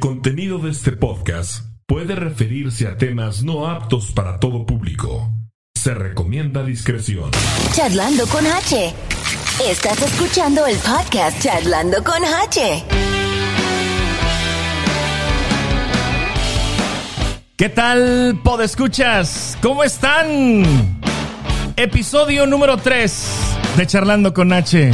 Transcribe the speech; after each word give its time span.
contenido 0.00 0.58
de 0.58 0.70
este 0.70 0.92
podcast 0.92 1.66
puede 1.86 2.14
referirse 2.14 2.88
a 2.88 2.96
temas 2.96 3.44
no 3.44 3.68
aptos 3.68 4.12
para 4.12 4.40
todo 4.40 4.64
público. 4.64 5.30
Se 5.74 5.92
recomienda 5.94 6.64
discreción. 6.64 7.30
Charlando 7.72 8.26
con 8.26 8.44
H. 8.46 8.94
Estás 9.68 10.02
escuchando 10.02 10.66
el 10.66 10.76
podcast 10.78 11.42
Charlando 11.42 12.02
con 12.02 12.24
H. 12.24 12.84
¿Qué 17.56 17.68
tal, 17.68 18.40
podescuchas? 18.42 19.58
¿Cómo 19.60 19.84
están? 19.84 20.98
Episodio 21.76 22.46
número 22.46 22.78
3 22.78 23.24
de 23.76 23.86
Charlando 23.86 24.32
con 24.32 24.50
H. 24.50 24.92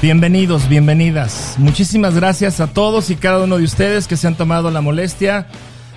Bienvenidos, 0.00 0.68
bienvenidas. 0.68 1.56
Muchísimas 1.58 2.14
gracias 2.14 2.60
a 2.60 2.68
todos 2.68 3.10
y 3.10 3.16
cada 3.16 3.42
uno 3.42 3.58
de 3.58 3.64
ustedes 3.64 4.06
que 4.06 4.16
se 4.16 4.28
han 4.28 4.36
tomado 4.36 4.70
la 4.70 4.80
molestia 4.80 5.48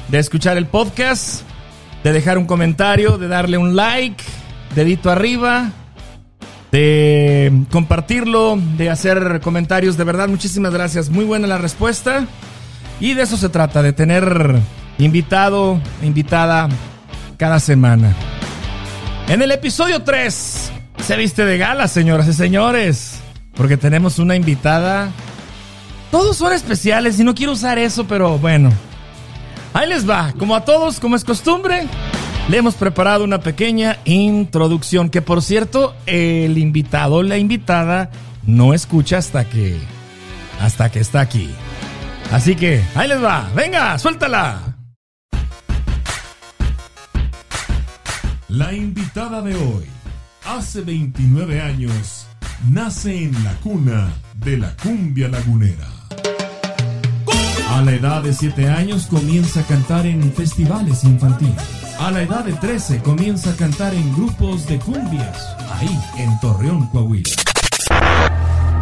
de 0.07 0.17
escuchar 0.17 0.57
el 0.57 0.65
podcast, 0.65 1.43
de 2.03 2.11
dejar 2.11 2.39
un 2.39 2.45
comentario, 2.45 3.19
de 3.19 3.27
darle 3.27 3.59
un 3.59 3.75
like, 3.75 4.23
dedito 4.73 5.11
arriba, 5.11 5.69
de 6.71 7.53
compartirlo, 7.69 8.57
de 8.75 8.89
hacer 8.89 9.39
comentarios. 9.43 9.97
De 9.97 10.03
verdad, 10.03 10.27
muchísimas 10.29 10.73
gracias. 10.73 11.11
Muy 11.11 11.23
buena 11.23 11.45
la 11.45 11.59
respuesta. 11.59 12.25
Y 12.99 13.13
de 13.13 13.21
eso 13.21 13.37
se 13.37 13.49
trata, 13.49 13.83
de 13.83 13.93
tener 13.93 14.57
invitado, 14.97 15.79
invitada 16.01 16.69
cada 17.37 17.59
semana. 17.59 18.15
En 19.27 19.43
el 19.43 19.51
episodio 19.51 20.01
3 20.01 20.71
se 21.05 21.15
viste 21.17 21.45
de 21.45 21.59
gala, 21.59 21.87
señoras 21.87 22.27
y 22.27 22.33
señores. 22.33 23.20
Porque 23.55 23.77
tenemos 23.77 24.19
una 24.19 24.35
invitada. 24.35 25.11
Todos 26.09 26.37
son 26.37 26.53
especiales 26.53 27.19
y 27.19 27.23
no 27.23 27.35
quiero 27.35 27.53
usar 27.53 27.77
eso, 27.77 28.05
pero 28.05 28.37
bueno. 28.37 28.71
Ahí 29.73 29.87
les 29.87 30.09
va. 30.09 30.33
Como 30.37 30.55
a 30.55 30.65
todos, 30.65 30.99
como 30.99 31.15
es 31.15 31.23
costumbre, 31.23 31.87
le 32.49 32.57
hemos 32.57 32.75
preparado 32.75 33.23
una 33.23 33.39
pequeña 33.39 33.97
introducción. 34.05 35.09
Que 35.09 35.21
por 35.21 35.41
cierto, 35.41 35.95
el 36.05 36.57
invitado, 36.57 37.23
la 37.23 37.37
invitada, 37.37 38.11
no 38.43 38.73
escucha 38.73 39.17
hasta 39.17 39.45
que. 39.45 39.79
hasta 40.59 40.91
que 40.91 40.99
está 40.99 41.21
aquí. 41.21 41.49
Así 42.31 42.55
que, 42.55 42.83
ahí 42.95 43.07
les 43.07 43.23
va. 43.23 43.49
Venga, 43.55 43.97
suéltala. 43.99 44.71
La 48.47 48.73
invitada 48.73 49.41
de 49.41 49.55
hoy, 49.55 49.85
hace 50.45 50.81
29 50.81 51.61
años, 51.61 52.20
nace 52.69 53.23
en 53.23 53.43
la 53.43 53.53
cuna 53.55 54.09
de 54.43 54.57
la 54.57 54.75
cumbia 54.77 55.27
lagunera. 55.27 55.87
A 57.69 57.81
la 57.81 57.93
edad 57.93 58.23
de 58.23 58.33
7 58.33 58.69
años 58.69 59.07
comienza 59.07 59.61
a 59.61 59.63
cantar 59.63 60.05
en 60.05 60.31
festivales 60.33 61.03
infantiles. 61.03 61.61
A 61.99 62.11
la 62.11 62.21
edad 62.21 62.43
de 62.43 62.53
13 62.53 62.99
comienza 62.99 63.51
a 63.51 63.55
cantar 63.55 63.93
en 63.93 64.13
grupos 64.13 64.67
de 64.67 64.77
cumbias, 64.79 65.55
ahí 65.73 65.99
en 66.17 66.39
Torreón, 66.39 66.87
Coahuila. 66.87 67.29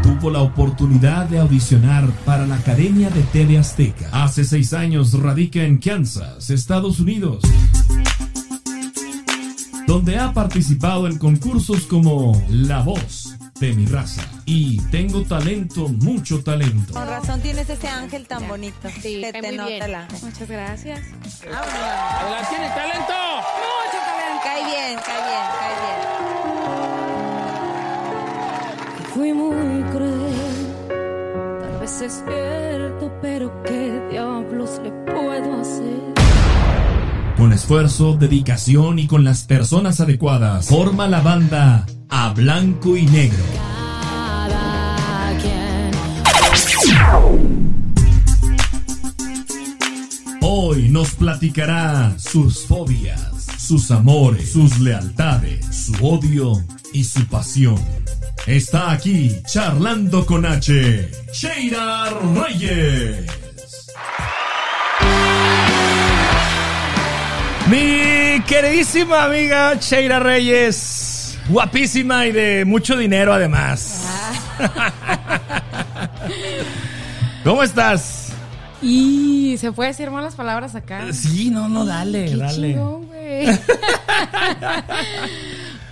Tuvo 0.01 0.31
la 0.31 0.41
oportunidad 0.41 1.27
de 1.27 1.39
audicionar 1.39 2.09
para 2.25 2.47
la 2.47 2.55
Academia 2.55 3.09
de 3.09 3.21
TV 3.23 3.57
Azteca. 3.57 4.09
Hace 4.11 4.43
6 4.43 4.73
años 4.73 5.13
radica 5.13 5.63
en 5.63 5.77
Kansas, 5.77 6.49
Estados 6.49 6.99
Unidos 6.99 7.43
donde 9.89 10.19
ha 10.19 10.31
participado 10.35 11.07
en 11.07 11.17
concursos 11.17 11.87
como 11.87 12.39
La 12.47 12.83
Voz 12.83 13.18
de 13.59 13.73
mi 13.73 13.85
raza 13.85 14.21
y 14.45 14.79
Tengo 14.89 15.21
talento, 15.23 15.87
mucho 15.89 16.41
talento. 16.43 16.93
Con 16.93 17.07
razón 17.07 17.41
tienes 17.41 17.69
ese 17.69 17.87
ángel 17.87 18.25
tan 18.27 18.47
bonito. 18.47 18.89
Sí, 19.01 19.21
Se 19.21 19.31
cae 19.31 19.41
te 19.41 19.47
muy 19.49 19.57
nota 19.57 19.69
bien. 19.69 19.91
la- 19.91 20.07
Muchas 20.21 20.47
gracias. 20.49 20.99
¡Adelante, 20.99 22.47
tiene 22.49 22.69
talento! 22.69 23.13
Mucho 23.59 23.99
talento. 24.05 24.41
Cae 24.43 24.63
bien, 24.65 24.99
cae 25.05 25.21
bien, 25.27 25.45
cae 25.59 25.75
bien. 25.81 25.99
Fui 29.13 29.33
muy 29.33 29.83
cruel. 29.91 30.33
Tal 31.61 31.79
vez 31.79 32.01
es 32.01 32.23
cierto, 32.25 33.11
pero 33.21 33.63
¿qué 33.63 34.01
diablos 34.11 34.79
le 34.83 34.91
puedo 34.91 35.61
hacer? 35.61 35.99
Con 37.37 37.53
esfuerzo, 37.53 38.15
dedicación 38.17 38.99
y 38.99 39.07
con 39.07 39.23
las 39.23 39.43
personas 39.45 39.99
adecuadas, 40.01 40.67
forma 40.67 41.07
la 41.07 41.21
banda 41.21 41.85
A 42.11 42.33
Blanco 42.33 42.97
y 42.97 43.05
Negro. 43.05 43.43
Hoy 50.41 50.89
nos 50.89 51.11
platicará 51.11 52.15
sus 52.17 52.65
fobias, 52.65 53.21
sus 53.59 53.91
amores, 53.91 54.53
sus 54.53 54.79
lealtades, 54.79 55.63
su 55.75 55.93
odio 56.03 56.63
y 56.93 57.03
su 57.03 57.25
pasión. 57.27 57.79
Está 58.47 58.91
aquí 58.91 59.35
charlando 59.45 60.25
con 60.25 60.45
H. 60.45 61.11
Sheira 61.31 62.09
Reyes. 62.33 63.27
Mi 67.69 68.41
queridísima 68.47 69.25
amiga 69.25 69.75
Sheira 69.75 70.19
Reyes. 70.19 71.08
Guapísima 71.49 72.27
y 72.27 72.31
de 72.31 72.63
mucho 72.65 72.95
dinero 72.95 73.33
además. 73.33 74.05
¿Cómo 77.43 77.63
estás? 77.63 78.27
Y 78.81 79.55
se 79.59 79.71
puede 79.71 79.89
decir 79.89 80.09
malas 80.11 80.35
palabras 80.35 80.75
acá. 80.75 81.11
Sí, 81.11 81.49
no, 81.49 81.67
no, 81.67 81.85
dale, 81.85 82.25
Qué 82.25 82.35
dale. 82.37 82.67
chingón, 82.73 83.09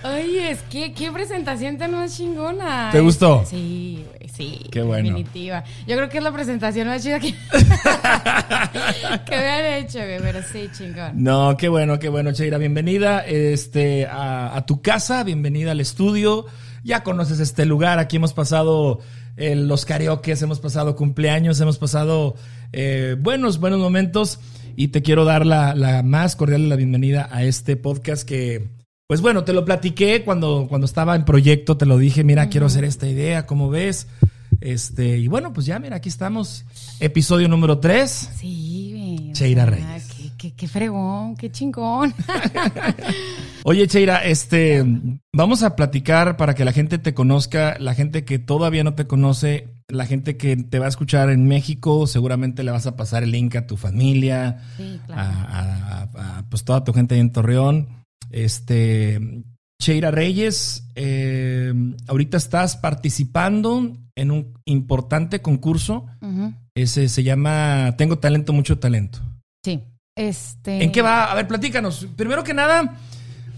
Oye, 0.04 0.52
es 0.52 0.62
que 0.62 0.92
qué 0.92 1.10
presentación 1.10 1.76
tan 1.76 1.90
más 1.92 2.16
chingona. 2.16 2.90
¿Te 2.92 3.00
gustó? 3.00 3.44
Sí, 3.44 4.04
güey, 4.06 4.28
sí. 4.28 4.60
Qué 4.70 4.82
bueno. 4.82 5.08
Definitiva. 5.08 5.64
Yo 5.86 5.96
creo 5.96 6.08
que 6.08 6.18
es 6.18 6.24
la 6.24 6.32
presentación 6.32 6.86
más 6.86 7.02
chida 7.02 7.18
que, 7.18 7.32
que 9.26 9.36
me 9.36 9.48
han 9.48 9.64
hecho, 9.82 9.98
güey, 9.98 10.20
pero 10.20 10.40
sí, 10.52 10.68
chingón. 10.76 11.22
No, 11.22 11.56
qué 11.56 11.68
bueno, 11.68 11.98
qué 11.98 12.08
bueno, 12.08 12.32
Cheira. 12.32 12.58
Bienvenida 12.58 13.20
este, 13.26 14.06
a, 14.06 14.56
a 14.56 14.66
tu 14.66 14.82
casa, 14.82 15.24
bienvenida 15.24 15.72
al 15.72 15.80
estudio. 15.80 16.46
Ya 16.84 17.02
conoces 17.02 17.40
este 17.40 17.66
lugar, 17.66 17.98
aquí 17.98 18.16
hemos 18.16 18.32
pasado 18.32 19.00
eh, 19.36 19.56
los 19.56 19.84
karaokes, 19.84 20.42
hemos 20.42 20.60
pasado 20.60 20.94
cumpleaños, 20.94 21.60
hemos 21.60 21.78
pasado 21.78 22.36
eh, 22.72 23.16
buenos, 23.18 23.58
buenos 23.58 23.80
momentos. 23.80 24.38
Y 24.76 24.88
te 24.88 25.02
quiero 25.02 25.24
dar 25.24 25.44
la, 25.44 25.74
la 25.74 26.04
más 26.04 26.36
cordial 26.36 26.62
de 26.62 26.68
la 26.68 26.76
bienvenida 26.76 27.28
a 27.32 27.42
este 27.42 27.76
podcast 27.76 28.22
que, 28.22 28.68
pues 29.08 29.22
bueno, 29.22 29.42
te 29.42 29.54
lo 29.54 29.64
platiqué 29.64 30.22
cuando, 30.22 30.66
cuando 30.68 30.84
estaba 30.84 31.16
en 31.16 31.24
proyecto, 31.24 31.78
te 31.78 31.86
lo 31.86 31.96
dije, 31.96 32.24
mira, 32.24 32.50
quiero 32.50 32.66
hacer 32.66 32.84
esta 32.84 33.08
idea, 33.08 33.46
¿cómo 33.46 33.70
ves? 33.70 34.06
Este, 34.60 35.16
y 35.16 35.28
bueno, 35.28 35.54
pues 35.54 35.64
ya, 35.64 35.78
mira, 35.78 35.96
aquí 35.96 36.10
estamos. 36.10 36.66
Episodio 37.00 37.48
número 37.48 37.78
3. 37.78 38.10
Sí, 38.36 38.90
güey. 38.94 39.32
Cheira 39.32 39.64
sea, 39.64 39.70
Reyes. 39.70 40.08
Qué, 40.14 40.30
qué, 40.36 40.52
qué 40.54 40.68
fregón, 40.68 41.36
qué 41.36 41.50
chingón. 41.50 42.12
Oye, 43.64 43.86
Cheira, 43.88 44.18
este, 44.24 44.84
vamos 45.32 45.62
a 45.62 45.74
platicar 45.74 46.36
para 46.36 46.54
que 46.54 46.66
la 46.66 46.72
gente 46.72 46.98
te 46.98 47.14
conozca, 47.14 47.78
la 47.80 47.94
gente 47.94 48.26
que 48.26 48.38
todavía 48.38 48.84
no 48.84 48.92
te 48.94 49.06
conoce, 49.06 49.68
la 49.88 50.04
gente 50.04 50.36
que 50.36 50.54
te 50.58 50.78
va 50.78 50.84
a 50.84 50.90
escuchar 50.90 51.30
en 51.30 51.46
México, 51.48 52.06
seguramente 52.06 52.62
le 52.62 52.72
vas 52.72 52.86
a 52.86 52.94
pasar 52.94 53.22
el 53.22 53.30
link 53.30 53.56
a 53.56 53.66
tu 53.66 53.78
familia, 53.78 54.60
Sí, 54.76 55.00
claro. 55.06 55.22
a, 55.22 56.02
a- 56.12 56.38
a, 56.38 56.44
pues 56.50 56.62
toda 56.64 56.84
tu 56.84 56.92
gente 56.92 57.14
ahí 57.14 57.22
en 57.22 57.32
Torreón. 57.32 57.97
Este, 58.30 59.20
Cheira 59.80 60.10
Reyes, 60.10 60.84
eh, 60.94 61.72
ahorita 62.06 62.36
estás 62.36 62.76
participando 62.76 63.96
en 64.16 64.30
un 64.30 64.54
importante 64.64 65.40
concurso. 65.40 66.06
Ese 66.74 67.08
se 67.08 67.22
llama 67.22 67.94
Tengo 67.96 68.18
talento, 68.18 68.52
mucho 68.52 68.78
talento. 68.78 69.20
Sí. 69.64 69.82
Este. 70.16 70.82
¿En 70.82 70.90
qué 70.92 71.00
va? 71.02 71.30
A 71.30 71.34
ver, 71.34 71.46
platícanos. 71.46 72.06
Primero 72.16 72.42
que 72.42 72.52
nada, 72.54 72.96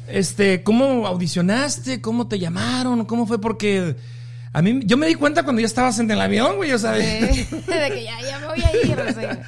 este, 0.08 0.62
¿cómo 0.62 1.06
audicionaste? 1.06 2.00
¿Cómo 2.02 2.28
te 2.28 2.38
llamaron? 2.38 3.06
¿Cómo 3.06 3.26
fue? 3.26 3.40
Porque 3.40 3.96
a 4.52 4.60
mí, 4.62 4.80
yo 4.84 4.96
me 4.98 5.06
di 5.06 5.14
cuenta 5.14 5.42
cuando 5.42 5.60
ya 5.60 5.66
estabas 5.66 5.98
en 6.00 6.10
el 6.10 6.20
avión, 6.20 6.56
güey, 6.56 6.72
o 6.72 6.78
sea, 6.78 6.92
de- 6.92 7.02
de 7.50 7.90
que 7.94 8.04
ya, 8.04 8.20
ya 8.20 8.38
me 8.40 8.46
voy 8.48 8.60
a 8.62 8.86
ir. 8.86 8.98
o 8.98 9.12
sea. 9.14 9.42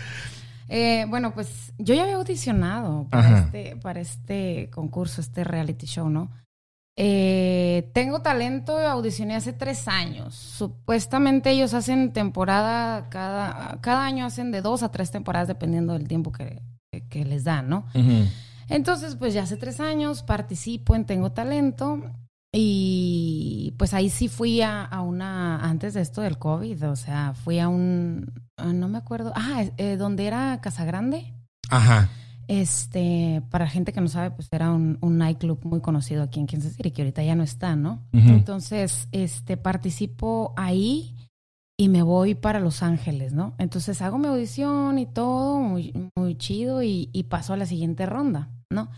Eh, 0.75 1.05
bueno, 1.11 1.35
pues 1.35 1.75
yo 1.77 1.95
ya 1.95 2.05
había 2.05 2.15
audicionado 2.17 3.07
para 3.11 3.29
este, 3.45 3.77
para 3.77 4.01
este 4.01 4.71
concurso, 4.71 5.21
este 5.21 5.45
reality 5.45 5.85
show, 5.87 6.09
¿no? 6.09 6.31
Eh, 6.97 7.91
tengo 7.93 8.23
talento, 8.23 8.79
audicioné 8.79 9.35
hace 9.35 9.53
tres 9.53 9.87
años. 9.89 10.35
Supuestamente 10.35 11.51
ellos 11.51 11.75
hacen 11.75 12.13
temporada, 12.13 13.09
cada, 13.11 13.79
cada 13.81 14.05
año 14.05 14.25
hacen 14.25 14.51
de 14.51 14.63
dos 14.63 14.83
a 14.83 14.91
tres 14.91 15.11
temporadas 15.11 15.49
dependiendo 15.49 15.93
del 15.95 16.09
tiempo 16.09 16.33
que, 16.33 16.63
que- 16.91 17.07
que 17.09 17.25
les 17.25 17.45
dan, 17.45 17.69
¿no? 17.69 17.85
Entonces, 18.69 19.17
pues 19.17 19.35
ya 19.35 19.43
hace 19.43 19.57
tres 19.59 19.79
años 19.81 20.23
participo 20.23 20.95
en 20.95 21.05
Tengo 21.05 21.33
Talento 21.33 22.01
y 22.55 23.75
pues 23.79 23.93
ahí 23.95 24.09
sí 24.11 24.29
fui 24.29 24.61
a, 24.63 24.85
a 24.85 25.01
una, 25.03 25.59
antes 25.69 25.95
de 25.95 26.01
esto 26.03 26.21
del 26.21 26.39
COVID, 26.39 26.89
o 26.91 26.97
sea, 26.97 27.35
fui 27.35 27.59
a 27.59 27.69
un, 27.69 28.33
no 28.65 28.89
me 28.89 28.99
acuerdo, 28.99 29.33
ah, 29.35 29.65
eh, 29.77 29.97
donde 29.97 30.27
era 30.27 30.61
Casa 30.61 30.85
Grande. 30.85 31.33
Ajá. 31.69 32.09
Este, 32.49 33.43
para 33.51 33.69
gente 33.69 33.93
que 33.93 34.01
no 34.01 34.09
sabe, 34.09 34.31
pues 34.31 34.49
era 34.51 34.73
un, 34.73 34.99
un 35.01 35.17
nightclub 35.17 35.61
muy 35.65 35.81
conocido 35.81 36.23
aquí 36.23 36.41
en 36.41 36.47
Kansas 36.47 36.75
City, 36.75 36.91
que 36.91 37.03
ahorita 37.03 37.23
ya 37.23 37.35
no 37.35 37.43
está, 37.43 37.77
¿no? 37.77 38.03
Entonces, 38.13 39.09
este, 39.13 39.57
participo 39.57 40.53
ahí 40.57 41.17
y 41.79 41.89
me 41.89 42.03
voy 42.03 42.35
para 42.35 42.61
Los 42.61 42.83
Ángeles, 42.83 43.33
¿no? 43.33 43.55
Entonces 43.59 44.03
hago 44.03 44.19
mi 44.19 44.27
audición 44.27 44.99
y 44.99 45.07
todo, 45.07 45.61
muy, 45.61 46.11
muy 46.17 46.37
chido, 46.37 46.83
y, 46.83 47.09
y 47.13 47.25
paso 47.25 47.55
a 47.55 47.57
la 47.57 47.65
siguiente 47.65 48.07
ronda, 48.07 48.51
¿no? 48.71 48.91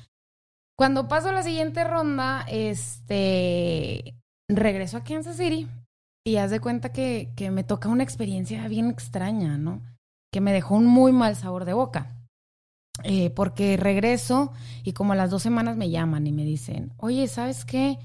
Cuando 0.76 1.06
paso 1.06 1.28
a 1.28 1.32
la 1.32 1.43
siguiente 1.43 1.84
ronda, 1.84 2.44
este, 2.49 4.17
regreso 4.49 4.96
a 4.96 5.05
Kansas 5.05 5.37
City 5.37 5.69
y 6.25 6.37
haz 6.37 6.50
de 6.50 6.61
cuenta 6.61 6.93
que, 6.93 7.32
que 7.37 7.50
me 7.50 7.65
toca 7.65 7.88
una 7.88 8.03
experiencia 8.03 8.67
bien 8.69 8.88
extraña, 8.88 9.59
¿no? 9.59 9.82
Que 10.32 10.41
me 10.41 10.53
dejó 10.53 10.75
un 10.75 10.87
muy 10.87 11.12
mal 11.12 11.37
sabor 11.37 11.65
de 11.67 11.75
boca. 11.75 12.15
Eh, 13.03 13.31
porque 13.31 13.76
regreso 13.76 14.53
y 14.85 14.93
como 14.93 15.12
a 15.12 15.17
las 15.17 15.31
dos 15.31 15.43
semanas 15.43 15.76
me 15.76 15.91
llaman 15.91 16.26
y 16.26 16.32
me 16.32 16.44
dicen, 16.44 16.93
oye, 16.97 17.26
¿sabes 17.26 17.65
qué? 17.65 17.99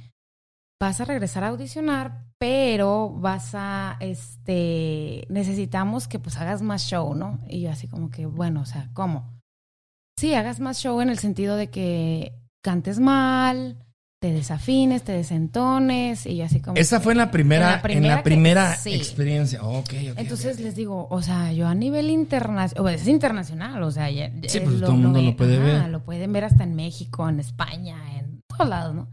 Vas 0.81 0.99
a 0.99 1.05
regresar 1.05 1.43
a 1.43 1.49
audicionar, 1.49 2.25
pero 2.39 3.09
vas 3.09 3.51
a, 3.53 3.97
este, 3.99 5.27
necesitamos 5.29 6.07
que 6.07 6.17
pues 6.17 6.37
hagas 6.37 6.61
más 6.61 6.83
show, 6.83 7.13
¿no? 7.13 7.39
Y 7.47 7.61
yo 7.61 7.71
así 7.71 7.87
como 7.87 8.09
que, 8.09 8.25
bueno, 8.25 8.61
o 8.61 8.65
sea, 8.65 8.89
¿cómo? 8.93 9.39
Sí, 10.17 10.33
hagas 10.33 10.59
más 10.59 10.79
show 10.79 10.99
en 11.01 11.09
el 11.09 11.19
sentido 11.19 11.55
de 11.55 11.69
que 11.69 12.33
cantes 12.63 12.99
mal, 12.99 13.77
te 14.19 14.33
desafines, 14.33 15.03
te 15.03 15.13
desentones 15.13 16.25
y 16.25 16.35
yo 16.37 16.45
así 16.45 16.59
como... 16.59 16.75
Esa 16.77 16.97
que- 16.97 17.03
fue 17.03 17.13
en 17.13 17.19
la 17.19 17.31
primera, 17.31 17.75
en 17.75 17.81
primera 17.81 18.15
la 18.15 18.17
que- 18.17 18.23
primera 18.23 18.75
sí. 18.75 18.93
experiencia. 18.93 19.63
Ok, 19.63 19.93
ok. 20.11 20.19
Ences 20.19 20.57
ok. 20.57 20.63
les 20.63 20.75
digo, 20.75 21.07
o 21.09 21.21
sea, 21.21 21.53
yo 21.53 21.67
a 21.67 21.73
nivel 21.75 22.09
internacional, 22.09 22.93
es 22.93 23.07
internacional, 23.07 23.81
o 23.81 23.91
sea, 23.91 24.09
ya- 24.11 24.29
Sí, 24.47 24.59
pues, 24.59 24.79
todo 24.81 24.91
el 24.91 24.97
mundo 24.97 25.21
lo 25.21 25.35
puede 25.37 25.57
ver. 25.59 25.87
Lo 25.89 26.03
pueden 26.03 26.33
ver 26.33 26.43
hasta 26.43 26.63
en 26.65 26.75
México, 26.75 27.29
en 27.29 27.39
España, 27.39 27.95
en 28.17 28.41
todos 28.47 28.69
lados, 28.69 28.93
¿no? 28.95 29.07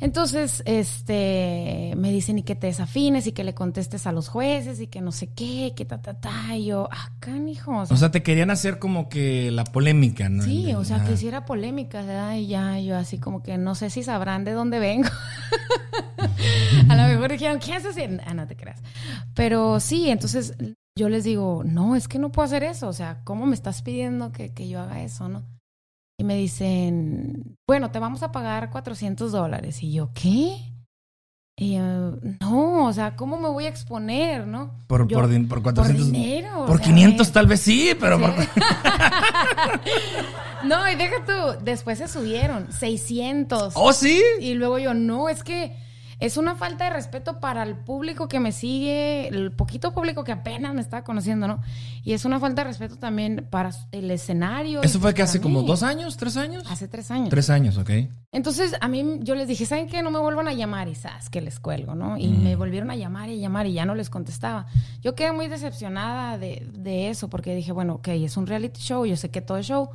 Entonces, 0.00 0.62
este, 0.64 1.92
me 1.96 2.12
dicen 2.12 2.38
y 2.38 2.42
que 2.44 2.54
te 2.54 2.68
desafines 2.68 3.26
y 3.26 3.32
que 3.32 3.42
le 3.42 3.54
contestes 3.54 4.06
a 4.06 4.12
los 4.12 4.28
jueces 4.28 4.80
y 4.80 4.86
que 4.86 5.00
no 5.00 5.10
sé 5.10 5.32
qué, 5.34 5.74
que 5.76 5.84
ta, 5.84 6.00
ta, 6.00 6.14
ta. 6.14 6.56
Y 6.56 6.66
yo, 6.66 6.88
acá, 6.92 7.36
hijo. 7.36 7.76
O 7.78 7.96
sea, 7.96 8.10
te 8.10 8.22
querían 8.22 8.50
hacer 8.50 8.78
como 8.78 9.08
que 9.08 9.50
la 9.50 9.64
polémica, 9.64 10.28
¿no? 10.28 10.44
sí, 10.44 10.72
o 10.74 10.84
sea, 10.84 10.96
ajá. 10.96 11.06
que 11.06 11.12
hiciera 11.14 11.44
polémica, 11.44 12.02
¿verdad? 12.02 12.36
Y 12.36 12.46
ya, 12.46 12.78
yo 12.78 12.96
así 12.96 13.18
como 13.18 13.42
que 13.42 13.58
no 13.58 13.74
sé 13.74 13.90
si 13.90 14.04
sabrán 14.04 14.44
de 14.44 14.52
dónde 14.52 14.78
vengo. 14.78 15.08
a 16.88 16.96
lo 16.96 17.02
mejor 17.08 17.32
dijeron, 17.32 17.58
¿qué 17.58 17.74
haces? 17.74 17.96
Ah, 18.24 18.34
no 18.34 18.46
te 18.46 18.56
creas. 18.56 18.80
Pero 19.34 19.80
sí, 19.80 20.10
entonces 20.10 20.54
yo 20.96 21.08
les 21.08 21.24
digo, 21.24 21.62
no, 21.64 21.96
es 21.96 22.06
que 22.06 22.20
no 22.20 22.30
puedo 22.30 22.46
hacer 22.46 22.62
eso. 22.62 22.86
O 22.88 22.92
sea, 22.92 23.22
¿cómo 23.24 23.46
me 23.46 23.54
estás 23.54 23.82
pidiendo 23.82 24.30
que, 24.30 24.52
que 24.54 24.68
yo 24.68 24.80
haga 24.80 25.02
eso, 25.02 25.28
no? 25.28 25.57
Y 26.20 26.24
me 26.24 26.34
dicen, 26.34 27.56
bueno, 27.66 27.92
te 27.92 28.00
vamos 28.00 28.24
a 28.24 28.32
pagar 28.32 28.70
400 28.70 29.30
dólares. 29.30 29.82
Y 29.84 29.92
yo, 29.92 30.10
¿qué? 30.12 30.56
Y 31.56 31.74
yo, 31.74 32.16
no, 32.40 32.86
o 32.86 32.92
sea, 32.92 33.14
¿cómo 33.14 33.38
me 33.38 33.48
voy 33.48 33.66
a 33.66 33.68
exponer, 33.68 34.44
no? 34.46 34.72
Por, 34.88 35.06
Yo- 35.06 35.18
por, 35.18 35.48
por 35.48 35.62
400. 35.62 36.06
Por 36.06 36.12
dinero. 36.12 36.66
por 36.66 36.78
sea, 36.78 36.86
500 36.86 37.28
eh, 37.28 37.32
tal 37.32 37.46
vez 37.46 37.60
sí, 37.60 37.90
pero 38.00 38.18
por... 38.20 38.30
no, 40.64 40.90
y 40.90 40.96
deja 40.96 41.24
tú, 41.24 41.64
después 41.64 41.98
se 41.98 42.08
subieron 42.08 42.72
600. 42.72 43.74
¿Oh, 43.76 43.92
sí? 43.92 44.20
Y 44.40 44.54
luego 44.54 44.78
yo, 44.78 44.94
no, 44.94 45.28
es 45.28 45.44
que 45.44 45.76
es 46.20 46.36
una 46.36 46.56
falta 46.56 46.84
de 46.84 46.90
respeto 46.90 47.38
para 47.38 47.62
el 47.62 47.76
público 47.76 48.26
que 48.26 48.40
me 48.40 48.50
sigue, 48.52 49.28
el 49.28 49.52
poquito 49.52 49.92
público 49.92 50.24
que 50.24 50.32
apenas 50.32 50.74
me 50.74 50.80
está 50.80 51.04
conociendo, 51.04 51.46
¿no? 51.46 51.60
Y 52.02 52.12
es 52.12 52.24
una 52.24 52.40
falta 52.40 52.62
de 52.62 52.68
respeto 52.68 52.96
también 52.96 53.46
para 53.50 53.70
el 53.92 54.10
escenario. 54.10 54.82
Eso 54.82 54.98
fue 54.98 55.12
que 55.14 55.18
para 55.22 55.24
hace 55.30 55.40
como 55.40 55.62
dos 55.62 55.82
años, 55.82 56.16
tres 56.16 56.36
años. 56.36 56.64
Hace 56.68 56.88
tres 56.88 57.10
años. 57.10 57.28
Tres 57.28 57.50
años, 57.50 57.78
ok. 57.78 57.90
Entonces, 58.32 58.74
a 58.80 58.88
mí 58.88 59.20
yo 59.20 59.34
les 59.36 59.46
dije, 59.48 59.64
¿saben 59.64 59.86
qué? 59.86 60.02
No 60.02 60.10
me 60.10 60.18
vuelvan 60.18 60.48
a 60.48 60.52
llamar 60.54 60.88
y 60.88 60.94
sabes 60.94 61.30
que 61.30 61.40
les 61.40 61.60
cuelgo, 61.60 61.94
¿no? 61.94 62.16
Y 62.18 62.28
me 62.28 62.56
volvieron 62.56 62.90
a 62.90 62.96
llamar 62.96 63.28
y 63.30 63.38
llamar 63.38 63.66
y 63.66 63.72
ya 63.74 63.86
no 63.86 63.94
les 63.94 64.10
contestaba. 64.10 64.66
Yo 65.00 65.14
quedé 65.14 65.32
muy 65.32 65.48
decepcionada 65.48 66.36
de, 66.36 66.68
de 66.74 67.10
eso 67.10 67.28
porque 67.30 67.54
dije, 67.54 67.72
bueno, 67.72 67.94
ok, 67.94 68.08
es 68.08 68.36
un 68.36 68.46
reality 68.46 68.80
show, 68.80 69.06
yo 69.06 69.16
sé 69.16 69.30
que 69.30 69.40
todo 69.40 69.58
es 69.58 69.66
show, 69.66 69.90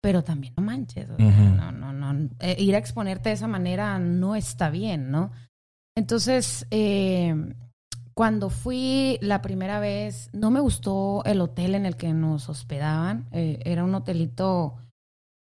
pero 0.00 0.24
también 0.24 0.54
no 0.56 0.62
manches. 0.62 1.10
o 1.10 1.16
sea, 1.16 1.26
Ujú. 1.26 1.42
no, 1.54 1.72
no, 1.72 1.92
no. 1.92 2.28
eh, 2.40 2.56
ir 2.58 2.74
a 2.74 2.78
exponerte 2.78 3.28
de 3.28 3.34
esa 3.34 3.46
manera 3.48 3.98
no 3.98 4.36
está 4.36 4.70
bien, 4.70 5.10
¿no? 5.10 5.30
Entonces, 5.96 6.66
eh, 6.70 7.34
cuando 8.14 8.50
fui 8.50 9.18
la 9.20 9.42
primera 9.42 9.80
vez, 9.80 10.30
no 10.32 10.50
me 10.50 10.60
gustó 10.60 11.22
el 11.24 11.40
hotel 11.40 11.74
en 11.74 11.86
el 11.86 11.96
que 11.96 12.12
nos 12.12 12.48
hospedaban. 12.48 13.26
Eh, 13.32 13.60
era 13.64 13.82
un 13.84 13.94
hotelito, 13.94 14.74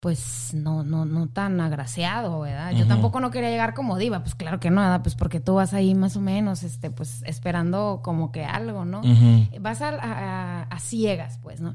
pues, 0.01 0.53
no, 0.55 0.83
no, 0.85 1.05
no 1.05 1.29
tan 1.29 1.61
agraciado, 1.61 2.41
¿verdad? 2.41 2.73
Yo 2.73 2.87
tampoco 2.89 3.21
no 3.21 3.31
quería 3.31 3.51
llegar 3.51 3.75
como 3.75 3.97
diva, 3.99 4.21
pues 4.21 4.35
claro 4.35 4.61
que 4.61 4.71
no, 4.71 4.81
¿verdad? 4.81 5.03
Pues 5.03 5.15
porque 5.17 5.41
tú 5.41 5.55
vas 5.55 5.75
ahí 5.75 5.95
más 5.95 6.17
o 6.17 6.21
menos, 6.21 6.63
este, 6.63 6.91
pues, 6.91 7.23
esperando 7.27 8.01
como 8.05 8.31
que 8.33 8.45
algo, 8.45 8.85
¿no? 8.85 9.03
Vas 9.61 9.83
a, 9.83 9.89
a- 9.91 10.63
a 10.63 10.79
ciegas, 10.79 11.39
pues, 11.43 11.61
¿no? 11.61 11.75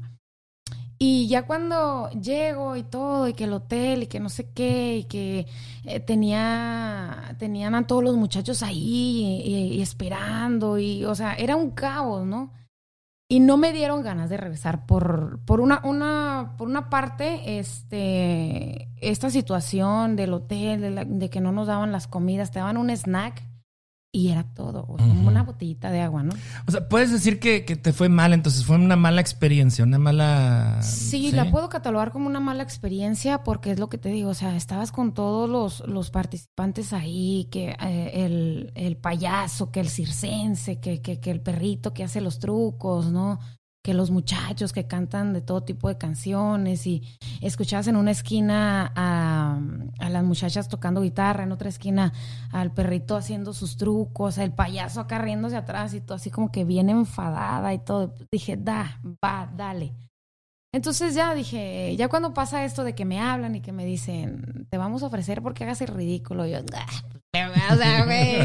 Y 1.02 1.28
ya 1.28 1.46
cuando 1.46 2.10
llego 2.10 2.76
y 2.76 2.82
todo, 2.82 3.26
y 3.26 3.32
que 3.32 3.44
el 3.44 3.54
hotel, 3.54 4.02
y 4.02 4.06
que 4.06 4.20
no 4.20 4.28
sé 4.28 4.52
qué, 4.52 4.98
y 4.98 5.04
que 5.04 5.46
eh, 5.84 6.00
tenía, 6.00 7.34
tenían 7.38 7.74
a 7.74 7.86
todos 7.86 8.04
los 8.04 8.16
muchachos 8.16 8.62
ahí 8.62 9.40
y, 9.42 9.80
esperando, 9.80 10.78
y, 10.78 11.04
o 11.06 11.14
sea, 11.14 11.34
era 11.36 11.56
un 11.56 11.70
caos, 11.70 12.26
¿no? 12.26 12.52
Y 13.28 13.40
no 13.40 13.56
me 13.58 13.72
dieron 13.72 14.02
ganas 14.02 14.30
de 14.30 14.38
regresar 14.38 14.86
por, 14.86 15.40
por 15.46 15.60
una, 15.60 15.80
una, 15.84 16.54
por 16.58 16.68
una 16.68 16.90
parte, 16.90 17.58
este, 17.60 18.88
esta 19.00 19.30
situación 19.30 20.16
del 20.16 20.34
hotel, 20.34 20.80
de, 20.82 20.90
la- 20.90 21.04
de 21.06 21.30
que 21.30 21.40
no 21.40 21.52
nos 21.52 21.68
daban 21.68 21.92
las 21.92 22.08
comidas, 22.08 22.50
te 22.52 22.58
daban 22.60 22.76
un 22.76 22.90
snack 22.90 23.42
y 24.12 24.28
era 24.30 24.42
todo, 24.54 24.86
o 24.88 24.98
sea, 24.98 25.06
Ujú. 25.06 25.28
una 25.28 25.44
botellita 25.44 25.90
de 25.90 26.00
agua, 26.00 26.24
¿no? 26.24 26.32
O 26.66 26.70
sea, 26.70 26.88
puedes 26.88 27.12
decir 27.12 27.38
que, 27.38 27.64
que 27.64 27.76
te 27.76 27.92
fue 27.92 28.08
mal, 28.08 28.32
entonces 28.32 28.64
fue 28.64 28.74
una 28.76 28.96
mala 28.96 29.20
experiencia, 29.20 29.84
una 29.84 29.98
mala. 29.98 30.78
Sí, 30.82 31.30
la 31.30 31.50
puedo 31.50 31.68
catalogar 31.68 32.10
como 32.10 32.26
una 32.26 32.40
mala 32.40 32.64
experiencia 32.64 33.44
porque 33.44 33.70
es 33.70 33.78
lo 33.78 33.88
que 33.88 33.98
te 33.98 34.08
digo, 34.08 34.30
o 34.30 34.34
sea, 34.34 34.56
estabas 34.56 34.90
con 34.90 35.14
todos 35.14 35.48
los, 35.48 35.86
los 35.86 36.10
participantes 36.10 36.92
ahí, 36.92 37.48
que 37.52 37.76
eh, 37.80 38.10
el, 38.24 38.72
el 38.74 38.96
payaso, 38.96 39.70
que 39.70 39.78
el 39.80 39.88
circense, 39.88 40.80
que, 40.80 41.00
que, 41.00 41.20
que 41.20 41.30
el 41.30 41.40
perrito 41.40 41.94
que 41.94 42.02
hace 42.02 42.20
los 42.20 42.40
trucos, 42.40 43.12
¿no? 43.12 43.38
Que 43.82 43.94
los 43.94 44.10
muchachos 44.10 44.72
que 44.72 44.86
cantan 44.86 45.32
de 45.32 45.40
todo 45.40 45.62
tipo 45.62 45.88
de 45.88 45.96
canciones 45.96 46.86
y 46.86 47.02
escuchabas 47.40 47.86
en 47.86 47.96
una 47.96 48.10
esquina 48.10 48.92
a, 48.94 49.58
a 49.98 50.08
las 50.10 50.22
muchachas 50.22 50.68
tocando 50.68 51.00
guitarra, 51.00 51.44
en 51.44 51.52
otra 51.52 51.70
esquina 51.70 52.12
al 52.52 52.72
perrito 52.72 53.16
haciendo 53.16 53.54
sus 53.54 53.76
trucos, 53.76 54.36
el 54.36 54.52
payaso 54.52 55.00
acá 55.00 55.18
riéndose 55.18 55.56
atrás 55.56 55.94
y 55.94 56.00
todo 56.00 56.16
así 56.16 56.30
como 56.30 56.52
que 56.52 56.64
bien 56.64 56.90
enfadada 56.90 57.72
y 57.72 57.78
todo. 57.78 58.14
Dije, 58.30 58.56
da, 58.58 59.00
va, 59.24 59.50
dale. 59.56 59.94
Entonces 60.72 61.14
ya 61.14 61.34
dije, 61.34 61.96
ya 61.96 62.06
cuando 62.06 62.32
pasa 62.32 62.64
esto 62.64 62.84
de 62.84 62.94
que 62.94 63.04
me 63.04 63.20
hablan 63.20 63.56
y 63.56 63.60
que 63.60 63.72
me 63.72 63.84
dicen, 63.84 64.68
te 64.70 64.78
vamos 64.78 65.02
a 65.02 65.06
ofrecer 65.06 65.42
porque 65.42 65.64
hagas 65.64 65.80
el 65.80 65.88
ridículo, 65.88 66.46
yo, 66.46 66.58
"Ah, 66.74 67.72
o 67.72 67.76
sea, 67.76 68.04
güey, 68.04 68.36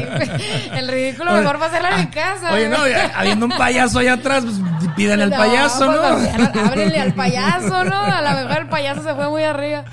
el 0.76 0.88
ridículo 0.88 1.30
Oye, 1.30 1.40
mejor 1.42 1.62
va 1.62 1.66
a 1.66 1.94
en 1.94 2.00
mi 2.00 2.10
casa. 2.10 2.52
Oye, 2.52 2.68
no, 2.68 2.78
güey". 2.78 2.90
ya, 2.90 3.12
habiendo 3.16 3.46
un 3.46 3.52
payaso 3.52 4.00
allá 4.00 4.14
atrás, 4.14 4.44
pues 4.44 4.56
pídanle 4.96 5.24
al 5.24 5.30
No, 5.30 5.36
payaso, 5.36 5.86
pues, 5.86 6.00
¿no? 6.54 6.62
Ábrenle 6.62 6.98
al 6.98 7.14
payaso, 7.14 7.84
¿no? 7.84 7.96
A 7.96 8.20
lo 8.20 8.42
mejor 8.48 8.62
el 8.62 8.68
payaso 8.70 9.04
se 9.04 9.14
fue 9.14 9.28
muy 9.30 9.44
arriba. 9.44 9.84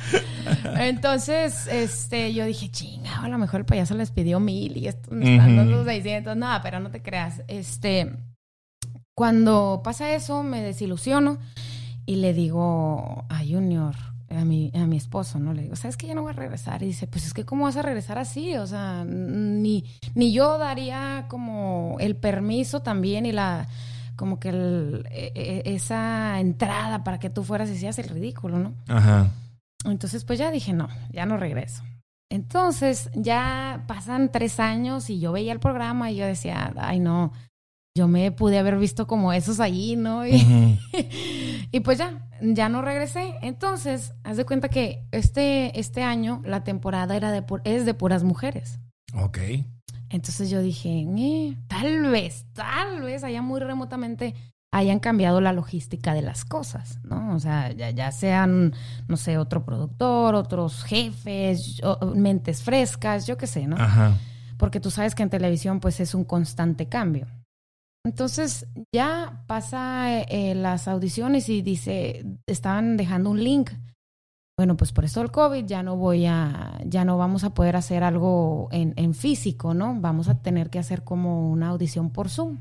Entonces, 0.77 1.67
este, 1.67 2.33
yo 2.33 2.45
dije, 2.45 2.69
chinga, 2.71 3.23
a 3.23 3.27
lo 3.27 3.37
mejor 3.37 3.59
el 3.59 3.65
payaso 3.67 3.93
les 3.93 4.09
pidió 4.09 4.39
mil 4.39 4.75
y 4.75 4.87
estos 4.87 5.13
me 5.13 5.35
están 5.35 5.55
dando 5.55 5.85
600. 5.85 6.35
No, 6.35 6.59
pero 6.63 6.79
no 6.79 6.89
te 6.89 7.03
creas. 7.03 7.43
Este, 7.47 8.11
cuando 9.15 9.81
pasa 9.83 10.13
eso, 10.13 10.41
me 10.41 10.63
desilusiono 10.63 11.37
y 12.05 12.15
le 12.17 12.33
digo 12.33 13.25
a 13.29 13.39
Junior, 13.39 13.95
a 14.29 14.45
mi, 14.45 14.71
a 14.73 14.85
mi 14.87 14.97
esposo, 14.97 15.39
¿no? 15.39 15.53
Le 15.53 15.63
digo, 15.63 15.75
¿sabes 15.75 15.95
que 15.97 16.07
ya 16.07 16.15
no 16.15 16.21
voy 16.23 16.31
a 16.31 16.35
regresar? 16.35 16.81
Y 16.83 16.87
dice, 16.87 17.07
pues 17.07 17.25
es 17.25 17.33
que 17.33 17.45
¿cómo 17.45 17.65
vas 17.65 17.77
a 17.77 17.81
regresar 17.81 18.17
así? 18.17 18.55
O 18.57 18.65
sea, 18.67 19.03
ni, 19.05 19.85
ni 20.15 20.33
yo 20.33 20.57
daría 20.57 21.25
como 21.29 21.97
el 21.99 22.15
permiso 22.15 22.81
también 22.81 23.25
y 23.25 23.31
la 23.31 23.67
como 24.15 24.39
que 24.39 24.49
el- 24.49 25.07
e- 25.11 25.31
e- 25.35 25.73
esa 25.75 26.39
entrada 26.39 27.03
para 27.03 27.19
que 27.19 27.29
tú 27.31 27.43
fueras 27.43 27.69
y 27.69 27.73
hicieras 27.73 27.97
el 27.99 28.09
ridículo, 28.09 28.59
¿no? 28.59 28.73
Ajá. 28.87 29.31
Entonces, 29.85 30.23
pues 30.23 30.39
ya 30.39 30.51
dije, 30.51 30.71
no, 30.73 30.87
ya 31.11 31.25
no 31.25 31.37
regreso. 31.37 31.83
Entonces, 32.29 33.09
ya 33.15 33.83
pasan 33.87 34.31
tres 34.31 34.59
años 34.59 35.09
y 35.09 35.19
yo 35.19 35.31
veía 35.31 35.51
el 35.53 35.59
programa 35.59 36.09
y 36.11 36.15
yo 36.15 36.25
decía, 36.25 36.73
ay, 36.77 36.99
no, 36.99 37.31
yo 37.95 38.07
me 38.07 38.31
pude 38.31 38.57
haber 38.57 38.77
visto 38.77 39.05
como 39.05 39.33
esos 39.33 39.59
ahí, 39.59 39.95
¿no? 39.95 40.25
Y, 40.25 40.79
y 41.71 41.79
pues 41.81 41.99
ya, 41.99 42.27
ya 42.41 42.67
no 42.69 42.81
regresé. 42.81 43.35
Entonces, 43.41 44.13
haz 44.23 44.37
de 44.37 44.45
cuenta 44.45 44.69
que 44.69 45.05
este, 45.11 45.79
este 45.79 46.01
año 46.01 46.41
la 46.45 46.63
temporada 46.63 47.15
era 47.15 47.31
de 47.31 47.43
es 47.65 47.85
de 47.85 47.93
puras 47.93 48.23
mujeres. 48.23 48.79
Ok. 49.15 49.37
Entonces 50.09 50.49
yo 50.49 50.61
dije, 50.61 51.05
"Eh, 51.17 51.55
tal 51.67 52.03
vez, 52.09 52.45
tal 52.53 53.01
vez 53.01 53.23
allá 53.23 53.41
muy 53.41 53.59
remotamente 53.59 54.33
hayan 54.71 54.99
cambiado 54.99 55.39
la 55.39 55.53
logística 55.53 56.15
de 56.15 56.23
las 56.23 56.45
cosas, 56.45 56.99
¿no? 57.03 57.35
O 57.35 57.39
sea, 57.39 57.71
ya, 57.73 57.91
ya 57.91 58.11
sean, 58.11 58.73
no 59.07 59.17
sé, 59.17 59.37
otro 59.37 59.65
productor, 59.65 60.33
otros 60.33 60.83
jefes, 60.83 61.79
mentes 62.15 62.63
frescas, 62.63 63.27
yo 63.27 63.37
qué 63.37 63.45
sé, 63.45 63.67
¿no? 63.67 63.75
Ajá. 63.77 64.17
porque 64.57 64.79
tú 64.79 64.89
sabes 64.89 65.13
que 65.13 65.21
en 65.23 65.29
televisión 65.29 65.79
pues 65.79 65.99
es 65.99 66.15
un 66.15 66.23
constante 66.23 66.87
cambio. 66.87 67.27
Entonces 68.05 68.67
ya 68.93 69.43
pasa 69.47 70.19
eh, 70.19 70.25
eh, 70.29 70.55
las 70.55 70.87
audiciones 70.87 71.47
y 71.47 71.61
dice, 71.61 72.25
estaban 72.47 72.97
dejando 72.97 73.29
un 73.29 73.43
link. 73.43 73.71
Bueno, 74.57 74.77
pues 74.77 74.91
por 74.91 75.05
eso 75.05 75.21
el 75.21 75.31
COVID 75.31 75.65
ya 75.65 75.81
no 75.81 75.95
voy 75.95 76.25
a, 76.25 76.79
ya 76.85 77.05
no 77.05 77.17
vamos 77.17 77.43
a 77.43 77.53
poder 77.53 77.75
hacer 77.75 78.03
algo 78.03 78.67
en, 78.71 78.93
en 78.97 79.13
físico, 79.15 79.73
¿no? 79.73 79.95
Vamos 79.99 80.27
a 80.27 80.41
tener 80.41 80.69
que 80.69 80.79
hacer 80.79 81.03
como 81.03 81.49
una 81.49 81.69
audición 81.69 82.11
por 82.11 82.29
Zoom. 82.29 82.59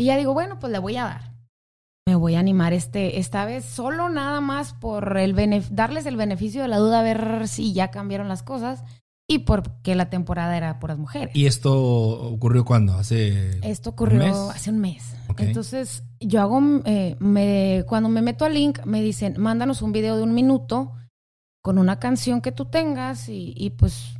Y 0.00 0.06
ya 0.06 0.16
digo, 0.16 0.32
bueno, 0.32 0.58
pues 0.58 0.72
le 0.72 0.78
voy 0.78 0.96
a 0.96 1.04
dar. 1.04 1.32
Me 2.08 2.14
voy 2.14 2.36
a 2.36 2.40
animar 2.40 2.72
este, 2.72 3.18
esta 3.18 3.44
vez 3.44 3.66
solo 3.66 4.08
nada 4.08 4.40
más 4.40 4.72
por 4.72 5.18
el 5.18 5.34
darles 5.70 6.06
el 6.06 6.16
beneficio 6.16 6.62
de 6.62 6.68
la 6.68 6.78
duda, 6.78 7.00
a 7.00 7.02
ver 7.02 7.46
si 7.46 7.74
ya 7.74 7.90
cambiaron 7.90 8.28
las 8.28 8.42
cosas 8.42 8.82
y 9.30 9.40
porque 9.40 9.94
la 9.94 10.08
temporada 10.08 10.56
era 10.56 10.80
puras 10.80 10.98
mujeres. 10.98 11.36
¿Y 11.36 11.44
esto 11.46 11.78
ocurrió 11.78 12.64
cuándo? 12.64 12.94
¿Hace 12.94 13.60
Esto 13.62 13.90
ocurrió 13.90 14.20
mes? 14.20 14.34
hace 14.54 14.70
un 14.70 14.78
mes. 14.78 15.14
Ok. 15.28 15.40
Entonces, 15.40 16.02
yo 16.18 16.40
hago, 16.40 16.60
eh, 16.86 17.14
me, 17.20 17.84
cuando 17.86 18.08
me 18.08 18.22
meto 18.22 18.46
al 18.46 18.54
link, 18.54 18.80
me 18.86 19.02
dicen, 19.02 19.34
mándanos 19.38 19.82
un 19.82 19.92
video 19.92 20.16
de 20.16 20.22
un 20.22 20.32
minuto 20.34 20.94
con 21.62 21.78
una 21.78 21.98
canción 21.98 22.40
que 22.40 22.52
tú 22.52 22.64
tengas 22.64 23.28
y, 23.28 23.52
y, 23.54 23.70
pues 23.70 24.14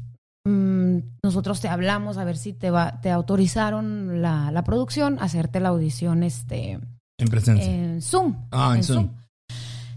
mm, 0.45 0.99
nosotros 1.23 1.63
te 1.63 1.69
hablamos 1.69 2.19
a 2.19 2.25
ver 2.25 2.37
si 2.37 2.53
te 2.53 2.71
va, 2.71 3.01
te 3.01 3.11
autorizaron 3.11 4.21
la, 4.21 4.51
la 4.51 4.63
producción 4.63 5.19
a 5.21 5.23
hacerte 5.23 5.59
la 5.59 5.71
audición 5.71 6.23
este, 6.23 6.73
en 7.19 7.29
presencia? 7.31 7.65
en 7.65 8.03
Zoom. 8.03 8.37
ah, 8.51 8.75
en 8.77 8.85
Zoom. 8.85 9.09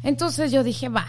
Entonces 0.04 0.54
yo 0.54 0.64
dije, 0.64 0.88
va, 0.88 1.06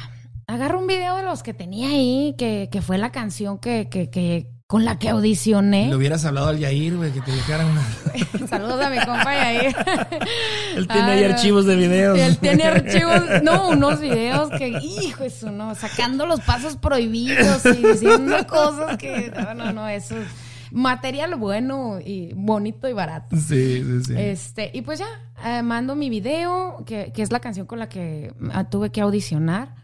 agarro 0.52 0.78
un 0.78 0.86
video 0.86 1.16
de 1.16 1.22
los 1.22 1.42
que 1.42 1.54
tenía 1.54 1.88
ahí, 1.88 2.34
que, 2.36 2.68
que 2.70 2.82
fue 2.82 2.98
la 2.98 3.10
canción 3.10 3.58
que, 3.58 3.88
que, 3.88 4.10
que 4.10 4.48
con 4.66 4.84
la 4.84 4.98
que 4.98 5.08
audicioné. 5.08 5.88
Le 5.88 5.96
hubieras 5.96 6.24
hablado 6.24 6.48
al 6.48 6.58
Yair, 6.58 6.96
güey, 6.96 7.10
que 7.10 7.20
te 7.20 7.32
dijera 7.32 7.64
una... 7.66 7.82
Saludos 8.48 8.80
a 8.84 8.90
mi 8.90 8.98
compa 8.98 9.34
Yair. 9.34 9.76
Él 10.76 10.88
tiene 10.88 11.10
ahí 11.10 11.22
Ay, 11.22 11.28
no. 11.28 11.34
archivos 11.34 11.66
de 11.66 11.76
videos. 11.76 12.18
Él 12.18 12.38
tiene 12.38 12.64
archivos, 12.64 13.42
no, 13.42 13.70
unos 13.70 14.00
videos 14.00 14.50
que, 14.50 14.68
hijo, 14.68 15.24
eso, 15.24 15.50
no, 15.50 15.74
sacando 15.74 16.26
los 16.26 16.40
pasos 16.40 16.76
prohibidos 16.76 17.64
y 17.66 17.86
diciendo 17.86 18.46
cosas 18.46 18.96
que, 18.98 19.32
no, 19.34 19.54
no, 19.54 19.72
no, 19.72 19.88
eso 19.88 20.16
es 20.18 20.26
material 20.70 21.34
bueno 21.36 21.98
y 22.02 22.32
bonito 22.34 22.88
y 22.88 22.92
barato. 22.92 23.36
Sí, 23.36 23.82
sí, 23.84 24.04
sí. 24.04 24.14
Este, 24.16 24.70
y 24.72 24.82
pues 24.82 24.98
ya, 24.98 25.08
eh, 25.44 25.62
mando 25.62 25.96
mi 25.96 26.08
video, 26.08 26.82
que, 26.86 27.12
que 27.14 27.22
es 27.22 27.30
la 27.30 27.40
canción 27.40 27.66
con 27.66 27.78
la 27.78 27.88
que 27.88 28.32
ah, 28.52 28.64
tuve 28.68 28.90
que 28.90 29.00
audicionar. 29.00 29.81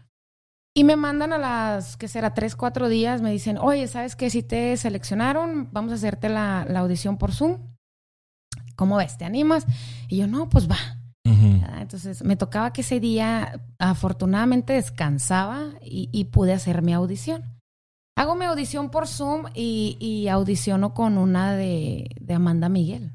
Y 0.75 0.83
me 0.83 0.95
mandan 0.95 1.33
a 1.33 1.37
las, 1.37 1.97
que 1.97 2.07
será? 2.07 2.33
Tres, 2.33 2.55
cuatro 2.55 2.89
días, 2.89 3.21
me 3.21 3.31
dicen, 3.31 3.57
oye, 3.57 3.87
¿sabes 3.87 4.15
qué? 4.15 4.29
Si 4.29 4.43
te 4.43 4.77
seleccionaron, 4.77 5.69
vamos 5.71 5.91
a 5.91 5.95
hacerte 5.95 6.29
la, 6.29 6.65
la 6.69 6.79
audición 6.79 7.17
por 7.17 7.31
Zoom. 7.33 7.57
¿Cómo 8.75 8.97
ves? 8.97 9.17
¿Te 9.17 9.25
animas? 9.25 9.65
Y 10.07 10.17
yo, 10.17 10.27
no, 10.27 10.47
pues 10.47 10.69
va. 10.69 10.77
¿verdad? 11.23 11.81
Entonces 11.81 12.23
me 12.23 12.35
tocaba 12.35 12.73
que 12.73 12.81
ese 12.81 12.99
día 12.99 13.61
afortunadamente 13.77 14.73
descansaba 14.73 15.73
y, 15.83 16.09
y 16.11 16.25
pude 16.25 16.53
hacer 16.53 16.81
mi 16.81 16.93
audición. 16.93 17.43
Hago 18.17 18.35
mi 18.35 18.45
audición 18.45 18.89
por 18.89 19.07
Zoom 19.07 19.45
y, 19.53 19.97
y 19.99 20.27
audiciono 20.27 20.93
con 20.93 21.17
una 21.17 21.55
de, 21.55 22.09
de 22.19 22.33
Amanda 22.33 22.67
Miguel. 22.67 23.11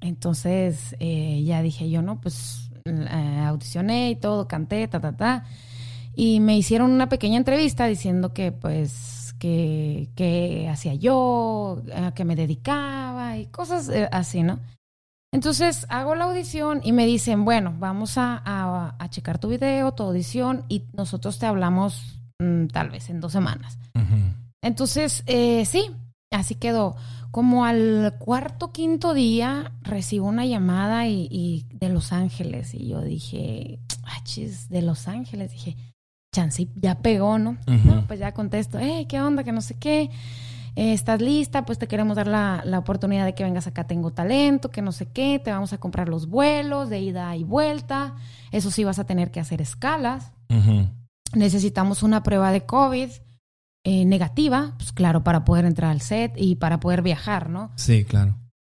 Entonces 0.00 0.94
eh, 1.00 1.42
ya 1.44 1.62
dije 1.62 1.90
yo, 1.90 2.02
no, 2.02 2.20
pues 2.20 2.70
eh, 2.84 3.44
audicioné 3.46 4.10
y 4.10 4.16
todo, 4.16 4.46
canté, 4.46 4.86
ta, 4.88 5.00
ta, 5.00 5.16
ta. 5.16 5.44
Y 6.18 6.40
me 6.40 6.56
hicieron 6.56 6.90
una 6.90 7.08
pequeña 7.08 7.36
entrevista 7.36 7.86
diciendo 7.86 8.32
que 8.32 8.50
pues 8.50 9.34
que, 9.38 10.08
que 10.16 10.66
hacía 10.68 10.94
yo, 10.94 11.82
a 11.94 12.12
qué 12.14 12.24
me 12.24 12.34
dedicaba 12.36 13.36
y 13.36 13.46
cosas 13.46 13.88
eh, 13.90 14.08
así, 14.10 14.42
¿no? 14.42 14.58
Entonces 15.32 15.84
hago 15.90 16.14
la 16.14 16.24
audición 16.24 16.80
y 16.82 16.92
me 16.92 17.04
dicen, 17.04 17.44
bueno, 17.44 17.74
vamos 17.78 18.16
a, 18.16 18.40
a- 18.44 18.96
a 18.98 19.10
checar 19.10 19.38
tu 19.38 19.48
video, 19.50 19.92
tu 19.92 20.04
audición 20.04 20.64
y 20.68 20.84
nosotros 20.94 21.38
te 21.38 21.44
hablamos 21.44 22.18
mm, 22.38 22.68
tal 22.68 22.88
vez 22.90 23.10
en 23.10 23.20
dos 23.20 23.32
semanas. 23.32 23.78
Entonces, 24.62 25.22
eh, 25.26 25.64
sí, 25.66 25.90
así 26.30 26.54
quedó. 26.54 26.96
Como 27.30 27.66
al 27.66 28.14
cuarto, 28.18 28.72
quinto 28.72 29.12
día, 29.12 29.72
recibo 29.82 30.26
una 30.26 30.46
llamada 30.46 31.06
y, 31.06 31.28
y 31.30 31.66
de 31.74 31.90
Los 31.90 32.12
Ángeles. 32.12 32.72
Y 32.72 32.88
yo 32.88 33.02
dije, 33.02 33.78
ah, 34.04 34.22
chis, 34.24 34.70
de 34.70 34.80
Los 34.80 35.06
Ángeles. 35.08 35.52
Dije, 35.52 35.76
chance, 36.36 36.68
ya 36.76 36.98
pegó, 36.98 37.38
¿no? 37.38 37.56
Pues 38.06 38.20
ya 38.20 38.32
contesto, 38.32 38.78
hey, 38.80 39.06
¿qué 39.08 39.20
onda? 39.20 39.44
Que 39.44 39.52
no 39.52 39.60
sé 39.60 39.74
qué. 39.74 40.10
Eh, 40.76 40.92
¿Estás 40.92 41.20
lista? 41.22 41.64
Pues 41.64 41.78
te 41.78 41.88
queremos 41.88 42.16
dar 42.16 42.26
la, 42.26 42.62
la 42.64 42.78
oportunidad 42.78 43.24
de 43.24 43.34
que 43.34 43.44
vengas 43.44 43.66
acá, 43.66 43.86
tengo 43.86 44.12
talento, 44.12 44.70
que 44.70 44.82
no 44.82 44.92
sé 44.92 45.06
qué. 45.06 45.40
Te 45.42 45.50
vamos 45.50 45.72
a 45.72 45.78
comprar 45.78 46.08
los 46.08 46.28
vuelos 46.28 46.90
de 46.90 47.00
ida 47.00 47.34
y 47.34 47.44
vuelta. 47.44 48.14
Eso 48.52 48.70
sí, 48.70 48.84
vas 48.84 48.98
a 48.98 49.04
tener 49.04 49.30
que 49.30 49.40
hacer 49.40 49.62
escalas 49.62 50.32
necesitamos 51.34 52.02
una 52.02 52.22
prueba 52.22 52.50
de 52.52 52.62
COVID 52.62 53.10
eh, 53.84 54.04
negativa, 54.04 54.74
pues 54.78 54.92
claro, 54.92 55.22
para 55.22 55.44
poder 55.44 55.64
entrar 55.64 55.90
al 55.90 56.00
set 56.00 56.32
y 56.36 56.56
para 56.56 56.80
poder 56.80 57.02
viajar, 57.02 57.50
¿no? 57.50 57.70
Sí, 57.76 58.04
claro. 58.04 58.36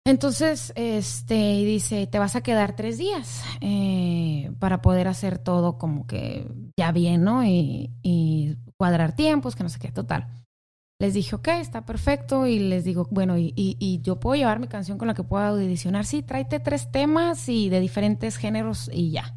Entonces, 0.06 0.72
este, 0.76 1.34
dice, 1.64 2.06
te 2.06 2.20
vas 2.20 2.36
a 2.36 2.40
quedar 2.40 2.76
tres 2.76 2.96
días 2.96 3.42
eh, 3.60 4.52
para 4.60 4.80
poder 4.80 5.08
hacer 5.08 5.38
todo 5.38 5.78
como 5.78 6.06
que 6.06 6.46
ya 6.78 6.92
bien, 6.92 7.24
¿no? 7.24 7.44
Y, 7.44 7.90
y 8.02 8.56
cuadrar 8.76 9.16
tiempos, 9.16 9.56
que 9.56 9.64
no 9.64 9.68
sé 9.68 9.80
qué, 9.80 9.90
total. 9.90 10.28
Les 11.00 11.12
dije, 11.12 11.34
ok, 11.34 11.48
está 11.60 11.84
perfecto. 11.84 12.46
Y 12.46 12.60
les 12.60 12.84
digo, 12.84 13.08
bueno, 13.10 13.36
y, 13.36 13.52
y- 13.56 13.76
y 13.80 14.00
yo 14.00 14.20
puedo 14.20 14.36
llevar 14.36 14.60
mi 14.60 14.68
canción 14.68 14.96
con 14.96 15.08
la 15.08 15.14
que 15.14 15.24
pueda 15.24 15.48
audicionar. 15.48 16.06
Sí, 16.06 16.22
tráete 16.22 16.60
tres 16.60 16.90
temas 16.92 17.48
y 17.48 17.68
de 17.68 17.80
diferentes 17.80 18.36
géneros 18.36 18.88
y 18.92 19.10
ya. 19.10 19.34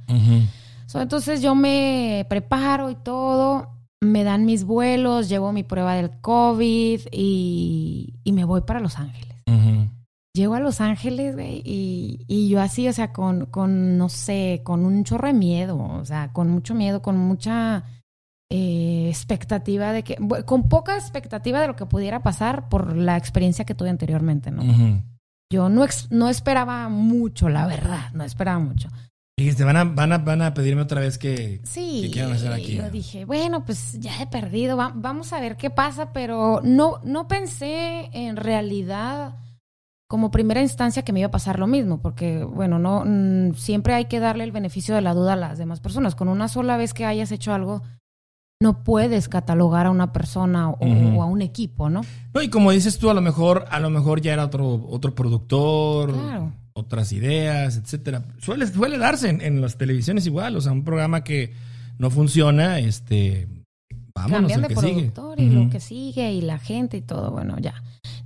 So, 0.85 1.01
entonces 1.01 1.41
yo 1.41 1.55
me 1.55 2.27
preparo 2.29 2.91
y 2.91 2.95
todo, 2.95 3.69
me 4.01 4.23
dan 4.23 4.45
mis 4.45 4.63
vuelos, 4.65 5.29
llevo 5.29 5.51
mi 5.51 5.63
prueba 5.63 5.95
del 5.95 6.11
COVID 6.21 7.01
y, 7.11 8.13
y 8.23 8.31
me 8.33 8.45
voy 8.45 8.61
para 8.61 8.79
Los 8.79 8.99
Ángeles. 8.99 9.35
Llego 10.33 10.53
a 10.53 10.59
Los 10.59 10.79
Ángeles 10.79 11.35
güey, 11.35 11.61
y, 11.65 12.23
y 12.27 12.49
yo 12.49 12.61
así, 12.61 12.87
o 12.87 12.93
sea, 12.93 13.11
con, 13.11 13.47
con, 13.47 13.97
no 13.97 14.09
sé, 14.09 14.61
con 14.63 14.85
un 14.85 15.03
chorro 15.03 15.27
de 15.27 15.33
miedo, 15.33 15.77
o 15.77 16.05
sea, 16.05 16.31
con 16.33 16.49
mucho 16.49 16.75
miedo, 16.75 17.01
con 17.01 17.17
mucha 17.17 17.83
eh, 18.51 19.07
expectativa 19.09 19.91
de 19.91 20.03
que, 20.03 20.17
con 20.45 20.69
poca 20.69 20.95
expectativa 20.95 21.59
de 21.61 21.67
lo 21.67 21.75
que 21.75 21.85
pudiera 21.85 22.21
pasar 22.23 22.69
por 22.69 22.95
la 22.95 23.17
experiencia 23.17 23.65
que 23.65 23.75
tuve 23.75 23.89
anteriormente, 23.89 24.51
¿no? 24.51 24.63
Yo 25.51 25.67
no, 25.69 25.83
ex- 25.83 26.11
no 26.11 26.29
esperaba 26.29 26.89
mucho, 26.89 27.49
la 27.49 27.65
verdad, 27.65 28.11
no 28.13 28.23
esperaba 28.23 28.59
mucho. 28.59 28.87
Dijiste, 29.37 29.63
van 29.63 29.77
a, 29.77 29.83
van, 29.83 30.11
a, 30.13 30.17
van 30.19 30.41
a 30.43 30.53
pedirme 30.53 30.81
otra 30.83 30.99
vez 31.01 31.17
que... 31.17 31.61
Sí, 31.63 32.01
¿Qué 32.03 32.11
quieren 32.11 32.33
hacer 32.33 32.51
aquí? 32.53 32.75
yo 32.75 32.89
dije, 32.91 33.25
bueno, 33.25 33.65
pues 33.65 33.99
ya 33.99 34.21
he 34.21 34.27
perdido, 34.27 34.77
va- 34.77 34.91
vamos 34.93 35.33
a 35.33 35.39
ver 35.39 35.57
qué 35.57 35.69
pasa, 35.69 36.11
pero 36.13 36.61
no, 36.63 36.99
no 37.03 37.27
pensé 37.27 38.09
en 38.13 38.35
realidad 38.35 39.35
como 40.09 40.31
primera 40.31 40.59
instancia 40.61 41.03
que 41.03 41.13
me 41.13 41.19
iba 41.19 41.27
a 41.27 41.31
pasar 41.31 41.59
lo 41.59 41.67
mismo, 41.67 42.01
porque 42.01 42.43
bueno, 42.43 42.79
no 42.79 43.03
mm, 43.05 43.53
siempre 43.53 43.93
hay 43.93 44.05
que 44.05 44.19
darle 44.19 44.43
el 44.43 44.51
beneficio 44.51 44.95
de 44.95 45.01
la 45.01 45.13
duda 45.13 45.33
a 45.33 45.35
las 45.35 45.59
demás 45.59 45.81
personas. 45.81 46.15
Con 46.15 46.29
una 46.29 46.47
sola 46.47 46.77
vez 46.77 46.95
que 46.95 47.05
hayas 47.05 47.31
hecho 47.31 47.53
algo, 47.53 47.83
no 48.59 48.83
puedes 48.83 49.29
catalogar 49.29 49.85
a 49.85 49.91
una 49.91 50.11
persona 50.11 50.71
o, 50.71 51.21
a 51.21 51.25
un 51.27 51.41
equipo, 51.43 51.91
¿no? 51.91 52.01
No, 52.33 52.41
y 52.41 52.49
como 52.49 52.71
dices 52.71 52.97
tú, 52.97 53.11
a 53.11 53.13
lo 53.13 53.21
mejor, 53.21 53.65
a 53.69 53.79
lo 53.79 53.91
mejor 53.91 54.19
ya 54.19 54.33
era 54.33 54.45
otro, 54.45 54.83
otro 54.89 55.13
productor, 55.13 56.11
Claro. 56.11 56.53
otras 56.73 57.13
ideas, 57.13 57.77
etcétera. 57.77 58.23
Suele, 58.39 58.65
suele 58.65 58.97
darse 58.97 59.29
en, 59.29 59.41
en 59.41 59.61
las 59.61 59.77
televisiones 59.77 60.25
igual, 60.25 60.55
o 60.55 60.61
sea, 60.61 60.71
un 60.71 60.83
programa 60.83 61.23
que 61.23 61.53
no 61.99 62.09
funciona, 62.09 62.79
este, 62.79 63.47
vámonos 64.15 64.51
Cambian 64.51 64.61
de 64.63 64.67
que 64.69 64.75
sigue. 64.75 64.93
productor 65.11 65.39
y 65.39 65.49
lo 65.51 65.69
que 65.69 65.79
sigue 65.79 66.31
y 66.33 66.41
la 66.41 66.57
gente 66.57 66.97
y 66.97 67.01
todo, 67.01 67.29
bueno, 67.29 67.57
ya. 67.59 67.75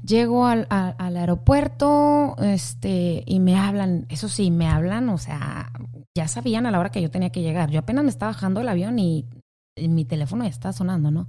Llego 0.06 0.46
al, 0.46 0.68
al 0.70 1.18
aeropuerto 1.18 2.36
este, 2.40 3.24
y 3.26 3.40
me 3.40 3.58
hablan, 3.58 4.06
eso 4.10 4.28
sí, 4.28 4.52
me 4.52 4.68
hablan, 4.68 5.08
o 5.10 5.18
sea, 5.18 5.72
ya 6.16 6.28
sabían 6.28 6.66
a 6.66 6.72
la 6.72 6.80
hora 6.80 6.92
que 6.92 7.02
yo 7.02 7.10
tenía 7.10 7.32
que 7.32 7.42
llegar. 7.42 7.72
Yo 7.72 7.80
apenas 7.80 8.04
me 8.04 8.10
estaba 8.10 8.34
bajando 8.34 8.60
del 8.60 8.70
avión 8.70 9.00
y, 9.00 9.26
mi 9.76 10.06
teléfono 10.06 10.44
ya 10.44 10.52
estaba 10.52 10.72
sonando, 10.72 11.10
¿no? 11.10 11.28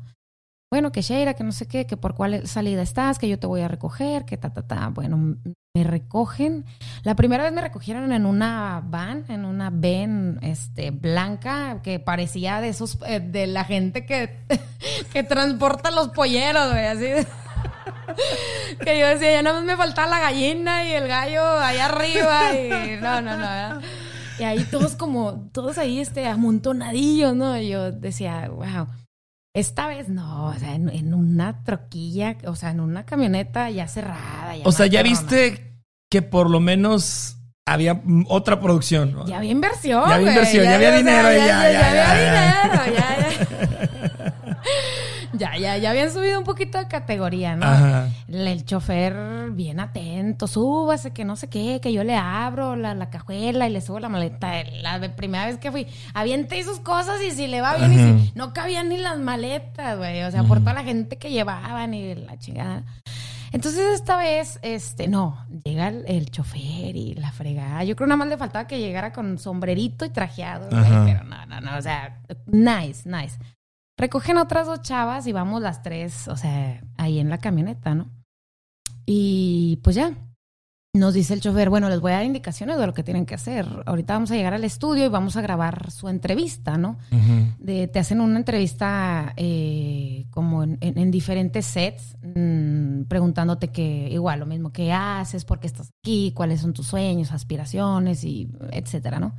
Bueno, 0.70 0.92
que 0.92 1.00
Sheira, 1.00 1.32
que 1.32 1.44
no 1.44 1.52
sé 1.52 1.66
qué, 1.66 1.86
que 1.86 1.96
por 1.96 2.14
cuál 2.14 2.46
salida 2.46 2.82
estás, 2.82 3.18
que 3.18 3.28
yo 3.28 3.38
te 3.38 3.46
voy 3.46 3.62
a 3.62 3.68
recoger, 3.68 4.26
que 4.26 4.36
ta, 4.36 4.52
ta, 4.52 4.66
ta. 4.66 4.88
Bueno, 4.88 5.38
me 5.74 5.84
recogen. 5.84 6.66
La 7.04 7.14
primera 7.14 7.44
vez 7.44 7.52
me 7.52 7.62
recogieron 7.62 8.12
en 8.12 8.26
una 8.26 8.82
van, 8.84 9.24
en 9.28 9.46
una 9.46 9.70
van 9.70 10.40
este, 10.42 10.90
blanca, 10.90 11.80
que 11.82 12.00
parecía 12.00 12.60
de 12.60 12.68
esos, 12.68 12.98
eh, 13.06 13.20
de 13.20 13.46
la 13.46 13.64
gente 13.64 14.04
que, 14.04 14.44
que 15.12 15.22
transporta 15.22 15.90
los 15.90 16.08
polleros, 16.08 16.70
güey, 16.70 16.86
así. 16.86 17.26
Que 18.84 18.98
yo 18.98 19.08
decía, 19.08 19.32
ya 19.32 19.42
nada 19.42 19.56
más 19.56 19.64
me 19.64 19.76
faltaba 19.76 20.08
la 20.08 20.20
gallina 20.20 20.84
y 20.84 20.92
el 20.92 21.08
gallo 21.08 21.42
allá 21.58 21.86
arriba 21.86 22.54
y 22.54 22.96
no, 23.00 23.20
no, 23.20 23.36
no. 23.36 23.38
¿verdad? 23.38 23.80
Y 24.38 24.42
ahí 24.42 24.64
todos 24.64 24.96
como, 24.96 25.48
todos 25.52 25.78
ahí 25.78 26.00
este, 26.00 26.26
amontonadillos, 26.26 27.34
¿no? 27.34 27.56
Y 27.58 27.68
yo 27.68 27.92
decía, 27.92 28.48
wow. 28.48 28.88
Esta 29.54 29.86
vez 29.86 30.08
no, 30.08 30.46
o 30.46 30.54
sea, 30.54 30.74
en, 30.74 30.88
en 30.88 31.14
una 31.14 31.62
troquilla, 31.62 32.36
o 32.46 32.56
sea, 32.56 32.70
en 32.70 32.80
una 32.80 33.06
camioneta 33.06 33.70
ya 33.70 33.86
cerrada. 33.86 34.54
O 34.64 34.72
sea, 34.72 34.86
ya 34.86 35.04
viste 35.04 35.74
que 36.10 36.22
por 36.22 36.50
lo 36.50 36.58
menos 36.58 37.36
había 37.66 38.02
otra 38.28 38.60
producción. 38.60 39.12
¿no? 39.12 39.26
Ya 39.26 39.38
había 39.38 39.52
inversión. 39.52 40.08
Ya 40.08 40.14
había 40.16 40.28
inversión, 40.28 40.64
ya 40.64 40.74
había 40.74 40.96
dinero, 40.96 41.32
Ya, 41.32 41.60
había 41.60 42.14
dinero, 42.18 42.96
ya, 42.96 43.68
ya. 43.68 43.73
Ya, 45.36 45.56
ya, 45.56 45.76
ya 45.78 45.90
habían 45.90 46.10
subido 46.10 46.38
un 46.38 46.44
poquito 46.44 46.78
de 46.78 46.86
categoría, 46.86 47.56
¿no? 47.56 47.66
Ajá. 47.66 48.08
El, 48.28 48.46
el 48.46 48.64
chofer 48.64 49.50
bien 49.52 49.80
atento, 49.80 50.46
súbase, 50.46 51.12
que 51.12 51.24
no 51.24 51.36
sé 51.36 51.48
qué, 51.48 51.80
que 51.82 51.92
yo 51.92 52.04
le 52.04 52.16
abro 52.16 52.76
la, 52.76 52.94
la 52.94 53.10
cajuela 53.10 53.68
y 53.68 53.72
le 53.72 53.80
subo 53.80 54.00
la 54.00 54.08
maleta. 54.08 54.52
La 54.82 54.98
de 54.98 55.10
primera 55.10 55.46
vez 55.46 55.58
que 55.58 55.70
fui, 55.70 55.86
avienté 56.12 56.62
sus 56.64 56.80
cosas 56.80 57.22
y 57.22 57.30
si 57.30 57.46
le 57.46 57.60
va 57.60 57.76
bien, 57.76 57.92
y 57.92 57.96
si 57.96 58.32
no 58.34 58.52
cabían 58.52 58.88
ni 58.88 58.98
las 58.98 59.18
maletas, 59.18 59.96
güey. 59.98 60.22
O 60.22 60.30
sea, 60.30 60.44
por 60.44 60.60
toda 60.60 60.74
la 60.74 60.84
gente 60.84 61.16
que 61.16 61.30
llevaban 61.30 61.94
y 61.94 62.14
la 62.14 62.38
chingada. 62.38 62.84
Entonces 63.52 63.94
esta 63.94 64.16
vez, 64.16 64.58
este, 64.62 65.06
no, 65.06 65.46
llega 65.64 65.86
el, 65.86 66.04
el 66.08 66.28
chofer 66.28 66.96
y 66.96 67.14
la 67.14 67.30
fregada. 67.30 67.84
Yo 67.84 67.94
creo 67.94 68.08
nada 68.08 68.16
más 68.16 68.26
le 68.26 68.36
faltaba 68.36 68.66
que 68.66 68.80
llegara 68.80 69.12
con 69.12 69.38
sombrerito 69.38 70.04
y 70.04 70.10
trajeado, 70.10 70.68
güey, 70.70 70.82
pero 71.04 71.22
no, 71.22 71.46
no, 71.46 71.60
no, 71.60 71.78
o 71.78 71.80
sea, 71.80 72.20
nice, 72.46 73.08
nice. 73.08 73.38
Recogen 73.96 74.38
otras 74.38 74.66
dos 74.66 74.82
chavas 74.82 75.26
y 75.26 75.32
vamos 75.32 75.62
las 75.62 75.82
tres, 75.82 76.28
o 76.28 76.36
sea, 76.36 76.82
ahí 76.96 77.18
en 77.20 77.28
la 77.30 77.38
camioneta, 77.38 77.94
¿no? 77.94 78.10
Y 79.06 79.80
pues 79.84 79.94
ya, 79.96 80.16
nos 80.94 81.12
dice 81.14 81.34
el 81.34 81.40
chofer, 81.40 81.70
bueno, 81.70 81.88
les 81.88 82.00
voy 82.00 82.12
a 82.12 82.16
dar 82.16 82.24
indicaciones 82.24 82.78
de 82.78 82.86
lo 82.86 82.94
que 82.94 83.02
tienen 83.02 83.26
que 83.26 83.34
hacer. 83.34 83.66
Ahorita 83.86 84.14
vamos 84.14 84.30
a 84.30 84.36
llegar 84.36 84.54
al 84.54 84.64
estudio 84.64 85.04
y 85.04 85.08
vamos 85.08 85.36
a 85.36 85.42
grabar 85.42 85.90
su 85.90 86.08
entrevista, 86.08 86.78
¿no? 86.78 86.98
De, 87.58 87.86
te 87.88 87.98
hacen 87.98 88.20
una 88.20 88.38
entrevista 88.38 89.32
eh, 89.36 90.26
como 90.30 90.62
en, 90.64 90.78
en- 90.80 90.98
en 90.98 91.10
diferentes 91.10 91.66
sets, 91.66 92.16
mm, 92.22 93.02
preguntándote 93.04 93.68
que 93.68 94.08
igual 94.10 94.40
lo 94.40 94.46
mismo 94.46 94.72
que 94.72 94.92
haces, 94.92 95.44
por 95.44 95.60
qué 95.60 95.66
estás 95.66 95.90
aquí, 96.02 96.32
cuáles 96.34 96.60
son 96.60 96.72
tus 96.72 96.86
sueños, 96.86 97.32
aspiraciones 97.32 98.24
y 98.24 98.48
etcétera, 98.70 99.20
¿no? 99.20 99.34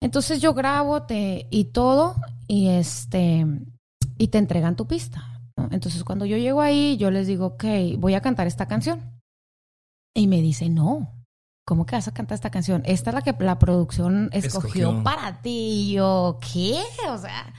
Entonces 0.00 0.40
yo 0.40 0.54
grabo 0.54 1.02
te, 1.02 1.46
y 1.50 1.64
todo 1.66 2.16
y 2.48 2.68
este 2.68 3.46
y 4.18 4.28
te 4.28 4.38
entregan 4.38 4.76
tu 4.76 4.86
pista. 4.86 5.40
¿no? 5.56 5.68
Entonces 5.70 6.04
cuando 6.04 6.24
yo 6.26 6.36
llego 6.36 6.60
ahí, 6.60 6.96
yo 6.96 7.10
les 7.10 7.26
digo, 7.26 7.46
ok, 7.46 7.64
voy 7.98 8.14
a 8.14 8.20
cantar 8.20 8.46
esta 8.46 8.66
canción. 8.66 9.00
Y 10.14 10.26
me 10.26 10.42
dice, 10.42 10.68
no, 10.68 11.12
¿cómo 11.66 11.86
que 11.86 11.96
vas 11.96 12.08
a 12.08 12.12
cantar 12.14 12.34
esta 12.34 12.50
canción? 12.50 12.82
Esta 12.84 13.10
es 13.10 13.14
la 13.14 13.22
que 13.22 13.34
la 13.38 13.58
producción 13.58 14.28
escogió, 14.32 14.88
Escogió. 14.90 15.02
para 15.04 15.40
ti. 15.42 15.50
Y 15.90 15.92
yo, 15.92 16.38
¿qué? 16.52 16.80
O 17.08 17.18
sea, 17.18 17.52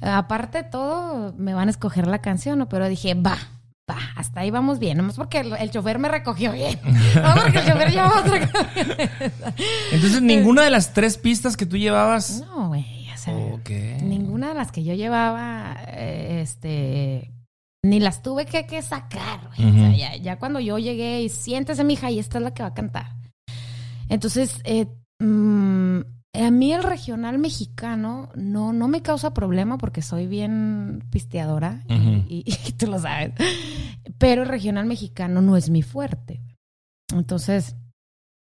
aparte 0.00 0.62
de 0.62 0.70
todo, 0.70 1.34
me 1.36 1.52
van 1.54 1.68
a 1.68 1.70
escoger 1.70 2.06
la 2.06 2.20
canción, 2.22 2.58
¿no? 2.58 2.68
Pero 2.68 2.88
dije, 2.88 3.14
va, 3.14 3.36
va, 3.92 3.98
hasta 4.16 4.40
ahí 4.40 4.50
vamos 4.50 4.78
bien. 4.78 4.96
Nomás 4.96 5.16
porque 5.16 5.40
el, 5.40 5.52
el 5.54 5.70
chofer 5.70 5.98
me 5.98 6.08
recogió 6.08 6.52
bien. 6.52 6.78
No 7.14 7.34
porque 7.34 7.58
el 7.58 7.66
chofer 7.66 7.90
llevaba 7.90 8.20
otra 8.20 8.48
camioneta. 8.48 9.54
Entonces, 9.92 10.22
ninguna 10.22 10.62
de 10.62 10.70
las 10.70 10.92
tres 10.92 11.18
pistas 11.18 11.56
que 11.56 11.66
tú 11.66 11.76
llevabas. 11.76 12.40
No, 12.46 12.68
güey, 12.68 13.08
o 13.12 13.16
sea, 13.16 13.34
ninguna 14.02 14.48
de 14.48 14.54
las 14.54 14.72
que 14.72 14.82
yo 14.82 14.94
llevaba, 14.94 15.76
eh, 15.88 16.40
este, 16.42 17.32
ni 17.84 18.00
las 18.00 18.22
tuve 18.22 18.46
que, 18.46 18.66
que 18.66 18.82
sacar, 18.82 19.40
güey. 19.56 19.70
O 19.70 19.96
sea, 19.96 20.16
ya 20.16 20.38
cuando 20.38 20.60
yo 20.60 20.78
llegué 20.78 21.22
y 21.22 21.28
siéntese, 21.28 21.84
mija, 21.84 22.10
y 22.10 22.18
esta 22.18 22.38
es 22.38 22.44
la 22.44 22.54
que 22.54 22.62
va 22.62 22.70
a 22.70 22.74
cantar. 22.74 23.16
Entonces, 24.08 24.60
eh, 24.64 24.86
mm, 25.20 26.00
a 26.34 26.50
mí 26.50 26.72
el 26.72 26.82
regional 26.82 27.38
mexicano 27.38 28.30
no, 28.34 28.72
no 28.72 28.88
me 28.88 29.02
causa 29.02 29.34
problema 29.34 29.76
porque 29.78 30.00
soy 30.02 30.26
bien 30.26 31.04
pisteadora 31.10 31.82
y- 31.88 31.94
Ujú. 31.94 32.10
y, 32.28 32.44
y 32.68 32.72
tú 32.72 32.86
lo 32.86 32.98
sabes. 32.98 33.32
Pero 34.18 34.42
el 34.42 34.48
regional 34.48 34.86
mexicano 34.86 35.42
no 35.42 35.56
es 35.56 35.68
mi 35.70 35.82
fuerte. 35.82 36.40
Entonces, 37.14 37.76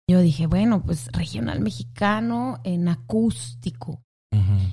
yo 0.10 0.22
dije, 0.22 0.48
bueno, 0.48 0.82
pues 0.84 1.08
regional 1.12 1.60
mexicano 1.60 2.60
en 2.64 2.88
acústico. 2.88 4.02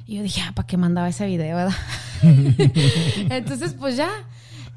Y 0.06 0.16
yo 0.16 0.22
dije, 0.22 0.42
ah, 0.42 0.52
¿para 0.54 0.66
qué 0.66 0.76
mandaba 0.76 1.08
ese 1.08 1.26
video, 1.26 1.56
verdad? 1.56 1.74
Entonces, 3.30 3.74
pues 3.74 3.96
ya 3.96 4.08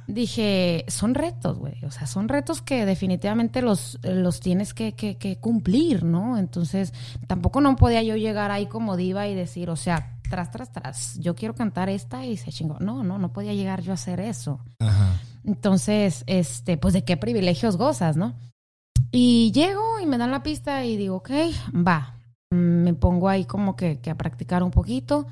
dije, 0.08 0.86
son 0.88 1.14
retos, 1.14 1.58
güey. 1.60 1.84
O 1.86 1.92
sea, 1.92 2.08
son 2.08 2.28
retos 2.30 2.62
que 2.62 2.86
definitivamente 2.86 3.62
los, 3.62 4.00
los 4.04 4.40
tienes 4.40 4.74
que, 4.74 4.94
que- 4.94 5.18
que 5.18 5.38
cumplir, 5.38 6.04
¿no? 6.04 6.38
Entonces, 6.38 6.94
tampoco 7.28 7.62
no 7.62 7.76
podía 7.76 8.02
yo 8.04 8.16
llegar 8.16 8.50
ahí 8.52 8.66
como 8.68 8.96
diva 8.98 9.28
y 9.28 9.36
decir, 9.36 9.70
o 9.70 9.76
sea, 9.76 10.18
tras, 10.30 10.52
tras, 10.52 10.72
tras, 10.72 11.20
yo 11.20 11.36
quiero 11.36 11.56
cantar 11.56 11.90
esta 11.90 12.26
y 12.26 12.38
se 12.38 12.52
chingó. 12.52 12.78
No, 12.80 13.04
no, 13.04 13.18
no 13.18 13.32
podía 13.34 13.54
llegar 13.54 13.82
yo 13.82 13.92
a 13.92 13.96
hacer 13.96 14.20
eso. 14.20 14.60
Ajá. 14.80 15.20
Entonces, 15.46 16.24
este, 16.28 16.78
pues 16.78 16.94
de 16.94 17.04
qué 17.04 17.16
privilegios 17.18 17.78
gozas, 17.78 18.18
¿no? 18.18 18.34
Y 19.12 19.52
llego 19.54 20.00
y 20.02 20.06
me 20.06 20.18
dan 20.18 20.32
la 20.32 20.44
pista 20.44 20.84
y 20.86 20.98
digo, 20.98 21.18
ok, 21.18 21.32
va. 21.74 22.16
Me 22.52 22.94
pongo 22.94 23.30
ahí 23.30 23.46
como 23.46 23.76
que, 23.76 24.00
que 24.00 24.10
a 24.10 24.16
practicar 24.16 24.64
un 24.64 24.72
poquito. 24.72 25.28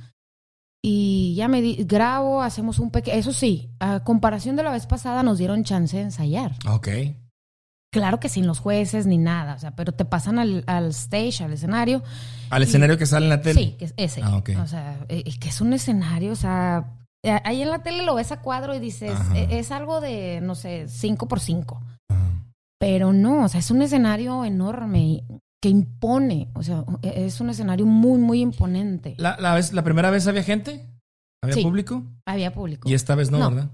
Y 0.87 1.33
ya 1.33 1.47
me 1.47 1.63
di- 1.63 1.83
grabo, 1.83 2.43
hacemos 2.43 2.77
un 2.77 2.91
pequeño. 2.91 3.17
Eso 3.17 3.33
sí, 3.33 3.71
a 3.79 4.03
comparación 4.03 4.55
de 4.55 4.61
la 4.61 4.69
vez 4.71 4.85
pasada, 4.85 5.23
nos 5.23 5.39
dieron 5.39 5.63
chance 5.63 5.97
de 5.97 6.03
ensayar. 6.03 6.53
Ok. 6.69 6.89
Claro 7.91 8.19
que 8.19 8.29
sin 8.29 8.45
los 8.45 8.59
jueces 8.59 9.07
ni 9.07 9.17
nada, 9.17 9.55
o 9.55 9.57
sea, 9.57 9.75
pero 9.75 9.93
te 9.93 10.05
pasan 10.05 10.37
al, 10.37 10.63
al 10.67 10.89
stage, 10.89 11.43
al 11.43 11.53
escenario. 11.53 12.03
Al 12.51 12.61
escenario 12.61 12.99
que 12.99 13.07
sale 13.07 13.25
en 13.25 13.29
la 13.31 13.41
tele. 13.41 13.59
Sí, 13.59 13.71
que 13.79 13.85
es 13.85 13.93
ese. 13.97 14.21
Ah, 14.21 14.35
ok. 14.37 14.49
O 14.61 14.67
sea, 14.67 14.99
eh, 15.09 15.23
eh, 15.25 15.39
que 15.39 15.49
es 15.49 15.59
un 15.59 15.73
escenario, 15.73 16.33
o 16.33 16.35
sea, 16.35 16.93
eh, 17.23 17.39
ahí 17.45 17.63
en 17.63 17.71
la 17.71 17.79
tele 17.81 18.03
lo 18.05 18.13
ves 18.13 18.31
a 18.31 18.41
cuadro 18.41 18.75
y 18.75 18.79
dices, 18.79 19.17
eh, 19.33 19.47
es 19.51 19.71
algo 19.71 20.01
de, 20.01 20.39
no 20.43 20.53
sé, 20.53 20.87
5 20.87 21.27
por 21.27 21.39
5 21.39 21.81
Ajá. 22.09 22.43
Pero 22.77 23.11
no, 23.11 23.45
o 23.45 23.47
sea, 23.47 23.59
es 23.61 23.71
un 23.71 23.81
escenario 23.81 24.45
enorme 24.45 25.23
que 25.65 25.69
impone, 25.69 26.47
o 26.53 26.61
sea, 26.61 26.85
e, 27.01 27.25
es 27.25 27.41
un 27.41 27.49
escenario 27.49 27.87
muy, 27.87 28.19
muy 28.19 28.39
imponente. 28.39 29.15
La, 29.17 29.35
la, 29.39 29.55
vez, 29.55 29.73
¿La 29.73 29.83
primera 29.83 30.11
vez 30.11 30.27
había 30.27 30.43
gente? 30.43 30.87
¿Había 31.41 31.55
Sí. 31.55 31.63
público? 31.63 32.03
Había 32.23 32.53
público. 32.53 32.87
Y 32.87 32.93
esta 32.93 33.15
vez 33.15 33.31
no, 33.31 33.39
No. 33.39 33.49
¿verdad? 33.49 33.71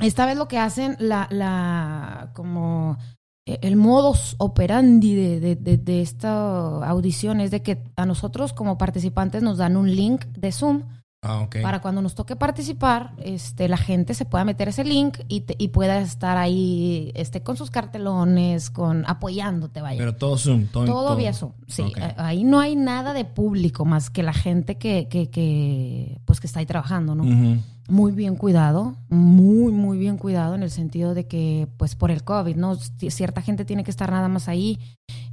Esta 0.00 0.24
vez 0.24 0.36
lo 0.36 0.46
que 0.46 0.58
hacen, 0.58 0.94
la, 1.00 1.26
la, 1.32 2.30
como 2.32 2.96
eh, 3.44 3.58
el 3.62 3.74
modus 3.74 4.36
operandi 4.38 5.16
de, 5.16 5.40
de, 5.40 5.56
de, 5.56 5.78
de 5.78 6.00
esta 6.00 6.86
audición 6.88 7.40
es 7.40 7.50
de 7.50 7.60
que 7.60 7.82
a 7.96 8.06
nosotros 8.06 8.52
como 8.52 8.78
participantes 8.78 9.42
nos 9.42 9.58
dan 9.58 9.76
un 9.76 9.90
link 9.96 10.26
de 10.26 10.52
Zoom 10.52 10.84
Ah, 11.26 11.42
para 11.62 11.80
cuando 11.80 12.02
nos 12.02 12.14
toque 12.14 12.36
participar, 12.36 13.12
este, 13.22 13.68
la 13.68 13.76
gente 13.76 14.14
se 14.14 14.24
pueda 14.24 14.44
meter 14.44 14.68
ese 14.68 14.84
link 14.84 15.18
y, 15.28 15.40
te- 15.42 15.56
y 15.58 15.68
pueda 15.68 15.98
estar 16.00 16.36
ahí 16.36 17.10
este, 17.14 17.42
con 17.42 17.56
sus 17.56 17.70
cartelones, 17.70 18.70
con 18.70 19.04
apoyándote, 19.06 19.80
vaya. 19.82 19.98
Pero 19.98 20.14
todo 20.14 20.36
Zoom. 20.38 20.66
Todo, 20.66 20.84
todo 20.84 21.16
vía 21.16 21.32
Zoom, 21.32 21.52
sí. 21.66 21.82
Ahí 22.16 22.44
no 22.44 22.60
hay 22.60 22.76
nada 22.76 23.12
de 23.12 23.24
público 23.24 23.84
más 23.84 24.10
que 24.10 24.22
la 24.22 24.32
gente 24.32 24.76
que, 24.78 25.08
que, 25.08 25.30
que, 25.30 26.20
pues 26.24 26.40
que 26.40 26.46
está 26.46 26.60
ahí 26.60 26.66
trabajando, 26.66 27.14
¿no? 27.14 27.24
Muy 27.88 28.10
bien 28.10 28.34
cuidado, 28.34 28.96
muy, 29.08 29.72
muy 29.72 29.96
bien 29.96 30.16
cuidado 30.18 30.56
en 30.56 30.64
el 30.64 30.70
sentido 30.72 31.14
de 31.14 31.28
que, 31.28 31.68
pues 31.76 31.94
por 31.94 32.10
el 32.10 32.24
COVID, 32.24 32.56
¿no? 32.56 32.74
Cierta 32.76 33.42
gente 33.42 33.64
tiene 33.64 33.84
que 33.84 33.92
estar 33.92 34.10
nada 34.10 34.26
más 34.28 34.48
ahí 34.48 34.80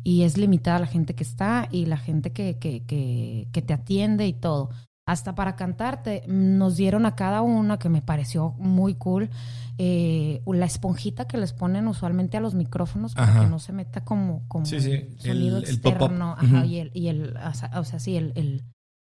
y 0.04 0.22
es 0.22 0.38
limitada 0.38 0.78
la 0.78 0.86
gente 0.86 1.16
que 1.16 1.24
está 1.24 1.68
y 1.72 1.86
la 1.88 1.98
gente 1.98 2.32
que, 2.32 2.60
que, 2.60 2.84
que, 2.86 3.48
que 3.52 3.62
te 3.64 3.74
atiende 3.74 4.28
y 4.28 4.34
todo. 4.34 4.70
Hasta 5.06 5.36
para 5.36 5.58
cantarte, 5.58 6.24
nos 6.28 6.78
dieron 6.78 7.06
a 7.06 7.16
cada 7.16 7.42
una, 7.42 7.78
que 7.78 7.90
me 7.90 8.02
pareció 8.02 8.52
muy 8.58 8.96
cool, 8.96 9.30
eh, 9.78 10.42
la 10.46 10.66
esponjita 10.66 11.28
que 11.28 11.38
les 11.38 11.52
ponen 11.52 11.88
usualmente 11.90 12.38
a 12.38 12.40
los 12.40 12.54
micrófonos 12.54 13.14
para 13.14 13.42
que 13.42 13.48
no 13.48 13.60
se 13.60 13.74
meta 13.74 14.06
como, 14.06 14.48
como 14.48 14.66
Sí, 14.66 14.80
sí, 14.80 15.10
sonido 15.18 15.58
el- 15.58 15.66
el 15.66 15.80
pop-up. 15.82 16.02
externo. 16.04 16.38
Y 16.66 16.78
el, 16.78 16.92
y 16.94 17.08
el, 17.10 17.36
o 17.36 17.54
sea, 17.54 17.72
o 17.80 17.84
sea, 17.84 18.00
sí, 18.00 18.16
el, 18.16 18.32
el, 18.36 18.64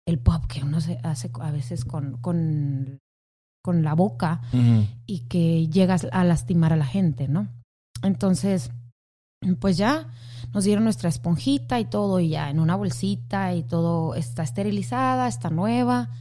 el 0.05 0.19
pop 0.19 0.45
que 0.47 0.63
uno 0.63 0.81
se 0.81 0.99
hace 1.03 1.31
a 1.39 1.51
veces 1.51 1.85
con, 1.85 2.17
con, 2.17 2.99
con 3.63 3.81
la 3.83 3.93
boca 3.93 4.41
y 5.05 5.19
que 5.29 5.67
llegas 5.67 6.07
a 6.11 6.23
lastimar 6.25 6.73
a 6.73 6.77
la 6.77 6.85
gente, 6.85 7.29
¿no? 7.29 7.47
Entonces, 8.03 8.69
pues 9.61 9.77
ya 9.77 10.09
nos 10.55 10.63
dieron 10.63 10.85
nuestra 10.85 11.09
esponjita 11.09 11.81
y 11.81 11.85
todo, 11.85 12.21
y 12.21 12.29
ya 12.29 12.49
en 12.49 12.61
una 12.61 12.77
bolsita 12.77 13.53
y 13.53 13.63
todo 13.63 14.15
está 14.15 14.41
esterilizada, 14.41 15.27
está 15.27 15.49
nueva. 15.49 16.11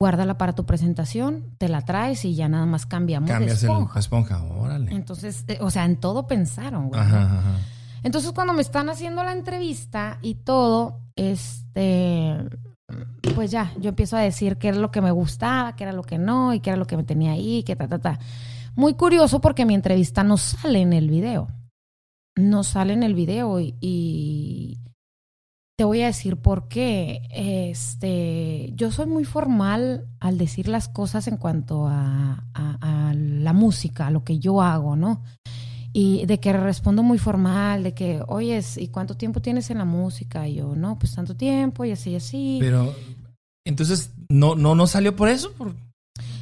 Guárdala 0.00 0.36
para 0.36 0.56
tu 0.56 0.66
presentación, 0.66 1.54
te 1.56 1.68
la 1.68 1.82
traes 1.82 2.24
y 2.24 2.34
ya 2.34 2.48
nada 2.48 2.66
más 2.66 2.84
cambiamos 2.84 3.30
Cambias 3.30 3.60
de 3.60 3.68
el 3.68 3.72
esponja. 3.72 4.00
esponja. 4.00 4.42
Órale. 4.42 4.92
Entonces, 4.92 5.44
eh, 5.46 5.58
o 5.60 5.70
sea, 5.70 5.84
en 5.84 6.00
todo 6.00 6.26
pensaron, 6.26 6.88
güey. 6.88 7.00
Ajá, 7.00 7.38
ajá. 7.38 7.58
Entonces, 8.02 8.32
cuando 8.32 8.54
me 8.54 8.62
están 8.62 8.90
haciendo 8.90 9.22
la 9.22 9.32
entrevista 9.32 10.18
y 10.20 10.34
todo, 10.34 10.98
este, 11.14 12.36
pues 13.36 13.52
ya, 13.52 13.72
yo 13.78 13.90
empiezo 13.90 14.16
a 14.16 14.20
decir 14.20 14.56
qué 14.56 14.68
era 14.68 14.78
lo 14.78 14.90
que 14.90 15.00
me 15.00 15.12
gustaba, 15.12 15.76
qué 15.76 15.84
era 15.84 15.92
lo 15.92 16.02
que 16.02 16.18
no, 16.18 16.52
y 16.54 16.58
qué 16.58 16.70
era 16.70 16.76
lo 16.76 16.88
que 16.88 16.96
me 16.96 17.04
tenía 17.04 17.30
ahí, 17.30 17.62
que 17.62 17.76
ta, 17.76 17.86
ta, 17.86 18.00
ta. 18.00 18.18
muy 18.74 18.94
curioso 18.94 19.40
porque 19.40 19.64
mi 19.64 19.74
entrevista 19.74 20.24
no 20.24 20.38
sale 20.38 20.80
en 20.80 20.92
el 20.92 21.08
video. 21.08 21.46
No 22.36 22.64
sale 22.64 22.92
en 22.92 23.02
el 23.02 23.14
video 23.14 23.58
y, 23.60 23.74
y 23.80 24.78
te 25.78 25.84
voy 25.84 26.02
a 26.02 26.06
decir 26.06 26.36
por 26.36 26.68
qué. 26.68 27.22
Este, 27.30 28.72
yo 28.76 28.90
soy 28.92 29.06
muy 29.06 29.24
formal 29.24 30.06
al 30.20 30.38
decir 30.38 30.68
las 30.68 30.88
cosas 30.88 31.28
en 31.28 31.36
cuanto 31.38 31.86
a, 31.86 32.44
a- 32.54 33.08
a 33.10 33.14
la 33.14 33.52
música, 33.52 34.06
a 34.06 34.10
lo 34.10 34.24
que 34.24 34.38
yo 34.38 34.60
hago, 34.62 34.96
¿no? 34.96 35.22
Y 35.92 36.26
de 36.26 36.40
que 36.40 36.52
respondo 36.52 37.02
muy 37.02 37.16
formal, 37.18 37.82
de 37.82 37.94
que, 37.94 38.20
oye, 38.28 38.60
¿y 38.76 38.88
cuánto 38.88 39.16
tiempo 39.16 39.40
tienes 39.40 39.70
en 39.70 39.78
la 39.78 39.86
música? 39.86 40.46
Y 40.46 40.56
yo, 40.56 40.74
no, 40.76 40.98
pues 40.98 41.14
tanto 41.14 41.34
tiempo, 41.36 41.86
y 41.86 41.92
así, 41.92 42.10
y 42.10 42.16
así. 42.16 42.58
Pero, 42.60 42.94
entonces, 43.64 44.10
¿no, 44.28 44.54
no, 44.56 44.74
no 44.74 44.86
salió 44.86 45.16
por 45.16 45.30
eso? 45.30 45.52
¿Por- 45.52 45.74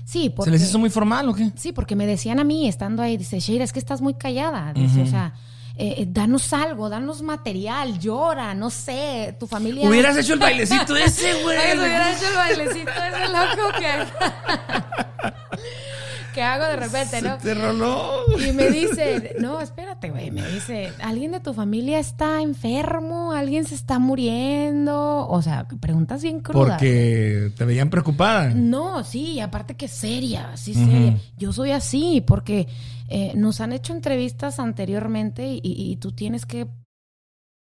sí, 0.04 0.28
porque, 0.30 0.50
¿Se 0.50 0.58
les 0.58 0.68
hizo 0.68 0.78
muy 0.80 0.90
formal 0.90 1.28
o 1.28 1.34
qué? 1.34 1.52
sí, 1.54 1.70
porque 1.70 1.94
me 1.94 2.04
decían 2.06 2.40
a 2.40 2.44
mí, 2.44 2.66
estando 2.66 3.00
ahí, 3.00 3.16
dice, 3.16 3.38
Sheira, 3.38 3.62
es 3.62 3.72
que 3.72 3.78
estás 3.78 4.00
muy 4.02 4.14
callada. 4.14 4.72
Dice, 4.72 5.02
o 5.02 5.06
sea, 5.06 5.34
eh, 5.76 5.94
eh, 5.98 6.06
danos 6.08 6.52
algo, 6.52 6.88
danos 6.88 7.20
material, 7.22 7.98
llora, 7.98 8.54
no 8.54 8.70
sé, 8.70 9.36
tu 9.40 9.46
familia... 9.48 9.88
Hubieras 9.88 10.16
hecho 10.16 10.34
el 10.34 10.38
bailecito 10.40 10.96
ese, 10.96 11.42
güey. 11.42 11.56
Ay, 11.58 11.70
se 11.72 11.78
hubiera 11.78 12.12
hecho 12.12 12.28
el 12.28 12.34
bailecito 12.34 12.90
ese 12.90 13.28
loco 13.32 13.78
que... 13.78 15.34
que 16.34 16.42
hago 16.42 16.64
de 16.66 16.76
repente, 16.76 17.22
¿no? 17.22 17.40
Se 17.40 17.42
te 17.42 17.54
roló. 17.54 18.24
Y 18.38 18.52
me 18.52 18.68
dice, 18.68 19.36
no, 19.38 19.60
espérate, 19.60 20.10
güey, 20.10 20.30
me 20.30 20.46
dice, 20.50 20.92
¿alguien 21.00 21.32
de 21.32 21.40
tu 21.40 21.54
familia 21.54 21.98
está 21.98 22.42
enfermo? 22.42 23.32
¿Alguien 23.32 23.64
se 23.64 23.74
está 23.76 23.98
muriendo? 23.98 25.26
O 25.28 25.40
sea, 25.42 25.66
preguntas 25.80 26.22
bien 26.22 26.40
crudas. 26.40 26.76
Porque 26.76 27.52
te 27.56 27.64
veían 27.64 27.88
preocupada. 27.88 28.48
No, 28.50 29.04
sí, 29.04 29.32
y 29.34 29.40
aparte 29.40 29.76
que 29.76 29.88
seria, 29.88 30.56
sí, 30.56 30.72
Ujú. 30.72 30.84
seria. 30.84 31.16
Yo 31.38 31.52
soy 31.52 31.70
así 31.70 32.22
porque 32.26 32.66
eh, 33.08 33.32
nos 33.34 33.60
han 33.60 33.72
hecho 33.72 33.92
entrevistas 33.92 34.58
anteriormente 34.58 35.46
y, 35.46 35.60
y 35.62 35.96
tú 35.96 36.12
tienes 36.12 36.46
que, 36.46 36.66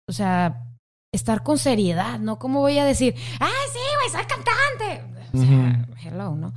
o 0.09 0.13
sea, 0.13 0.65
estar 1.13 1.43
con 1.43 1.59
seriedad, 1.59 2.19
¿no? 2.19 2.39
¿Cómo 2.39 2.61
voy 2.61 2.79
a 2.79 2.85
decir, 2.85 3.15
ah, 3.41 3.51
sí, 3.73 3.79
güey, 4.01 4.11
soy 4.11 4.27
cantante? 4.27 5.19
O 5.33 5.39
sea, 5.39 5.87
hello, 6.05 6.35
¿no? 6.35 6.55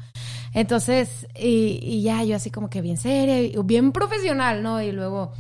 Entonces, 0.53 1.27
y, 1.35 1.79
y 1.81 2.01
ya 2.01 2.23
yo 2.23 2.35
así 2.35 2.51
como 2.51 2.69
que 2.69 2.81
bien 2.81 2.97
seria, 2.97 3.61
bien 3.63 3.91
profesional, 3.91 4.63
¿no? 4.63 4.81
Y 4.81 4.91
luego 4.91 5.33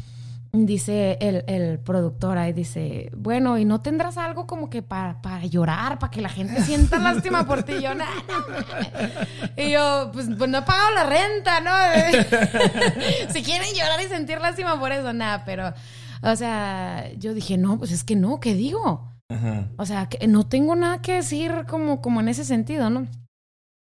dice 0.53 1.17
el, 1.21 1.43
el 1.47 1.79
productor 1.79 2.37
ahí, 2.37 2.51
dice, 2.51 3.09
bueno, 3.15 3.57
¿y 3.57 3.65
no 3.65 3.81
tendrás 3.81 4.17
algo 4.17 4.47
como 4.47 4.69
que 4.69 4.81
para, 4.81 5.21
para 5.21 5.45
llorar, 5.45 5.97
para 5.99 6.11
que 6.11 6.21
la 6.21 6.29
gente 6.29 6.61
sienta 6.63 6.99
lástima 6.99 7.45
por 7.45 7.63
ti? 7.63 7.73
Y 7.73 7.81
yo, 7.83 7.95
"Nah, 7.95 8.05
no". 8.05 9.63
Y 9.63 9.71
yo, 9.71 10.11
pues, 10.13 10.27
pues 10.37 10.49
no 10.49 10.57
he 10.59 10.61
pagado 10.61 10.93
la 10.93 11.03
renta, 11.05 11.61
¿no? 11.61 11.71
si 13.33 13.43
quieren 13.43 13.69
llorar 13.73 14.01
y 14.05 14.09
sentir 14.09 14.39
lástima 14.41 14.79
por 14.79 14.91
eso, 14.91 15.13
nada, 15.13 15.45
pero, 15.45 15.73
o 16.21 16.35
sea, 16.35 17.11
yo 17.17 17.33
dije, 17.33 17.57
no, 17.57 17.77
pues 17.77 17.91
es 17.91 18.03
que 18.03 18.15
no, 18.15 18.39
¿qué 18.39 18.53
digo? 18.53 19.09
Ajá. 19.29 19.69
O 19.77 19.85
sea, 19.85 20.07
que 20.09 20.27
no 20.27 20.47
tengo 20.47 20.75
nada 20.75 21.01
que 21.01 21.13
decir 21.13 21.65
como, 21.69 22.01
como 22.01 22.19
en 22.19 22.27
ese 22.27 22.43
sentido, 22.43 22.89
¿no? 22.89 23.07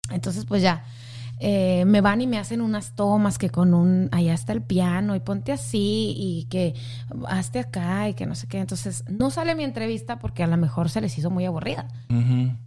Entonces, 0.10 0.46
pues 0.46 0.62
ya, 0.62 0.86
eh, 1.40 1.86
me 1.86 2.02
van 2.02 2.22
y 2.22 2.28
me 2.28 2.38
hacen 2.38 2.62
unas 2.62 2.94
tomas 2.96 3.38
que 3.38 3.50
con 3.50 3.74
un, 3.74 4.10
allá 4.12 4.34
está 4.34 4.54
el 4.54 4.62
piano 4.62 5.16
y 5.16 5.20
ponte 5.20 5.52
así 5.52 6.14
y 6.18 6.46
que 6.50 6.74
hazte 7.28 7.60
acá 7.60 8.10
y 8.10 8.14
que 8.14 8.26
no 8.26 8.36
sé 8.36 8.48
qué. 8.48 8.60
Entonces, 8.60 9.04
no 9.10 9.30
sale 9.32 9.56
mi 9.56 9.64
entrevista 9.64 10.20
porque 10.20 10.44
a 10.44 10.48
lo 10.48 10.58
mejor 10.58 10.90
se 10.90 11.02
les 11.02 11.18
hizo 11.18 11.30
muy 11.30 11.46
aburrida. 11.46 11.88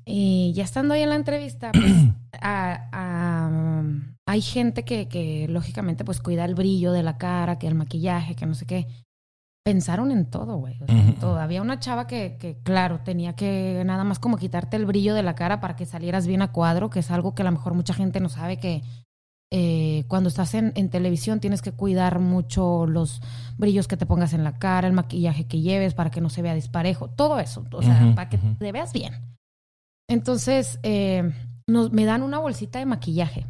Y 0.04 0.52
ya 0.54 0.64
estando 0.64 0.94
ahí 0.94 1.02
en 1.02 1.11
la 1.11 1.16
entrevista, 1.16 1.72
pues 1.72 1.92
a- 2.40 2.88
a- 2.92 3.83
hay 4.26 4.42
gente 4.42 4.85
que, 4.85 5.09
que 5.09 5.46
lógicamente 5.48 6.04
pues 6.04 6.20
cuida 6.20 6.44
el 6.44 6.54
brillo 6.54 6.92
de 6.92 7.02
la 7.02 7.18
cara, 7.18 7.59
que 7.59 7.66
el 7.66 7.74
maquillaje, 7.74 8.37
que 8.37 8.46
no 8.46 8.54
sé 8.54 8.66
qué. 8.66 8.87
Pensaron 9.64 10.11
en 10.11 10.31
todo, 10.31 10.57
güey. 10.57 10.79
O 10.83 10.87
sea. 10.87 11.42
Había 11.42 11.62
una 11.62 11.79
chava 11.79 12.07
que, 12.07 12.37
que, 12.38 12.59
claro, 12.62 13.01
tenía 13.05 13.35
que 13.35 13.83
nada 13.85 14.05
más 14.05 14.18
como 14.18 14.38
quitarte 14.38 14.77
el 14.77 14.87
brillo 14.87 15.14
de 15.14 15.23
la 15.23 15.35
cara 15.35 15.61
para 15.61 15.77
que 15.77 15.85
salieras 15.85 16.27
bien 16.27 16.42
a 16.42 16.53
cuadro, 16.53 16.90
que 16.90 17.01
es 17.01 17.11
algo 17.11 17.35
que 17.35 17.42
a 17.42 17.44
lo 17.44 17.53
mejor 17.53 17.75
mucha 17.75 17.92
gente 17.92 18.20
no 18.20 18.29
sabe 18.29 18.59
que 18.59 18.83
eh, 19.53 20.05
cuando 20.07 20.29
estás 20.29 20.55
en, 20.55 20.73
en 20.77 20.90
televisión 20.90 21.40
tienes 21.40 21.61
que 21.61 21.73
cuidar 21.73 22.20
mucho 22.20 22.87
los 22.87 23.20
brillos 23.59 23.88
que 23.88 23.96
te 23.96 24.07
pongas 24.07 24.33
en 24.33 24.44
la 24.44 24.59
cara, 24.59 24.87
el 24.87 24.92
maquillaje 24.92 25.49
que 25.49 25.61
lleves 25.61 25.92
para 25.92 26.11
que 26.11 26.20
no 26.20 26.31
se 26.31 26.40
vea 26.40 26.55
disparejo, 26.55 27.11
todo 27.11 27.40
eso, 27.40 27.66
o 27.73 27.83
sea, 27.83 28.12
para 28.14 28.29
que 28.29 28.38
te 28.38 28.70
veas 28.70 28.92
bien. 28.92 29.14
Entonces, 30.09 30.79
eh, 30.85 31.33
nos, 31.66 31.90
me 31.92 32.05
dan 32.05 32.23
una 32.23 32.38
bolsita 32.38 32.79
de 32.79 32.87
maquillaje. 32.87 33.46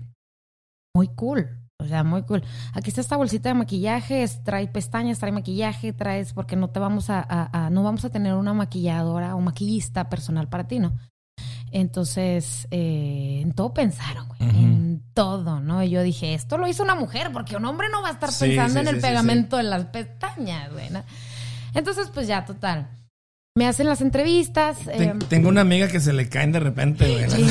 Muy 0.95 1.09
cool. 1.09 1.60
O 1.81 1.87
sea, 1.89 2.05
muy 2.05 2.23
cool. 2.23 2.43
Aquí 2.75 2.91
está 2.91 3.01
esta 3.01 3.17
bolsita 3.17 3.49
de 3.49 3.55
maquillaje, 3.55 4.23
es- 4.23 4.43
trae 4.45 4.69
pestañas, 4.69 5.19
trae 5.19 5.33
maquillaje, 5.33 5.93
traes, 5.93 6.33
porque 6.33 6.57
no 6.57 6.69
te 6.71 6.79
vamos 6.81 7.11
a, 7.11 7.21
a- 7.21 7.67
a- 7.67 7.71
no 7.71 7.83
vamos 7.83 8.05
a 8.05 8.11
tener 8.11 8.35
una 8.35 8.53
maquilladora 8.55 9.35
o 9.35 9.41
maquillista 9.41 10.09
personal 10.09 10.49
para 10.49 10.69
ti, 10.69 10.79
¿no? 10.79 10.93
Entonces, 11.73 12.67
eh, 12.73 13.41
en 13.43 13.53
todo 13.53 13.73
pensaron, 13.73 14.27
güey, 14.29 14.41
en 14.41 15.03
todo, 15.15 15.61
¿no? 15.61 15.83
Y 15.85 15.91
yo 15.91 16.03
dije, 16.03 16.35
esto 16.35 16.59
lo 16.59 16.67
hizo 16.67 16.83
una 16.83 16.97
mujer, 16.97 17.31
porque 17.33 17.57
un 17.57 17.65
hombre 17.65 17.89
no 17.93 18.03
va 18.03 18.09
a 18.09 18.13
estar 18.13 18.33
Sí, 18.33 18.47
pensando 18.47 18.75
sí, 18.75 18.79
en 18.81 18.89
el 18.89 18.97
sí, 18.97 19.01
pegamento 19.07 19.57
de 19.57 19.63
las 19.63 19.85
pestañas, 19.87 20.73
güey, 20.73 20.91
¿no? 20.91 21.03
Entonces, 21.75 22.11
pues 22.13 22.27
ya, 22.27 22.45
total. 22.45 22.89
Me 23.57 23.67
hacen 23.69 23.87
las 23.89 24.01
entrevistas. 24.01 24.79
Ten- 24.85 25.03
eh, 25.23 25.25
tengo 25.29 25.49
una 25.49 25.61
amiga 25.61 25.87
que 25.89 26.01
se 26.01 26.13
le 26.13 26.29
caen 26.29 26.51
de 26.53 26.61
repente, 26.61 27.27
güey. 27.29 27.47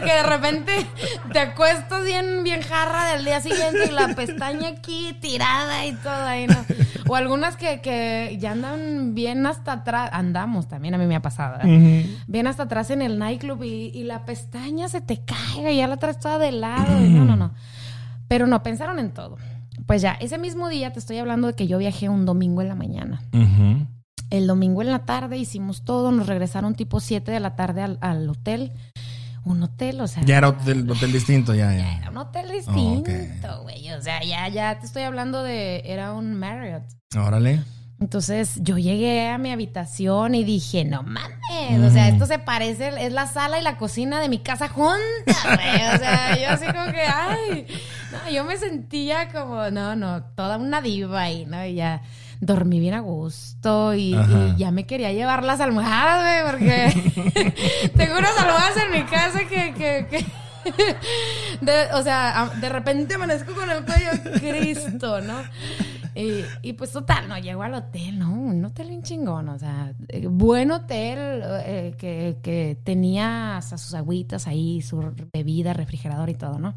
Que 0.00 0.12
de 0.12 0.22
repente 0.22 0.72
te 1.32 1.38
acuestas 1.38 2.04
bien, 2.04 2.42
bien 2.44 2.62
jarra 2.62 3.12
del 3.12 3.24
día 3.24 3.40
siguiente 3.40 3.86
y 3.88 3.92
la 3.92 4.14
pestaña 4.14 4.68
aquí 4.68 5.16
tirada 5.20 5.86
y 5.86 5.92
todo 5.94 6.24
ahí, 6.24 6.46
¿no? 6.46 6.64
O 7.08 7.16
algunas 7.16 7.56
que, 7.56 7.80
que 7.80 8.36
ya 8.40 8.52
andan 8.52 9.14
bien 9.14 9.46
hasta 9.46 9.72
atrás, 9.72 10.10
andamos 10.12 10.68
también, 10.68 10.94
a 10.94 10.98
mí 10.98 11.06
me 11.06 11.16
ha 11.16 11.22
pasado, 11.22 11.58
¿eh? 11.64 12.06
Bien 12.26 12.46
hasta 12.46 12.64
atrás 12.64 12.90
en 12.90 13.02
el 13.02 13.18
nightclub 13.18 13.62
y, 13.62 13.90
y 13.94 14.04
la 14.04 14.24
pestaña 14.24 14.88
se 14.88 15.00
te 15.00 15.24
cae 15.24 15.72
y 15.72 15.76
ya 15.78 15.86
la 15.86 15.96
traes 15.96 16.18
toda 16.18 16.38
de 16.38 16.52
lado. 16.52 17.00
no, 17.00 17.24
no, 17.24 17.36
no. 17.36 17.52
Pero 18.28 18.46
no, 18.46 18.62
pensaron 18.62 19.00
en 19.00 19.10
todo. 19.12 19.38
Pues 19.86 20.02
ya, 20.02 20.12
ese 20.12 20.38
mismo 20.38 20.68
día 20.68 20.92
te 20.92 21.00
estoy 21.00 21.18
hablando 21.18 21.48
de 21.48 21.54
que 21.54 21.66
yo 21.66 21.78
viajé 21.78 22.08
un 22.08 22.26
domingo 22.26 22.62
en 22.62 22.68
la 22.68 22.76
mañana. 22.76 23.22
El 24.30 24.46
domingo 24.46 24.82
en 24.82 24.90
la 24.92 25.04
tarde 25.04 25.36
hicimos 25.36 25.84
todo, 25.84 26.12
nos 26.12 26.28
regresaron 26.28 26.76
tipo 26.76 27.00
7 27.00 27.32
de 27.32 27.40
la 27.40 27.56
tarde 27.56 27.82
al, 27.82 27.98
al 28.00 28.28
hotel. 28.28 28.72
Un 29.44 29.62
hotel, 29.62 30.00
o 30.00 30.06
sea. 30.06 30.22
Ya 30.24 30.38
era 30.38 30.48
hotel, 30.48 30.90
hotel 30.90 31.12
distinto, 31.12 31.54
ya, 31.54 31.72
ya 31.72 31.78
ya. 31.78 31.98
era 31.98 32.10
un 32.10 32.16
hotel 32.18 32.50
distinto, 32.50 33.62
güey. 33.62 33.92
O 33.92 34.02
sea, 34.02 34.22
ya, 34.22 34.48
ya 34.48 34.78
te 34.78 34.86
estoy 34.86 35.02
hablando 35.02 35.42
de. 35.42 35.82
Era 35.84 36.12
un 36.12 36.34
Marriott. 36.34 36.84
Órale. 37.16 37.62
Entonces 38.00 38.54
yo 38.62 38.78
llegué 38.78 39.28
a 39.28 39.36
mi 39.36 39.52
habitación 39.52 40.34
y 40.34 40.42
dije, 40.42 40.86
no 40.86 41.02
mames, 41.02 41.84
o 41.84 41.90
sea, 41.90 42.08
esto 42.08 42.24
se 42.24 42.38
parece, 42.38 42.88
es 43.04 43.12
la 43.12 43.26
sala 43.26 43.60
y 43.60 43.62
la 43.62 43.76
cocina 43.76 44.20
de 44.20 44.30
mi 44.30 44.38
casa 44.38 44.68
juntas, 44.68 45.36
güey. 45.44 45.94
O 45.94 45.98
sea, 45.98 46.38
yo 46.40 46.48
así 46.48 46.64
como 46.64 46.90
que, 46.92 47.02
ay, 47.02 47.66
no, 48.10 48.30
yo 48.32 48.44
me 48.44 48.56
sentía 48.56 49.28
como, 49.30 49.70
no, 49.70 49.96
no, 49.96 50.24
toda 50.34 50.56
una 50.56 50.80
diva 50.80 51.20
ahí, 51.20 51.44
¿no? 51.44 51.62
Y 51.66 51.74
ya 51.74 52.00
dormí 52.40 52.80
bien 52.80 52.94
a 52.94 53.00
gusto 53.00 53.94
y, 53.94 54.16
ya 54.56 54.70
me 54.70 54.86
quería 54.86 55.12
llevar 55.12 55.44
las 55.44 55.60
almohadas, 55.60 56.44
güey, 56.44 56.50
porque 56.50 57.90
tengo 57.96 58.18
unas 58.18 58.36
almohadas 58.38 58.76
en 58.84 58.90
mi 58.92 59.04
casa 59.04 59.40
que, 59.48 59.74
que, 59.74 60.06
que 60.10 60.26
de- 61.60 61.92
o 61.94 62.02
sea, 62.02 62.50
de 62.60 62.68
repente 62.68 63.14
amanezco 63.14 63.54
con 63.54 63.70
el 63.70 63.84
cuello 63.84 64.10
Cristo, 64.40 65.20
¿no? 65.20 65.34
Y, 66.14 66.44
y 66.62 66.72
pues 66.72 66.90
total, 66.90 67.28
no, 67.28 67.38
llego 67.38 67.62
al 67.62 67.74
hotel, 67.74 68.18
¿no? 68.18 68.32
Un 68.32 68.64
hotel 68.64 68.88
bien 68.88 69.02
chingón, 69.02 69.48
o 69.48 69.58
sea, 69.58 69.92
eh, 70.08 70.26
buen 70.26 70.70
hotel 70.72 71.42
eh, 71.64 71.94
que, 71.96 72.38
que 72.42 72.76
tenía 72.82 73.56
hasta 73.56 73.78
sus 73.78 73.94
agüitas 73.94 74.46
ahí, 74.48 74.82
su 74.82 75.14
bebida, 75.32 75.72
refrigerador 75.72 76.28
y 76.28 76.34
todo, 76.34 76.58
¿no? 76.58 76.74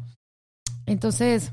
Entonces, 0.86 1.52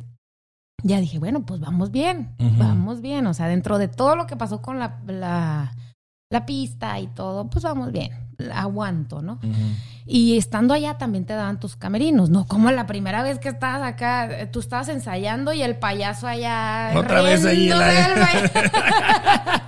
ya 0.84 1.00
dije, 1.00 1.20
bueno, 1.20 1.41
pues 1.46 1.60
vamos 1.60 1.91
bien, 1.91 2.36
vamos 2.58 3.02
bien, 3.02 3.28
o 3.28 3.34
sea, 3.34 3.48
dentro 3.48 3.78
de 3.78 3.88
todo 3.88 4.15
lo 4.15 4.28
que 4.28 4.36
pasó 4.36 4.62
con 4.62 4.80
la, 4.80 5.00
la, 5.08 5.74
la 6.30 6.46
pista 6.46 7.00
y 7.00 7.08
todo, 7.08 7.50
pues 7.50 7.63
vamos 7.63 7.91
bien, 7.91 8.12
aguanto, 8.54 9.22
¿no? 9.22 9.39
Y 10.08 10.38
estando 10.38 10.74
allá 10.74 10.98
también 10.98 11.26
te 11.26 11.34
daban 11.34 11.60
tus 11.60 11.76
camerinos, 11.76 12.30
¿no? 12.30 12.46
Como 12.46 12.72
la 12.72 12.86
primera 12.88 13.22
vez 13.24 13.38
que 13.39 13.50
estabas 13.50 13.84
acá, 13.84 14.50
tú 14.52 14.60
estabas 14.60 14.89
ensayando 14.89 15.54
y 15.54 15.62
el 15.62 15.78
payaso 15.78 16.28
allá. 16.28 16.91
Otra 16.96 17.22
vez 17.22 17.44
la- 17.44 17.88
del 18.10 19.61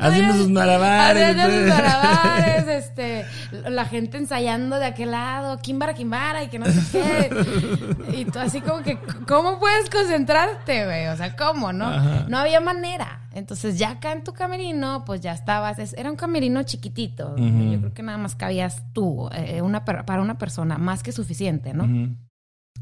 Haciendo 0.00 0.34
sus 0.34 0.48
malabares. 0.50 1.22
Haciendo 1.36 1.56
sus 1.58 1.68
malabares, 1.68 2.66
este, 2.68 3.24
la 3.70 3.84
gente 3.84 4.18
ensayando 4.18 4.78
de 4.78 4.86
aquel 4.86 5.10
lado, 5.12 5.58
Kimbara, 5.58 5.94
Kimbara, 5.94 6.42
y 6.44 6.48
que 6.48 6.58
no 6.58 6.66
sé 6.66 6.80
qué. 6.92 8.16
Y 8.18 8.24
tú 8.24 8.38
así 8.38 8.60
como 8.60 8.82
que, 8.82 8.98
¿cómo 9.28 9.58
puedes 9.58 9.90
concentrarte, 9.90 10.84
güey? 10.84 11.06
O 11.08 11.16
sea, 11.16 11.36
¿cómo, 11.36 11.72
no? 11.72 11.86
Ajá. 11.86 12.24
No 12.28 12.38
había 12.38 12.60
manera. 12.60 13.28
Entonces, 13.32 13.78
ya 13.78 13.90
acá 13.90 14.12
en 14.12 14.24
tu 14.24 14.32
camerino, 14.32 15.04
pues 15.04 15.20
ya 15.20 15.32
estabas. 15.32 15.78
es- 15.78 15.92
Era 15.94 16.10
un 16.10 16.16
camerino 16.16 16.62
chiquitito. 16.64 17.36
Yo 17.36 17.78
creo 17.78 17.94
que 17.94 18.02
nada 18.02 18.18
más 18.18 18.34
cabías 18.34 18.82
tú, 18.92 19.28
eh, 19.32 19.62
una, 19.62 19.84
para 19.84 20.20
una 20.20 20.36
persona, 20.38 20.78
más 20.78 21.02
que 21.02 21.12
suficiente, 21.12 21.72
¿no? 21.72 21.84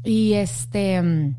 Y 0.03 0.33
este, 0.33 1.01
mm, 1.01 1.35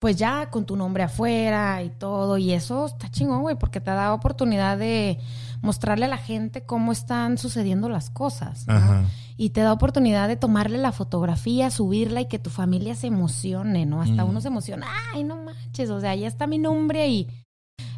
pues 0.00 0.16
ya 0.16 0.48
con 0.50 0.64
tu 0.64 0.76
nombre 0.76 1.02
afuera 1.02 1.82
y 1.82 1.90
todo, 1.90 2.38
y 2.38 2.52
eso 2.52 2.86
está 2.86 3.10
chingón, 3.10 3.42
güey, 3.42 3.56
porque 3.56 3.80
te 3.80 3.90
da 3.90 4.14
oportunidad 4.14 4.78
de 4.78 5.18
mostrarle 5.60 6.04
a 6.04 6.08
la 6.08 6.18
gente 6.18 6.64
cómo 6.64 6.92
están 6.92 7.36
sucediendo 7.36 7.88
las 7.88 8.08
cosas. 8.10 8.66
¿no? 8.68 8.74
Ajá. 8.74 9.04
Y 9.36 9.50
te 9.50 9.60
da 9.60 9.72
oportunidad 9.72 10.28
de 10.28 10.36
tomarle 10.36 10.78
la 10.78 10.92
fotografía, 10.92 11.70
subirla 11.70 12.20
y 12.20 12.26
que 12.26 12.38
tu 12.38 12.50
familia 12.50 12.94
se 12.94 13.08
emocione, 13.08 13.86
¿no? 13.86 14.00
Hasta 14.02 14.24
Mm. 14.24 14.28
uno 14.28 14.40
se 14.40 14.48
emociona, 14.48 14.86
ay, 15.14 15.24
no 15.24 15.36
manches, 15.42 15.90
o 15.90 16.00
sea, 16.00 16.14
ya 16.14 16.28
está 16.28 16.46
mi 16.46 16.58
nombre 16.58 17.02
ahí. 17.02 17.28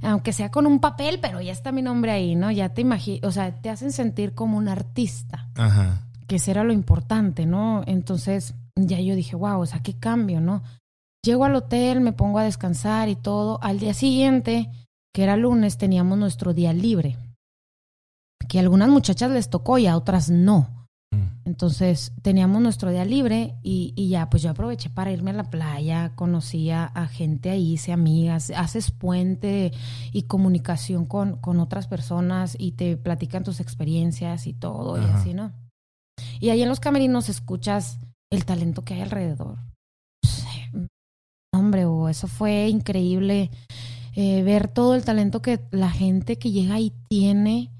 Aunque 0.02 0.32
sea 0.32 0.50
con 0.50 0.66
un 0.66 0.80
papel, 0.80 1.18
pero 1.20 1.40
ya 1.42 1.52
está 1.52 1.72
mi 1.72 1.82
nombre 1.82 2.12
ahí, 2.12 2.34
¿no? 2.34 2.50
Ya 2.50 2.70
te 2.70 2.80
imaginas, 2.80 3.28
o 3.28 3.32
sea, 3.32 3.54
te 3.60 3.68
hacen 3.68 3.92
sentir 3.92 4.34
como 4.34 4.56
un 4.56 4.68
artista 4.68 5.48
Ajá. 5.56 6.06
que 6.26 6.36
ese 6.36 6.50
era 6.50 6.64
lo 6.64 6.72
importante, 6.72 7.44
¿no? 7.44 7.82
Entonces 7.86 8.54
ya 8.76 8.98
yo 9.00 9.14
dije, 9.14 9.36
wow, 9.36 9.60
o 9.60 9.66
sea, 9.66 9.82
qué 9.82 9.98
cambio, 9.98 10.40
¿no? 10.40 10.62
Llego 11.22 11.44
al 11.44 11.54
hotel, 11.54 12.00
me 12.00 12.12
pongo 12.12 12.38
a 12.38 12.44
descansar 12.44 13.08
y 13.08 13.16
todo. 13.16 13.62
Al 13.62 13.78
día 13.78 13.92
siguiente, 13.92 14.70
que 15.12 15.22
era 15.22 15.36
lunes, 15.36 15.76
teníamos 15.76 16.18
nuestro 16.18 16.54
día 16.54 16.72
libre. 16.72 17.18
Que 18.48 18.58
a 18.58 18.62
algunas 18.62 18.88
muchachas 18.88 19.30
les 19.30 19.50
tocó 19.50 19.76
y 19.76 19.86
a 19.86 19.96
otras 19.96 20.30
no. 20.30 20.86
Mm. 21.10 21.44
Entonces 21.44 22.12
teníamos 22.22 22.62
nuestro 22.62 22.90
día 22.90 23.04
libre 23.04 23.54
y, 23.62 23.92
y 23.96 24.08
ya, 24.08 24.30
pues 24.30 24.42
yo 24.42 24.50
aproveché 24.50 24.88
para 24.88 25.12
irme 25.12 25.32
a 25.32 25.34
la 25.34 25.50
playa, 25.50 26.14
conocí 26.14 26.70
a, 26.70 26.90
gente 27.12 27.50
ahí, 27.50 27.74
hice 27.74 27.92
amigas, 27.92 28.50
haces 28.56 28.90
puente 28.90 29.72
y 30.12 30.22
comunicación 30.22 31.04
con, 31.04 31.36
con 31.36 31.60
otras 31.60 31.86
personas 31.86 32.56
y 32.58 32.72
te 32.72 32.96
platican 32.96 33.44
tus 33.44 33.60
experiencias 33.60 34.46
y 34.46 34.54
todo 34.54 34.96
y 34.96 35.04
así, 35.04 35.34
¿no? 35.34 35.52
Y 36.40 36.48
ahí 36.48 36.62
en 36.62 36.68
los 36.68 36.80
camerinos 36.80 37.28
escuchas 37.28 37.98
el 38.30 38.46
talento 38.46 38.84
que 38.84 38.94
hay 38.94 39.02
alrededor. 39.02 39.58
Hombre, 41.70 42.10
eso 42.10 42.26
fue 42.26 42.66
increíble 42.68 43.48
eh, 44.16 44.42
ver 44.42 44.66
todo 44.66 44.96
el 44.96 45.04
talento 45.04 45.40
que 45.40 45.60
la 45.70 45.88
gente 45.88 46.36
que 46.36 46.50
llega 46.50 46.74
ahí 46.74 46.92
tiene 47.08 47.70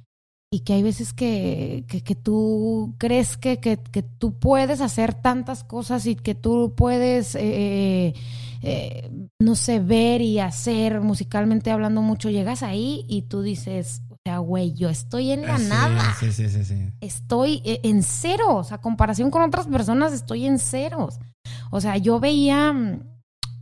y 0.52 0.60
que 0.60 0.74
hay 0.74 0.82
veces 0.84 1.12
que, 1.12 1.84
que, 1.88 2.02
que 2.02 2.14
tú 2.14 2.94
crees 2.98 3.36
que, 3.36 3.58
que, 3.58 3.78
que 3.78 4.04
tú 4.04 4.38
puedes 4.38 4.80
hacer 4.80 5.14
tantas 5.14 5.64
cosas 5.64 6.06
y 6.06 6.14
que 6.14 6.36
tú 6.36 6.74
puedes, 6.76 7.34
eh, 7.34 8.14
eh, 8.62 9.10
no 9.40 9.56
sé, 9.56 9.80
ver 9.80 10.20
y 10.20 10.38
hacer 10.38 11.00
musicalmente 11.00 11.72
hablando 11.72 12.00
mucho. 12.00 12.30
Llegas 12.30 12.62
ahí 12.62 13.04
y 13.08 13.22
tú 13.22 13.42
dices, 13.42 14.02
o 14.08 14.16
sea, 14.24 14.38
güey, 14.38 14.72
yo 14.72 14.88
estoy 14.88 15.32
en 15.32 15.42
la 15.46 15.58
Sí, 15.58 15.66
nada 15.68 16.14
Sí, 16.20 16.30
sí, 16.30 16.48
sí, 16.48 16.64
sí. 16.64 16.76
estoy 17.00 17.60
en 17.64 18.04
ceros. 18.04 18.70
A 18.70 18.80
comparación 18.80 19.32
con 19.32 19.42
otras 19.42 19.66
personas, 19.66 20.12
estoy 20.12 20.46
en 20.46 20.60
ceros. 20.60 21.18
O 21.72 21.80
sea, 21.80 21.96
yo 21.96 22.20
veía 22.20 22.72
mm, 22.72 23.10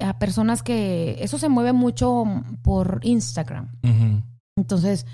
a 0.00 0.18
personas 0.18 0.62
que 0.62 1.16
eso 1.20 1.38
se 1.38 1.48
mueve 1.48 1.72
mucho 1.72 2.24
por 2.62 3.00
Instagram. 3.02 3.70
Entonces, 4.56 5.06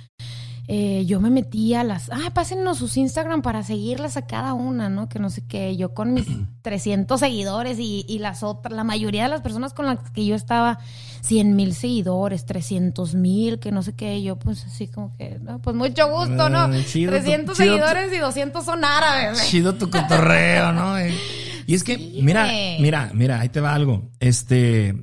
eh, 0.66 1.04
yo 1.04 1.20
me 1.20 1.28
metía 1.28 1.82
a 1.82 1.84
las, 1.84 2.08
ah, 2.10 2.30
pásennos 2.32 2.78
sus 2.78 2.96
Instagram 2.96 3.42
para 3.42 3.62
seguirlas 3.62 4.16
a 4.16 4.26
cada 4.26 4.54
una, 4.54 4.88
¿no? 4.88 5.10
Que 5.10 5.18
no 5.18 5.28
sé 5.28 5.46
qué, 5.46 5.76
yo 5.76 5.92
con 5.92 6.14
mis 6.14 6.26
300 6.62 7.20
seguidores 7.20 7.78
y, 7.78 8.06
y 8.08 8.18
las 8.20 8.42
otras, 8.42 8.72
la 8.74 8.84
mayoría 8.84 9.24
de 9.24 9.28
las 9.28 9.42
personas 9.42 9.74
con 9.74 9.84
las 9.84 10.10
que 10.12 10.24
yo 10.24 10.34
estaba, 10.34 10.78
100 11.20 11.54
mil 11.54 11.74
seguidores, 11.74 12.46
300 12.46 13.14
mil, 13.14 13.58
que 13.58 13.72
no 13.72 13.82
sé 13.82 13.94
qué, 13.94 14.22
yo 14.22 14.38
pues 14.38 14.64
así 14.64 14.88
como 14.88 15.14
que, 15.18 15.38
no, 15.42 15.58
pues 15.60 15.76
mucho 15.76 16.10
gusto, 16.10 16.48
¿no? 16.48 16.70
Chido 16.84 17.12
tu- 17.12 17.18
300 17.18 17.24
chido 17.24 17.44
tu- 17.46 17.54
seguidores 17.54 18.12
y 18.14 18.18
200 18.18 18.64
son 18.64 18.84
árabes. 18.86 19.46
Chido 19.46 19.74
tu 19.74 19.90
cotorreo, 19.90 20.72
¿no? 20.72 20.94
Y 21.66 21.74
es 21.74 21.84
que, 21.84 21.98
mira, 22.22 22.48
mira, 22.80 23.10
mira, 23.14 23.40
ahí 23.40 23.48
te 23.48 23.60
va 23.60 23.74
algo. 23.74 24.10
Este, 24.20 24.94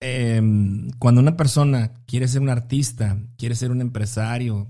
em, 0.00 0.90
cuando 0.98 1.20
una 1.20 1.36
persona 1.36 1.92
quiere 2.06 2.28
ser 2.28 2.40
un 2.42 2.48
artista, 2.50 3.18
quiere 3.36 3.54
ser 3.54 3.70
un 3.70 3.80
empresario, 3.80 4.68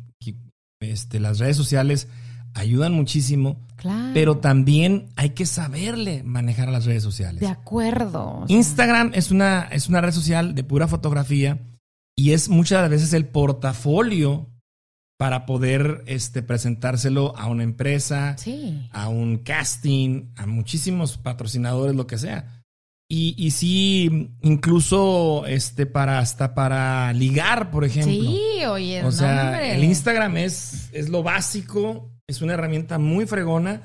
este, 0.80 1.18
las 1.18 1.38
redes 1.40 1.56
sociales 1.56 2.06
ayudan 2.54 2.92
muchísimo, 2.92 3.60
Claro. 3.76 4.10
pero 4.14 4.38
también 4.38 5.06
hay 5.16 5.30
que 5.30 5.44
saberle 5.46 6.22
manejar 6.22 6.68
a 6.68 6.72
las 6.72 6.84
redes 6.84 7.02
sociales. 7.02 7.40
de 7.40 7.48
acuerdo. 7.48 8.40
o 8.42 8.46
sea, 8.46 8.56
Instagram 8.56 9.10
es 9.14 9.30
una, 9.30 9.62
es 9.72 9.88
una 9.88 10.00
red 10.00 10.12
social 10.12 10.54
de 10.54 10.64
pura 10.64 10.86
fotografía 10.88 11.58
y 12.16 12.32
es 12.32 12.48
muchas 12.48 12.88
veces 12.90 13.12
el 13.12 13.26
portafolio 13.26 14.48
para 15.18 15.44
poder 15.46 16.04
este, 16.06 16.42
presentárselo 16.42 17.36
a 17.36 17.48
una 17.48 17.64
empresa, 17.64 18.36
Sí. 18.38 18.88
a 18.92 19.08
un 19.08 19.38
casting, 19.38 20.30
a 20.36 20.46
muchísimos 20.46 21.18
patrocinadores, 21.18 21.94
lo 21.94 22.06
que 22.06 22.16
sea. 22.18 22.62
Y, 23.10 23.34
y 23.36 23.50
sí, 23.50 24.30
incluso 24.42 25.44
este 25.46 25.86
para 25.86 26.18
hasta 26.20 26.54
para 26.54 27.12
ligar, 27.14 27.70
por 27.70 27.84
ejemplo. 27.84 28.12
Sí, 28.12 28.64
oye, 28.66 29.02
O 29.02 29.10
sea, 29.10 29.74
el 29.74 29.82
Instagram 29.82 30.36
es, 30.36 30.88
es 30.92 31.08
lo 31.08 31.22
básico, 31.22 32.12
es 32.28 32.40
una 32.42 32.54
herramienta 32.54 32.98
muy 32.98 33.26
fregona 33.26 33.82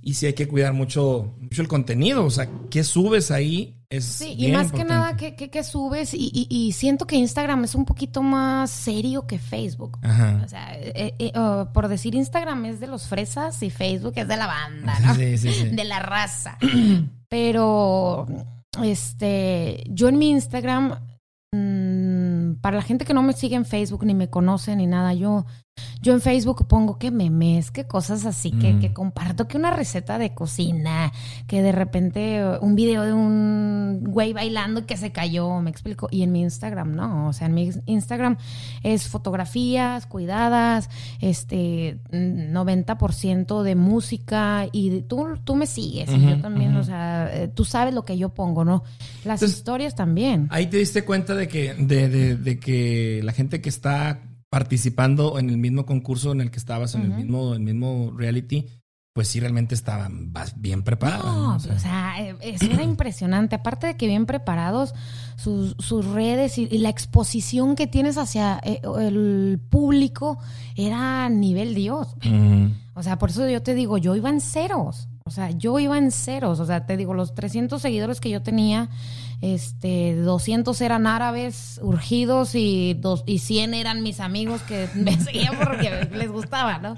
y 0.00 0.14
sí 0.14 0.26
hay 0.26 0.34
que 0.34 0.46
cuidar 0.46 0.74
mucho, 0.74 1.34
mucho 1.40 1.60
el 1.62 1.66
contenido. 1.68 2.24
O 2.24 2.30
sea, 2.30 2.48
qué 2.70 2.84
subes 2.84 3.30
ahí 3.30 3.77
es. 3.90 4.04
Sí, 4.04 4.34
y 4.36 4.52
más 4.52 4.70
que 4.72 4.84
nada 4.84 5.16
que, 5.16 5.34
que, 5.34 5.50
que 5.50 5.64
subes 5.64 6.12
y, 6.14 6.30
y- 6.32 6.46
y 6.50 6.72
siento 6.72 7.06
que 7.06 7.16
Instagram 7.16 7.64
es 7.64 7.74
un 7.74 7.84
poquito 7.84 8.22
más 8.22 8.70
serio 8.70 9.26
que 9.26 9.38
Facebook. 9.38 9.98
Ajá. 10.02 10.42
O 10.44 10.48
sea, 10.48 10.74
eh, 10.78 11.14
eh, 11.18 11.32
oh, 11.36 11.68
por 11.72 11.88
decir 11.88 12.14
Instagram 12.14 12.64
es 12.66 12.80
de 12.80 12.86
los 12.86 13.06
fresas 13.06 13.62
y 13.62 13.70
Facebook 13.70 14.12
es 14.16 14.28
de 14.28 14.36
la 14.36 14.46
banda, 14.46 14.98
¿no? 15.00 15.14
Sí, 15.14 15.38
sí, 15.38 15.52
sí. 15.52 15.68
De 15.70 15.84
la 15.84 16.00
raza. 16.00 16.58
Pero, 17.28 18.26
este, 18.82 19.84
yo 19.88 20.08
en 20.08 20.18
mi 20.18 20.30
Instagram, 20.30 20.98
mm, 21.52 22.60
para 22.60 22.76
la 22.76 22.82
gente 22.82 23.04
que 23.04 23.14
no 23.14 23.22
me 23.22 23.32
sigue 23.32 23.56
en 23.56 23.64
Facebook 23.64 24.04
ni 24.04 24.14
me 24.14 24.28
conoce 24.30 24.74
ni 24.76 24.86
nada, 24.86 25.14
yo, 25.14 25.44
yo 26.02 26.12
en 26.12 26.20
Facebook 26.20 26.66
pongo 26.66 26.98
que 26.98 27.10
memes, 27.10 27.70
que 27.70 27.86
cosas 27.86 28.24
así, 28.24 28.50
que, 28.52 28.74
Mm. 28.74 28.80
que 28.80 28.92
comparto, 28.92 29.48
que 29.48 29.56
una 29.56 29.70
receta 29.70 30.18
de 30.18 30.34
cocina, 30.34 31.12
que 31.46 31.62
de 31.62 31.72
repente 31.72 32.38
eh, 32.38 32.58
un 32.60 32.74
video 32.74 33.02
de 33.02 33.12
un 33.12 34.00
güey 34.04 34.32
bailando 34.32 34.86
que 34.86 34.96
se 34.96 35.12
cayó, 35.12 35.60
me 35.60 35.70
explico. 35.70 36.08
Y 36.10 36.22
en 36.22 36.32
mi 36.32 36.42
Instagram, 36.42 36.94
no. 36.94 37.28
O 37.28 37.32
sea, 37.32 37.46
en 37.48 37.54
mi 37.54 37.70
Instagram 37.86 38.36
es 38.82 39.08
fotografías 39.08 40.06
cuidadas, 40.06 40.88
este, 41.20 41.98
mm, 42.12 42.52
90% 42.52 43.62
de 43.62 43.74
música 43.74 44.66
y 44.72 44.90
de- 44.90 45.02
tú, 45.02 45.26
tú 45.44 45.54
me 45.56 45.66
sigues 45.66 46.10
y 46.12 46.20
yo 46.20 46.40
también, 46.40 46.76
o 46.76 46.84
sea, 46.84 47.28
eh, 47.32 47.48
tú 47.48 47.64
sabes 47.64 47.94
lo 47.94 48.04
que 48.04 48.16
yo 48.18 48.30
pongo, 48.30 48.64
¿no? 48.64 48.82
Las 49.24 49.40
Entonces- 49.42 49.58
historias 49.58 49.94
también. 49.94 50.46
Ahí 50.50 50.66
te 50.66 50.76
diste 50.78 51.04
cuenta 51.04 51.34
de 51.34 51.48
que, 51.48 51.74
de, 51.74 52.08
de- 52.08 52.36
de 52.36 52.58
que 52.58 53.20
la 53.24 53.32
gente 53.32 53.60
que 53.60 53.68
está 53.68 54.20
participando 54.50 55.38
en 55.38 55.50
el 55.50 55.58
mismo 55.58 55.86
concurso 55.86 56.32
en 56.32 56.40
el 56.40 56.50
que 56.50 56.58
estabas, 56.58 56.94
en 56.94 57.02
el 57.02 57.10
mismo, 57.10 57.54
el 57.54 57.60
mismo 57.60 58.12
reality, 58.16 58.66
pues 59.12 59.26
sí 59.26 59.40
realmente 59.40 59.74
estaban 59.74 60.32
bien 60.56 60.84
preparadas. 60.84 61.24
No. 61.24 61.54
O 61.54 61.56
o 61.56 61.58
sea, 61.58 61.78
sea, 61.78 62.14
eh, 62.20 62.36
eso 62.40 62.66
era 62.66 62.82
impresionante. 62.84 63.56
Aparte 63.56 63.88
de 63.88 63.96
que 63.96 64.06
bien 64.06 64.26
preparados, 64.26 64.94
sus, 65.36 65.74
sus 65.80 66.06
redes 66.06 66.56
y, 66.56 66.68
y 66.70 66.78
la 66.78 66.88
exposición 66.88 67.74
que 67.74 67.88
tienes 67.88 68.16
hacia 68.16 68.60
eh, 68.62 68.80
el 69.00 69.60
público 69.70 70.38
era 70.76 71.28
nivel 71.28 71.74
Dios. 71.74 72.14
O 72.94 73.02
sea, 73.02 73.18
por 73.18 73.30
eso 73.30 73.48
yo 73.48 73.62
te 73.62 73.74
digo, 73.74 73.98
yo 73.98 74.14
iba 74.14 74.30
en 74.30 74.40
ceros. 74.40 75.08
O 75.24 75.30
sea, 75.30 75.50
yo 75.50 75.78
iba 75.78 75.98
en 75.98 76.10
ceros. 76.10 76.60
O 76.60 76.66
sea, 76.66 76.86
te 76.86 76.96
digo, 76.96 77.12
los 77.12 77.34
300 77.34 77.82
seguidores 77.82 78.20
que 78.20 78.30
yo 78.30 78.42
tenía, 78.42 78.88
este, 79.40 80.14
200 80.16 80.80
eran 80.80 81.06
árabes 81.06 81.78
urgidos 81.82 82.54
y, 82.54 82.94
dos, 82.94 83.22
y 83.26 83.38
100 83.38 83.74
eran 83.74 84.02
mis 84.02 84.20
amigos 84.20 84.62
que 84.62 84.88
me 84.94 85.18
seguían 85.20 85.56
porque 85.58 86.08
les 86.12 86.30
gustaba, 86.30 86.78
¿no? 86.78 86.96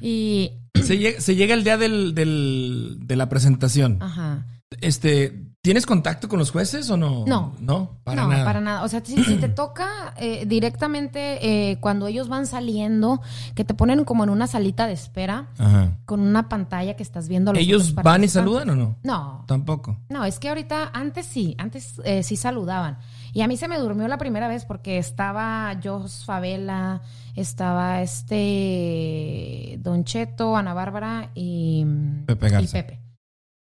Y, 0.00 0.52
se, 0.82 0.98
llega, 0.98 1.20
se 1.20 1.36
llega 1.36 1.54
el 1.54 1.64
día 1.64 1.76
del, 1.76 2.14
del- 2.14 2.98
de 3.00 3.16
la 3.16 3.28
presentación. 3.28 3.98
ajá. 4.02 4.46
Este, 4.80 5.44
¿Tienes 5.66 5.84
contacto 5.84 6.28
con 6.28 6.38
los 6.38 6.52
jueces 6.52 6.88
o 6.90 6.96
no? 6.96 7.24
No. 7.26 7.52
No, 7.58 7.90
para 8.04 8.22
no, 8.22 8.28
nada. 8.28 8.44
para 8.44 8.60
nada. 8.60 8.84
O 8.84 8.88
sea, 8.88 9.02
si, 9.04 9.20
si 9.24 9.34
te 9.34 9.48
toca 9.48 10.14
eh, 10.16 10.44
directamente 10.46 11.70
eh, 11.72 11.78
cuando 11.80 12.06
ellos 12.06 12.28
van 12.28 12.46
saliendo, 12.46 13.20
que 13.56 13.64
te 13.64 13.74
ponen 13.74 14.04
como 14.04 14.22
en 14.22 14.30
una 14.30 14.46
salita 14.46 14.86
de 14.86 14.92
espera 14.92 15.48
Ajá. 15.58 15.98
con 16.04 16.20
una 16.20 16.48
pantalla 16.48 16.94
que 16.94 17.02
estás 17.02 17.26
viendo. 17.26 17.52
los 17.52 17.60
¿Ellos 17.60 17.94
van 17.94 18.22
y 18.22 18.28
saludan 18.28 18.70
o 18.70 18.76
no? 18.76 18.96
No, 19.02 19.44
Tampoco. 19.48 19.98
no, 20.08 20.24
es 20.24 20.38
que 20.38 20.50
ahorita, 20.50 20.90
antes 20.94 21.26
sí, 21.26 21.56
antes 21.58 22.00
eh, 22.04 22.22
sí 22.22 22.36
saludaban. 22.36 22.98
Y 23.32 23.42
a 23.42 23.48
mí 23.48 23.56
se 23.56 23.66
me 23.66 23.76
durmió 23.80 24.06
la 24.06 24.18
primera 24.18 24.46
vez 24.46 24.64
porque 24.66 24.98
estaba 24.98 25.76
Jos 25.82 26.24
Favela, 26.24 27.02
estaba 27.34 28.02
este 28.02 29.80
Don 29.82 30.04
Cheto, 30.04 30.56
Ana 30.56 30.74
Bárbara 30.74 31.32
y 31.34 31.84
Pepe 32.24 32.50
Garza. 32.50 32.78
y 32.78 32.82
Pepe. 32.82 33.00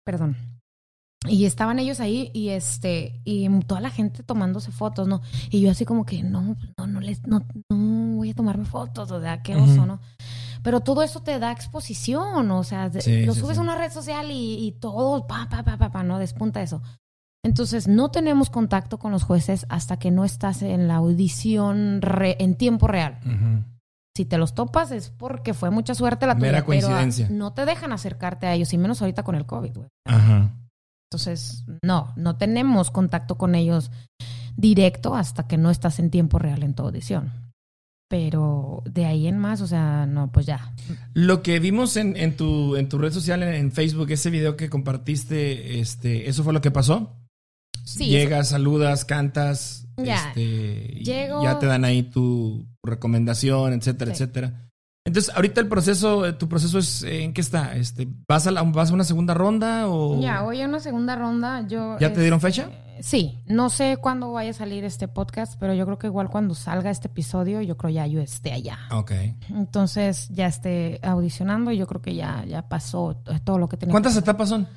Perdón. 0.05 0.50
Y 1.27 1.45
estaban 1.45 1.77
ellos 1.77 1.99
ahí 1.99 2.31
y 2.33 2.49
este 2.49 3.21
y 3.25 3.47
toda 3.61 3.79
la 3.79 3.91
gente 3.91 4.23
tomándose 4.23 4.71
fotos, 4.71 5.07
¿no? 5.07 5.21
Y 5.51 5.61
yo 5.61 5.69
así 5.69 5.85
como 5.85 6.03
que 6.05 6.23
no, 6.23 6.55
no, 6.77 6.87
no 6.87 6.99
les, 6.99 7.25
no, 7.27 7.45
no 7.69 8.15
voy 8.15 8.31
a 8.31 8.33
tomarme 8.33 8.65
fotos, 8.65 9.11
o 9.11 9.21
sea, 9.21 9.43
qué 9.43 9.55
oso, 9.55 9.73
Ujú. 9.73 9.85
¿no? 9.85 9.99
Pero 10.63 10.79
todo 10.81 11.03
eso 11.03 11.21
te 11.21 11.37
da 11.37 11.51
exposición, 11.51 12.49
o 12.51 12.63
sea, 12.63 12.89
Sí, 12.91 13.25
lo 13.25 13.33
sí, 13.35 13.39
subes 13.39 13.55
sí. 13.57 13.59
a 13.59 13.63
una 13.63 13.75
red 13.77 13.91
social 13.91 14.31
y, 14.31 14.65
y 14.65 14.71
todo, 14.73 15.27
pa, 15.27 15.47
pa, 15.49 15.63
pa, 15.63 15.77
pa, 15.77 15.91
pa, 15.91 16.03
¿no? 16.03 16.17
Despunta 16.17 16.61
eso. 16.63 16.81
Entonces, 17.43 17.87
no 17.87 18.09
tenemos 18.11 18.49
contacto 18.49 18.97
con 18.99 19.11
los 19.11 19.23
jueces 19.23 19.65
hasta 19.69 19.97
que 19.97 20.11
no 20.11 20.25
estás 20.25 20.61
en 20.63 20.87
la 20.87 20.95
audición 20.95 22.01
re- 22.01 22.37
en 22.39 22.55
tiempo 22.55 22.87
real. 22.87 23.19
Ujú. 23.25 23.63
Si 24.15 24.25
te 24.25 24.37
los 24.37 24.53
topas 24.53 24.91
es 24.91 25.09
porque 25.09 25.53
fue 25.53 25.69
mucha 25.71 25.95
suerte 25.95 26.25
la 26.27 26.35
Mera 26.35 26.63
tuya, 26.63 26.79
pero, 26.81 26.87
ah, 26.87 26.91
coincidencia. 26.91 27.27
no 27.31 27.53
te 27.53 27.65
dejan 27.65 27.93
acercarte 27.93 28.45
a 28.47 28.53
ellos, 28.53 28.73
y 28.73 28.77
menos 28.77 29.01
ahorita 29.01 29.23
con 29.23 29.35
el 29.35 29.45
COVID, 29.45 29.73
güey. 29.75 29.87
Ajá. 30.05 30.55
Entonces, 31.11 31.65
no, 31.83 32.13
no 32.15 32.37
tenemos 32.37 32.89
contacto 32.89 33.37
con 33.37 33.53
ellos 33.53 33.91
directo 34.55 35.13
hasta 35.13 35.45
que 35.45 35.57
no 35.57 35.69
estás 35.69 35.99
en 35.99 36.09
tiempo 36.09 36.39
real 36.39 36.63
en 36.63 36.73
tu 36.73 36.83
audición. 36.83 37.31
Pero 38.09 38.81
de 38.89 39.05
ahí 39.05 39.27
en 39.27 39.37
más, 39.37 39.59
o 39.59 39.67
sea, 39.67 40.05
no, 40.05 40.31
pues 40.31 40.45
ya. 40.45 40.73
Lo 41.13 41.41
que 41.43 41.59
vimos 41.59 41.97
en, 41.97 42.15
en 42.15 42.37
tu, 42.37 42.77
en 42.77 42.87
tu 42.87 42.97
red 42.97 43.11
social, 43.11 43.43
en, 43.43 43.53
en 43.53 43.71
Facebook, 43.73 44.09
ese 44.11 44.29
video 44.29 44.55
que 44.55 44.69
compartiste, 44.69 45.79
este, 45.81 46.29
¿eso 46.29 46.43
fue 46.45 46.53
lo 46.53 46.61
que 46.61 46.71
pasó? 46.71 47.17
Sí, 47.83 48.07
Llegas, 48.07 48.49
saludas, 48.49 49.03
cantas, 49.03 49.87
Ya. 49.97 50.15
este, 50.29 51.01
Llego- 51.03 51.43
ya 51.43 51.59
te 51.59 51.65
dan 51.65 51.83
ahí 51.83 52.03
tu 52.03 52.67
recomendación, 52.85 53.73
etcétera, 53.73 54.13
Sí. 54.15 54.23
etcétera. 54.23 54.69
Entonces, 55.03 55.33
ahorita 55.35 55.59
el 55.61 55.67
proceso, 55.67 56.27
eh, 56.27 56.33
tu 56.33 56.47
proceso 56.47 56.77
es, 56.77 57.01
eh, 57.03 57.23
¿en 57.23 57.33
qué 57.33 57.41
está? 57.41 57.75
Este, 57.75 58.07
¿vas 58.27 58.45
a, 58.45 58.51
la- 58.51 58.61
vas 58.61 58.91
a 58.91 58.93
una 58.93 59.03
segunda 59.03 59.33
ronda 59.33 59.87
o 59.89 60.21
Ya, 60.21 60.43
hoy 60.43 60.61
en 60.61 60.69
una 60.69 60.79
segunda 60.79 61.15
ronda, 61.15 61.65
yo... 61.67 61.97
ya 61.99 62.13
te 62.13 62.21
dieron 62.21 62.39
fecha? 62.39 62.69
Sí, 62.99 63.39
no 63.47 63.71
sé 63.71 63.97
cuándo 63.99 64.31
vaya 64.31 64.51
a 64.51 64.53
salir 64.53 64.83
este 64.83 65.07
podcast, 65.07 65.55
pero 65.59 65.73
yo 65.73 65.85
creo 65.85 65.97
que 65.97 66.05
igual 66.05 66.29
cuando 66.29 66.53
salga 66.53 66.91
este 66.91 67.07
episodio, 67.07 67.59
yo 67.61 67.75
creo 67.77 67.89
ya 67.89 68.05
yo 68.05 68.21
esté 68.21 68.51
allá. 68.51 68.77
Ok. 68.91 69.11
Entonces 69.49 70.29
ya 70.29 70.45
esté 70.45 70.99
audicionando 71.01 71.71
y 71.71 71.77
yo 71.77 71.87
creo 71.87 72.01
que 72.03 72.13
ya, 72.13 72.45
ya 72.45 72.69
pasó 72.69 73.15
todo 73.43 73.57
lo 73.57 73.67
que 73.67 73.77
tenía. 73.77 73.91
¿Cuántas 73.91 74.13
que 74.13 74.19
etapas 74.19 74.49
son? 74.49 74.67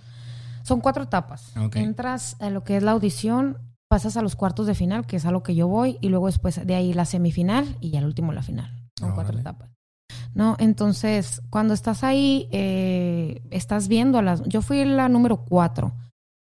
Son 0.63 0.81
cuatro 0.81 1.03
etapas. 1.03 1.55
Ok. 1.59 1.77
Entras 1.77 2.37
a 2.41 2.49
lo 2.49 2.65
que 2.65 2.79
es 2.79 2.83
la 2.83 2.93
audición, 2.93 3.59
pasas 3.89 4.17
a 4.17 4.23
los 4.23 4.37
cuartos 4.37 4.67
de 4.67 4.75
final, 4.75 5.05
que 5.07 5.17
es 5.17 5.27
a 5.27 5.31
lo 5.31 5.43
que 5.43 5.55
yo 5.55 5.69
voy, 5.69 5.99
y 6.01 6.09
luego 6.09 6.27
después 6.29 6.67
de 6.67 6.75
ahí 6.75 6.95
la 6.95 7.05
semifinal 7.05 7.77
y 7.83 7.95
al 7.99 8.07
último 8.07 8.33
la 8.33 8.43
final. 8.43 8.71
Son 8.99 9.13
cuatro 9.13 9.35
Órale. 9.35 9.41
etapas. 9.43 9.69
¿No? 10.35 10.57
Entonces, 10.59 11.43
cuando 11.49 11.75
estás 11.75 12.03
ahí, 12.03 12.49
eh, 12.51 13.41
estás 13.51 13.87
viendo 13.87 14.19
a 14.19 14.23
las... 14.23 14.43
Yo 14.43 14.63
fui 14.63 14.85
la 14.85 15.09
número 15.09 15.45
cuatro, 15.45 15.95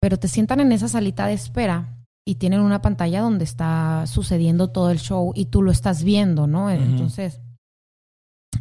pero 0.01 0.19
te 0.19 0.27
sientan 0.27 0.59
en 0.59 0.73
esa 0.73 0.89
salita 0.89 1.27
de 1.27 1.35
espera 1.35 1.97
y 2.27 2.35
tienen 2.35 2.61
una 2.61 2.83
pantalla 2.83 3.21
donde 3.21 3.45
está 3.45 4.05
sucediendo 4.07 4.69
todo 4.69 4.91
el 4.91 4.99
show 4.99 5.33
y 5.35 5.47
tú 5.47 5.63
lo 5.63 5.71
estás 5.71 6.03
viendo, 6.03 6.47
¿no? 6.47 6.71
Entonces, 6.71 7.41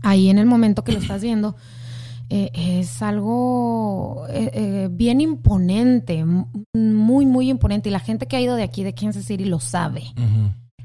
ahí 0.03 0.29
en 0.29 0.37
el 0.37 0.45
momento 0.45 0.83
que 0.83 0.93
lo 0.93 0.99
estás 0.99 1.21
viendo, 1.21 1.55
eh, 2.29 2.51
es 2.53 3.01
algo 3.01 4.25
eh, 4.29 4.51
eh, 4.53 4.89
bien 4.91 5.21
imponente, 5.21 6.25
muy, 6.73 7.25
muy 7.25 7.49
imponente. 7.49 7.89
Y 7.89 7.91
la 7.91 7.99
gente 7.99 8.27
que 8.27 8.35
ha 8.35 8.41
ido 8.41 8.55
de 8.55 8.63
aquí, 8.63 8.83
de 8.83 8.93
Kansas 8.93 9.25
City, 9.25 9.45
lo 9.45 9.59
sabe. 9.59 10.03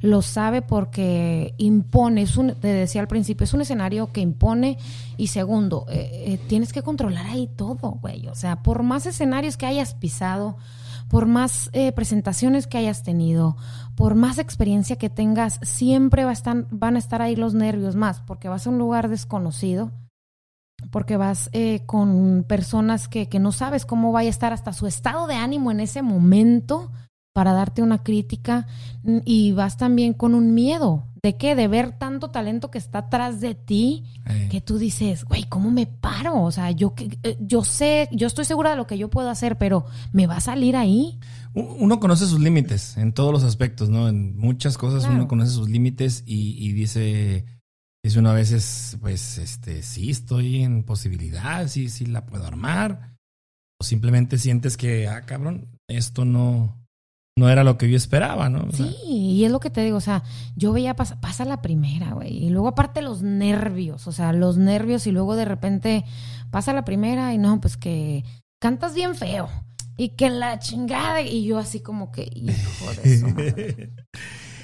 Lo 0.02 0.20
sabe 0.20 0.60
porque 0.60 1.54
impone, 1.56 2.22
es 2.22 2.36
un, 2.36 2.54
te 2.54 2.68
decía 2.68 3.00
al 3.00 3.08
principio, 3.08 3.44
es 3.44 3.54
un 3.54 3.62
escenario 3.62 4.12
que 4.12 4.20
impone. 4.20 4.76
Y 5.16 5.28
segundo, 5.28 5.86
eh, 5.88 6.24
eh, 6.26 6.38
tienes 6.48 6.72
que 6.72 6.82
controlar 6.82 7.24
ahí 7.26 7.48
todo, 7.56 7.98
güey. 8.02 8.26
O 8.26 8.34
sea, 8.34 8.62
por 8.62 8.82
más 8.82 9.06
escenarios 9.06 9.56
que 9.56 9.66
hayas 9.66 9.94
pisado, 9.94 10.56
por 11.12 11.26
más 11.26 11.68
eh, 11.74 11.92
presentaciones 11.92 12.66
que 12.66 12.78
hayas 12.78 13.02
tenido, 13.02 13.56
por 13.94 14.14
más 14.14 14.38
experiencia 14.38 14.96
que 14.96 15.10
tengas, 15.10 15.60
siempre 15.62 16.24
va 16.24 16.32
van 16.70 16.96
a 16.96 16.98
estar 16.98 17.20
ahí 17.20 17.36
los 17.36 17.52
nervios 17.52 17.96
más, 17.96 18.20
porque 18.22 18.48
vas 18.48 18.66
a 18.66 18.70
un 18.70 18.78
lugar 18.78 19.10
desconocido, 19.10 19.92
porque 20.90 21.18
vas 21.18 21.50
eh, 21.52 21.82
con 21.84 22.44
personas 22.48 23.08
que, 23.08 23.28
que 23.28 23.38
no 23.38 23.52
sabes 23.52 23.84
cómo 23.84 24.10
vaya 24.10 24.28
a 24.28 24.30
estar 24.30 24.54
hasta 24.54 24.72
su 24.72 24.86
estado 24.86 25.26
de 25.26 25.34
ánimo 25.34 25.70
en 25.70 25.80
ese 25.80 26.00
momento 26.00 26.90
para 27.32 27.52
darte 27.52 27.82
una 27.82 28.02
crítica 28.02 28.66
mm, 29.02 29.18
y 29.24 29.52
vas 29.52 29.76
también 29.76 30.12
con 30.12 30.34
un 30.34 30.54
miedo 30.54 31.06
de 31.22 31.36
qué, 31.36 31.54
de 31.54 31.68
ver 31.68 31.92
tanto 31.98 32.30
talento 32.30 32.70
que 32.70 32.78
está 32.78 32.98
atrás 32.98 33.40
de 33.40 33.54
ti 33.54 34.04
que 34.50 34.60
tú 34.60 34.76
dices, 34.78 35.24
güey, 35.24 35.44
¿cómo 35.44 35.70
me 35.70 35.86
paro? 35.86 36.42
O 36.42 36.50
sea, 36.50 36.70
yo, 36.72 36.94
que- 36.94 37.16
eh, 37.22 37.36
yo 37.40 37.62
sé, 37.64 38.08
yo 38.12 38.26
estoy 38.26 38.44
segura 38.44 38.70
de 38.70 38.76
lo 38.76 38.86
que 38.86 38.98
yo 38.98 39.08
puedo 39.08 39.30
hacer, 39.30 39.56
pero 39.56 39.86
¿me 40.12 40.26
va 40.26 40.36
a 40.38 40.40
salir 40.40 40.74
ahí? 40.76 41.18
Uno 41.54 42.00
conoce 42.00 42.26
sus 42.26 42.40
límites 42.40 42.96
en 42.96 43.12
todos 43.12 43.32
los 43.32 43.44
aspectos, 43.44 43.88
¿no? 43.88 44.08
En 44.08 44.36
muchas 44.36 44.76
cosas 44.78 45.04
Claro. 45.04 45.14
uno 45.14 45.28
conoce 45.28 45.52
sus 45.52 45.68
límites 45.70 46.24
y, 46.26 46.56
y 46.58 46.72
dice, 46.72 47.44
dice 48.02 48.18
uno 48.18 48.30
a 48.30 48.34
veces, 48.34 48.96
pues, 49.00 49.38
este, 49.38 49.82
sí 49.82 50.10
estoy 50.10 50.62
en 50.62 50.82
posibilidad, 50.82 51.68
sí, 51.68 51.88
sí 51.88 52.06
la 52.06 52.26
puedo 52.26 52.44
armar. 52.46 53.16
O 53.80 53.84
simplemente 53.84 54.38
sientes 54.38 54.76
que, 54.76 55.06
ah, 55.08 55.22
cabrón, 55.22 55.68
esto 55.88 56.24
no, 56.24 56.81
no 57.38 57.48
era 57.48 57.64
lo 57.64 57.78
que 57.78 57.88
yo 57.90 57.96
esperaba, 57.96 58.48
¿no? 58.48 58.66
O 58.68 58.72
sea, 58.72 58.86
Sí, 58.86 58.94
y 59.06 59.44
es 59.44 59.50
lo 59.50 59.58
que 59.60 59.70
te 59.70 59.82
digo, 59.82 59.96
o 59.96 60.00
sea, 60.02 60.22
yo 60.54 60.72
veía 60.72 60.94
pasa, 60.94 61.20
pasa 61.20 61.44
la 61.44 61.62
primera, 61.62 62.12
güey, 62.12 62.44
y 62.44 62.50
luego 62.50 62.68
aparte 62.68 63.00
los 63.02 63.22
nervios, 63.22 64.06
o 64.06 64.12
sea, 64.12 64.32
los 64.32 64.58
nervios 64.58 65.06
y 65.06 65.12
luego 65.12 65.34
de 65.36 65.44
repente 65.46 66.04
pasa 66.50 66.72
la 66.72 66.84
primera 66.84 67.32
y 67.32 67.38
no, 67.38 67.60
pues 67.60 67.76
que 67.76 68.24
cantas 68.60 68.94
bien 68.94 69.14
feo 69.14 69.48
y 69.96 70.10
que 70.10 70.28
la 70.30 70.58
chingada 70.58 71.22
y 71.22 71.44
yo 71.44 71.58
así 71.58 71.80
como 71.80 72.12
que, 72.12 72.28
hijo 72.34 72.92
de 73.02 73.18
su 73.18 73.28
madre. 73.28 73.92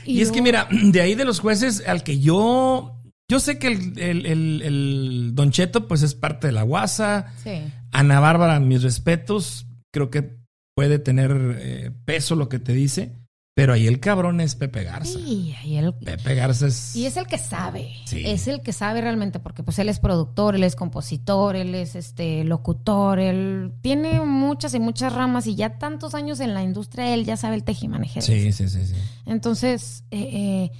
Y, 0.06 0.22
es 0.22 0.32
que 0.32 0.40
mira, 0.40 0.66
de 0.70 1.02
ahí 1.02 1.14
de 1.14 1.26
los 1.26 1.38
jueces 1.38 1.86
al 1.86 2.02
que 2.02 2.18
yo, 2.18 2.98
yo 3.30 3.40
sé 3.40 3.58
que 3.58 3.66
el, 3.68 3.98
el, 3.98 4.24
el- 4.24 4.62
el 4.62 5.30
Don 5.34 5.50
Cheto 5.50 5.86
pues 5.86 6.02
es 6.02 6.14
parte 6.14 6.46
de 6.46 6.54
la 6.54 6.62
guasa. 6.62 7.34
Sí. 7.44 7.60
Ana 7.92 8.18
Bárbara, 8.18 8.58
mis 8.58 8.82
respetos, 8.82 9.66
creo 9.92 10.08
que 10.08 10.38
puede 10.78 11.00
tener 11.00 11.56
eh, 11.60 11.90
peso 12.04 12.36
lo 12.36 12.48
que 12.48 12.60
te 12.60 12.72
dice, 12.72 13.10
pero 13.56 13.72
ahí 13.72 13.88
el 13.88 13.98
cabrón 13.98 14.40
es 14.40 14.54
Pepe 14.54 14.84
Garza. 14.84 15.18
Sí, 15.18 15.52
y 15.64 15.74
él, 15.74 15.92
Pepe 16.04 16.36
Garza 16.36 16.68
es... 16.68 16.94
Y 16.94 17.06
es 17.06 17.16
el 17.16 17.26
que 17.26 17.36
sabe, 17.36 17.90
Sí. 18.04 18.22
es 18.24 18.46
el 18.46 18.62
que 18.62 18.72
sabe 18.72 19.00
realmente, 19.00 19.40
porque 19.40 19.64
pues 19.64 19.80
él 19.80 19.88
es 19.88 19.98
productor, 19.98 20.54
él 20.54 20.62
es 20.62 20.76
compositor, 20.76 21.56
él 21.56 21.74
es 21.74 21.96
este 21.96 22.44
locutor, 22.44 23.18
él 23.18 23.72
tiene 23.80 24.20
muchas 24.20 24.72
y 24.74 24.78
muchas 24.78 25.12
ramas 25.12 25.48
y 25.48 25.56
ya 25.56 25.80
tantos 25.80 26.14
años 26.14 26.38
en 26.38 26.54
la 26.54 26.62
industria, 26.62 27.12
él 27.12 27.24
ya 27.24 27.36
sabe 27.36 27.56
el 27.56 27.64
tejimaneje. 27.64 28.22
Sí, 28.22 28.52
sí, 28.52 28.68
sí, 28.68 28.86
sí. 28.86 28.94
Entonces, 29.26 30.04
eh, 30.12 30.20
eh, 30.32 30.70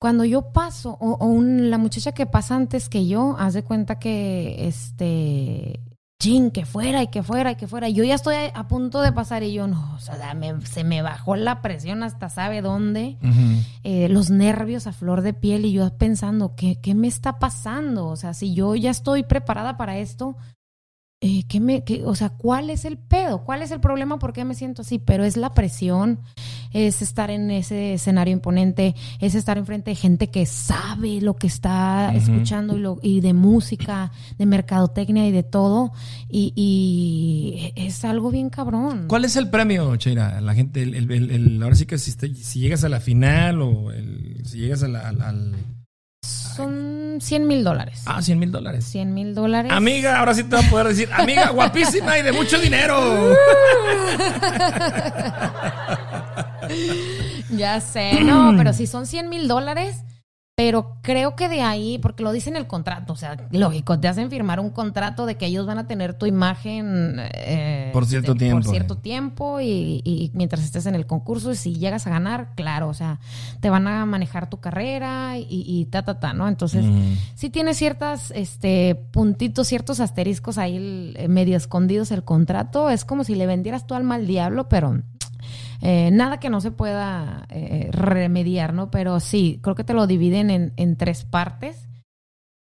cuando 0.00 0.24
yo 0.24 0.52
paso, 0.52 0.98
o, 1.00 1.12
o 1.12 1.26
un- 1.26 1.70
la 1.70 1.78
muchacha 1.78 2.10
que 2.10 2.26
pasa 2.26 2.56
antes 2.56 2.88
que 2.88 3.06
yo, 3.06 3.36
haz 3.38 3.54
de 3.54 3.62
cuenta 3.62 4.00
que 4.00 4.66
este 4.66 5.78
chin, 6.22 6.52
que 6.52 6.64
fuera 6.64 7.02
y 7.02 7.08
que 7.08 7.22
fuera 7.24 7.50
y 7.50 7.56
que 7.56 7.66
fuera. 7.66 7.88
Yo 7.88 8.04
ya 8.04 8.14
estoy 8.14 8.36
a, 8.36 8.46
a 8.54 8.68
punto 8.68 9.00
de 9.00 9.10
pasar 9.12 9.42
y 9.42 9.52
yo 9.52 9.66
no, 9.66 9.92
o 9.94 9.98
sea, 9.98 10.34
me- 10.34 10.64
se 10.66 10.84
me 10.84 11.02
bajó 11.02 11.34
la 11.34 11.60
presión 11.62 12.02
hasta 12.04 12.28
sabe 12.30 12.62
dónde 12.62 13.16
eh, 13.82 14.08
los 14.08 14.30
nervios 14.30 14.86
a 14.86 14.92
flor 14.92 15.22
de 15.22 15.34
piel 15.34 15.64
y 15.64 15.72
yo 15.72 15.90
pensando, 15.98 16.54
¿qué, 16.54 16.80
¿qué 16.80 16.94
me 16.94 17.08
está 17.08 17.40
pasando? 17.40 18.06
O 18.06 18.14
sea, 18.16 18.34
si 18.34 18.54
yo 18.54 18.76
ya 18.76 18.90
estoy 18.90 19.24
preparada 19.24 19.76
para 19.76 19.98
esto, 19.98 20.36
eh, 21.20 21.44
¿qué 21.48 21.58
me, 21.60 21.82
qué- 21.84 22.04
o 22.04 22.14
sea, 22.14 22.30
¿cuál 22.30 22.70
es 22.70 22.84
el 22.84 22.98
pedo? 22.98 23.44
¿Cuál 23.44 23.62
es 23.62 23.70
el 23.72 23.80
problema? 23.80 24.18
¿Por 24.18 24.32
qué 24.32 24.44
me 24.44 24.54
siento 24.54 24.82
así? 24.82 24.98
Pero 25.00 25.24
es 25.24 25.36
la 25.36 25.54
presión, 25.54 26.20
es 26.72 27.02
estar 27.02 27.30
en 27.30 27.50
ese 27.50 27.94
escenario 27.94 28.32
imponente, 28.32 28.94
es 29.20 29.34
estar 29.34 29.58
enfrente 29.58 29.90
de 29.90 29.94
gente 29.96 30.28
que 30.28 30.46
sabe 30.46 31.20
lo 31.20 31.34
que 31.36 31.46
está 31.46 32.12
escuchando 32.14 32.76
y, 32.76 32.80
lo, 32.80 32.98
y 33.02 33.20
de 33.20 33.32
música, 33.32 34.10
de 34.38 34.46
mercadotecnia 34.46 35.26
y 35.26 35.32
de 35.32 35.42
todo. 35.42 35.92
Y, 36.28 36.52
y 36.56 37.72
es 37.76 38.04
algo 38.04 38.30
bien 38.30 38.50
cabrón. 38.50 39.04
¿Cuál 39.08 39.24
es 39.24 39.36
el 39.36 39.48
premio, 39.50 39.94
Cheira? 39.96 40.40
La 40.40 40.54
gente, 40.54 40.82
el, 40.82 40.94
el- 40.94 41.10
el- 41.10 41.30
el- 41.30 41.62
ahora 41.62 41.74
sí 41.76 41.86
que 41.86 41.98
si, 41.98 42.14
te- 42.16 42.34
si 42.34 42.60
llegas 42.60 42.84
a 42.84 42.88
la 42.88 43.00
final 43.00 43.60
o 43.62 43.88
si 44.44 44.58
llegas 44.58 44.82
a 44.82 44.88
la- 44.88 45.08
al, 45.08 45.20
al- 45.22 45.54
Son 46.22 46.92
son 47.12 47.18
100 47.20 47.46
mil 47.46 47.64
dólares. 47.64 48.02
Ah, 48.06 48.20
100 48.22 48.38
mil 48.38 48.50
dólares. 48.52 48.84
100 48.84 49.14
mil 49.14 49.34
dólares. 49.34 49.70
Amiga, 49.72 50.18
ahora 50.18 50.34
sí 50.34 50.44
te 50.44 50.56
voy 50.56 50.64
a 50.64 50.70
poder 50.70 50.86
decir, 50.88 51.08
amiga 51.12 51.50
guapísima 51.50 52.18
y 52.18 52.22
de 52.22 52.32
mucho 52.32 52.58
dinero. 52.58 52.96
Ya 57.50 57.80
sé, 57.80 58.22
no, 58.24 58.52
pero 58.56 58.72
si 58.72 58.86
son 58.86 59.06
100 59.06 59.28
mil 59.28 59.48
dólares, 59.48 60.04
pero 60.54 60.98
creo 61.02 61.34
que 61.34 61.48
de 61.48 61.62
ahí, 61.62 61.98
porque 61.98 62.22
lo 62.22 62.30
dice 62.30 62.50
en 62.50 62.56
el 62.56 62.66
contrato, 62.66 63.14
o 63.14 63.16
sea, 63.16 63.36
lógico, 63.52 63.98
te 63.98 64.06
hacen 64.06 64.28
firmar 64.30 64.60
un 64.60 64.68
contrato 64.68 65.24
de 65.24 65.36
que 65.36 65.46
ellos 65.46 65.66
van 65.66 65.78
a 65.78 65.86
tener 65.86 66.12
tu 66.14 66.26
imagen 66.26 67.16
eh, 67.34 67.88
Por 67.94 68.04
cierto 68.06 68.34
de- 68.34 68.38
tiempo, 68.38 68.60
Por 68.62 68.70
cierto 68.70 68.96
tiempo 68.98 69.60
y, 69.60 70.02
y 70.04 70.30
mientras 70.34 70.62
estés 70.62 70.84
en 70.84 70.94
el 70.94 71.06
concurso, 71.06 71.52
y 71.52 71.56
si 71.56 71.74
llegas 71.76 72.06
a 72.06 72.10
ganar, 72.10 72.54
claro, 72.54 72.88
o 72.88 72.94
sea, 72.94 73.18
te 73.60 73.70
van 73.70 73.86
a 73.88 74.04
manejar 74.04 74.50
tu 74.50 74.60
carrera 74.60 75.38
y, 75.38 75.46
y 75.48 75.86
ta, 75.86 76.04
ta, 76.04 76.20
ta, 76.20 76.32
¿no? 76.34 76.46
Entonces, 76.48 76.84
Mm. 76.84 77.14
sí 77.34 77.48
tiene 77.48 77.72
ciertas, 77.72 78.30
este, 78.34 78.94
puntitos, 78.94 79.66
ciertos 79.68 80.00
asteriscos 80.00 80.58
ahí 80.58 81.12
eh, 81.16 81.28
medio 81.28 81.56
escondidos 81.56 82.10
el 82.12 82.24
contrato. 82.24 82.90
Es 82.90 83.06
como 83.06 83.24
si 83.24 83.34
le 83.36 83.46
vendieras 83.46 83.86
tu 83.86 83.94
alma 83.94 84.16
al 84.16 84.26
diablo, 84.26 84.68
pero 84.68 85.00
eh, 85.82 86.10
nada 86.12 86.38
que 86.38 86.48
no 86.48 86.60
se 86.60 86.70
pueda 86.70 87.46
eh, 87.50 87.88
remediar, 87.92 88.72
¿no? 88.72 88.90
Pero 88.90 89.20
sí, 89.20 89.58
creo 89.62 89.74
que 89.74 89.84
te 89.84 89.92
lo 89.94 90.06
dividen 90.06 90.48
en, 90.50 90.72
en 90.76 90.96
tres 90.96 91.24
partes. 91.24 91.88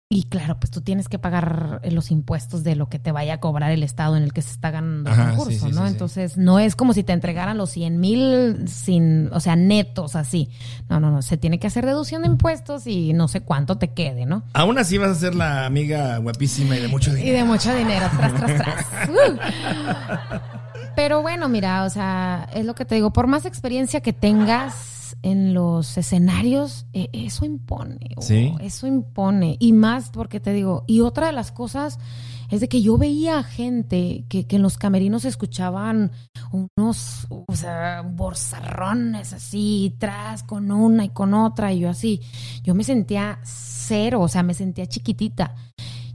Y 0.08 0.24
claro, 0.28 0.60
pues 0.60 0.70
tú 0.70 0.82
tienes 0.82 1.08
que 1.08 1.18
pagar 1.18 1.80
eh, 1.82 1.90
los 1.90 2.12
impuestos 2.12 2.62
de 2.62 2.76
lo 2.76 2.88
que 2.88 3.00
te 3.00 3.10
vaya 3.10 3.34
a 3.34 3.40
cobrar 3.40 3.72
el 3.72 3.82
estado 3.82 4.16
en 4.16 4.22
el 4.22 4.32
que 4.32 4.40
se 4.40 4.52
está 4.52 4.70
ganando 4.70 5.10
Ajá, 5.10 5.22
el 5.22 5.36
concurso, 5.36 5.66
sí, 5.66 5.72
¿no? 5.72 5.82
sí. 5.84 5.92
Entonces, 5.92 6.36
no 6.36 6.60
es 6.60 6.76
como 6.76 6.92
si 6.92 7.02
te 7.02 7.12
entregaran 7.12 7.58
los 7.58 7.70
100 7.70 7.98
mil 7.98 8.68
sin, 8.68 9.28
o 9.32 9.40
sea, 9.40 9.56
netos 9.56 10.14
así. 10.14 10.48
No, 10.88 11.00
no, 11.00 11.10
no, 11.10 11.22
se 11.22 11.36
tiene 11.36 11.58
que 11.58 11.66
hacer 11.66 11.84
deducción 11.86 12.22
de 12.22 12.28
impuestos 12.28 12.86
y 12.86 13.14
no 13.14 13.26
sé 13.26 13.40
cuánto 13.40 13.78
te 13.78 13.88
quede, 13.94 14.26
¿no? 14.26 14.44
Aún 14.52 14.78
así 14.78 14.96
vas 14.96 15.10
a 15.10 15.14
ser 15.16 15.34
la 15.34 15.66
amiga 15.66 16.18
guapísima 16.18 16.76
y 16.76 16.82
de 16.82 16.88
mucho 16.88 17.10
Y 17.10 17.16
dinero. 17.16 17.38
de 17.38 17.44
mucho 17.44 17.74
dinero, 17.74 18.06
tras, 18.16 18.34
tras, 18.34 18.56
tras. 18.56 18.86
Uh. 19.08 20.55
Pero 20.96 21.20
bueno, 21.20 21.48
mira, 21.50 21.84
o 21.84 21.90
sea, 21.90 22.48
es 22.54 22.64
lo 22.64 22.74
que 22.74 22.86
te 22.86 22.94
digo, 22.94 23.12
por 23.12 23.26
más 23.26 23.44
experiencia 23.44 24.00
que 24.00 24.14
tengas 24.14 25.16
en 25.22 25.52
los 25.52 25.98
escenarios, 25.98 26.86
eh, 26.94 27.10
eso 27.12 27.44
impone. 27.44 27.98
oh, 28.16 28.22
Sí. 28.22 28.54
Eso 28.60 28.86
impone. 28.86 29.56
Y 29.60 29.74
más 29.74 30.08
porque 30.08 30.40
te 30.40 30.54
digo, 30.54 30.84
y 30.86 31.02
otra 31.02 31.26
de 31.26 31.32
las 31.34 31.52
cosas 31.52 31.98
es 32.50 32.60
de 32.60 32.68
que 32.68 32.80
yo 32.80 32.96
veía 32.96 33.42
gente 33.42 34.24
que, 34.30 34.46
que 34.46 34.56
en 34.56 34.62
los 34.62 34.78
camerinos 34.78 35.26
escuchaban 35.26 36.12
unos, 36.50 37.26
o 37.28 37.54
sea, 37.54 38.02
borzarrones 38.02 39.34
así, 39.34 39.94
tras 39.98 40.44
con 40.44 40.72
una 40.72 41.04
y 41.04 41.10
con 41.10 41.34
otra, 41.34 41.74
y 41.74 41.80
yo 41.80 41.90
así, 41.90 42.22
yo 42.62 42.74
me 42.74 42.84
sentía 42.84 43.38
cero, 43.42 44.22
o 44.22 44.28
sea, 44.28 44.42
me 44.42 44.54
sentía 44.54 44.86
chiquitita. 44.86 45.54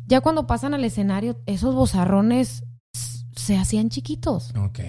Ya 0.07 0.21
cuando 0.21 0.47
pasan 0.47 0.73
al 0.73 0.84
escenario, 0.84 1.39
esos 1.45 1.75
bozarrones 1.75 2.63
se 3.42 3.58
hacían 3.58 3.89
chiquitos. 3.89 4.54
Ok. 4.56 4.80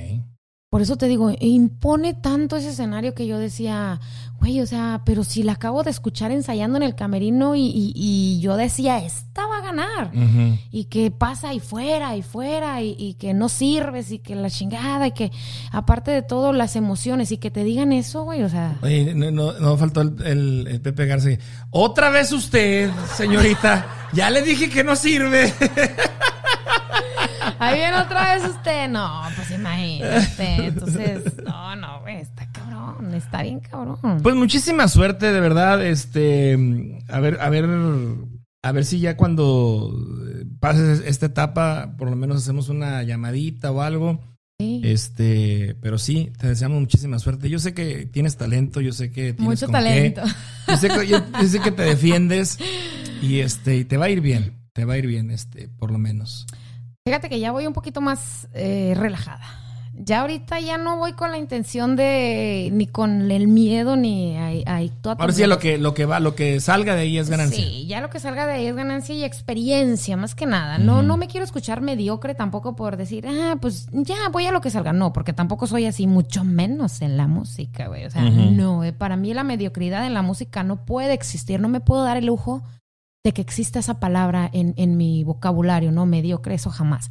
Por 0.70 0.80
eso 0.80 0.96
te 0.96 1.06
digo, 1.06 1.30
impone 1.38 2.14
tanto 2.14 2.56
ese 2.56 2.70
escenario 2.70 3.14
que 3.14 3.26
yo 3.26 3.38
decía, 3.38 4.00
güey, 4.40 4.58
o 4.62 4.66
sea, 4.66 5.02
pero 5.04 5.22
si 5.22 5.42
la 5.42 5.52
acabo 5.52 5.82
de 5.82 5.90
escuchar 5.90 6.30
ensayando 6.30 6.78
en 6.78 6.82
el 6.82 6.94
camerino 6.94 7.54
y, 7.54 7.60
y- 7.66 7.92
y 7.94 8.40
yo 8.40 8.56
decía, 8.56 8.96
esta 9.04 9.46
va 9.46 9.58
a 9.58 9.60
ganar. 9.60 10.10
Y 10.70 10.84
que 10.86 11.10
pasa 11.10 11.52
y 11.52 11.60
fuera 11.60 12.16
y 12.16 12.22
fuera 12.22 12.80
y, 12.80 12.96
y 12.98 13.14
que 13.14 13.34
no 13.34 13.50
sirves 13.50 14.12
y 14.12 14.18
que 14.18 14.34
la 14.34 14.48
chingada 14.48 15.06
y 15.08 15.12
que 15.12 15.30
aparte 15.72 16.10
de 16.10 16.22
todo 16.22 16.54
las 16.54 16.74
emociones 16.74 17.32
y 17.32 17.36
que 17.36 17.50
te 17.50 17.64
digan 17.64 17.92
eso, 17.92 18.22
güey, 18.24 18.42
o 18.42 18.48
sea... 18.48 18.78
Oye, 18.80 19.14
no, 19.14 19.30
no, 19.30 19.52
no 19.52 19.76
faltó 19.76 20.00
el, 20.00 20.14
el- 20.24 20.66
el 20.68 20.80
Pepe 20.80 21.04
Garza. 21.04 21.28
Otra 21.68 22.08
vez 22.08 22.32
usted, 22.32 22.90
señorita. 23.14 24.08
Ya 24.14 24.30
le 24.30 24.40
dije 24.40 24.70
que 24.70 24.82
no 24.84 24.96
sirve. 24.96 25.52
Ahí 27.62 27.78
viene 27.78 27.96
otra 27.98 28.34
vez 28.34 28.44
usted. 28.48 28.88
No, 28.88 29.22
pues 29.36 29.50
imagínate. 29.50 30.66
Entonces, 30.66 31.22
no, 31.44 31.76
no, 31.76 32.00
güey, 32.00 32.16
está 32.16 32.50
cabrón, 32.52 33.14
está 33.14 33.42
bien 33.42 33.60
cabrón. 33.60 34.20
Pues 34.22 34.34
muchísima 34.34 34.88
suerte, 34.88 35.32
de 35.32 35.40
verdad. 35.40 35.84
Este, 35.84 37.00
a 37.08 37.20
ver, 37.20 37.38
a 37.40 37.48
ver, 37.50 37.66
a 38.64 38.72
ver 38.72 38.84
si 38.84 39.00
ya 39.00 39.16
cuando 39.16 39.92
eh, 40.28 40.44
pases 40.60 41.02
esta 41.06 41.26
etapa, 41.26 41.94
por 41.98 42.08
lo 42.10 42.16
menos 42.16 42.36
hacemos 42.38 42.68
una 42.68 43.02
llamadita 43.02 43.70
o 43.70 43.82
algo. 43.82 44.20
Sí. 44.60 44.80
Este, 44.84 45.74
pero 45.80 45.98
sí, 45.98 46.30
te 46.38 46.46
deseamos 46.46 46.78
muchísima 46.80 47.18
suerte. 47.18 47.48
Yo 47.50 47.58
sé 47.58 47.74
que 47.74 48.06
tienes 48.06 48.36
talento, 48.36 48.80
yo 48.80 48.92
sé 48.92 49.10
que 49.10 49.32
tienes 49.32 49.40
Mucho 49.62 49.66
con 49.66 49.82
qué. 49.82 50.10
talento. 50.12 50.22
Yo 50.68 50.76
sé 50.76 50.88
que, 50.88 51.06
yo- 51.08 51.24
yo 51.40 51.48
sé 51.48 51.60
que 51.60 51.72
te 51.72 51.82
defiendes 51.82 52.58
y 53.20 53.40
este, 53.40 53.76
y 53.78 53.84
te 53.84 53.96
va 53.96 54.04
a 54.04 54.10
ir 54.10 54.20
bien, 54.20 54.58
te 54.72 54.84
va 54.84 54.94
a 54.94 54.98
ir 54.98 55.06
bien, 55.08 55.30
este, 55.32 55.68
por 55.68 55.90
lo 55.90 55.98
menos. 55.98 56.46
Fíjate 57.04 57.28
que 57.28 57.40
ya 57.40 57.50
voy 57.50 57.66
un 57.66 57.72
poquito 57.72 58.00
más 58.00 58.46
eh, 58.54 58.94
relajada. 58.96 59.42
Ya 59.94 60.20
ahorita 60.20 60.60
ya 60.60 60.78
no 60.78 60.98
voy 60.98 61.12
con 61.14 61.32
la 61.32 61.36
intención 61.36 61.96
de 61.96 62.70
ni 62.72 62.86
con 62.86 63.30
el 63.30 63.48
miedo 63.48 63.96
ni 63.96 64.36
ahí 64.36 64.90
toda 65.02 65.16
Ahora 65.18 65.32
sí, 65.32 65.44
lo 65.46 65.58
que, 65.58 65.78
lo 65.78 65.94
que 65.94 66.06
va, 66.06 66.18
lo 66.20 66.34
que 66.34 66.60
salga 66.60 66.94
de 66.94 67.02
ahí 67.02 67.18
es 67.18 67.28
ganancia. 67.28 67.62
Sí, 67.62 67.86
ya 67.86 68.00
lo 68.00 68.08
que 68.08 68.20
salga 68.20 68.46
de 68.46 68.54
ahí 68.54 68.66
es 68.66 68.76
ganancia 68.76 69.14
y 69.14 69.24
experiencia, 69.24 70.16
más 70.16 70.34
que 70.34 70.46
nada. 70.46 70.78
No, 70.78 71.02
no 71.02 71.16
me 71.16 71.26
quiero 71.26 71.44
escuchar 71.44 71.82
mediocre 71.82 72.34
tampoco 72.34 72.74
por 72.76 72.96
decir, 72.96 73.26
ah, 73.26 73.56
pues 73.60 73.88
ya 73.92 74.28
voy 74.30 74.46
a 74.46 74.52
lo 74.52 74.60
que 74.60 74.70
salga. 74.70 74.92
No, 74.92 75.12
porque 75.12 75.32
tampoco 75.32 75.66
soy 75.66 75.86
así, 75.86 76.06
mucho 76.06 76.44
menos 76.44 77.02
en 77.02 77.16
la 77.16 77.26
música, 77.26 77.88
güey. 77.88 78.04
O 78.06 78.10
sea, 78.10 78.24
Ujú. 78.24 78.52
no, 78.52 78.84
eh, 78.84 78.92
para 78.92 79.16
mí 79.16 79.34
la 79.34 79.44
mediocridad 79.44 80.06
en 80.06 80.14
la 80.14 80.22
música 80.22 80.62
no 80.62 80.86
puede 80.86 81.12
existir. 81.12 81.60
No 81.60 81.68
me 81.68 81.80
puedo 81.80 82.04
dar 82.04 82.16
el 82.16 82.26
lujo 82.26 82.62
de 83.24 83.32
que 83.32 83.42
exista 83.42 83.78
esa 83.78 84.00
palabra 84.00 84.50
en, 84.52 84.74
en 84.76 84.96
mi 84.96 85.22
vocabulario, 85.24 85.92
¿no? 85.92 86.06
Mediocre, 86.06 86.54
eso 86.54 86.70
jamás. 86.70 87.10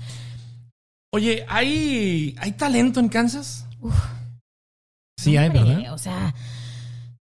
Oye, 1.14 1.46
¿hay, 1.50 2.36
¿hay 2.40 2.52
talento 2.54 3.00
en 3.00 3.10
Kansas? 3.10 3.66
Sí, 5.18 5.38
hay, 5.38 5.50
¿verdad? 5.50 5.94
O 5.94 5.98
sea, 5.98 6.34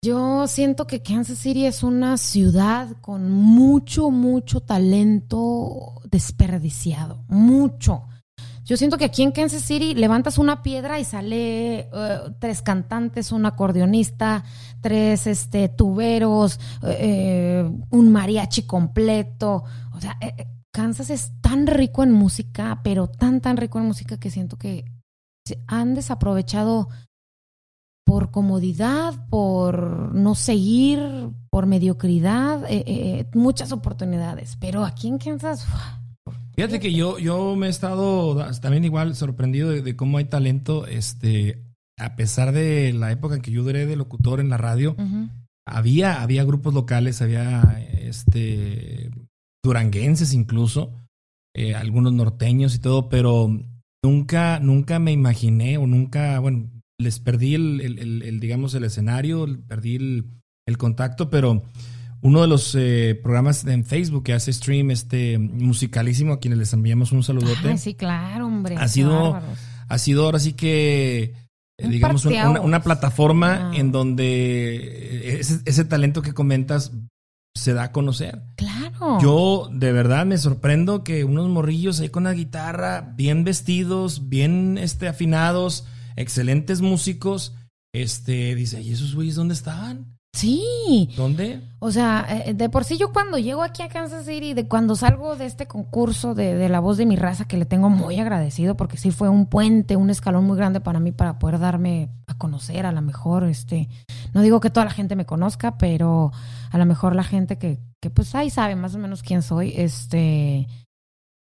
yo 0.01 0.47
siento 0.47 0.87
que 0.87 1.01
Kansas 1.01 1.39
City 1.39 1.65
es 1.65 1.83
una 1.83 2.17
ciudad 2.17 2.87
con 3.01 3.29
mucho, 3.29 4.11
mucho 4.11 4.61
talento 4.61 6.01
desperdiciado. 6.09 7.23
Mucho. 7.27 8.08
Yo 8.69 8.77
siento 8.77 8.99
que 8.99 9.05
aquí 9.05 9.23
en 9.23 9.31
Kansas 9.31 9.63
City 9.63 9.95
levantas 9.95 10.37
una 10.37 10.61
piedra 10.61 10.99
y 10.99 11.03
sale 11.03 11.79
eh, 11.79 12.19
tres 12.37 12.61
cantantes, 12.61 13.31
un 13.31 13.47
acordeonista, 13.47 14.43
tres 14.79 15.25
este, 15.25 15.69
tuberos, 15.69 16.59
eh, 16.83 17.67
un 17.89 18.11
mariachi 18.11 18.67
completo. 18.67 19.63
O 19.95 19.99
sea, 19.99 20.19
eh, 20.21 20.45
Kansas 20.71 21.09
es 21.09 21.31
tan 21.41 21.65
rico 21.65 22.03
en 22.03 22.11
música, 22.11 22.81
pero 22.83 23.07
tan, 23.07 23.41
tan 23.41 23.57
rico 23.57 23.79
en 23.79 23.85
música 23.85 24.19
que 24.19 24.29
siento 24.29 24.55
que 24.55 24.85
han 25.65 25.95
desaprovechado 25.95 26.89
por 28.05 28.29
comodidad, 28.29 29.27
por 29.29 30.13
no 30.13 30.35
seguir, 30.35 31.31
por 31.49 31.65
mediocridad, 31.65 32.67
muchas 33.33 33.71
oportunidades. 33.71 34.57
Pero 34.59 34.85
aquí 34.85 35.07
en 35.07 35.17
Kansas, 35.17 35.65
Fíjate 36.59 36.79
que 36.81 36.91
yo, 36.93 37.19
yo 37.19 37.55
me 37.55 37.67
he 37.67 37.69
estado 37.69 38.35
también 38.59 38.83
igual 38.83 39.15
sorprendido 39.15 39.69
de, 39.69 39.81
de 39.81 39.95
cómo 39.95 40.17
hay 40.17 40.25
talento, 40.25 40.85
este, 40.87 41.63
a 41.97 42.17
pesar 42.17 42.51
de 42.51 42.91
la 42.91 43.11
época 43.13 43.35
en 43.35 43.41
que 43.41 43.51
yo 43.51 43.63
duré 43.63 43.85
de 43.85 43.95
locutor 43.95 44.41
en 44.41 44.49
la 44.49 44.57
radio, 44.57 44.93
había, 45.65 46.21
había 46.21 46.43
grupos 46.43 46.73
locales, 46.73 47.21
había 47.21 47.61
este 48.01 49.09
duranguenses 49.63 50.33
incluso, 50.33 50.91
eh, 51.55 51.75
algunos 51.75 52.11
norteños 52.13 52.75
y 52.75 52.79
todo, 52.79 53.07
pero 53.07 53.49
nunca, 54.03 54.59
nunca 54.59 54.99
me 54.99 55.11
imaginé 55.13 55.77
o 55.77 55.87
nunca, 55.87 56.39
bueno, 56.39 56.69
les 56.99 57.19
perdí 57.19 57.55
el, 57.55 57.79
el- 57.79 57.99
el- 57.99 58.21
el, 58.23 58.39
digamos, 58.41 58.73
el 58.73 58.83
escenario, 58.83 59.47
perdí 59.67 59.95
el, 59.95 60.25
el 60.67 60.77
contacto, 60.77 61.29
pero 61.29 61.63
uno 62.21 62.41
de 62.41 62.47
los 62.47 62.75
eh, 62.75 63.19
programas 63.21 63.65
en 63.65 63.85
Facebook 63.85 64.23
que 64.23 64.33
hace 64.33 64.51
stream, 64.53 64.91
este 64.91 65.37
musicalísimo, 65.37 66.33
a 66.33 66.39
quienes 66.39 66.59
les 66.59 66.73
enviamos 66.73 67.11
un 67.11 67.23
saludote, 67.23 67.69
Ay, 67.69 67.77
sí, 67.77 67.93
claro, 67.95 68.45
hombre. 68.47 68.75
Ha 68.77 68.87
sido- 68.87 69.33
bárbaros. 69.33 69.59
ha 69.87 69.97
sido 69.97 70.25
ahora 70.25 70.39
sí 70.39 70.53
que, 70.53 71.33
eh, 71.77 71.85
Un 71.85 71.91
digamos, 71.91 72.25
un- 72.25 72.33
una, 72.61 72.81
plataforma 72.83 73.69
Ah. 73.71 73.75
en 73.75 73.91
donde 73.93 75.39
ese, 75.39 75.59
ese 75.65 75.85
talento 75.85 76.21
que 76.21 76.33
comentas 76.33 76.91
se 77.55 77.73
da 77.73 77.83
a 77.83 77.91
conocer. 77.91 78.41
Claro. 78.57 79.17
Yo 79.21 79.69
de 79.73 79.91
verdad 79.91 80.25
me 80.25 80.37
sorprendo 80.37 81.03
que 81.03 81.23
unos 81.23 81.49
morrillos 81.49 81.99
ahí 81.99 82.09
con 82.09 82.25
la 82.25 82.33
guitarra, 82.33 83.13
bien 83.15 83.43
vestidos, 83.43 84.29
bien 84.29 84.77
este, 84.77 85.07
afinados, 85.07 85.85
excelentes 86.15 86.81
músicos, 86.81 87.55
este, 87.93 88.53
dice, 88.55 88.81
¿y 88.81 88.91
esos 88.91 89.15
güeyes 89.15 89.35
dónde 89.35 89.53
estaban? 89.55 90.18
Sí. 90.33 91.09
¿Dónde? 91.17 91.61
O 91.79 91.91
sea, 91.91 92.25
eh, 92.29 92.53
de 92.53 92.69
por 92.69 92.83
sí 92.83 92.97
yo 92.97 93.11
cuando 93.11 93.37
llego 93.37 93.63
aquí 93.63 93.81
a 93.81 93.89
Kansas 93.89 94.25
City, 94.25 94.53
de 94.53 94.67
cuando 94.67 94.95
salgo 94.95 95.35
de 95.35 95.45
este 95.45 95.65
concurso 95.65 96.35
de, 96.35 96.55
de 96.55 96.69
La 96.69 96.79
Voz 96.79 96.97
de 96.97 97.05
mi 97.05 97.15
Raza, 97.15 97.47
que 97.47 97.57
le 97.57 97.65
tengo 97.65 97.89
muy 97.89 98.19
agradecido 98.19 98.75
porque 98.75 98.97
sí 98.97 99.11
fue 99.11 99.29
un 99.29 99.47
puente, 99.47 99.95
un 99.95 100.09
escalón 100.09 100.45
muy 100.45 100.57
grande 100.57 100.81
para 100.81 100.99
mí 100.99 101.11
para 101.11 101.39
poder 101.39 101.59
darme 101.59 102.09
a 102.27 102.37
conocer, 102.37 102.85
a 102.85 102.91
lo 102.91 103.01
mejor, 103.01 103.45
este, 103.45 103.89
no 104.33 104.41
digo 104.41 104.59
que 104.59 104.69
toda 104.69 104.85
la 104.85 104.91
gente 104.91 105.15
me 105.15 105.25
conozca, 105.25 105.77
pero 105.77 106.31
a 106.69 106.77
lo 106.77 106.85
mejor 106.85 107.15
la 107.15 107.23
gente 107.23 107.57
que, 107.57 107.79
que 107.99 108.09
pues 108.09 108.35
ahí 108.35 108.49
sabe 108.49 108.75
más 108.75 108.93
o 108.95 108.99
menos 108.99 109.23
quién 109.23 109.41
soy, 109.41 109.73
este, 109.75 110.67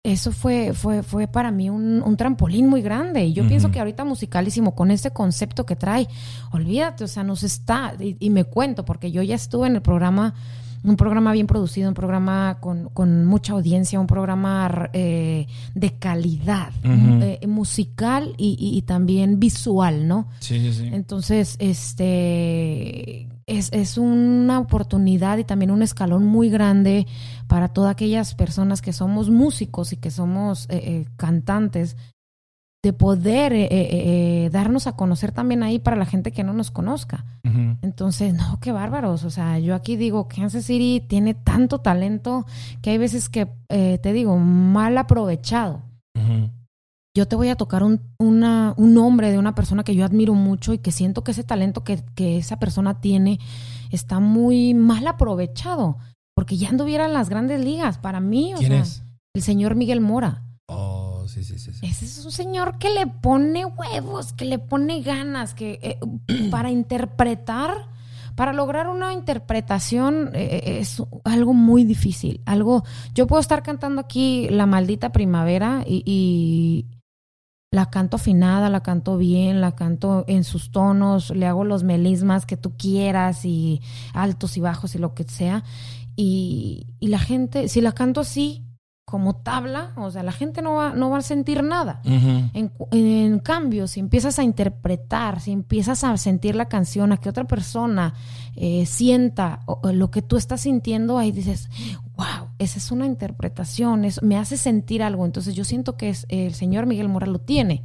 eso 0.04 0.30
fue, 0.32 0.74
fue, 0.74 1.02
fue 1.02 1.26
para 1.26 1.50
mí 1.50 1.70
un, 1.70 2.02
un 2.02 2.16
trampolín 2.18 2.68
muy 2.68 2.82
grande. 2.82 3.24
Y 3.24 3.32
yo 3.32 3.46
pienso 3.48 3.70
que 3.70 3.78
ahorita 3.80 4.04
musicalísimo, 4.04 4.74
con 4.74 4.90
este 4.90 5.10
concepto 5.12 5.64
que 5.64 5.76
trae, 5.76 6.06
olvídate, 6.52 7.04
o 7.04 7.08
sea, 7.08 7.24
nos 7.24 7.42
está, 7.42 7.94
y, 7.98 8.16
y 8.20 8.28
me 8.30 8.44
cuento, 8.44 8.84
porque 8.84 9.10
yo 9.10 9.22
ya 9.22 9.34
estuve 9.34 9.66
en 9.66 9.76
el 9.76 9.82
programa, 9.82 10.34
un 10.84 10.96
programa 10.96 11.32
bien 11.32 11.46
producido, 11.46 11.88
un 11.88 11.94
programa 11.94 12.58
con, 12.60 12.90
con 12.90 13.24
mucha 13.24 13.54
audiencia, 13.54 13.98
un 13.98 14.06
programa 14.06 14.90
eh, 14.92 15.46
de 15.74 15.90
calidad, 15.98 16.70
eh, 17.22 17.46
musical 17.46 18.34
y, 18.36 18.56
y- 18.60 18.76
y 18.76 18.82
también 18.82 19.40
visual, 19.40 20.06
¿no? 20.06 20.28
Sí, 20.40 20.60
sí, 20.60 20.72
sí. 20.74 20.90
Entonces, 20.92 21.56
este 21.60 23.28
es, 23.46 23.72
es 23.72 23.98
una 23.98 24.58
oportunidad 24.58 25.38
y 25.38 25.44
también 25.44 25.70
un 25.70 25.82
escalón 25.82 26.24
muy 26.26 26.50
grande 26.50 27.06
para 27.46 27.68
todas 27.68 27.90
aquellas 27.92 28.34
personas 28.34 28.82
que 28.82 28.92
somos 28.92 29.30
músicos 29.30 29.92
y 29.92 29.96
que 29.96 30.10
somos 30.10 30.66
eh, 30.70 30.80
eh, 30.82 31.06
cantantes, 31.16 31.96
de 32.84 32.92
poder 32.92 33.54
eh, 33.54 33.64
eh, 33.64 33.88
eh, 33.90 34.50
darnos 34.52 34.86
a 34.86 34.92
conocer 34.94 35.32
también 35.32 35.62
ahí 35.62 35.78
para 35.78 35.96
la 35.96 36.04
gente 36.04 36.32
que 36.32 36.44
no 36.44 36.52
nos 36.52 36.70
conozca. 36.70 37.24
Entonces, 37.80 38.34
no, 38.34 38.60
qué 38.60 38.72
bárbaros. 38.72 39.24
O 39.24 39.30
sea, 39.30 39.58
yo 39.58 39.74
aquí 39.74 39.96
digo, 39.96 40.28
Kansas 40.28 40.66
City 40.66 41.02
tiene 41.06 41.32
tanto 41.32 41.78
talento 41.78 42.44
que 42.82 42.90
hay 42.90 42.98
veces 42.98 43.30
que, 43.30 43.48
eh, 43.70 43.98
te 44.02 44.12
digo, 44.12 44.36
mal 44.36 44.98
aprovechado. 44.98 45.82
Yo 47.14 47.28
te 47.28 47.36
voy 47.36 47.48
a 47.48 47.56
tocar 47.56 47.84
un, 47.84 48.00
una, 48.18 48.74
un 48.76 48.92
nombre 48.92 49.30
de 49.30 49.38
una 49.38 49.54
persona 49.54 49.84
que 49.84 49.94
yo 49.94 50.04
admiro 50.04 50.34
mucho 50.34 50.72
y 50.72 50.78
que 50.78 50.90
siento 50.90 51.22
que 51.22 51.30
ese 51.30 51.44
talento 51.44 51.84
que, 51.84 52.02
que 52.16 52.38
esa 52.38 52.58
persona 52.58 53.00
tiene 53.00 53.38
está 53.90 54.18
muy 54.18 54.74
mal 54.74 55.06
aprovechado. 55.06 55.98
Porque 56.34 56.56
ya 56.56 56.70
anduviera 56.70 57.06
en 57.06 57.12
las 57.12 57.28
grandes 57.28 57.64
ligas. 57.64 57.98
Para 57.98 58.18
mí, 58.18 58.52
o 58.54 58.58
¿Quién 58.58 58.72
sea, 58.72 58.80
es? 58.80 59.04
el 59.34 59.42
señor 59.42 59.76
Miguel 59.76 60.00
Mora. 60.00 60.42
Oh, 60.66 61.24
sí, 61.28 61.44
sí, 61.44 61.58
sí. 61.60 61.72
sí. 61.72 61.86
Ese 61.86 62.04
es 62.04 62.24
un 62.24 62.32
señor 62.32 62.78
que 62.78 62.90
le 62.90 63.06
pone 63.06 63.64
huevos, 63.64 64.32
que 64.32 64.44
le 64.44 64.58
pone 64.58 65.00
ganas, 65.00 65.54
que 65.54 65.78
eh, 65.82 65.98
para 66.50 66.72
interpretar, 66.72 67.88
para 68.34 68.52
lograr 68.52 68.88
una 68.88 69.12
interpretación 69.12 70.30
eh, 70.34 70.62
eh, 70.64 70.78
es 70.80 71.00
algo 71.22 71.54
muy 71.54 71.84
difícil. 71.84 72.40
Algo, 72.44 72.82
yo 73.14 73.28
puedo 73.28 73.40
estar 73.40 73.62
cantando 73.62 74.00
aquí 74.00 74.48
la 74.50 74.66
maldita 74.66 75.12
primavera 75.12 75.84
y, 75.86 76.02
y 76.04 76.86
la 77.74 77.90
canto 77.90 78.16
afinada, 78.16 78.70
la 78.70 78.82
canto 78.84 79.16
bien, 79.18 79.60
la 79.60 79.72
canto 79.74 80.24
en 80.28 80.44
sus 80.44 80.70
tonos, 80.70 81.30
le 81.30 81.46
hago 81.46 81.64
los 81.64 81.82
melismas 81.82 82.46
que 82.46 82.56
tú 82.56 82.76
quieras 82.76 83.44
y 83.44 83.80
altos 84.12 84.56
y 84.56 84.60
bajos 84.60 84.94
y 84.94 84.98
lo 84.98 85.12
que 85.14 85.24
sea. 85.24 85.64
Y, 86.14 86.86
y 87.00 87.08
la 87.08 87.18
gente, 87.18 87.68
si 87.68 87.80
la 87.80 87.90
canto 87.90 88.20
así, 88.20 88.64
como 89.04 89.36
tabla, 89.36 89.92
o 89.96 90.10
sea, 90.10 90.22
la 90.22 90.32
gente 90.32 90.62
no 90.62 90.74
va, 90.76 90.94
no 90.94 91.10
va 91.10 91.18
a 91.18 91.22
sentir 91.22 91.62
nada. 91.62 92.00
En, 92.94 93.38
cambio, 93.40 93.86
si 93.86 94.00
empiezas 94.00 94.38
a 94.38 94.44
interpretar, 94.44 95.40
si 95.40 95.50
empiezas 95.52 96.04
a 96.04 96.16
sentir 96.16 96.54
la 96.56 96.68
canción, 96.68 97.12
a 97.12 97.18
que 97.18 97.28
otra 97.28 97.44
persona 97.44 98.14
eh, 98.56 98.86
sienta 98.86 99.60
o- 99.66 99.80
o 99.82 99.92
lo 99.92 100.10
que 100.10 100.22
tú 100.22 100.36
estás 100.36 100.62
sintiendo, 100.62 101.18
ahí 101.18 101.32
dices, 101.32 101.68
esa 102.64 102.78
es 102.78 102.90
una 102.90 103.06
interpretación, 103.06 104.04
es, 104.04 104.22
me 104.22 104.36
hace 104.36 104.56
sentir 104.56 105.02
algo. 105.02 105.24
Entonces 105.24 105.54
yo 105.54 105.64
siento 105.64 105.96
que 105.96 106.08
es, 106.10 106.26
el 106.28 106.54
señor 106.54 106.86
Miguel 106.86 107.08
Mora 107.08 107.26
lo 107.26 107.38
tiene. 107.38 107.84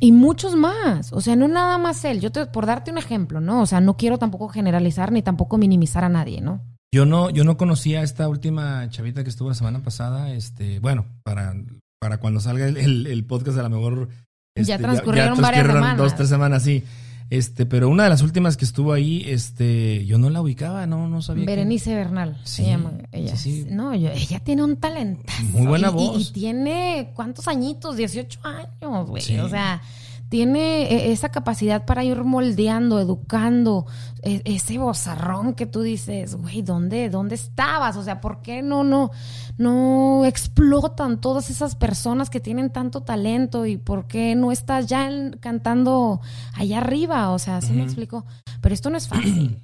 Y 0.00 0.12
muchos 0.12 0.54
más, 0.54 1.12
o 1.12 1.20
sea, 1.20 1.34
no 1.34 1.48
nada 1.48 1.76
más 1.78 2.04
él. 2.04 2.20
Yo 2.20 2.30
te, 2.30 2.46
por 2.46 2.66
darte 2.66 2.90
un 2.92 2.98
ejemplo, 2.98 3.40
¿no? 3.40 3.62
O 3.62 3.66
sea, 3.66 3.80
no 3.80 3.96
quiero 3.96 4.16
tampoco 4.18 4.48
generalizar 4.48 5.10
ni 5.10 5.22
tampoco 5.22 5.58
minimizar 5.58 6.04
a 6.04 6.08
nadie, 6.08 6.40
¿no? 6.40 6.60
Yo 6.94 7.04
no, 7.04 7.30
yo 7.30 7.42
no 7.44 7.56
conocía 7.56 8.00
a 8.00 8.02
esta 8.04 8.28
última 8.28 8.88
chavita 8.90 9.24
que 9.24 9.30
estuvo 9.30 9.48
la 9.48 9.54
semana 9.56 9.80
pasada. 9.80 10.30
Este, 10.32 10.78
bueno, 10.78 11.04
para, 11.24 11.54
para 12.00 12.18
cuando 12.18 12.38
salga 12.40 12.66
el, 12.66 12.76
el- 12.76 13.06
el 13.08 13.24
podcast, 13.24 13.58
a 13.58 13.62
lo 13.64 13.70
mejor. 13.70 14.08
Ya 14.54 14.74
este, 14.76 14.78
transcurrieron 14.78 15.40
varias 15.40 15.64
transcurrieron 15.64 15.96
Dos, 15.98 16.12
semanas. 16.12 16.16
tres 16.16 16.28
semanas, 16.28 16.62
sí. 16.62 16.84
Este, 17.30 17.66
pero 17.66 17.90
una 17.90 18.04
de 18.04 18.08
las 18.08 18.22
últimas 18.22 18.56
que 18.56 18.64
estuvo 18.64 18.92
ahí, 18.92 19.22
este, 19.26 20.06
yo 20.06 20.16
no 20.16 20.30
la 20.30 20.40
ubicaba, 20.40 20.86
no, 20.86 21.08
no 21.08 21.20
sabía. 21.20 21.44
quién- 21.44 21.56
Berenice 21.56 21.94
Bernal 21.94 22.40
Sí, 22.44 22.62
se 22.62 22.68
llama 22.70 22.92
ella. 23.12 23.36
sí, 23.36 23.64
sí. 23.64 23.68
No, 23.70 23.94
yo- 23.94 24.10
ella 24.10 24.40
tiene 24.40 24.64
un 24.64 24.76
talento. 24.76 25.22
Muy 25.52 25.66
buena 25.66 25.90
voz. 25.90 26.30
Y, 26.30 26.32
tiene, 26.32 27.10
¿cuántos 27.14 27.46
añitos? 27.46 27.96
18 27.98 28.40
años, 28.44 29.06
güey. 29.08 29.38
O 29.40 29.48
sea, 29.50 29.82
tiene 30.28 30.82
eh, 30.92 31.12
esa 31.12 31.30
capacidad 31.30 31.84
para 31.86 32.04
ir 32.04 32.22
moldeando, 32.24 33.00
educando, 33.00 33.86
e- 34.22 34.42
ese 34.44 34.76
bozarrón 34.78 35.54
que 35.54 35.66
tú 35.66 35.80
dices, 35.82 36.34
güey, 36.34 36.62
¿dónde, 36.62 37.08
¿dónde 37.08 37.34
estabas? 37.34 37.96
O 37.96 38.04
sea, 38.04 38.20
¿por 38.20 38.42
qué 38.42 38.60
no, 38.62 38.84
no, 38.84 39.10
no 39.56 40.24
explotan 40.26 41.20
todas 41.20 41.48
esas 41.50 41.74
personas 41.76 42.28
que 42.30 42.40
tienen 42.40 42.70
tanto 42.70 43.02
talento 43.02 43.64
y 43.66 43.76
por 43.78 44.06
qué 44.06 44.34
no 44.34 44.52
estás 44.52 44.86
ya 44.86 45.08
cantando 45.40 46.20
allá 46.54 46.78
arriba? 46.78 47.30
O 47.30 47.38
sea, 47.38 47.56
así 47.56 47.72
me 47.72 47.78
Ujú. 47.78 47.84
explico. 47.86 48.26
Pero 48.60 48.74
esto 48.74 48.90
no 48.90 48.96
es 48.98 49.08
fácil. 49.08 49.62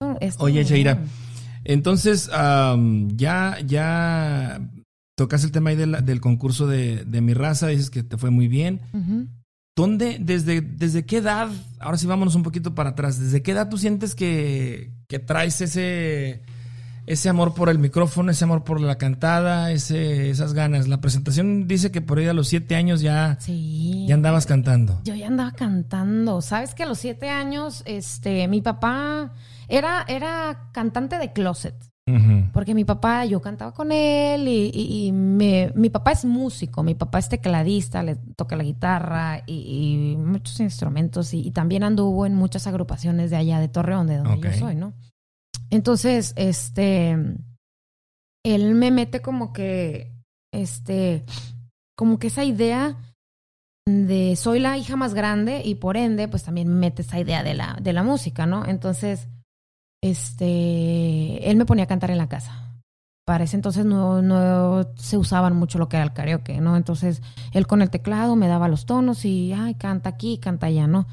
Esto- 0.20 0.44
Oye, 0.44 0.64
Sheira, 0.64 0.98
Entonces, 1.64 2.28
am, 2.32 3.08
ya, 3.16 3.56
ya 3.66 4.60
tocas 5.16 5.44
el 5.44 5.52
tema 5.52 5.70
ahí 5.70 5.76
de 5.76 5.86
la- 5.86 6.00
del 6.02 6.20
concurso 6.20 6.66
de, 6.66 7.04
de 7.04 7.20
mi 7.22 7.32
raza, 7.32 7.68
dices 7.68 7.88
que 7.90 8.02
te 8.02 8.16
fue 8.18 8.30
muy 8.30 8.48
bien. 8.48 8.80
¿Dónde, 9.76 10.18
desde, 10.20 10.60
desde 10.60 11.04
qué 11.04 11.16
edad, 11.16 11.48
ahora 11.80 11.98
sí 11.98 12.06
vámonos 12.06 12.36
un 12.36 12.44
poquito 12.44 12.74
para 12.76 12.90
atrás, 12.90 13.18
desde 13.18 13.42
qué 13.42 13.50
edad 13.50 13.68
tú 13.68 13.76
sientes 13.76 14.14
que, 14.14 14.92
que 15.08 15.18
traes 15.18 15.60
ese, 15.60 16.42
ese 17.06 17.28
amor 17.28 17.54
por 17.54 17.68
el 17.68 17.80
micrófono, 17.80 18.30
ese 18.30 18.44
amor 18.44 18.62
por 18.62 18.80
la 18.80 18.98
cantada, 18.98 19.72
ese, 19.72 20.30
esas 20.30 20.52
ganas? 20.52 20.86
La 20.86 21.00
presentación 21.00 21.66
dice 21.66 21.90
que 21.90 22.00
por 22.00 22.18
ahí 22.18 22.28
a 22.28 22.32
los 22.34 22.46
siete 22.46 22.76
años 22.76 23.00
ya, 23.00 23.36
Sí. 23.40 24.04
ya 24.06 24.14
andabas 24.14 24.46
cantando. 24.46 25.00
Yo 25.02 25.16
ya 25.16 25.26
andaba 25.26 25.50
cantando. 25.50 26.40
¿Sabes 26.40 26.72
que 26.76 26.84
a 26.84 26.86
los 26.86 26.98
siete 27.00 27.28
años, 27.28 27.82
este, 27.84 28.46
mi 28.46 28.60
papá 28.62 29.32
era, 29.68 30.04
era 30.06 30.68
cantante 30.72 31.18
de 31.18 31.32
closet? 31.32 31.74
Porque 32.52 32.74
mi 32.74 32.84
papá, 32.84 33.24
yo 33.24 33.40
cantaba 33.40 33.72
con 33.72 33.90
él 33.90 34.46
y, 34.46 34.70
y- 34.74 35.06
y 35.06 35.12
me- 35.12 35.72
mi 35.74 35.88
papá 35.88 36.12
es 36.12 36.24
músico, 36.26 36.82
mi 36.82 36.94
papá 36.94 37.18
es 37.18 37.28
tecladista, 37.30 38.02
le 38.02 38.16
toca 38.36 38.56
la 38.56 38.62
guitarra 38.64 39.42
y, 39.46 40.12
y 40.12 40.16
muchos 40.18 40.60
instrumentos 40.60 41.32
y, 41.32 41.50
también 41.50 41.82
anduvo 41.82 42.26
en 42.26 42.34
muchas 42.34 42.66
agrupaciones 42.66 43.30
de 43.30 43.36
allá 43.36 43.58
de 43.58 43.68
Torreón, 43.68 44.06
de 44.06 44.18
donde 44.18 44.34
yo 44.36 44.40
soy, 44.58 44.74
¿no? 44.76 44.92
Entonces, 45.70 46.34
este, 46.36 47.16
él 48.44 48.74
me 48.74 48.90
mete 48.90 49.20
como 49.20 49.52
que, 49.52 50.12
este, 50.52 51.24
como 51.96 52.18
que 52.18 52.26
esa 52.26 52.44
idea 52.44 52.98
de 53.86 54.36
soy 54.36 54.60
la 54.60 54.76
hija 54.78 54.96
más 54.96 55.14
grande 55.14 55.62
y 55.64 55.76
por 55.76 55.96
ende, 55.96 56.28
pues 56.28 56.42
también 56.44 56.68
me 56.68 56.74
mete 56.74 57.02
esa 57.02 57.18
idea 57.18 57.42
de 57.42 57.54
la, 57.54 57.78
de 57.80 57.92
la 57.92 58.02
música, 58.02 58.46
¿no? 58.46 58.64
Entonces, 58.66 59.28
este, 60.10 61.50
él 61.50 61.56
me 61.56 61.64
ponía 61.64 61.84
a 61.84 61.88
cantar 61.88 62.10
en 62.10 62.18
la 62.18 62.28
casa. 62.28 62.70
Para 63.24 63.44
ese 63.44 63.56
entonces 63.56 63.86
no, 63.86 64.20
no 64.20 64.86
se 64.96 65.16
usaban 65.16 65.56
mucho 65.56 65.78
lo 65.78 65.88
que 65.88 65.96
era 65.96 66.04
el 66.04 66.12
karaoke, 66.12 66.60
¿no? 66.60 66.76
Entonces, 66.76 67.22
él 67.52 67.66
con 67.66 67.80
el 67.80 67.88
teclado 67.88 68.36
me 68.36 68.46
daba 68.46 68.68
los 68.68 68.84
tonos 68.84 69.24
y, 69.24 69.54
ay, 69.54 69.76
canta 69.76 70.10
aquí, 70.10 70.36
canta 70.36 70.66
allá, 70.66 70.86
¿no? 70.86 71.06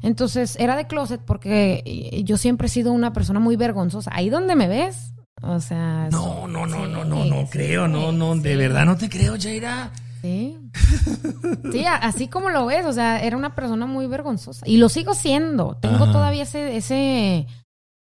Entonces, 0.00 0.56
era 0.58 0.76
de 0.76 0.86
closet 0.86 1.20
porque 1.20 1.82
eh, 1.84 2.24
yo 2.24 2.38
siempre 2.38 2.68
he 2.68 2.70
sido 2.70 2.92
una 2.92 3.12
persona 3.12 3.38
muy 3.38 3.56
vergonzosa. 3.56 4.10
Ahí 4.14 4.30
donde 4.30 4.56
me 4.56 4.66
ves, 4.66 5.12
o 5.42 5.60
sea... 5.60 6.08
No, 6.10 6.48
no, 6.48 6.66
no, 6.66 6.86
sí, 6.86 6.90
no, 6.90 7.04
no, 7.04 7.24
no 7.26 7.42
sí, 7.42 7.48
creo, 7.50 7.86
no, 7.86 8.12
no, 8.12 8.34
de 8.34 8.56
verdad 8.56 8.86
no 8.86 8.96
te 8.96 9.10
creo, 9.10 9.34
Jaira. 9.38 9.90
Sí. 10.22 10.56
Sí, 11.72 11.84
así 11.86 12.28
como 12.28 12.48
lo 12.48 12.64
ves, 12.64 12.86
o 12.86 12.92
sea, 12.92 13.22
era 13.22 13.36
una 13.36 13.54
persona 13.54 13.84
muy 13.86 14.06
vergonzosa. 14.06 14.66
Y 14.66 14.78
lo 14.78 14.88
sigo 14.88 15.14
siendo. 15.14 15.76
Tengo 15.80 16.04
Ajá. 16.04 16.12
todavía 16.12 16.44
ese, 16.44 16.76
ese, 16.76 17.46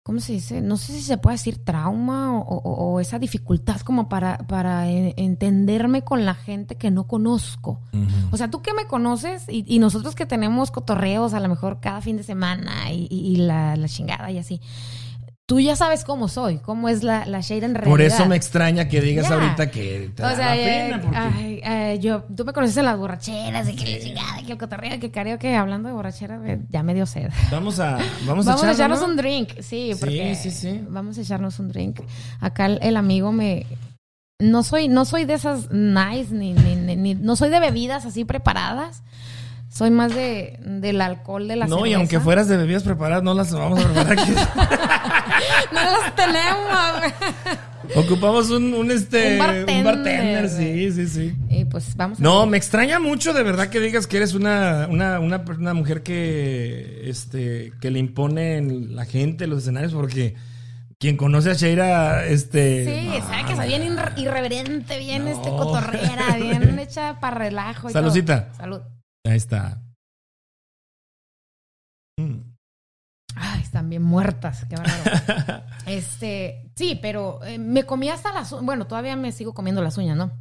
¿cómo 0.09 0.21
se 0.21 0.33
dice? 0.33 0.59
No 0.59 0.75
sé 0.75 0.91
si 0.93 1.01
se 1.03 1.19
puede 1.19 1.35
decir 1.35 1.63
trauma 1.63 2.35
o, 2.35 2.41
o- 2.41 2.93
o 2.93 2.99
esa 2.99 3.19
dificultad 3.19 3.79
como 3.81 4.09
para, 4.09 4.39
para 4.39 4.89
eh, 4.89 5.13
entenderme 5.17 6.01
con 6.03 6.25
la 6.25 6.33
gente 6.33 6.77
que 6.77 6.89
no 6.89 7.05
conozco. 7.05 7.79
O 8.31 8.37
sea, 8.37 8.49
tú 8.49 8.63
que 8.63 8.73
me 8.73 8.87
conoces 8.87 9.45
y, 9.47 9.63
y 9.67 9.77
nosotros 9.77 10.15
que 10.15 10.25
tenemos 10.25 10.71
cotorreos 10.71 11.35
a 11.35 11.39
lo 11.39 11.47
mejor 11.47 11.79
cada 11.79 12.01
fin 12.01 12.17
de 12.17 12.23
semana 12.23 12.91
y, 12.91 13.07
y- 13.11 13.33
y 13.33 13.35
la, 13.35 13.75
la 13.75 13.87
chingada 13.87 14.31
y 14.31 14.39
así. 14.39 14.59
Tú 15.49 15.59
ya 15.59 15.75
sabes 15.75 16.03
cómo 16.03 16.27
soy, 16.27 16.59
cómo 16.59 16.89
es 16.89 17.01
la, 17.01 17.25
la 17.25 17.41
Shade 17.41 17.65
en 17.65 17.73
realidad. 17.73 17.91
Por 17.91 18.01
eso 18.03 18.25
me 18.27 18.35
extraña 18.35 18.87
que 18.87 19.01
digas 19.01 19.31
ahorita 19.31 19.71
que 19.71 20.11
te 20.15 20.21
O 20.21 20.27
da 20.27 20.35
sea, 20.35 20.45
la 20.49 20.57
eh, 20.57 20.65
pena, 20.85 21.01
porque... 21.01 21.17
ay, 21.17 21.61
ay, 21.65 21.97
yo, 21.99 22.21
tú 22.37 22.45
me 22.45 22.53
conoces 22.53 22.77
en 22.77 22.85
las 22.85 22.95
borracheras, 22.95 23.67
y 23.67 23.75
que 23.75 23.97
la 23.97 23.99
chingada, 24.05 24.43
que 24.45 24.51
el 24.51 24.57
cotorreo, 24.59 24.99
que 24.99 25.09
karaoke, 25.09 25.55
hablando 25.55 25.89
de 25.89 25.95
borracheras, 25.95 26.39
eh, 26.45 26.59
ya 26.69 26.83
me 26.83 26.93
dio 26.93 27.07
sed. 27.07 27.29
Vamos 27.49 27.79
a, 27.79 27.97
vamos 28.27 28.45
a, 28.47 28.51
Vamos 28.51 28.63
a 28.63 28.71
echarlo, 28.71 28.71
echarnos 28.73 28.99
¿no? 29.01 29.05
un 29.07 29.15
drink, 29.17 29.49
sí, 29.55 29.63
Sí, 29.63 29.95
porque 29.99 30.35
sí, 30.35 30.51
sí. 30.51 30.85
vamos 30.87 31.17
a 31.17 31.21
echarnos 31.21 31.57
un 31.57 31.69
drink. 31.69 32.01
Acá 32.39 32.67
el, 32.67 32.77
el 32.83 32.95
amigo 32.95 33.31
me 33.31 33.65
no 34.39 34.61
soy 34.61 34.87
no 34.87 35.03
soy 35.03 35.25
de 35.25 35.33
esas 35.33 35.71
nice 35.71 36.31
ni, 36.33 36.53
ni, 36.53 36.75
ni- 36.75 36.95
ni- 36.95 37.15
no 37.15 37.35
soy 37.35 37.49
de 37.49 37.59
bebidas 37.59 38.05
así 38.05 38.23
preparadas, 38.23 39.01
Soy 39.71 39.91
más 39.91 40.15
de, 40.15 40.57
del 40.63 40.99
alcohol 40.99 41.47
de 41.47 41.55
la 41.55 41.67
no, 41.67 41.85
y 41.85 41.93
aunque 41.93 42.19
fueras 42.19 42.47
de 42.47 42.57
bebidas 42.57 42.81
preparadas, 42.81 43.21
no 43.23 43.33
las 43.35 43.53
vamos 43.53 43.79
a 43.79 43.83
preparar 43.83 44.13
aquí. 44.13 44.31
No 45.71 45.81
las 45.81 46.15
tenemos. 46.15 47.13
Ocupamos 47.95 48.49
un, 48.51 48.73
un, 48.73 48.91
este, 48.91 49.33
Un 49.33 49.83
bartender, 49.83 50.47
sí, 50.49 50.91
sí, 50.91 51.07
sí. 51.07 51.35
Y 51.49 51.65
pues 51.65 51.95
vamos 51.95 52.19
No, 52.19 52.45
me 52.45 52.57
extraña 52.57 52.99
mucho 52.99 53.33
de 53.33 53.41
verdad 53.41 53.69
que 53.69 53.79
digas 53.79 54.05
que 54.05 54.17
eres 54.17 54.33
una, 54.35 54.87
una, 54.89 55.19
una, 55.19 55.43
una 55.57 55.73
mujer 55.73 56.03
que, 56.03 57.09
este, 57.09 57.73
que 57.81 57.89
le 57.89 57.99
impone 57.99 58.61
la 58.61 59.05
gente 59.05 59.47
los 59.47 59.59
escenarios 59.63 59.93
porque 59.93 60.35
quien 60.99 61.17
conoce 61.17 61.49
a 61.51 61.53
Sheira, 61.53 62.25
este... 62.25 62.85
Sí, 62.85 63.07
no, 63.07 63.27
sabe 63.27 63.45
que 63.47 63.55
soy 63.55 63.67
bien 63.69 63.81
irre- 63.97 64.17
irreverente, 64.19 64.99
bien 64.99 65.23
No. 65.23 65.29
este 65.31 65.49
cotorrera, 65.49 66.35
bien 66.39 66.77
hecha 66.79 67.19
para 67.19 67.37
relajo. 67.37 67.89
y 67.89 67.93
todo. 67.93 68.01
Saludcita. 68.03 68.49
Salud. 68.57 68.81
Ahí 69.23 69.37
está. 69.37 69.81
Ay, 73.41 73.61
están 73.61 73.89
bien 73.89 74.03
muertas, 74.03 74.65
qué 74.69 74.75
bárbaro. 74.75 75.63
este, 75.85 76.69
sí, 76.75 76.99
pero 77.01 77.41
eh, 77.45 77.57
me 77.57 77.85
comí 77.85 78.09
hasta 78.09 78.33
las 78.33 78.51
uñas. 78.51 78.65
Bueno, 78.65 78.85
todavía 78.85 79.15
me 79.15 79.31
sigo 79.31 79.53
comiendo 79.53 79.81
las 79.81 79.97
uñas, 79.97 80.17
¿no? 80.17 80.31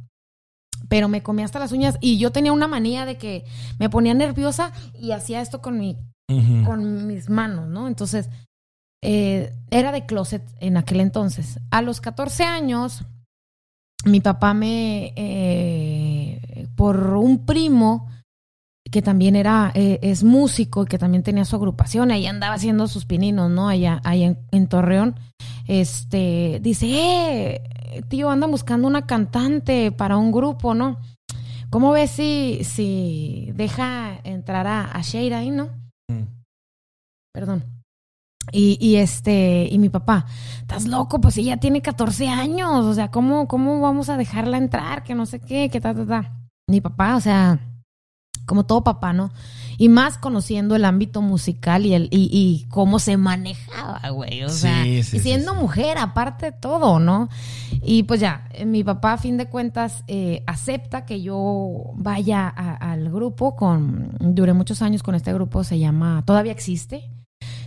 Pero 0.89 1.07
me 1.07 1.23
comí 1.23 1.43
hasta 1.43 1.59
las 1.59 1.71
uñas 1.71 1.97
y 2.01 2.17
yo 2.17 2.31
tenía 2.31 2.51
una 2.51 2.67
manía 2.67 3.05
de 3.05 3.17
que 3.17 3.45
me 3.79 3.89
ponía 3.89 4.13
nerviosa 4.13 4.73
y 4.93 5.11
hacía 5.11 5.41
esto 5.41 5.61
con 5.61 5.79
mi, 5.79 5.97
con 6.65 7.07
mis 7.07 7.29
manos, 7.29 7.69
¿no? 7.69 7.87
Entonces, 7.87 8.29
eh, 9.01 9.53
era 9.71 9.93
de 9.93 10.05
closet 10.05 10.43
en 10.59 10.75
aquel 10.75 10.99
entonces. 10.99 11.59
A 11.71 11.81
los 11.81 12.01
14 12.01 12.43
años, 12.43 13.05
mi 14.03 14.19
papá 14.19 14.53
me, 14.53 15.13
eh, 15.15 16.67
por 16.75 17.15
un 17.15 17.45
primo 17.45 18.09
que 18.91 19.01
también 19.01 19.35
era, 19.35 19.71
eh, 19.75 19.99
es 20.01 20.23
músico 20.23 20.83
y 20.83 20.85
que 20.87 20.97
también 20.97 21.23
tenía 21.23 21.45
su 21.45 21.55
agrupación, 21.55 22.11
ahí 22.11 22.25
andaba 22.25 22.55
haciendo 22.55 22.87
sus 22.87 23.05
pininos, 23.05 23.49
¿no? 23.49 23.69
Allá, 23.69 24.01
allá 24.03 24.27
en, 24.27 24.39
en 24.51 24.67
Torreón, 24.67 25.15
este, 25.67 26.59
dice, 26.61 26.87
eh, 26.87 28.01
tío, 28.07 28.29
anda 28.29 28.47
buscando 28.47 28.87
una 28.87 29.05
cantante 29.05 29.91
para 29.91 30.17
un 30.17 30.31
grupo, 30.31 30.73
¿no? 30.73 30.99
¿Cómo 31.69 31.91
ves 31.91 32.09
si, 32.09 32.61
si 32.63 33.51
deja 33.53 34.19
entrar 34.23 34.65
a, 34.65 34.85
a 34.85 35.01
Sheira 35.01 35.39
ahí, 35.39 35.51
no? 35.51 35.69
Mm. 36.07 36.23
Perdón. 37.31 37.63
Y, 38.51 38.77
y 38.81 38.95
este, 38.95 39.67
y 39.69 39.77
mi 39.77 39.89
papá, 39.89 40.25
estás 40.61 40.87
loco, 40.87 41.21
pues 41.21 41.37
ella 41.37 41.57
tiene 41.57 41.83
14 41.83 42.29
años, 42.29 42.85
o 42.85 42.93
sea, 42.95 43.11
¿cómo, 43.11 43.47
cómo 43.47 43.79
vamos 43.79 44.09
a 44.09 44.17
dejarla 44.17 44.57
entrar? 44.57 45.03
Que 45.03 45.13
no 45.13 45.27
sé 45.27 45.39
qué, 45.39 45.69
que 45.69 45.79
ta, 45.79 45.93
ta, 45.93 46.07
ta. 46.07 46.33
Mi 46.67 46.81
papá, 46.81 47.15
o 47.15 47.19
sea, 47.19 47.59
como 48.49 48.65
todo 48.65 48.83
papá, 48.83 49.13
¿no? 49.13 49.31
Y 49.77 49.87
más 49.87 50.17
conociendo 50.17 50.75
el 50.75 50.83
ámbito 50.83 51.21
musical 51.21 51.85
y 51.85 51.93
el, 51.93 52.09
y, 52.11 52.27
y 52.33 52.65
cómo 52.67 52.99
se 52.99 53.15
manejaba, 53.15 54.09
güey. 54.09 54.43
O 54.43 54.49
Sí, 54.49 54.57
sea, 54.59 54.83
sí, 54.83 54.97
y 55.17 55.19
siendo 55.21 55.53
sí. 55.53 55.59
mujer, 55.61 55.97
aparte 55.97 56.47
de 56.47 56.51
todo, 56.51 56.99
¿no? 56.99 57.29
Y 57.81 58.03
pues 58.03 58.19
ya, 58.19 58.49
eh, 58.51 58.65
mi 58.65 58.83
papá, 58.83 59.13
a 59.13 59.17
fin 59.17 59.37
de 59.37 59.45
cuentas, 59.45 60.03
eh, 60.07 60.43
acepta 60.47 61.05
que 61.05 61.21
yo 61.21 61.91
vaya 61.95 62.45
a- 62.53 62.91
al 62.91 63.09
grupo 63.09 63.55
con. 63.55 64.11
Duré 64.19 64.51
muchos 64.51 64.81
años 64.81 65.01
con 65.01 65.15
este 65.15 65.31
grupo, 65.33 65.63
se 65.63 65.79
llama. 65.79 66.23
Todavía 66.25 66.51
existe. 66.51 67.09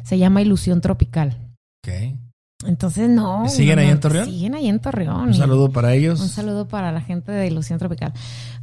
Se 0.02 0.18
llama 0.18 0.42
Ilusión 0.42 0.82
Tropical. 0.82 1.38
Ok. 1.82 2.18
Entonces, 2.66 3.08
no. 3.08 3.48
¿Siguen 3.48 3.76
no, 3.76 3.82
ahí 3.82 3.88
en 3.88 4.00
Torreón? 4.00 4.24
Siguen 4.26 4.54
ahí 4.54 4.68
en 4.68 4.78
Torreón. 4.78 5.28
Un 5.28 5.34
saludo 5.34 5.70
para 5.70 5.94
ellos. 5.94 6.20
Un 6.20 6.28
saludo 6.28 6.68
para 6.68 6.92
la 6.92 7.00
gente 7.00 7.32
de 7.32 7.46
Ilusión 7.46 7.78
Tropical. 7.78 8.12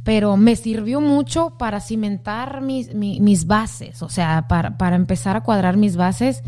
Pero 0.04 0.36
me 0.36 0.56
sirvió 0.56 1.00
mucho 1.00 1.56
para 1.58 1.80
cimentar 1.80 2.60
mis, 2.62 2.94
mi- 2.94 3.20
mis 3.20 3.46
bases, 3.46 4.02
o 4.02 4.08
sea, 4.08 4.46
para, 4.48 4.78
para 4.78 4.96
empezar 4.96 5.36
a 5.36 5.42
cuadrar 5.42 5.76
mis 5.76 5.96
bases. 5.96 6.42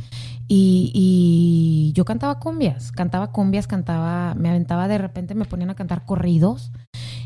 Y, 0.48 0.90
y 0.94 1.92
yo 1.94 2.04
cantaba 2.04 2.38
cumbias, 2.38 2.92
cantaba 2.92 3.30
cumbias, 3.32 3.66
cantaba, 3.66 4.34
me 4.34 4.50
aventaba 4.50 4.86
de 4.88 4.98
repente, 4.98 5.34
me 5.34 5.44
ponían 5.46 5.70
a 5.70 5.74
cantar 5.74 6.04
corridos. 6.04 6.72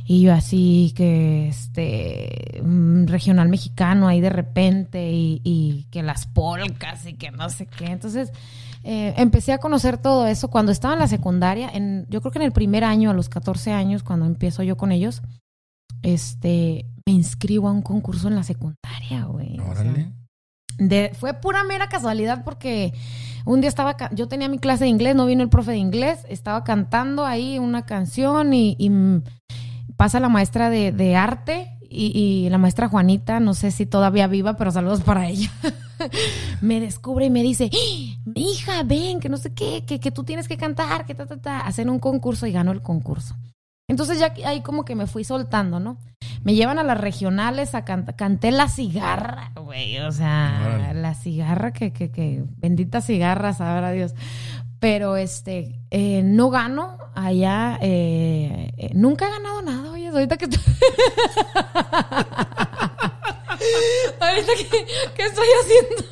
Y 0.08 0.20
yo 0.22 0.32
así 0.32 0.92
que, 0.94 1.48
este, 1.48 2.60
mm, 2.62 3.06
regional 3.06 3.48
mexicano 3.48 4.06
ahí 4.06 4.20
de 4.20 4.30
repente 4.30 5.10
y, 5.10 5.40
y 5.42 5.86
que 5.90 6.02
las 6.04 6.26
polcas 6.26 7.06
y 7.06 7.14
que 7.14 7.32
no 7.32 7.50
sé 7.50 7.66
qué. 7.66 7.86
Entonces, 7.86 8.30
eh, 8.88 9.14
empecé 9.16 9.52
a 9.52 9.58
conocer 9.58 9.98
todo 9.98 10.26
eso 10.26 10.48
cuando 10.48 10.70
estaba 10.72 10.94
en 10.94 11.00
la 11.00 11.08
secundaria, 11.08 11.68
en, 11.74 12.06
yo 12.08 12.20
creo 12.20 12.30
que 12.32 12.38
en 12.38 12.44
el 12.44 12.52
primer 12.52 12.84
año, 12.84 13.10
a 13.10 13.14
los 13.14 13.28
14 13.28 13.72
años, 13.72 14.02
cuando 14.02 14.26
empiezo 14.26 14.62
yo 14.62 14.76
con 14.76 14.92
ellos, 14.92 15.22
este, 16.02 16.86
me 17.06 17.12
inscribo 17.12 17.68
a 17.68 17.72
un 17.72 17.82
concurso 17.82 18.28
en 18.28 18.36
la 18.36 18.42
secundaria, 18.44 19.24
güey. 19.26 19.58
O 19.58 19.62
sea, 19.62 19.70
Órale. 19.82 20.12
de- 20.78 21.10
fue 21.18 21.34
pura 21.34 21.64
mera 21.64 21.88
casualidad 21.88 22.44
porque 22.44 22.92
un 23.44 23.60
día 23.60 23.68
estaba, 23.68 23.96
yo 24.12 24.28
tenía 24.28 24.48
mi 24.48 24.58
clase 24.58 24.84
de 24.84 24.90
inglés, 24.90 25.14
no 25.16 25.26
vino 25.26 25.42
el 25.42 25.48
profe 25.48 25.72
de 25.72 25.78
inglés, 25.78 26.24
estaba 26.28 26.64
cantando 26.64 27.24
ahí 27.24 27.58
una 27.58 27.86
canción 27.86 28.54
y, 28.54 28.76
y, 28.78 28.90
pasa 29.96 30.20
la 30.20 30.28
maestra 30.28 30.68
de, 30.68 30.92
de 30.92 31.16
arte 31.16 31.75
y, 31.96 32.46
y 32.46 32.50
la 32.50 32.58
maestra 32.58 32.88
Juanita, 32.88 33.40
no 33.40 33.54
sé 33.54 33.70
si 33.70 33.86
todavía 33.86 34.26
viva, 34.26 34.56
pero 34.56 34.70
saludos 34.70 35.00
para 35.02 35.28
ella. 35.28 35.50
me 36.60 36.80
descubre 36.80 37.26
y 37.26 37.30
me 37.30 37.42
dice, 37.42 37.70
"¡Ah! 37.72 38.30
hija, 38.34 38.82
ven, 38.84 39.20
que 39.20 39.28
no 39.28 39.36
sé 39.36 39.54
qué, 39.54 39.84
que, 39.86 39.98
que 40.00 40.10
tú 40.10 40.24
tienes 40.24 40.48
que 40.48 40.56
cantar, 40.56 41.06
que 41.06 41.14
ta, 41.14 41.26
ta, 41.26 41.36
ta, 41.38 41.60
hacen 41.60 41.88
un 41.90 41.98
concurso 41.98 42.46
y 42.46 42.52
ganó 42.52 42.72
el 42.72 42.82
concurso. 42.82 43.34
Entonces 43.88 44.18
ya 44.18 44.34
ahí 44.46 44.62
como 44.62 44.84
que 44.84 44.96
me 44.96 45.06
fui 45.06 45.22
soltando, 45.22 45.78
¿no? 45.78 45.96
Me 46.42 46.54
llevan 46.54 46.78
a 46.78 46.82
las 46.82 46.98
regionales 47.00 47.74
a 47.74 47.84
cantar, 47.84 48.16
canté 48.16 48.50
la 48.50 48.68
cigarra, 48.68 49.52
güey, 49.54 49.98
o 49.98 50.10
sea, 50.10 50.60
Órale. 50.74 51.00
la 51.00 51.14
cigarra 51.14 51.72
que, 51.72 51.92
que, 51.92 52.10
que, 52.10 52.44
bendita 52.58 53.00
cigarra, 53.00 53.52
sabrá 53.52 53.92
Dios. 53.92 54.14
Pero 54.78 55.16
este, 55.16 55.80
eh, 55.90 56.20
no 56.22 56.50
gano 56.50 56.98
allá, 57.14 57.78
eh, 57.80 58.72
eh, 58.76 58.90
nunca 58.94 59.26
he 59.26 59.30
ganado 59.30 59.62
nada, 59.62 59.90
oye, 59.92 60.08
ahorita 60.08 60.36
que... 60.36 60.44
ahorita 64.20 64.52
que, 64.54 64.86
que 65.14 65.22
estoy 65.24 65.48
haciendo... 65.62 66.06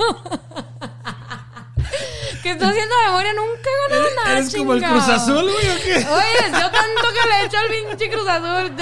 que 2.45 2.51
estoy 2.51 2.69
haciendo 2.69 2.95
memoria, 3.07 3.33
nunca 3.33 3.71
he 3.71 3.91
ganado 3.91 4.15
nada, 4.17 4.39
¿Eres 4.39 4.55
como 4.55 4.75
el. 4.75 4.83
Cruz 4.83 5.09
Azul, 5.09 5.51
güey, 5.51 5.71
o 5.71 5.77
qué? 5.83 5.97
Oye, 5.97 6.53
yo 6.53 6.71
tanto 6.71 7.09
que 7.13 7.29
le 7.29 7.35
he 7.41 7.47
hecho 7.47 7.59
al 7.59 7.69
pinche 7.89 8.11
Cruz 8.11 8.29
Azul, 8.29 8.73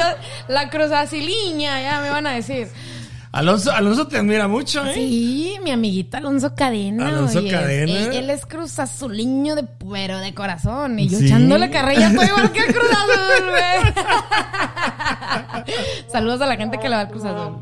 la 0.49 0.69
Cruz 0.69 0.91
Aziliña, 0.91 1.81
ya 1.81 2.01
me 2.01 2.11
van 2.11 2.27
a 2.27 2.33
decir. 2.33 2.69
Alonso, 3.33 3.73
Alonso 3.73 4.07
te 4.09 4.19
admira 4.19 4.47
mucho, 4.47 4.85
¿eh? 4.85 4.93
Sí, 4.95 5.57
mi 5.65 5.71
amiguito 5.71 6.19
Alonso 6.19 6.55
Cadena. 6.55 7.09
Alonso 7.09 7.39
oye, 7.39 7.51
Cadena. 7.51 7.93
Él, 7.93 8.13
él 8.13 8.31
es 8.31 8.45
Cruz 8.45 8.79
Azuliño 8.79 9.55
de 9.55 9.65
pero 9.91 10.19
de 10.19 10.35
corazón. 10.35 10.99
Y 10.99 11.09
yo 11.09 11.19
Sí. 11.19 11.27
echándole 11.27 11.71
carrilla, 11.71 12.09
estoy 12.09 12.27
igual 12.27 12.53
que 12.53 12.61
el 12.61 12.75
Cruz 12.75 12.91
Azul, 12.93 13.51
güey. 13.51 13.95
Saludos 16.11 16.43
a 16.43 16.47
la 16.47 16.57
gente 16.57 16.79
que 16.79 16.89
le 16.91 16.95
va 16.97 17.01
al 17.03 17.09
Cruz 17.09 17.25
Azul. 17.25 17.57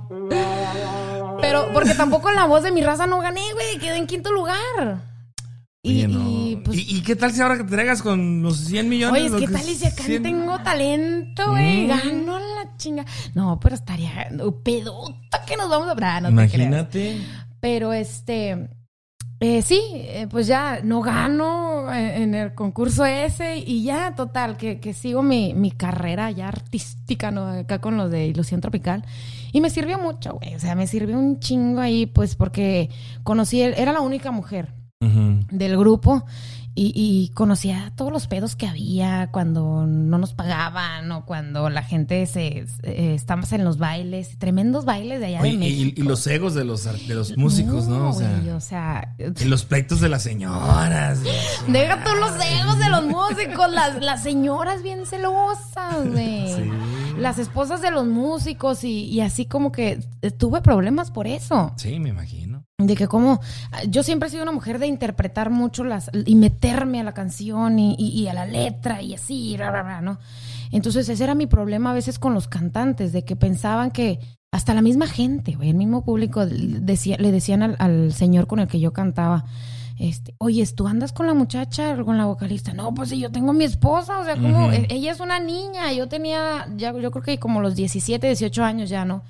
Pero, 1.41 1.68
porque 1.73 1.95
tampoco 1.95 2.31
la 2.33 2.47
voz 2.47 2.62
de 2.64 2.73
mi 2.73 2.83
raza 2.83 3.07
no 3.07 3.21
gané, 3.21 3.43
güey. 3.55 3.79
Quedé 3.79 3.97
en 3.97 4.07
quinto 4.09 4.33
lugar. 4.33 4.99
Y, 5.83 6.05
Oye, 6.05 6.09
no. 6.09 6.28
y, 6.28 6.57
pues, 6.62 6.76
¿Y, 6.78 6.99
y 6.99 7.03
qué 7.03 7.16
tal 7.16 7.33
si 7.33 7.41
ahora 7.41 7.57
que 7.57 7.64
te 7.64 7.70
traigas 7.70 8.03
con 8.03 8.43
los 8.43 8.59
100 8.59 8.89
millones? 8.89 9.14
Oye, 9.22 9.26
es 9.26 9.33
lo 9.33 9.39
que 9.39 9.49
tal 9.49 9.66
y 9.68 9.74
si 9.74 9.87
acá 9.87 10.03
100? 10.05 10.22
tengo 10.22 10.59
talento, 10.62 11.51
güey. 11.53 11.85
Mm. 11.85 11.89
Gano 11.89 12.39
la 12.39 12.76
chinga. 12.76 13.07
No, 13.35 13.59
pero 13.61 13.74
estaría 13.76 14.28
pedota 14.62 15.43
que 15.47 15.57
nos 15.57 15.70
vamos 15.70 15.89
a 15.89 15.93
hablar. 15.93 16.22
No. 16.22 16.28
Imagínate. 16.28 17.16
Pero 17.61 17.95
este. 17.95 18.68
eh, 19.41 19.62
sí, 19.62 19.81
eh, 19.95 20.26
pues 20.31 20.47
ya 20.47 20.81
no 20.85 21.01
gano 21.01 21.91
en, 21.95 22.24
en 22.24 22.35
el 22.35 22.55
concurso 22.55 23.07
ese 23.07 23.57
y 23.57 23.83
ya, 23.83 24.14
total, 24.14 24.59
que, 24.59 24.81
que 24.81 24.93
sigo 24.93 25.22
mi, 25.22 25.55
mi 25.55 25.70
carrera 25.70 26.31
ya 26.31 26.49
artística, 26.49 27.31
¿no? 27.31 27.47
Acá 27.49 27.81
con 27.81 27.97
los 27.97 28.11
de 28.11 28.26
Ilusión 28.26 28.61
Tropical. 28.61 29.03
Y 29.53 29.62
me 29.62 29.70
sirvió 29.70 29.99
mucho, 29.99 30.35
güey. 30.35 30.55
O 30.55 30.59
sea, 30.59 30.74
me 30.74 30.87
sirvió 30.87 31.18
un 31.18 31.41
chingo 31.41 31.81
ahí, 31.81 32.05
pues, 32.05 32.35
porque 32.37 32.91
conocí, 33.22 33.62
era 33.62 33.95
la 33.95 34.03
única 34.03 34.31
mujer 34.31 34.74
Del 35.01 35.79
grupo 35.79 36.27
y, 36.75 36.93
y 36.95 37.31
conocía 37.35 37.91
todos 37.97 38.13
los 38.13 38.27
pedos 38.27 38.55
que 38.55 38.67
había 38.67 39.31
cuando 39.33 39.87
no 39.87 40.19
nos 40.19 40.35
pagaban 40.35 41.11
o 41.11 41.25
cuando 41.25 41.71
la 41.71 41.83
gente 41.83 42.27
se 42.27 42.67
eh, 42.83 43.15
estábamos 43.15 43.53
en 43.53 43.65
los 43.65 43.79
bailes, 43.79 44.39
tremendos 44.39 44.85
bailes 44.85 45.21
de 45.21 45.27
allá 45.27 45.41
Oye, 45.41 45.51
de 45.51 45.55
y, 45.55 45.59
México. 45.59 46.01
y 46.01 46.05
los 46.05 46.27
egos 46.27 46.55
de 46.55 46.65
los, 46.65 46.85
de 47.09 47.15
los 47.15 47.37
músicos, 47.39 47.89
¿no? 47.89 48.11
O 48.11 48.13
sea, 48.13 48.39
güey, 48.43 48.51
o 48.51 48.61
sea, 48.61 49.15
y 49.19 49.45
los 49.47 49.65
pleitos 49.65 50.01
de 50.01 50.11
las 50.11 50.23
señoras. 50.23 51.21
deja 51.67 52.05
todos 52.05 52.19
los 52.19 52.45
egos 52.45 52.79
de 52.79 52.91
los 52.91 53.05
músicos, 53.05 53.71
las, 53.73 54.03
las 54.03 54.23
señoras 54.23 54.83
bien 54.83 55.07
celosas, 55.07 56.09
güey. 56.13 56.55
Sí. 56.55 56.71
Las 57.19 57.39
esposas 57.39 57.81
de 57.83 57.91
los 57.91 58.07
músicos 58.07 58.85
y, 58.85 59.05
y 59.07 59.23
así 59.23 59.47
como 59.47 59.73
que 59.73 59.99
tuve 60.39 60.61
problemas 60.61 61.11
por 61.11 61.27
eso. 61.27 61.73
Sí, 61.77 61.99
me 61.99 62.11
imagino. 62.11 62.60
De 62.87 62.97
que 62.97 63.07
como 63.09 63.41
yo 63.89 64.03
siempre 64.03 64.28
he 64.28 64.31
sido 64.31 64.43
una 64.43 64.53
mujer 64.53 64.78
de 64.78 64.87
interpretar 64.87 65.51
mucho 65.51 65.85
las 65.85 66.11
y 66.26 66.35
meterme 66.35 67.01
a 67.01 67.05
la 67.05 67.12
canción 67.12 67.78
y, 67.78 67.95
y- 67.99 68.09
y 68.22 68.28
a 68.28 68.35
la 68.35 68.47
letra 68.47 69.03
y 69.03 69.14
así, 69.14 69.55
bla, 69.57 69.70
bla, 69.70 69.83
bla, 69.83 70.01
¿no? 70.01 70.18
Entonces 70.70 71.09
ese 71.09 71.24
era 71.24 71.35
mi 71.35 71.47
problema 71.47 71.91
a 71.91 71.95
veces 71.95 72.18
con 72.18 72.33
los 72.35 72.49
cantantes, 72.49 73.12
de 73.12 73.24
que 73.24 73.37
pensaban 73.37 73.91
que 73.91 74.20
hasta 74.53 74.74
la 74.74 74.83
misma 74.83 75.07
gente, 75.07 75.55
güey, 75.55 75.68
el 75.70 75.76
mismo 75.76 76.05
público 76.05 76.45
decía, 76.47 77.16
le 77.18 77.31
decían 77.33 77.62
al, 77.62 77.76
al 77.78 78.12
señor 78.12 78.47
con 78.47 78.59
el 78.61 78.66
que 78.68 78.81
yo 78.81 78.93
cantaba, 78.93 79.45
este, 79.99 80.35
oye, 80.39 80.66
¿tú 80.74 80.89
andas 80.89 81.12
con 81.12 81.26
la 81.26 81.35
muchacha 81.35 81.95
o 82.01 82.05
con 82.05 82.16
la 82.16 82.24
vocalista? 82.24 82.72
No, 82.72 82.95
pues 82.95 83.11
si 83.11 83.20
yo 83.20 83.31
tengo 83.31 83.51
a 83.51 83.55
mi 83.55 83.64
esposa, 83.64 84.18
o 84.18 84.24
sea, 84.24 84.35
como 84.37 84.72
e- 84.72 84.87
ella 84.91 85.12
es 85.12 85.20
una 85.20 85.39
niña, 85.41 85.93
yo 85.93 86.09
tenía, 86.09 86.66
ya, 86.76 86.93
yo 86.99 87.11
creo 87.11 87.22
que 87.22 87.39
como 87.39 87.61
los 87.61 87.74
17, 87.76 88.26
18 88.26 88.64
años 88.64 88.89
ya, 88.89 89.05
¿no? 89.05 89.22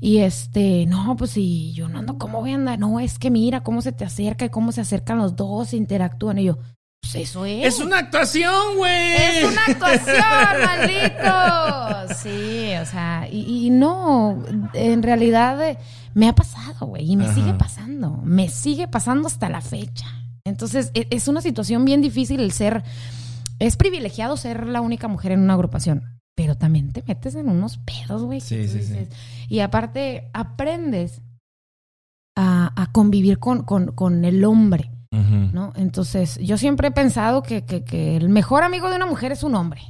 Y 0.00 0.18
este, 0.18 0.86
no, 0.86 1.16
pues 1.16 1.30
si 1.32 1.72
yo 1.72 1.88
no 1.88 1.98
ando, 2.00 2.18
¿cómo 2.18 2.40
voy 2.40 2.52
a 2.52 2.56
andar? 2.56 2.78
No, 2.78 3.00
es 3.00 3.18
que 3.18 3.30
mira 3.30 3.62
cómo 3.62 3.80
se 3.82 3.92
te 3.92 4.04
acerca 4.04 4.44
y 4.44 4.50
cómo 4.50 4.72
se 4.72 4.80
acercan 4.82 5.18
los 5.18 5.36
dos, 5.36 5.72
interactúan. 5.72 6.38
Y 6.38 6.44
yo, 6.44 6.58
pues 7.00 7.14
eso 7.14 7.46
es. 7.46 7.66
Es 7.66 7.80
una 7.80 7.98
actuación, 7.98 8.76
güey. 8.76 9.14
Es 9.16 9.44
una 9.44 9.62
actuación, 9.66 10.16
maldito. 10.64 12.14
Sí, 12.14 12.72
o 12.80 12.86
sea, 12.86 13.28
y, 13.30 13.66
y 13.66 13.70
no, 13.70 14.42
en 14.74 15.02
realidad 15.02 15.68
eh, 15.68 15.78
me 16.14 16.28
ha 16.28 16.34
pasado, 16.34 16.86
güey, 16.86 17.10
y 17.12 17.16
me 17.16 17.24
Ajá. 17.26 17.34
sigue 17.34 17.54
pasando, 17.54 18.20
me 18.22 18.48
sigue 18.48 18.88
pasando 18.88 19.28
hasta 19.28 19.48
la 19.48 19.60
fecha. 19.60 20.06
Entonces, 20.44 20.90
e- 20.94 21.08
es 21.10 21.26
una 21.28 21.40
situación 21.40 21.84
bien 21.84 22.02
difícil 22.02 22.40
el 22.40 22.52
ser, 22.52 22.84
es 23.58 23.76
privilegiado 23.76 24.36
ser 24.36 24.66
la 24.66 24.80
única 24.80 25.08
mujer 25.08 25.32
en 25.32 25.40
una 25.40 25.54
agrupación, 25.54 26.15
pero 26.36 26.54
también 26.56 26.92
te 26.92 27.02
metes 27.08 27.34
en 27.34 27.48
unos 27.48 27.78
pedos, 27.78 28.22
güey. 28.22 28.40
Sí, 28.40 28.68
sí, 28.68 28.82
sí. 28.82 29.08
Y 29.48 29.58
aparte, 29.60 30.30
aprendes 30.32 31.20
a, 32.36 32.72
a 32.80 32.92
convivir 32.92 33.38
con, 33.38 33.62
con, 33.62 33.86
con 33.92 34.24
el 34.24 34.44
hombre. 34.44 34.90
¿no? 35.54 35.72
Entonces, 35.76 36.38
yo 36.42 36.58
siempre 36.58 36.88
he 36.88 36.90
pensado 36.90 37.42
que, 37.42 37.64
que- 37.64 37.84
que 37.84 38.16
el 38.16 38.28
mejor 38.28 38.64
amigo 38.64 38.90
de 38.90 38.96
una 38.96 39.06
mujer 39.06 39.32
es 39.32 39.42
un 39.42 39.54
hombre. 39.54 39.80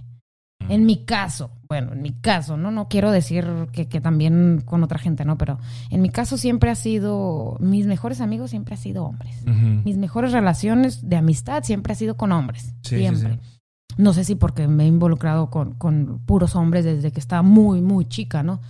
En 0.68 0.84
mi 0.86 1.04
caso, 1.04 1.50
bueno, 1.68 1.92
en 1.92 2.02
mi 2.02 2.12
caso, 2.12 2.56
¿no? 2.56 2.70
No 2.70 2.88
quiero 2.88 3.10
decir 3.12 3.44
que, 3.72 3.88
que 3.88 4.00
también 4.00 4.62
con 4.64 4.82
otra 4.82 4.98
gente, 4.98 5.24
¿no? 5.24 5.36
Pero 5.38 5.58
en 5.90 6.00
mi 6.02 6.10
caso 6.10 6.36
siempre 6.38 6.70
ha 6.70 6.74
sido, 6.74 7.56
mis 7.60 7.86
mejores 7.86 8.20
amigos 8.20 8.50
siempre 8.50 8.74
han 8.74 8.80
sido 8.80 9.04
hombres. 9.04 9.44
Mis 9.84 9.96
mejores 9.96 10.32
relaciones 10.32 11.08
de 11.08 11.16
amistad 11.16 11.62
siempre 11.64 11.92
ha 11.92 11.96
sido 11.96 12.16
con 12.16 12.32
hombres. 12.32 12.74
Sí, 12.82 12.96
sí, 12.96 12.98
siempre. 12.98 13.34
sí. 13.34 13.55
No 13.96 14.12
sé 14.12 14.24
si 14.24 14.34
porque 14.34 14.68
me 14.68 14.84
he 14.84 14.86
involucrado 14.86 15.50
con, 15.50 15.74
con 15.74 16.20
puros 16.26 16.54
hombres 16.54 16.84
desde 16.84 17.12
que 17.12 17.20
estaba 17.20 17.42
muy, 17.42 17.80
muy 17.80 18.06
chica, 18.06 18.42
¿no? 18.42 18.60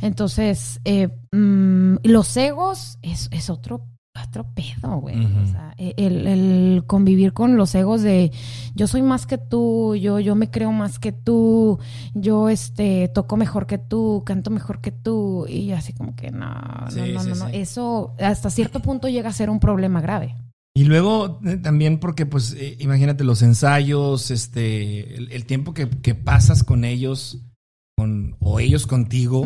Entonces, 0.00 0.80
eh, 0.84 1.08
mm, 1.32 1.96
los 2.04 2.36
egos 2.36 2.98
es, 3.02 3.28
es 3.32 3.50
otro, 3.50 3.82
otro 4.26 4.46
pedo, 4.54 4.98
güey. 4.98 5.24
O 5.24 5.46
sea, 5.46 5.74
e, 5.76 5.94
el, 5.96 6.26
el 6.26 6.84
convivir 6.86 7.32
con 7.32 7.56
los 7.56 7.74
egos 7.74 8.02
de 8.02 8.30
yo 8.74 8.86
soy 8.86 9.02
más 9.02 9.26
que 9.26 9.38
tú, 9.38 9.96
yo, 9.96 10.20
yo 10.20 10.34
me 10.34 10.50
creo 10.50 10.70
más 10.72 10.98
que 10.98 11.12
tú, 11.12 11.78
yo 12.14 12.48
este 12.48 13.08
toco 13.08 13.36
mejor 13.36 13.66
que 13.66 13.78
tú, 13.78 14.22
canto 14.24 14.50
mejor 14.50 14.80
que 14.80 14.92
tú, 14.92 15.46
y 15.48 15.72
así 15.72 15.92
como 15.92 16.14
que 16.14 16.30
no, 16.30 16.46
no, 16.46 16.84
no, 16.84 16.90
sí, 16.90 17.12
no, 17.12 17.24
no. 17.24 17.48
sí. 17.48 17.56
Eso 17.56 18.14
hasta 18.20 18.50
cierto 18.50 18.80
punto 18.80 19.08
llega 19.08 19.30
a 19.30 19.32
ser 19.32 19.50
un 19.50 19.60
problema 19.60 20.00
grave. 20.00 20.36
Y 20.78 20.84
luego 20.84 21.40
eh, 21.44 21.56
también 21.56 21.98
porque, 21.98 22.24
pues, 22.24 22.52
eh, 22.56 22.76
imagínate 22.78 23.24
los 23.24 23.42
ensayos, 23.42 24.30
este, 24.30 25.16
el, 25.16 25.32
el 25.32 25.44
tiempo 25.44 25.74
que, 25.74 25.88
que 25.88 26.14
pasas 26.14 26.62
con 26.62 26.84
ellos, 26.84 27.38
con, 27.96 28.36
o 28.38 28.60
ellos 28.60 28.86
contigo, 28.86 29.44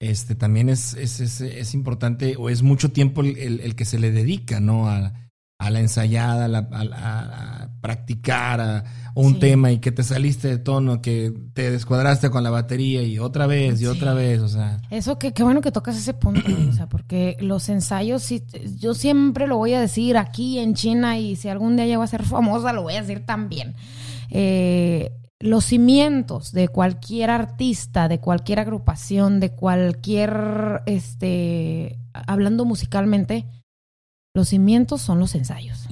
este, 0.00 0.34
también 0.34 0.70
es, 0.70 0.94
es, 0.94 1.20
es, 1.20 1.42
es 1.42 1.74
importante, 1.74 2.36
o 2.38 2.48
es 2.48 2.62
mucho 2.62 2.90
tiempo 2.90 3.20
el, 3.20 3.36
el- 3.36 3.60
el 3.60 3.74
que 3.74 3.84
se 3.84 3.98
le 3.98 4.12
dedica, 4.12 4.60
¿no? 4.60 4.88
A, 4.88 5.12
a 5.60 5.70
la 5.70 5.80
ensayada, 5.80 6.46
a, 6.46 6.48
la- 6.48 6.68
a- 6.72 6.96
a- 6.96 7.62
a 7.64 7.80
practicar 7.82 8.60
a, 8.62 8.84
un 9.14 9.34
Sí. 9.34 9.40
tema 9.40 9.70
y 9.72 9.78
que 9.78 9.92
te 9.92 10.02
saliste 10.02 10.48
de 10.48 10.58
tono, 10.58 11.02
que 11.02 11.32
te 11.54 11.70
descuadraste 11.70 12.30
con 12.30 12.42
la 12.42 12.50
batería 12.50 13.02
y 13.02 13.18
otra 13.18 13.46
vez 13.46 13.74
y 13.74 13.78
Sí. 13.78 13.86
otra 13.86 14.14
vez, 14.14 14.40
o 14.40 14.48
sea. 14.48 14.80
Eso, 14.90 15.18
que 15.18 15.32
qué 15.32 15.42
bueno 15.42 15.60
que 15.60 15.70
tocas 15.72 15.96
ese 15.96 16.14
punto, 16.14 16.40
o 16.68 16.72
sea, 16.72 16.88
porque 16.88 17.36
los 17.40 17.68
ensayos, 17.68 18.22
sí, 18.22 18.42
yo 18.78 18.94
siempre 18.94 19.46
lo 19.46 19.56
voy 19.58 19.74
a 19.74 19.80
decir 19.80 20.16
aquí 20.16 20.58
en 20.58 20.74
China 20.74 21.18
y 21.18 21.36
si 21.36 21.48
algún 21.48 21.76
día 21.76 21.86
llego 21.86 22.02
a 22.02 22.06
ser 22.06 22.22
famosa, 22.24 22.72
lo 22.72 22.82
voy 22.82 22.94
a 22.94 23.02
decir 23.02 23.26
también. 23.26 23.74
Eh, 24.30 25.10
los 25.40 25.64
cimientos 25.64 26.52
de 26.52 26.68
cualquier 26.68 27.28
artista, 27.30 28.06
de 28.08 28.20
cualquier 28.20 28.60
agrupación, 28.60 29.40
de 29.40 29.50
cualquier, 29.50 30.82
este, 30.86 31.98
hablando 32.12 32.64
musicalmente, 32.64 33.46
los 34.34 34.48
cimientos 34.48 35.02
son 35.02 35.18
los 35.18 35.34
ensayos. 35.34 35.86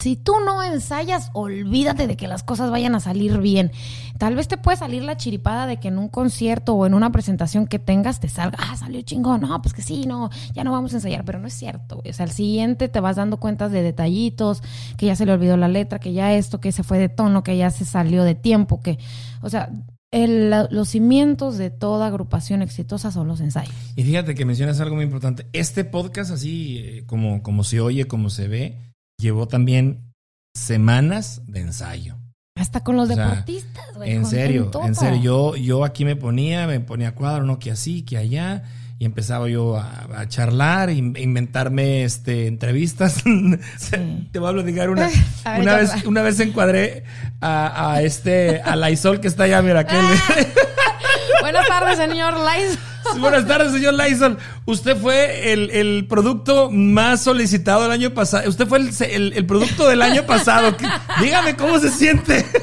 Si 0.00 0.16
tú 0.16 0.34
no 0.44 0.62
ensayas, 0.62 1.30
olvídate 1.32 2.06
de 2.06 2.16
que 2.16 2.28
las 2.28 2.42
cosas 2.42 2.70
vayan 2.70 2.94
a 2.94 3.00
salir 3.00 3.38
bien. 3.38 3.70
Tal 4.18 4.34
vez 4.34 4.48
te 4.48 4.58
puede 4.58 4.76
salir 4.76 5.02
la 5.02 5.16
chiripada 5.16 5.66
de 5.66 5.78
que 5.78 5.88
en 5.88 5.98
un 5.98 6.08
concierto 6.08 6.74
o 6.74 6.84
en 6.84 6.94
una 6.94 7.10
presentación 7.10 7.66
que 7.66 7.78
tengas 7.78 8.20
te 8.20 8.28
salga, 8.28 8.58
ah, 8.60 8.76
salió 8.76 9.00
chingón, 9.02 9.42
no, 9.42 9.62
pues 9.62 9.72
que 9.72 9.82
sí, 9.82 10.04
no, 10.06 10.30
ya 10.52 10.62
no 10.62 10.72
vamos 10.72 10.92
a 10.92 10.96
ensayar, 10.96 11.24
pero 11.24 11.38
no 11.38 11.46
es 11.46 11.54
cierto. 11.54 12.02
O 12.04 12.12
sea, 12.12 12.24
al 12.24 12.32
siguiente 12.32 12.88
te 12.88 13.00
vas 13.00 13.16
dando 13.16 13.38
cuentas 13.38 13.72
de 13.72 13.82
detallitos, 13.82 14.62
que 14.98 15.06
ya 15.06 15.16
se 15.16 15.26
le 15.26 15.32
olvidó 15.32 15.56
la 15.56 15.68
letra, 15.68 15.98
que 15.98 16.12
ya 16.12 16.34
esto, 16.34 16.60
que 16.60 16.72
se 16.72 16.82
fue 16.82 16.98
de 16.98 17.08
tono, 17.08 17.42
que 17.42 17.56
ya 17.56 17.70
se 17.70 17.84
salió 17.84 18.24
de 18.24 18.34
tiempo, 18.34 18.80
que, 18.80 18.98
o 19.40 19.48
sea, 19.48 19.70
los 20.12 20.88
cimientos 20.88 21.58
de 21.58 21.70
toda 21.70 22.06
agrupación 22.06 22.62
exitosa 22.62 23.10
son 23.10 23.26
los 23.26 23.40
ensayos. 23.40 23.74
Y 23.96 24.04
fíjate 24.04 24.34
que 24.34 24.44
mencionas 24.44 24.80
algo 24.80 24.96
muy 24.96 25.04
importante. 25.04 25.46
Este 25.52 25.84
podcast, 25.84 26.30
así 26.30 26.78
eh, 26.78 27.04
como, 27.06 27.42
como 27.42 27.64
se 27.64 27.80
oye, 27.80 28.06
como 28.06 28.30
se 28.30 28.48
ve, 28.48 28.93
llevó 29.24 29.48
también 29.48 30.12
semanas 30.54 31.42
de 31.46 31.60
ensayo. 31.60 32.16
Hasta 32.56 32.84
con 32.84 32.96
los 32.96 33.10
O 33.10 33.14
sea, 33.14 33.26
deportistas, 33.28 33.84
güey. 33.96 34.12
En 34.12 34.24
serio, 34.26 34.66
todo. 34.66 34.86
en 34.86 34.94
serio. 34.94 35.20
Yo, 35.20 35.56
yo 35.56 35.84
aquí 35.84 36.04
me 36.04 36.14
ponía, 36.14 36.66
me 36.68 36.78
ponía 36.78 37.14
cuadro, 37.14 37.42
no 37.44 37.58
que 37.58 37.72
así, 37.72 38.02
que 38.04 38.16
allá. 38.16 38.62
Y 38.96 39.06
empezaba 39.06 39.48
yo 39.48 39.76
a, 39.76 40.06
a 40.20 40.28
charlar, 40.28 40.88
in- 40.90 41.16
inventarme 41.18 42.04
este, 42.04 42.46
entrevistas. 42.46 43.24
Te 44.32 44.38
voy 44.38 44.50
a 44.50 44.52
platicar 44.52 44.88
una. 44.88 45.08
A 45.44 45.52
ver, 45.52 45.60
una, 45.62 45.76
vez, 45.76 46.04
una 46.06 46.22
vez 46.22 46.38
encuadré 46.38 47.02
a, 47.40 47.92
a 47.94 48.02
este, 48.02 48.60
a 48.62 48.76
Laisol 48.76 49.18
que 49.20 49.26
está 49.26 49.44
allá, 49.44 49.60
mira, 49.62 49.80
aquel. 49.80 50.00
Buenas 51.40 51.66
tardes, 51.66 51.98
señor 51.98 52.34
Lais. 52.38 52.78
Buenas 53.18 53.46
tardes, 53.46 53.72
señor 53.72 53.94
Lyson. 53.94 54.38
Usted 54.66 54.96
fue 54.96 55.52
el, 55.52 55.70
el 55.70 56.06
producto 56.08 56.70
más 56.70 57.22
solicitado 57.22 57.84
el 57.86 57.90
año 57.92 58.10
pasado. 58.10 58.48
Usted 58.48 58.66
fue 58.66 58.78
el, 58.78 58.90
el- 59.10 59.32
el 59.34 59.46
producto 59.46 59.86
del 59.88 60.02
año 60.02 60.24
pasado. 60.24 60.76
¿Qué- 60.76 60.86
Dígame 61.20 61.56
cómo 61.56 61.78
se 61.78 61.90
siente. 61.90 62.46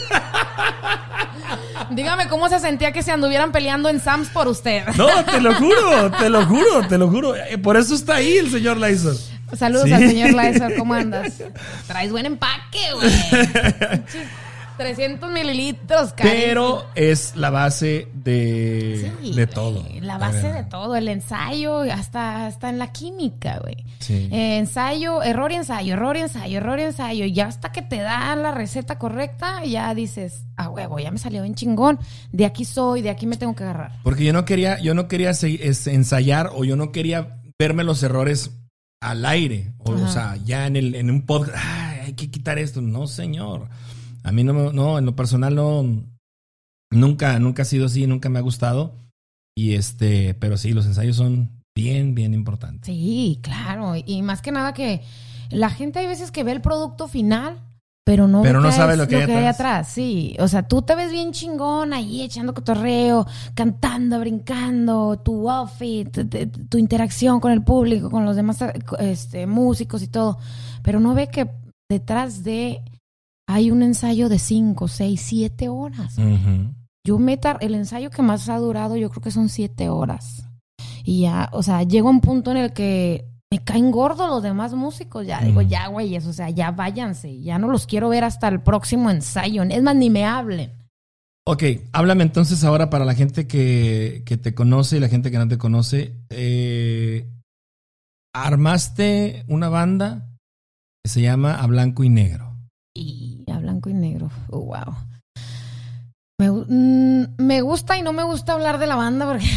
Dígame 1.91 2.27
cómo 2.29 2.47
se 2.47 2.59
sentía 2.59 2.91
que 2.93 3.03
se 3.03 3.11
anduvieran 3.11 3.51
peleando 3.51 3.89
en 3.89 3.99
Sams 3.99 4.29
por 4.29 4.47
usted. 4.47 4.85
No, 4.95 5.07
te 5.25 5.41
lo 5.41 5.53
juro, 5.59 6.11
te 6.11 6.29
lo 6.29 6.45
juro, 6.45 6.87
te 6.87 6.97
lo 6.97 7.09
juro. 7.09 7.35
Eh, 7.35 7.57
Por 7.57 7.75
eso 7.75 7.93
está 7.95 8.15
ahí 8.15 8.37
el 8.37 8.49
señor 8.49 8.77
Lyson. 8.77 9.17
Saludos 9.57 9.85
Sí. 9.87 9.93
al 9.93 10.07
señor 10.07 10.31
Laizer, 10.33 10.75
¿cómo 10.77 10.93
andas? 10.93 11.33
Traes 11.85 12.09
buen 12.11 12.25
empaque, 12.25 12.79
güey. 12.93 13.11
300 14.77 15.31
mililitros. 15.31 16.13
Pero 16.17 16.85
es 16.95 17.35
la 17.35 17.49
base 17.49 18.07
de, 18.13 19.11
Sí, 19.21 19.33
de 19.33 19.47
todo. 19.47 19.85
La 20.01 20.17
base 20.17 20.51
de 20.51 20.63
todo, 20.63 20.95
el 20.95 21.07
ensayo, 21.07 21.81
hasta, 21.81 22.47
hasta 22.47 22.69
en 22.69 22.79
la 22.79 22.91
química, 22.91 23.59
güey. 23.61 23.85
Sí. 23.99 24.29
Eh, 24.31 24.57
ensayo, 24.57 25.21
error 25.23 25.51
y 25.51 25.55
ensayo, 25.55 25.93
error 25.93 26.17
y 26.17 26.21
ensayo, 26.21 26.57
error 26.57 26.79
y 26.79 26.83
ensayo. 26.83 27.25
Y 27.25 27.33
ya 27.33 27.47
hasta 27.47 27.71
que 27.71 27.81
te 27.81 27.97
dan 27.97 28.43
la 28.43 28.51
receta 28.51 28.97
correcta, 28.97 29.63
ya 29.65 29.93
dices, 29.93 30.45
ah, 30.57 30.69
huevo, 30.69 30.99
ya 30.99 31.11
me 31.11 31.17
salió 31.17 31.41
bien 31.43 31.55
chingón. 31.55 31.99
De 32.31 32.45
aquí 32.45 32.65
soy, 32.65 33.01
de 33.01 33.09
aquí 33.09 33.27
me 33.27 33.37
tengo 33.37 33.55
que 33.55 33.63
agarrar. 33.63 33.99
Porque 34.03 34.23
yo 34.25 34.33
no 34.33 34.45
quería, 34.45 34.79
yo 34.79 34.93
no 34.93 35.07
quería 35.07 35.31
ensayar 35.41 36.49
o 36.53 36.63
yo 36.63 36.75
no 36.75 36.91
quería 36.91 37.41
verme 37.59 37.83
los 37.83 38.01
errores 38.03 38.51
al 39.01 39.25
aire. 39.25 39.73
O, 39.79 39.91
o 39.91 40.07
sea, 40.07 40.35
ya 40.43 40.67
en, 40.67 40.75
el, 40.75 40.95
en 40.95 41.09
un 41.09 41.25
podcast, 41.25 41.57
"Ay, 41.59 41.99
hay 42.05 42.13
que 42.13 42.29
quitar 42.31 42.57
esto. 42.59 42.81
No, 42.81 43.07
señor. 43.07 43.69
A 44.23 44.31
mí 44.31 44.43
no, 44.43 44.71
no, 44.71 44.97
en 44.97 45.05
lo 45.05 45.15
personal 45.15 45.55
no, 45.55 45.83
nunca, 46.91 47.39
nunca 47.39 47.63
ha 47.63 47.65
sido 47.65 47.85
así, 47.85 48.07
nunca 48.07 48.29
me 48.29 48.39
ha 48.39 48.43
gustado. 48.43 48.95
Y 49.55 49.73
este, 49.73 50.33
pero 50.35 50.57
sí, 50.57 50.71
los 50.71 50.85
ensayos 50.85 51.15
son 51.15 51.61
bien, 51.75 52.15
bien 52.15 52.33
importantes. 52.33 52.85
Sí, 52.85 53.39
claro. 53.41 53.93
Y 53.95 54.21
más 54.21 54.41
que 54.41 54.51
nada 54.51 54.73
que 54.73 55.01
la 55.49 55.69
gente 55.69 55.99
hay 55.99 56.07
veces 56.07 56.31
que 56.31 56.43
ve 56.43 56.51
el 56.51 56.61
producto 56.61 57.07
final, 57.07 57.59
pero 58.03 58.27
no, 58.27 58.41
Pero 58.41 58.61
no 58.61 58.71
sabe 58.71 58.97
lo 58.97 59.07
que 59.07 59.17
hay 59.17 59.23
atrás. 59.23 59.55
atrás. 59.55 59.87
Sí, 59.89 60.35
o 60.39 60.47
sea, 60.47 60.67
tú 60.67 60.81
te 60.81 60.95
ves 60.95 61.11
bien 61.11 61.33
chingón 61.33 61.93
ahí 61.93 62.23
echando 62.23 62.53
cotorreo, 62.53 63.27
cantando, 63.53 64.19
brincando, 64.19 65.19
tu 65.19 65.49
outfit, 65.49 66.09
tu 66.67 66.77
interacción 66.79 67.39
con 67.39 67.51
el 67.51 67.63
público, 67.63 68.09
con 68.09 68.25
los 68.25 68.35
demás 68.35 68.57
este, 68.99 69.45
músicos 69.45 70.01
y 70.01 70.07
todo, 70.07 70.39
pero 70.81 70.99
no 70.99 71.13
ve 71.13 71.27
que 71.27 71.51
detrás 71.89 72.43
de 72.43 72.81
hay 73.53 73.71
un 73.71 73.83
ensayo 73.83 74.29
de 74.29 74.39
5, 74.39 74.87
6, 74.87 75.21
7 75.21 75.69
horas. 75.69 76.17
Yo 77.03 77.17
me 77.17 77.39
el 77.61 77.75
ensayo 77.75 78.11
que 78.11 78.21
más 78.21 78.47
ha 78.49 78.57
durado, 78.57 78.95
yo 78.95 79.09
creo 79.09 79.23
que 79.23 79.31
son 79.31 79.49
siete 79.49 79.89
horas. 79.89 80.47
Y 81.03 81.21
ya, 81.21 81.49
o 81.51 81.63
sea, 81.63 81.81
llega 81.83 82.09
un 82.09 82.21
punto 82.21 82.51
en 82.51 82.57
el 82.57 82.73
que 82.73 83.25
me 83.51 83.63
caen 83.63 83.89
gordos 83.89 84.29
los 84.29 84.43
demás 84.43 84.73
músicos. 84.73 85.25
Ya 85.25 85.41
digo, 85.41 85.61
ya, 85.61 85.87
güey, 85.87 86.15
o 86.15 86.33
sea, 86.33 86.49
ya 86.51 86.71
váyanse. 86.71 87.41
Ya 87.41 87.57
no 87.57 87.69
los 87.69 87.87
quiero 87.87 88.09
ver 88.09 88.23
hasta 88.23 88.47
el 88.47 88.61
próximo 88.61 89.09
ensayo. 89.09 89.63
Es 89.63 89.81
más, 89.81 89.95
ni 89.95 90.11
me 90.11 90.25
hablen. 90.25 90.73
Ok, 91.47 91.63
háblame 91.91 92.23
entonces 92.23 92.63
ahora 92.63 92.91
para 92.91 93.03
la 93.03 93.15
gente 93.15 93.47
que, 93.47 94.21
que 94.27 94.37
te 94.37 94.53
conoce 94.53 94.97
y 94.97 94.99
la 94.99 95.09
gente 95.09 95.31
que 95.31 95.39
no 95.39 95.47
te 95.47 95.57
conoce. 95.57 96.15
Eh, 96.29 97.27
armaste 98.31 99.43
una 99.47 99.69
banda 99.69 100.29
que 101.03 101.09
se 101.09 101.21
llama 101.21 101.55
A 101.55 101.65
Blanco 101.65 102.03
y 102.03 102.09
Negro. 102.09 102.55
Y 102.93 103.30
blanco 103.81 103.89
y 103.89 103.93
negro. 103.93 104.29
Oh, 104.49 104.59
wow. 104.59 104.95
Me, 106.39 106.49
mm, 106.49 107.35
me 107.37 107.61
gusta 107.61 107.97
y 107.97 108.01
no 108.01 108.13
me 108.13 108.23
gusta 108.23 108.53
hablar 108.53 108.79
de 108.79 108.87
la 108.87 108.95
banda 108.95 109.25
porque, 109.25 109.47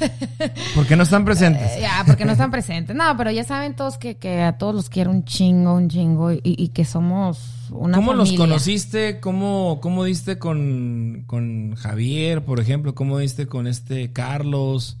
¿Por 0.74 0.86
qué 0.86 0.96
no 0.96 1.04
están 1.04 1.24
presentes? 1.24 1.76
Eh, 1.76 1.82
ya, 1.82 2.02
porque 2.06 2.24
no 2.24 2.32
están 2.32 2.50
presentes. 2.50 2.96
No, 2.96 3.16
pero 3.16 3.30
ya 3.30 3.44
saben 3.44 3.76
todos 3.76 3.98
que, 3.98 4.16
que 4.16 4.42
a 4.42 4.58
todos 4.58 4.74
los 4.74 4.88
quiero 4.88 5.10
un 5.10 5.24
chingo, 5.24 5.74
un 5.74 5.88
chingo 5.88 6.32
y, 6.32 6.40
y 6.42 6.68
que 6.68 6.84
somos 6.84 7.70
una 7.70 7.96
¿Cómo 7.96 8.12
los 8.14 8.32
conociste? 8.32 9.20
¿Cómo, 9.20 9.78
cómo 9.80 10.04
diste 10.04 10.38
con, 10.38 11.24
con 11.26 11.76
Javier, 11.76 12.44
por 12.44 12.58
ejemplo? 12.58 12.94
¿Cómo 12.94 13.18
diste 13.18 13.46
con 13.46 13.66
este 13.66 14.12
Carlos? 14.12 14.98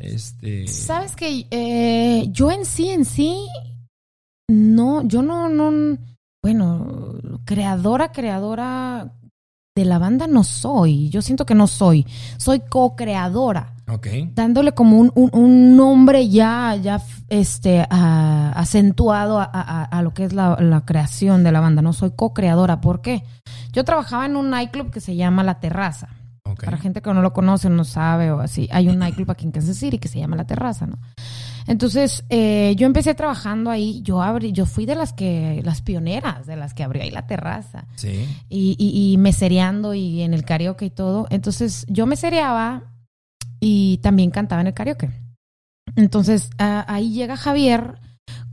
Este. 0.00 0.66
Sabes 0.68 1.16
que 1.16 1.46
eh, 1.50 2.26
yo 2.30 2.50
en 2.50 2.66
sí, 2.66 2.90
en 2.90 3.04
sí, 3.04 3.48
no, 4.48 5.06
yo 5.06 5.22
no, 5.22 5.48
no, 5.48 5.98
bueno, 6.52 7.14
creadora, 7.44 8.10
creadora 8.10 9.12
de 9.76 9.84
la 9.84 9.98
banda 9.98 10.26
no 10.26 10.44
soy. 10.44 11.10
Yo 11.10 11.20
siento 11.22 11.44
que 11.46 11.54
no 11.54 11.66
soy. 11.66 12.06
Soy 12.38 12.60
co-creadora. 12.60 13.74
Ok. 13.90 14.06
dándole 14.34 14.72
como 14.72 14.98
un, 14.98 15.10
un- 15.14 15.30
un 15.32 15.76
nombre 15.76 16.28
ya, 16.28 16.76
ya 16.76 17.00
este, 17.30 17.86
acentuado 17.90 19.40
a, 19.40 19.44
a- 19.52 19.84
a 19.84 20.02
lo 20.02 20.12
que 20.12 20.24
es 20.24 20.32
la, 20.34 20.56
la 20.60 20.84
creación 20.84 21.42
de 21.44 21.52
la 21.52 21.60
banda. 21.60 21.80
No 21.82 21.92
soy 21.92 22.10
co-creadora. 22.14 22.80
¿Por 22.80 23.00
qué? 23.00 23.24
Yo 23.72 23.84
trabajaba 23.84 24.26
en 24.26 24.36
un 24.36 24.50
nightclub 24.50 24.90
que 24.90 25.00
se 25.00 25.16
llama 25.16 25.42
La 25.42 25.60
Terraza. 25.60 26.08
ok. 26.44 26.64
Para 26.64 26.76
gente 26.78 27.00
que 27.02 27.12
no 27.14 27.22
lo 27.22 27.32
conoce, 27.32 27.70
no 27.70 27.84
sabe 27.84 28.30
o 28.32 28.40
así. 28.40 28.68
Hay 28.72 28.88
un 28.88 28.98
nightclub 28.98 29.30
aquí 29.30 29.44
en 29.46 29.52
Kansas 29.52 29.76
City 29.76 29.98
que 29.98 30.08
se 30.08 30.18
llama 30.18 30.36
La 30.36 30.44
Terraza, 30.46 30.86
¿no? 30.86 30.98
Entonces, 31.68 32.24
eh, 32.30 32.74
yo 32.76 32.86
empecé 32.86 33.14
trabajando 33.14 33.70
ahí. 33.70 34.00
Yo 34.02 34.22
abrí, 34.22 34.52
yo 34.52 34.66
fui 34.66 34.86
de 34.86 34.94
las 34.96 35.12
que, 35.12 35.60
las 35.64 35.82
pioneras, 35.82 36.46
de 36.46 36.56
las 36.56 36.74
que 36.74 36.82
abrió 36.82 37.02
ahí 37.02 37.10
la 37.10 37.26
terraza 37.26 37.86
Sí. 37.94 38.26
y, 38.48 38.74
y, 38.78 39.12
y 39.12 39.16
mesereando 39.18 39.94
y 39.94 40.22
en 40.22 40.34
el 40.34 40.44
karaoke 40.44 40.86
y 40.86 40.90
todo. 40.90 41.26
Entonces 41.30 41.84
yo 41.88 42.06
mesereaba 42.06 42.94
y 43.60 43.98
también 43.98 44.30
cantaba 44.30 44.62
en 44.62 44.68
el 44.68 44.74
karaoke. 44.74 45.10
Entonces 45.94 46.50
a- 46.58 46.84
ahí 46.92 47.12
llega 47.12 47.36
Javier 47.36 47.98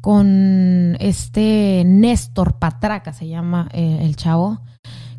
con 0.02 0.96
este 1.00 1.84
Néstor 1.86 2.60
Patraca, 2.60 3.14
se 3.14 3.28
llama 3.28 3.70
eh, 3.74 4.00
el 4.02 4.16
chavo, 4.16 4.62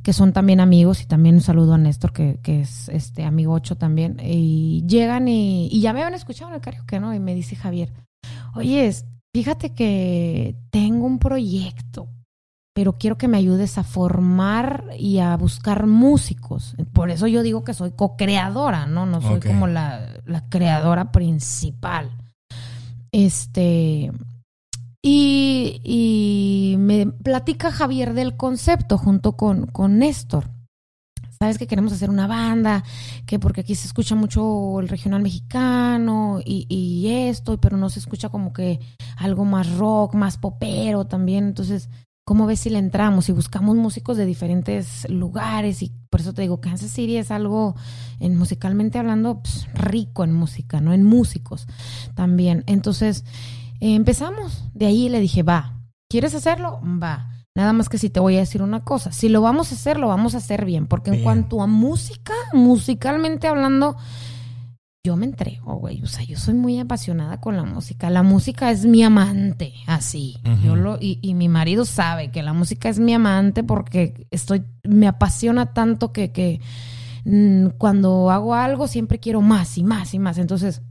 que 0.07 0.13
son 0.13 0.33
también 0.33 0.61
amigos 0.61 1.03
y 1.03 1.07
también 1.07 1.35
un 1.35 1.41
saludo 1.41 1.75
a 1.75 1.79
Néstor, 1.79 2.13
que, 2.13 2.39
que 2.41 2.61
es 2.61 2.89
este 2.91 3.25
amigo 3.25 3.55
8 3.55 3.75
también. 3.75 4.21
Y 4.23 4.87
llegan 4.87 5.27
y, 5.27 5.67
y 5.67 5.81
ya 5.81 5.93
me 5.93 6.01
habían 6.01 6.15
escuchado 6.15 6.49
en 6.49 6.55
el 6.55 6.61
karaoke, 6.61 7.01
¿no? 7.01 7.13
Y 7.13 7.19
me 7.19 7.35
dice 7.35 7.57
Javier, 7.57 7.93
oye, 8.55 8.89
fíjate 9.35 9.75
que 9.75 10.55
tengo 10.71 11.07
un 11.07 11.19
proyecto 11.19 12.09
pero 12.73 12.93
quiero 12.93 13.19
que 13.19 13.27
me 13.27 13.39
ayudes 13.39 13.79
a 13.79 13.83
formar 13.85 14.85
y 14.97 15.19
a 15.19 15.37
buscar 15.37 15.87
músicos. 15.87 16.77
Por 16.93 17.11
eso 17.11 17.27
yo 17.27 17.43
digo 17.43 17.65
que 17.65 17.75
soy 17.75 17.91
co-creadora, 17.91 18.87
¿no? 18.87 19.07
No 19.07 19.21
soy 19.23 19.41
como 19.41 19.67
la, 19.67 20.21
la 20.27 20.49
creadora 20.49 21.11
principal. 21.11 22.11
Este. 23.11 24.13
Y, 25.09 25.81
y 25.85 26.75
me 26.79 27.07
platica 27.07 27.71
Javier 27.71 28.13
del 28.13 28.37
concepto 28.37 28.99
junto 28.99 29.37
con, 29.37 29.67
con 29.67 30.01
Néstor. 30.01 30.51
Sabes 31.39 31.59
que 31.59 31.69
queremos 31.69 31.93
hacer 31.93 32.11
una 32.11 32.27
banda, 32.27 32.83
que 33.25 33.39
porque 33.39 33.61
aquí 33.61 33.77
se 33.77 33.87
escucha 33.87 34.17
mucho 34.17 34.81
el 34.81 34.89
regional 34.89 35.23
mexicano 35.23 36.41
y, 36.45 36.67
y 36.69 37.07
esto, 37.29 37.61
pero 37.61 37.77
no 37.77 37.89
se 37.89 38.01
escucha 38.01 38.31
como 38.31 38.53
que 38.53 38.81
algo 39.17 39.45
más 39.45 39.77
rock, 39.77 40.15
más 40.17 40.39
popero 40.39 41.07
también. 41.07 41.45
Entonces, 41.45 41.89
¿cómo 42.25 42.47
ves 42.47 42.59
si 42.59 42.71
le 42.71 42.79
entramos 42.79 43.29
y 43.29 43.33
buscamos 43.33 43.77
músicos 43.77 44.17
de 44.17 44.27
diferentes 44.27 45.09
lugares? 45.09 45.83
Y 45.83 45.93
por 46.11 46.21
eso 46.21 46.33
te 46.33 46.43
digo, 46.43 46.61
Kansas 46.61 46.91
City 46.91 47.17
es 47.17 47.31
algo, 47.31 47.77
en, 48.19 48.37
musicalmente 48.37 48.99
hablando, 48.99 49.41
pues, 49.41 49.69
rico 49.73 50.25
en 50.25 50.33
música, 50.33 50.81
¿no? 50.81 50.93
En 50.93 51.05
músicos 51.05 51.69
también. 52.17 52.65
Entonces, 52.67 53.25
eh, 53.81 53.95
empezamos. 53.95 54.65
De 54.75 54.87
ahí 54.87 55.09
le 55.09 55.21
dije, 55.21 55.43
va, 55.43 55.81
¿quieres 56.09 56.35
hacerlo? 56.35 56.81
Va. 56.83 57.31
Nada 57.55 57.73
más 57.73 57.89
que 57.89 57.97
si 57.97 58.11
te 58.11 58.21
voy 58.21 58.37
a 58.37 58.41
decir 58.41 58.63
una 58.63 58.85
cosa, 58.85 59.13
si 59.13 59.31
lo 59.31 59.41
vamos 59.41 59.73
a 59.73 59.77
hacer, 59.77 59.99
lo 59.99 60.09
vamos 60.09 60.35
a 60.35 60.39
hacer 60.39 60.67
bien, 60.67 60.87
porque 60.87 61.11
en 61.11 61.23
cuanto 61.23 61.63
a 61.63 61.67
música, 61.67 62.35
musicalmente 62.53 63.49
hablando, 63.49 63.97
yo 65.07 65.17
me 65.17 65.25
entrego, 65.25 65.77
güey. 65.77 66.03
O 66.03 66.07
sea, 66.07 66.25
yo 66.25 66.37
soy 66.37 66.55
muy 66.55 66.79
apasionada 66.79 67.41
con 67.41 67.57
la 67.57 67.63
música. 67.63 68.11
La 68.11 68.23
música 68.23 68.71
es 68.71 68.85
mi 68.85 69.05
amante, 69.05 69.73
así. 69.87 70.37
Yo 70.65 70.75
lo, 70.75 70.99
y, 71.01 71.19
y 71.23 71.35
mi 71.35 71.49
marido 71.49 71.85
sabe 71.85 72.31
que 72.31 72.43
la 72.43 72.53
música 72.53 72.89
es 72.89 72.99
mi 72.99 73.15
amante 73.15 73.63
porque 73.63 74.27
estoy, 74.31 74.65
me 74.83 75.07
apasiona 75.07 75.73
tanto 75.73 76.13
que, 76.13 76.33
que 76.33 76.61
mm, 77.25 77.79
cuando 77.79 78.31
hago 78.31 78.55
algo 78.55 78.89
siempre 78.89 79.21
quiero 79.21 79.41
más 79.41 79.79
y 79.79 79.85
más 79.85 80.13
y 80.13 80.19
más. 80.19 80.39
Entonces, 80.39 80.83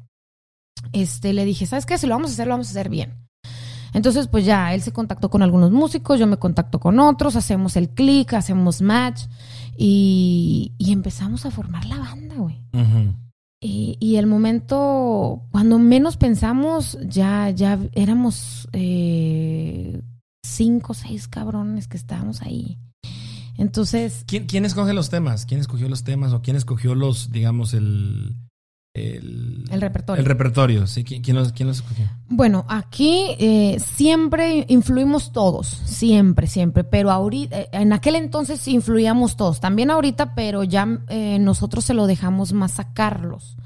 este, 0.95 1.33
le 1.33 1.45
dije, 1.45 1.65
¿sabes 1.65 1.85
qué? 1.85 1.97
Si 1.97 2.07
lo 2.07 2.15
vamos 2.15 2.31
a 2.31 2.33
hacer, 2.33 2.47
lo 2.47 2.53
vamos 2.53 2.67
a 2.67 2.71
hacer 2.71 2.89
bien. 2.89 3.13
Entonces, 3.93 4.27
pues 4.27 4.45
ya, 4.45 4.73
él 4.73 4.81
se 4.81 4.91
contactó 4.91 5.29
con 5.29 5.41
algunos 5.41 5.71
músicos, 5.71 6.19
yo 6.19 6.27
me 6.27 6.37
contacto 6.37 6.79
con 6.79 6.99
otros, 6.99 7.35
hacemos 7.35 7.77
el 7.77 7.89
click, 7.89 8.33
hacemos 8.33 8.81
match 8.81 9.23
y, 9.77 10.73
y 10.77 10.91
empezamos 10.91 11.45
a 11.45 11.51
formar 11.51 11.85
la 11.85 11.99
banda, 11.99 12.35
güey. 12.35 12.61
Y 13.67 14.17
el 14.17 14.27
momento, 14.27 15.41
cuando 15.51 15.79
menos 15.79 16.17
pensamos, 16.17 16.99
ya, 17.01 17.49
ya 17.49 17.79
éramos 17.93 18.67
eh, 18.73 20.01
cinco 20.45 20.91
o 20.91 20.95
seis 20.95 21.27
cabrones 21.27 21.87
que 21.87 21.97
estábamos 21.97 22.43
ahí. 22.43 22.77
Entonces, 23.57 24.23
¿Quién, 24.27 24.45
quién 24.45 24.65
escoge 24.65 24.93
los 24.93 25.09
temas? 25.09 25.45
¿Quién 25.45 25.61
escogió 25.61 25.89
los 25.89 26.03
temas 26.03 26.33
o 26.33 26.41
quién 26.41 26.57
escogió 26.57 26.93
los, 26.93 27.31
digamos, 27.31 27.73
el. 27.73 28.35
El, 28.95 29.65
El 29.69 29.81
repertorio. 29.81 30.21
El 30.21 30.25
repertorio, 30.25 30.87
sí. 30.87 31.03
¿Quién, 31.03 31.21
quién 31.21 31.35
los, 31.35 31.51
quién 31.51 31.67
los 31.67 31.77
escogió? 31.77 32.05
bueno, 32.29 32.65
aquí 32.69 33.35
eh, 33.39 33.77
siempre 33.79 34.65
influimos 34.69 35.33
todos, 35.33 35.67
siempre, 35.67 36.47
siempre, 36.47 36.85
pero 36.85 37.11
ahorita, 37.11 37.59
eh, 37.59 37.69
en 37.73 37.91
aquel 37.91 38.15
entonces 38.15 38.65
influíamos 38.69 39.35
todos, 39.35 39.59
también 39.59 39.91
ahorita, 39.91 40.33
pero 40.33 40.63
ya 40.63 40.87
eh, 41.09 41.39
nosotros 41.39 41.83
se 41.83 41.93
lo 41.93 42.07
dejamos 42.07 42.53
más 42.53 42.79
a 42.79 42.93
Carlos. 42.93 43.57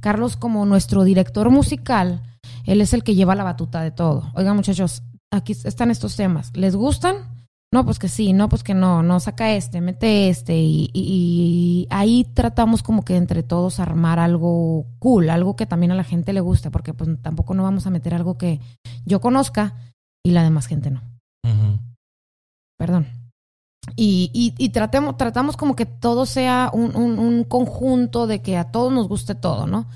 Carlos 0.00 0.36
como 0.36 0.66
nuestro 0.66 1.04
director 1.04 1.50
musical, 1.50 2.20
él 2.64 2.80
es 2.80 2.92
el 2.94 3.04
que 3.04 3.14
lleva 3.14 3.36
la 3.36 3.44
batuta 3.44 3.80
de 3.80 3.92
todo. 3.92 4.32
Oigan 4.34 4.56
muchachos, 4.56 5.04
aquí 5.30 5.52
están 5.52 5.92
estos 5.92 6.16
temas, 6.16 6.50
¿les 6.56 6.74
gustan? 6.74 7.33
No, 7.74 7.84
pues 7.84 7.98
que 7.98 8.06
sí, 8.08 8.32
no, 8.32 8.48
pues 8.48 8.62
que 8.62 8.72
no, 8.72 9.02
no, 9.02 9.18
saca 9.18 9.50
este, 9.52 9.80
mete 9.80 10.28
este 10.28 10.56
y, 10.56 10.90
y- 10.92 11.02
y 11.82 11.86
ahí 11.90 12.22
tratamos 12.32 12.84
como 12.84 13.04
que 13.04 13.16
entre 13.16 13.42
todos 13.42 13.80
armar 13.80 14.20
algo 14.20 14.86
cool, 15.00 15.28
algo 15.28 15.56
que 15.56 15.66
también 15.66 15.90
a 15.90 15.96
la 15.96 16.04
gente 16.04 16.32
le 16.32 16.38
guste, 16.40 16.70
porque 16.70 16.94
pues 16.94 17.10
tampoco 17.20 17.52
no 17.52 17.64
vamos 17.64 17.84
a 17.88 17.90
meter 17.90 18.14
algo 18.14 18.38
que 18.38 18.60
yo 19.04 19.20
conozca 19.20 19.74
y 20.24 20.30
la 20.30 20.44
demás 20.44 20.66
gente 20.68 20.92
no. 20.92 21.02
Perdón. 22.78 23.08
Y, 23.96 24.30
y, 24.32 24.54
y 24.56 24.68
tratemos, 24.68 25.16
tratamos 25.16 25.56
como 25.56 25.74
que 25.74 25.84
todo 25.84 26.26
sea 26.26 26.70
un, 26.72 26.94
un- 26.94 27.18
un 27.18 27.42
conjunto 27.42 28.28
de 28.28 28.40
que 28.40 28.56
a 28.56 28.70
todos 28.70 28.92
nos 28.92 29.08
guste 29.08 29.34
todo, 29.34 29.66
¿no? 29.66 29.86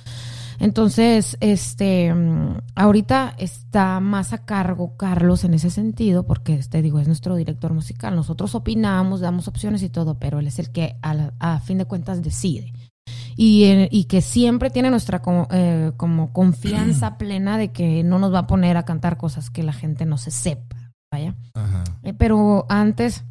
Entonces, 0.58 1.36
este, 1.40 2.12
mm, 2.12 2.58
ahorita 2.74 3.34
está 3.38 4.00
más 4.00 4.32
a 4.32 4.44
cargo 4.44 4.96
Carlos 4.96 5.44
en 5.44 5.54
ese 5.54 5.70
sentido, 5.70 6.24
porque 6.26 6.58
te 6.68 6.82
digo, 6.82 6.98
es 7.00 7.06
nuestro 7.06 7.36
director 7.36 7.72
musical. 7.72 8.16
Nosotros 8.16 8.54
opinamos, 8.54 9.20
damos 9.20 9.48
opciones 9.48 9.82
y 9.82 9.88
todo, 9.88 10.18
pero 10.18 10.38
él 10.40 10.46
es 10.46 10.58
el 10.58 10.70
que 10.70 10.96
a, 11.02 11.14
la- 11.14 11.34
a 11.38 11.60
fin 11.60 11.78
de 11.78 11.84
cuentas 11.84 12.22
decide. 12.22 12.72
Y, 13.36 13.64
eh, 13.64 13.88
y 13.92 14.04
que 14.04 14.20
siempre 14.20 14.68
tiene 14.70 14.90
nuestra 14.90 15.22
como, 15.22 15.46
eh, 15.52 15.92
como 15.96 16.32
confianza 16.32 17.16
plena 17.18 17.56
de 17.56 17.70
que 17.72 18.02
no 18.02 18.18
nos 18.18 18.34
va 18.34 18.40
a 18.40 18.46
poner 18.46 18.76
a 18.76 18.84
cantar 18.84 19.16
cosas 19.16 19.50
que 19.50 19.62
la 19.62 19.72
gente 19.72 20.06
no 20.06 20.18
se 20.18 20.30
sepa. 20.32 20.76
Vaya. 21.10 21.34
Ajá. 21.54 21.84
Eh, 22.02 22.12
Pero 22.14 22.66
antes 22.68 23.24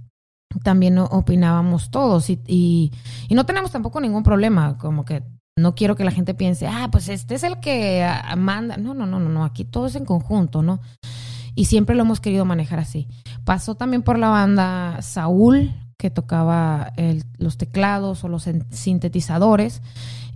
también 0.64 0.98
opinábamos 0.98 1.92
todos 1.92 2.30
y, 2.30 2.40
y, 2.48 2.92
y 3.28 3.36
no 3.36 3.46
tenemos 3.46 3.72
tampoco 3.72 4.00
ningún 4.00 4.24
problema, 4.24 4.78
como 4.78 5.04
que 5.04 5.24
no 5.58 5.76
quiero 5.76 5.96
que 5.96 6.06
la 6.06 6.12
gente 6.12 6.36
piense, 6.36 6.68
ah, 6.68 6.88
pues 6.92 7.10
este 7.10 7.36
es 7.36 7.44
el 7.44 7.60
que 7.60 8.04
ah, 8.04 8.36
manda. 8.38 8.78
No, 8.78 8.94
no, 8.94 9.06
no, 9.06 9.20
no, 9.20 9.28
no, 9.28 9.44
aquí 9.44 9.66
todo 9.66 9.88
es 9.88 9.96
en 9.96 10.06
conjunto, 10.06 10.62
¿no? 10.62 10.80
Y 11.56 11.66
siempre 11.66 11.96
lo 11.96 12.04
hemos 12.04 12.22
querido 12.22 12.46
manejar 12.46 12.80
así. 12.80 13.08
Pasó 13.44 13.76
también 13.76 14.04
por 14.04 14.20
la 14.20 14.30
banda 14.30 15.02
Saúl, 15.02 15.74
que 15.98 16.12
tocaba 16.12 16.94
los 17.40 17.58
teclados 17.58 18.24
o 18.24 18.28
los 18.28 18.48
sintetizadores. 18.70 19.82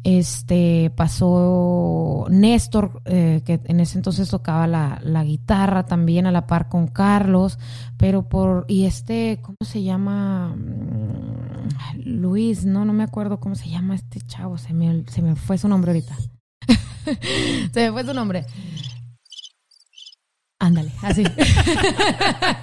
Este 0.04 0.92
pasó 0.96 2.26
Néstor, 2.30 3.02
eh, 3.06 3.42
que 3.46 3.60
en 3.66 3.80
ese 3.80 4.00
entonces 4.00 4.30
tocaba 4.30 4.66
la, 4.66 5.00
la 5.04 5.24
guitarra 5.24 5.86
también 5.86 6.26
a 6.26 6.32
la 6.32 6.48
par 6.48 6.70
con 6.70 6.88
Carlos, 6.88 7.60
pero 7.98 8.28
por, 8.28 8.66
y 8.68 8.86
este, 8.86 9.40
¿cómo 9.44 9.58
se 9.64 9.84
llama? 9.84 10.56
Mm, 10.56 12.02
Luis, 12.04 12.66
no, 12.66 12.84
no 12.84 12.94
me 12.94 13.04
acuerdo 13.04 13.40
cómo 13.40 13.56
se 13.56 13.70
llama 13.70 13.94
este 13.94 14.22
chavo, 14.22 14.58
se 14.58 14.74
me, 14.74 15.04
se 15.08 15.22
me 15.22 15.36
fue 15.36 15.58
su 15.58 15.68
nombre 15.68 15.92
ahorita. 15.92 16.16
se 17.72 17.80
me 17.86 17.92
fue 17.92 18.04
su 18.04 18.14
nombre. 18.14 18.46
Ándale, 20.64 20.92
así. 21.02 21.24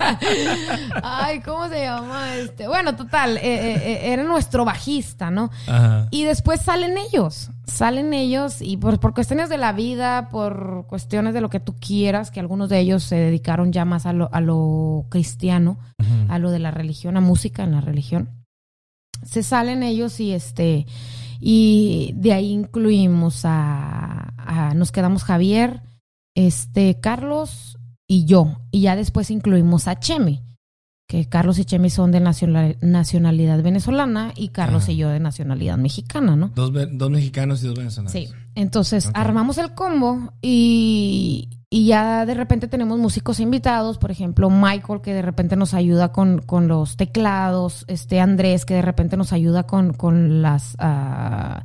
Ay, 1.03 1.41
¿cómo 1.41 1.69
se 1.69 1.81
llama 1.83 2.37
este? 2.37 2.69
Bueno, 2.69 2.97
total, 2.97 3.37
eh, 3.39 3.41
eh, 3.43 3.83
eh, 3.83 4.13
era 4.13 4.23
nuestro 4.23 4.65
bajista, 4.65 5.31
¿no? 5.31 5.51
Ajá. 5.67 6.07
Y 6.11 6.25
después 6.25 6.61
salen 6.61 6.97
ellos, 6.97 7.51
salen 7.67 8.15
ellos 8.15 8.63
y 8.63 8.77
por, 8.77 9.01
por 9.01 9.15
cuestiones 9.15 9.49
de 9.49 9.59
la 9.59 9.73
vida, 9.73 10.29
por 10.31 10.87
cuestiones 10.87 11.35
de 11.35 11.41
lo 11.41 11.51
que 11.51 11.61
tú 11.61 11.75
quieras, 11.75 12.31
que 12.31 12.41
algunos 12.41 12.69
de 12.69 12.79
ellos 12.79 13.03
se 13.03 13.17
dedicaron 13.17 13.73
ya 13.73 13.85
más 13.85 14.07
a 14.07 14.13
lo, 14.13 14.29
a 14.33 14.41
lo 14.41 15.07
cristiano, 15.09 15.79
a 16.29 16.39
lo 16.39 16.51
de 16.51 16.59
la 16.61 16.71
religión, 16.71 17.17
a 17.17 17.21
música 17.21 17.65
en 17.65 17.73
la 17.73 17.81
religión. 17.81 18.31
Se 19.25 19.43
salen 19.43 19.83
ellos 19.83 20.21
y 20.21 20.33
este, 20.33 20.87
y 21.41 22.13
de 22.15 22.33
ahí 22.33 22.53
incluimos 22.53 23.45
a, 23.45 24.33
a- 24.37 24.75
nos 24.75 24.93
quedamos 24.93 25.25
Javier, 25.25 25.83
este, 26.37 27.01
Carlos 27.01 27.78
y 28.09 28.25
yo. 28.25 28.57
Y 28.73 28.81
ya 28.83 28.97
después 28.97 29.31
incluimos 29.31 29.87
a 29.87 30.01
Chemi, 30.01 30.43
que 31.07 31.27
Carlos 31.29 31.59
y 31.59 31.65
Chemi 31.65 31.89
son 31.91 32.11
de 32.11 32.21
nacional- 32.21 32.77
nacionalidad 32.81 33.63
venezolana 33.63 34.33
y 34.35 34.49
Carlos 34.49 34.89
y 34.89 34.97
yo 34.97 35.09
de 35.11 35.21
nacionalidad 35.21 35.79
mexicana, 35.79 36.35
¿no? 36.37 36.49
Dos, 36.55 36.73
dos 36.93 37.11
mexicanos 37.11 37.63
y 37.63 37.67
dos 37.67 37.77
venezolanos. 37.79 38.13
Sí. 38.13 38.29
Entonces 38.55 39.07
Ok. 39.07 39.13
armamos 39.15 39.57
el 39.59 39.73
combo 39.75 40.33
y, 40.43 41.49
y 41.71 41.87
ya 41.87 42.27
de 42.27 42.35
repente 42.35 42.67
tenemos 42.69 42.99
músicos 42.99 43.41
invitados, 43.41 43.97
por 43.99 44.11
ejemplo, 44.11 44.51
Michael, 44.51 45.01
que 45.01 45.15
de 45.15 45.23
repente 45.23 45.55
nos 45.57 45.75
ayuda 45.75 46.13
con, 46.13 46.41
con 46.41 46.67
los 46.69 46.97
teclados, 46.97 47.85
este 47.89 48.21
Andrés, 48.21 48.65
que 48.67 48.75
de 48.75 48.83
repente 48.83 49.17
nos 49.17 49.33
ayuda 49.33 49.63
con, 49.63 49.93
con 49.95 50.43
las, 50.43 50.75
ah, 50.79 51.63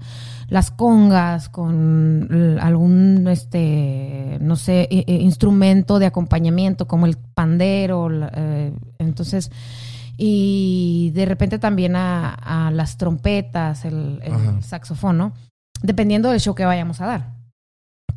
las 0.48 0.72
congas, 0.72 1.50
con 1.50 2.58
algún, 2.62 3.28
este, 3.28 4.38
no 4.42 4.56
sé, 4.56 4.88
instrumento 5.08 6.00
de 6.00 6.06
acompañamiento 6.06 6.88
como 6.88 7.06
el 7.06 7.18
pandero. 7.18 8.10
eh, 8.36 8.74
entonces, 9.00 9.52
y 10.18 11.12
de 11.16 11.26
repente 11.26 11.60
también 11.60 11.96
a, 11.96 12.34
a 12.68 12.72
las 12.72 12.98
trompetas, 12.98 13.86
el, 13.86 14.20
el 14.24 14.64
saxofón, 14.64 15.18
¿no? 15.18 15.34
Dependiendo 15.82 16.30
del 16.30 16.40
show 16.40 16.54
que 16.56 16.66
vayamos 16.66 17.02
a 17.02 17.08
dar. 17.08 17.34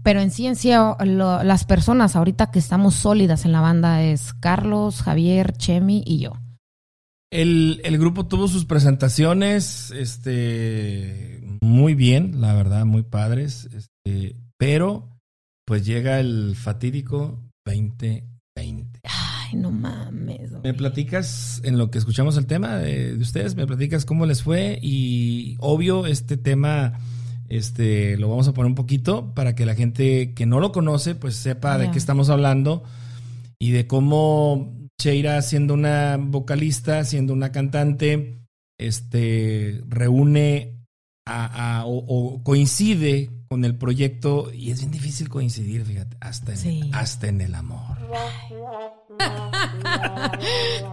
Pero 0.02 0.20
en 0.20 0.30
sí, 0.30 0.46
en 0.46 0.54
sí, 0.56 0.72
o- 0.74 0.96
lo- 1.04 1.42
las 1.42 1.64
personas 1.64 2.14
ahorita 2.14 2.50
que 2.50 2.58
estamos 2.60 2.94
sólidas 2.94 3.44
en 3.44 3.52
la 3.52 3.60
banda 3.60 4.02
es 4.02 4.34
Carlos, 4.34 5.02
Javier, 5.02 5.52
Chemi 5.56 6.02
y 6.06 6.18
yo. 6.20 6.32
El, 7.32 7.80
el 7.82 7.98
grupo 7.98 8.26
tuvo 8.26 8.46
sus 8.46 8.66
presentaciones, 8.66 9.90
este, 9.90 11.35
muy 11.66 11.94
bien, 11.94 12.40
la 12.40 12.54
verdad, 12.54 12.86
muy 12.86 13.02
padres, 13.02 13.68
este, 13.74 14.36
pero 14.56 15.18
pues 15.66 15.84
llega 15.84 16.20
el 16.20 16.54
fatídico 16.54 17.42
2020. 17.66 19.00
Ay, 19.02 19.56
no 19.56 19.72
mames. 19.72 20.52
¿Me 20.62 20.74
platicas 20.74 21.60
en 21.64 21.76
lo 21.76 21.90
que 21.90 21.98
escuchamos 21.98 22.36
el 22.36 22.46
tema 22.46 22.76
de, 22.76 23.16
de 23.16 23.22
ustedes? 23.22 23.56
¿Me 23.56 23.66
platicas 23.66 24.04
cómo 24.04 24.26
les 24.26 24.44
fue? 24.44 24.78
Y 24.80 25.56
obvio, 25.58 26.06
este 26.06 26.36
tema, 26.36 27.00
este, 27.48 28.16
lo 28.16 28.28
vamos 28.28 28.46
a 28.46 28.54
poner 28.54 28.68
un 28.68 28.76
poquito 28.76 29.34
para 29.34 29.56
que 29.56 29.66
la 29.66 29.74
gente 29.74 30.34
que 30.34 30.46
no 30.46 30.60
lo 30.60 30.70
conoce, 30.70 31.16
pues 31.16 31.34
sepa 31.34 31.78
de 31.78 31.90
qué 31.90 31.98
estamos 31.98 32.30
hablando 32.30 32.84
y 33.58 33.72
de 33.72 33.88
cómo 33.88 34.88
Cheira, 35.00 35.42
siendo 35.42 35.74
una 35.74 36.16
vocalista, 36.16 37.04
siendo 37.04 37.32
una 37.32 37.50
cantante, 37.50 38.46
este, 38.78 39.82
reúne 39.88 40.75
a, 41.26 41.78
a- 41.80 41.84
o, 41.86 41.96
o 42.06 42.42
coincide 42.42 43.30
con 43.48 43.64
el 43.64 43.76
proyecto 43.76 44.50
y 44.52 44.70
es 44.70 44.80
bien 44.80 44.90
difícil 44.90 45.28
coincidir, 45.28 45.84
fíjate, 45.84 46.16
hasta 46.20 46.52
en, 46.52 46.58
Sí. 46.58 46.90
hasta 46.92 47.28
en 47.28 47.40
el 47.40 47.54
amor. 47.54 47.96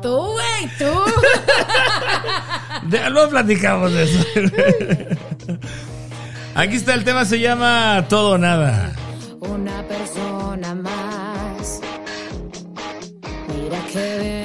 Tú, 0.01 0.15
güey, 0.17 0.69
tú. 0.77 0.91
De- 2.89 3.09
luego 3.09 3.29
platicamos 3.29 3.91
de 3.93 4.03
eso. 4.03 4.19
Aquí 6.55 6.75
está 6.75 6.93
el 6.93 7.03
tema, 7.03 7.25
se 7.25 7.39
llama 7.39 8.05
Todo 8.09 8.31
o 8.31 8.37
Nada. 8.37 8.93
Una 9.39 9.83
persona 9.87 10.75
más. 10.75 11.79
Mira 13.47 13.85
que 13.91 14.42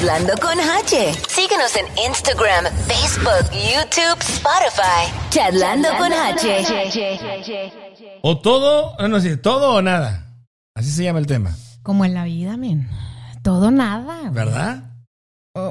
Charlando 0.00 0.32
con 0.40 0.58
H. 0.58 1.12
Síguenos 1.28 1.76
en 1.76 1.84
Instagram, 2.06 2.64
Facebook, 2.86 3.50
YouTube, 3.52 4.18
Spotify. 4.20 5.12
Charlando 5.28 5.90
con 5.98 6.10
H. 6.10 7.68
O 8.22 8.38
todo, 8.38 8.96
no, 8.98 9.08
no 9.08 9.20
sé, 9.20 9.36
todo 9.36 9.74
o 9.74 9.82
nada. 9.82 10.24
Así 10.74 10.90
se 10.90 11.04
llama 11.04 11.18
el 11.18 11.26
tema, 11.26 11.54
Como 11.82 12.06
en 12.06 12.14
la 12.14 12.24
vida, 12.24 12.56
men. 12.56 12.88
Todo 13.42 13.70
nada. 13.70 14.30
¿verdad? 14.30 14.84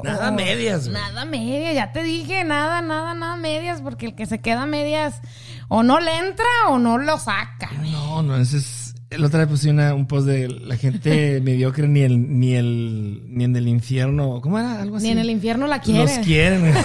Nada 0.04 0.30
medias, 0.30 0.88
güey. 0.88 0.92
Nada 0.92 1.24
medias, 1.24 1.74
ya 1.74 1.90
te 1.90 2.04
dije, 2.04 2.44
nada, 2.44 2.82
nada, 2.82 3.14
nada 3.14 3.34
medias, 3.34 3.80
porque 3.82 4.06
el 4.06 4.14
que 4.14 4.26
se 4.26 4.40
queda 4.40 4.64
medias 4.64 5.22
o 5.66 5.82
no 5.82 5.98
le 5.98 6.16
entra 6.18 6.46
o 6.68 6.78
no 6.78 6.98
lo 6.98 7.18
saca. 7.18 7.72
No, 7.82 8.22
no, 8.22 8.36
ese 8.36 8.58
es. 8.58 8.79
El 9.10 9.24
otra 9.24 9.40
vez 9.40 9.48
puse 9.48 9.68
una, 9.68 9.92
un 9.92 10.06
post 10.06 10.28
de 10.28 10.48
la 10.48 10.76
gente 10.76 11.40
mediocre 11.44 11.88
ni 11.88 12.00
el, 12.00 12.38
ni 12.38 12.54
el, 12.54 13.22
ni 13.26 13.44
en 13.44 13.56
el 13.56 13.66
infierno. 13.66 14.40
¿Cómo 14.40 14.58
era? 14.58 14.80
Algo 14.80 14.96
así. 14.96 15.06
Ni 15.06 15.12
en 15.12 15.18
el 15.18 15.30
infierno 15.30 15.66
la 15.66 15.80
quiere. 15.80 16.16
Los 16.16 16.26
quieren. 16.26 16.72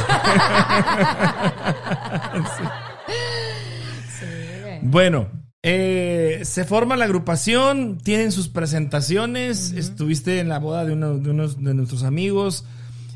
Bueno, 4.87 5.29
eh, 5.63 6.41
se 6.43 6.63
forma 6.63 6.95
la 6.95 7.05
agrupación, 7.05 7.97
tienen 7.97 8.31
sus 8.31 8.49
presentaciones, 8.49 9.71
estuviste 9.71 10.39
en 10.39 10.47
la 10.47 10.59
boda 10.59 10.85
de 10.85 10.93
uno 10.93 11.17
de 11.17 11.31
unos 11.31 11.61
de 11.61 11.73
nuestros 11.73 12.03
amigos 12.03 12.65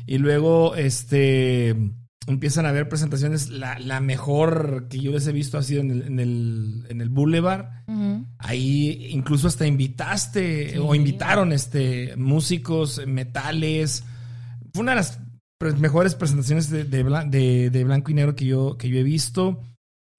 y 0.04 0.18
luego 0.18 0.74
este 0.74 1.76
empiezan 2.26 2.66
a 2.66 2.70
haber 2.70 2.88
presentaciones. 2.88 3.50
La, 3.50 3.78
la 3.78 4.00
mejor 4.00 4.88
que 4.88 4.98
yo 4.98 5.12
les 5.12 5.26
he 5.26 5.32
visto 5.32 5.58
ha 5.58 5.62
sido 5.62 5.80
en 5.80 5.90
el, 5.90 6.02
en 6.02 6.18
el, 6.20 6.86
en 6.88 7.00
el 7.00 7.08
Boulevard. 7.08 7.79
Ahí 8.42 9.08
incluso 9.10 9.48
hasta 9.48 9.66
invitaste 9.66 10.78
o 10.78 10.94
invitaron 10.94 11.52
este 11.52 12.16
músicos, 12.16 13.00
metales. 13.06 14.02
Fue 14.72 14.82
una 14.82 14.92
de 14.92 14.96
las 14.96 15.18
mejores 15.78 16.14
presentaciones 16.14 16.70
de, 16.70 16.84
de 16.84 17.04
bla- 17.04 17.28
de- 17.28 17.68
de 17.70 17.84
blanco 17.84 18.10
y 18.10 18.14
negro 18.14 18.34
que 18.34 18.46
yo, 18.46 18.76
que 18.78 18.88
yo 18.88 18.98
he 18.98 19.02
visto. 19.02 19.60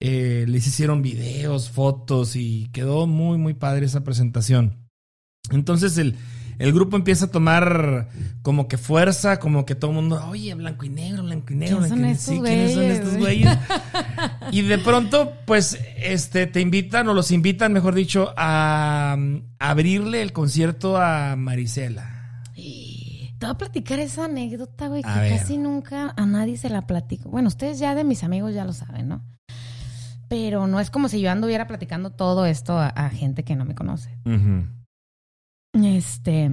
Eh, 0.00 0.44
les 0.48 0.66
hicieron 0.66 1.02
videos, 1.02 1.68
fotos 1.70 2.34
y 2.36 2.68
quedó 2.72 3.06
muy, 3.06 3.38
muy 3.38 3.54
padre 3.54 3.86
esa 3.86 4.02
presentación. 4.04 4.78
Entonces 5.50 5.98
el, 5.98 6.16
el 6.58 6.72
grupo 6.72 6.96
empieza 6.96 7.24
a 7.26 7.30
tomar 7.30 8.08
como 8.42 8.68
que 8.68 8.78
fuerza, 8.78 9.38
como 9.40 9.64
que 9.64 9.74
todo 9.74 9.90
el 9.90 9.96
mundo, 9.96 10.24
oye, 10.28 10.54
blanco 10.54 10.84
y 10.84 10.88
negro, 10.90 11.22
blanco 11.24 11.52
y 11.52 11.56
negro. 11.56 11.78
¿Quién 11.78 11.88
son 11.88 11.98
blanco 11.98 12.08
y- 12.08 12.12
estos 12.12 12.34
sí, 12.34 12.40
¿quiénes 12.40 12.74
son 12.74 12.82
estos 12.84 13.10
güey? 13.16 13.42
güeyes? 13.42 13.58
Y 14.52 14.60
de 14.60 14.76
pronto, 14.76 15.32
pues, 15.46 15.80
este, 15.96 16.46
te 16.46 16.60
invitan, 16.60 17.08
o 17.08 17.14
los 17.14 17.30
invitan, 17.30 17.72
mejor 17.72 17.94
dicho, 17.94 18.34
a, 18.36 19.16
mm, 19.18 19.54
abrirle 19.58 20.20
el 20.20 20.34
concierto 20.34 20.98
a 20.98 21.36
Marisela. 21.36 22.42
Te 22.54 23.46
voy 23.46 23.54
a 23.54 23.58
platicar 23.58 23.98
esa 23.98 24.26
anécdota, 24.26 24.88
güey, 24.88 25.02
que 25.02 25.08
ver. 25.08 25.38
casi 25.38 25.56
nunca 25.56 26.12
a 26.16 26.26
nadie 26.26 26.58
se 26.58 26.68
la 26.68 26.86
platico. 26.86 27.30
Bueno, 27.30 27.48
ustedes 27.48 27.78
ya 27.78 27.94
de 27.94 28.04
mis 28.04 28.22
amigos 28.24 28.52
ya 28.52 28.66
lo 28.66 28.74
saben, 28.74 29.08
¿no? 29.08 29.24
Pero 30.28 30.66
no 30.66 30.80
es 30.80 30.90
como 30.90 31.08
si 31.08 31.20
yo 31.20 31.30
anduviera 31.30 31.66
platicando 31.66 32.10
todo 32.10 32.44
esto 32.44 32.78
a, 32.78 32.88
a 32.88 33.08
gente 33.08 33.44
que 33.44 33.56
no 33.56 33.64
me 33.64 33.74
conoce. 33.74 34.16
Este. 35.72 36.50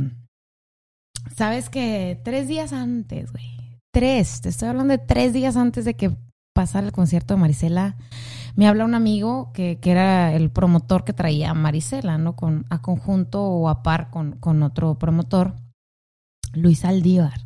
Sabes 1.35 1.69
que 1.69 2.19
tres 2.23 2.47
días 2.47 2.71
antes, 2.73 3.31
güey. 3.33 3.45
Tres. 3.91 4.41
Te 4.41 4.49
estoy 4.49 4.69
hablando 4.69 4.93
de 4.93 4.99
tres 4.99 5.33
días 5.33 5.57
antes 5.57 5.85
de 5.85 5.95
que 5.95 6.15
pasara 6.59 6.85
el 6.85 6.91
concierto 6.91 7.33
de 7.33 7.39
Marisela. 7.39 7.95
Me 8.57 8.67
habla 8.67 8.83
un 8.83 8.93
amigo 8.93 9.53
que, 9.53 9.79
que 9.79 9.91
era 9.91 10.33
el 10.33 10.51
promotor 10.51 11.05
que 11.05 11.13
traía 11.13 11.51
a 11.51 11.53
Marisela, 11.53 12.17
¿no? 12.17 12.35
Con, 12.35 12.65
a 12.69 12.81
conjunto 12.81 13.41
o 13.41 13.69
a 13.69 13.81
par 13.81 14.09
con, 14.09 14.33
con 14.33 14.61
otro 14.61 14.99
promotor, 14.99 15.53
Luis 16.51 16.83
Aldívar. 16.83 17.45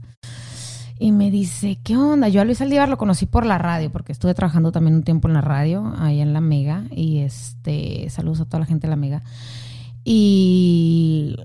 Y 0.97 1.11
me 1.11 1.29
dice, 1.29 1.77
¿qué 1.83 1.95
onda? 1.95 2.27
Yo 2.27 2.41
a 2.41 2.45
Luis 2.45 2.59
Aldívar 2.59 2.89
lo 2.89 2.97
conocí 2.97 3.27
por 3.27 3.45
la 3.45 3.59
radio, 3.59 3.91
porque 3.91 4.13
estuve 4.13 4.33
trabajando 4.33 4.71
también 4.71 4.95
un 4.95 5.03
tiempo 5.03 5.27
en 5.27 5.35
la 5.35 5.41
radio, 5.41 5.93
ahí 5.99 6.19
en 6.19 6.33
La 6.33 6.41
Mega. 6.41 6.85
Y 6.89 7.19
este, 7.19 8.09
saludos 8.09 8.41
a 8.41 8.45
toda 8.45 8.61
la 8.61 8.65
gente 8.65 8.87
de 8.87 8.89
La 8.89 8.95
Mega. 8.95 9.21
Y 10.03 11.35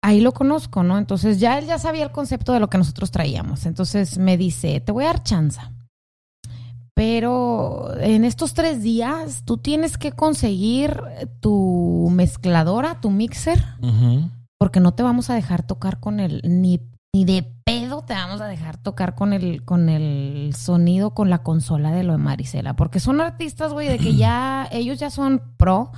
ahí 0.00 0.22
lo 0.22 0.32
conozco, 0.32 0.82
¿no? 0.82 0.96
Entonces 0.96 1.40
ya 1.40 1.58
él 1.58 1.66
ya 1.66 1.78
sabía 1.78 2.04
el 2.04 2.10
concepto 2.10 2.54
de 2.54 2.60
lo 2.60 2.70
que 2.70 2.78
nosotros 2.78 3.10
traíamos. 3.10 3.66
Entonces 3.66 4.16
me 4.16 4.38
dice, 4.38 4.80
te 4.80 4.92
voy 4.92 5.04
a 5.04 5.08
dar 5.08 5.22
chance. 5.22 5.60
Pero 6.96 7.94
en 8.00 8.24
estos 8.24 8.54
tres 8.54 8.82
días 8.82 9.42
tú 9.44 9.58
tienes 9.58 9.98
que 9.98 10.12
conseguir 10.12 10.98
tu 11.40 12.08
mezcladora, 12.10 13.02
tu 13.02 13.10
mixer, 13.10 13.62
porque 14.56 14.80
no 14.80 14.94
te 14.94 15.02
vamos 15.02 15.28
a 15.28 15.34
dejar 15.34 15.62
tocar 15.66 16.00
con 16.00 16.20
el, 16.20 16.40
ni, 16.42 16.80
ni 17.12 17.26
de 17.26 17.42
pedo 17.66 18.02
te 18.02 18.14
vamos 18.14 18.40
a 18.40 18.46
dejar 18.46 18.78
tocar 18.78 19.14
con 19.14 19.34
el, 19.34 19.62
con 19.62 19.90
el 19.90 20.54
sonido, 20.56 21.10
con 21.12 21.28
la 21.28 21.42
consola 21.42 21.90
de 21.92 22.02
lo 22.02 22.12
de 22.12 22.18
Marisela. 22.18 22.76
Porque 22.76 22.98
son 22.98 23.20
artistas, 23.20 23.74
güey, 23.74 23.88
de 23.88 23.98
que 23.98 24.14
ya, 24.16 24.66
ellos 24.72 24.98
ya 24.98 25.10
son 25.10 25.42
pro 25.58 25.92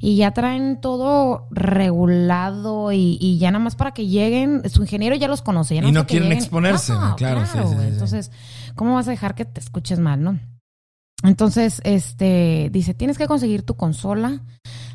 y 0.00 0.16
ya 0.16 0.32
traen 0.32 0.82
todo 0.82 1.46
regulado 1.50 2.92
y, 2.92 3.16
y 3.20 3.38
ya 3.38 3.50
nada 3.52 3.64
más 3.64 3.76
para 3.76 3.92
que 3.92 4.06
lleguen, 4.06 4.68
su 4.68 4.82
ingeniero 4.82 5.16
ya 5.16 5.28
los 5.28 5.40
conoce. 5.40 5.76
ya 5.76 5.82
Y 5.88 5.92
no 5.92 6.06
quieren 6.06 6.28
lleguen. 6.28 6.42
exponerse. 6.42 6.92
Claro, 7.16 7.46
sí, 7.46 7.58
sí. 7.68 7.76
Entonces, 7.86 8.30
¿cómo 8.74 8.94
vas 8.94 9.08
a 9.08 9.12
dejar 9.12 9.34
que 9.34 9.44
te 9.44 9.60
escuches 9.60 9.98
mal, 9.98 10.22
no? 10.22 10.38
Entonces, 11.22 11.80
este, 11.84 12.68
dice, 12.72 12.94
tienes 12.94 13.16
que 13.16 13.28
conseguir 13.28 13.62
tu 13.62 13.76
consola, 13.76 14.40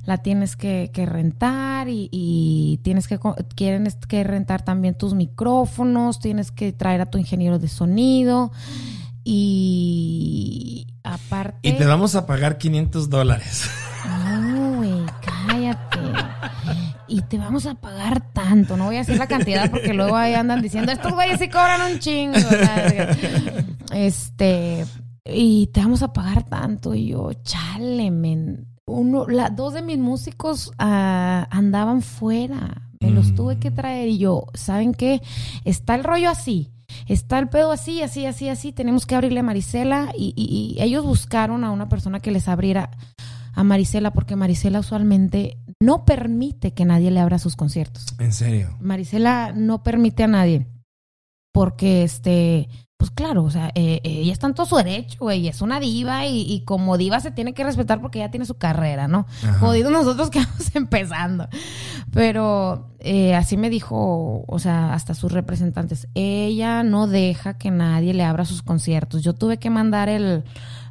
la 0.06 0.18
tienes 0.18 0.58
que, 0.58 0.92
que 0.94 1.06
rentar 1.06 1.88
y, 1.88 2.10
y 2.12 2.80
tienes 2.84 3.08
que, 3.08 3.18
quieren 3.56 3.88
que 4.08 4.24
rentar 4.24 4.64
también 4.64 4.98
tus 4.98 5.14
micrófonos, 5.14 6.20
tienes 6.20 6.52
que 6.52 6.74
traer 6.74 7.02
a 7.02 7.06
tu 7.06 7.18
ingeniero 7.18 7.60
de 7.60 7.70
sonido 7.70 8.52
y 9.24 10.88
aparte... 11.04 11.60
Y 11.62 11.74
te 11.74 11.86
vamos 11.86 12.16
a 12.16 12.26
pagar 12.26 12.58
500 12.58 13.10
dólares. 13.10 13.70
No, 14.06 14.78
güey, 14.78 15.06
cállate. 15.22 16.00
Y 17.08 17.22
te 17.22 17.38
vamos 17.38 17.66
a 17.66 17.76
pagar 17.76 18.34
tanto. 18.34 18.76
No 18.78 18.86
voy 18.86 18.96
a 18.96 19.00
decir 19.00 19.18
la 19.18 19.28
cantidad 19.28 19.70
porque 19.72 19.94
luego 19.94 20.16
ahí 20.18 20.34
andan 20.34 20.62
diciendo, 20.62 20.92
estos 20.92 21.14
güeyes 21.14 21.40
sí 21.40 21.48
cobran 21.50 21.92
un 21.94 22.00
chingo. 22.00 22.38
Este, 23.94 24.86
y 25.26 25.68
te 25.68 25.80
vamos 25.82 26.04
a 26.04 26.14
pagar 26.14 26.44
tanto. 26.44 26.94
Y 26.94 27.08
yo, 27.08 27.32
chale, 27.44 28.12
men. 28.12 28.68
Uno, 28.86 29.28
la, 29.28 29.50
dos 29.50 29.74
de 29.74 29.82
mis 29.82 29.98
músicos 29.98 30.72
ah, 30.80 31.48
andaban 31.52 32.02
fuera. 32.02 32.84
Me 33.00 33.12
los 33.12 33.36
tuve 33.36 33.58
que 33.60 33.70
traer. 33.72 34.08
Y 34.10 34.18
yo, 34.18 34.46
¿saben 34.54 34.94
qué? 34.94 35.22
Está 35.66 35.96
el 35.96 36.04
rollo 36.04 36.30
así. 36.30 36.72
Está 37.08 37.38
el 37.40 37.48
pedo 37.50 37.72
así, 37.72 38.02
así, 38.02 38.26
así, 38.26 38.50
así. 38.50 38.72
Tenemos 38.72 39.06
que 39.06 39.16
abrirle 39.16 39.42
a 39.42 39.44
Marisela. 39.44 40.10
Y, 40.18 40.34
y- 40.36 40.76
y 40.78 40.82
ellos 40.82 41.06
buscaron 41.06 41.64
a 41.64 41.72
una 41.72 41.90
persona 41.90 42.20
que 42.20 42.32
les 42.32 42.48
abriera 42.48 42.90
a 43.54 43.64
Marisela 43.64 44.12
porque 44.14 44.36
Marisela 44.36 44.80
usualmente 44.80 45.58
no 45.80 46.06
permite 46.06 46.74
que 46.74 46.86
nadie 46.86 47.12
le 47.12 47.20
abra 47.20 47.40
sus 47.40 47.56
conciertos. 47.56 48.06
En 48.20 48.34
serio. 48.34 48.76
Marisela 48.80 49.54
no 49.54 49.84
permite 49.84 50.24
a 50.24 50.28
nadie 50.28 50.68
porque 51.52 52.04
este 52.04 52.70
pues 52.98 53.12
claro, 53.12 53.44
o 53.44 53.52
sea, 53.52 53.68
eh, 53.76 54.02
eh, 54.04 54.22
ella 54.22 54.34
está 54.34 54.48
en 54.48 54.56
todo 54.56 54.66
su 54.66 54.76
derecho, 54.76 55.20
güey, 55.20 55.48
es 55.48 55.62
una 55.62 55.80
diva 55.80 56.26
y, 56.26 56.52
y 56.52 56.66
como 56.66 56.98
diva 56.98 57.20
se 57.20 57.30
tiene 57.30 57.54
que 57.54 57.64
respetar 57.64 58.02
porque 58.02 58.18
ella 58.18 58.32
tiene 58.32 58.48
su 58.48 58.56
carrera, 58.56 59.08
¿no? 59.08 59.28
Ajá. 59.44 59.60
Jodidos 59.60 59.92
nosotros 59.92 60.32
que 60.32 60.40
vamos 60.44 60.76
empezando. 60.76 61.48
Pero 62.12 62.90
eh, 63.00 63.36
así 63.36 63.56
me 63.56 63.70
dijo, 63.70 64.44
o 64.48 64.60
sea, 64.60 64.94
hasta 64.94 65.14
sus 65.14 65.32
representantes, 65.32 66.08
ella 66.16 66.82
no 66.82 67.06
deja 67.06 67.60
que 67.60 67.70
nadie 67.70 68.16
le 68.16 68.24
abra 68.24 68.46
sus 68.46 68.64
conciertos. 68.64 69.22
Yo 69.22 69.36
tuve 69.36 69.58
que 69.58 69.70
mandar 69.70 70.10
el 70.10 70.44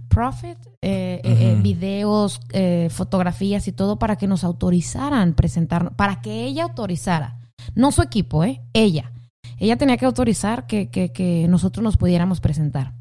Profit, 0.09 0.59
eh, 0.89 1.21
eh, 1.25 1.37
eh, 1.41 1.59
videos, 1.61 2.41
eh, 2.53 2.87
fotografías 2.93 3.67
y 3.67 3.73
todo 3.73 3.99
para 3.99 4.15
que 4.15 4.29
nos 4.29 4.45
autorizaran 4.45 5.35
presentarnos, 5.35 5.95
para 5.95 6.21
que 6.21 6.45
ella 6.45 6.63
autorizara, 6.63 7.41
no 7.75 7.91
su 7.91 8.03
equipo, 8.03 8.45
¿eh? 8.45 8.61
Ella. 8.73 9.11
Ella 9.59 9.77
tenía 9.77 9.97
que 9.97 10.07
autorizar 10.07 10.69
que, 10.69 10.89
que, 10.89 11.11
que 11.11 11.49
nosotros 11.49 11.83
nos 11.83 11.97
pudiéramos 11.97 12.41
presentar. 12.41 12.93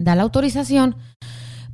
Da 0.00 0.16
la 0.16 0.22
autorización 0.22 0.96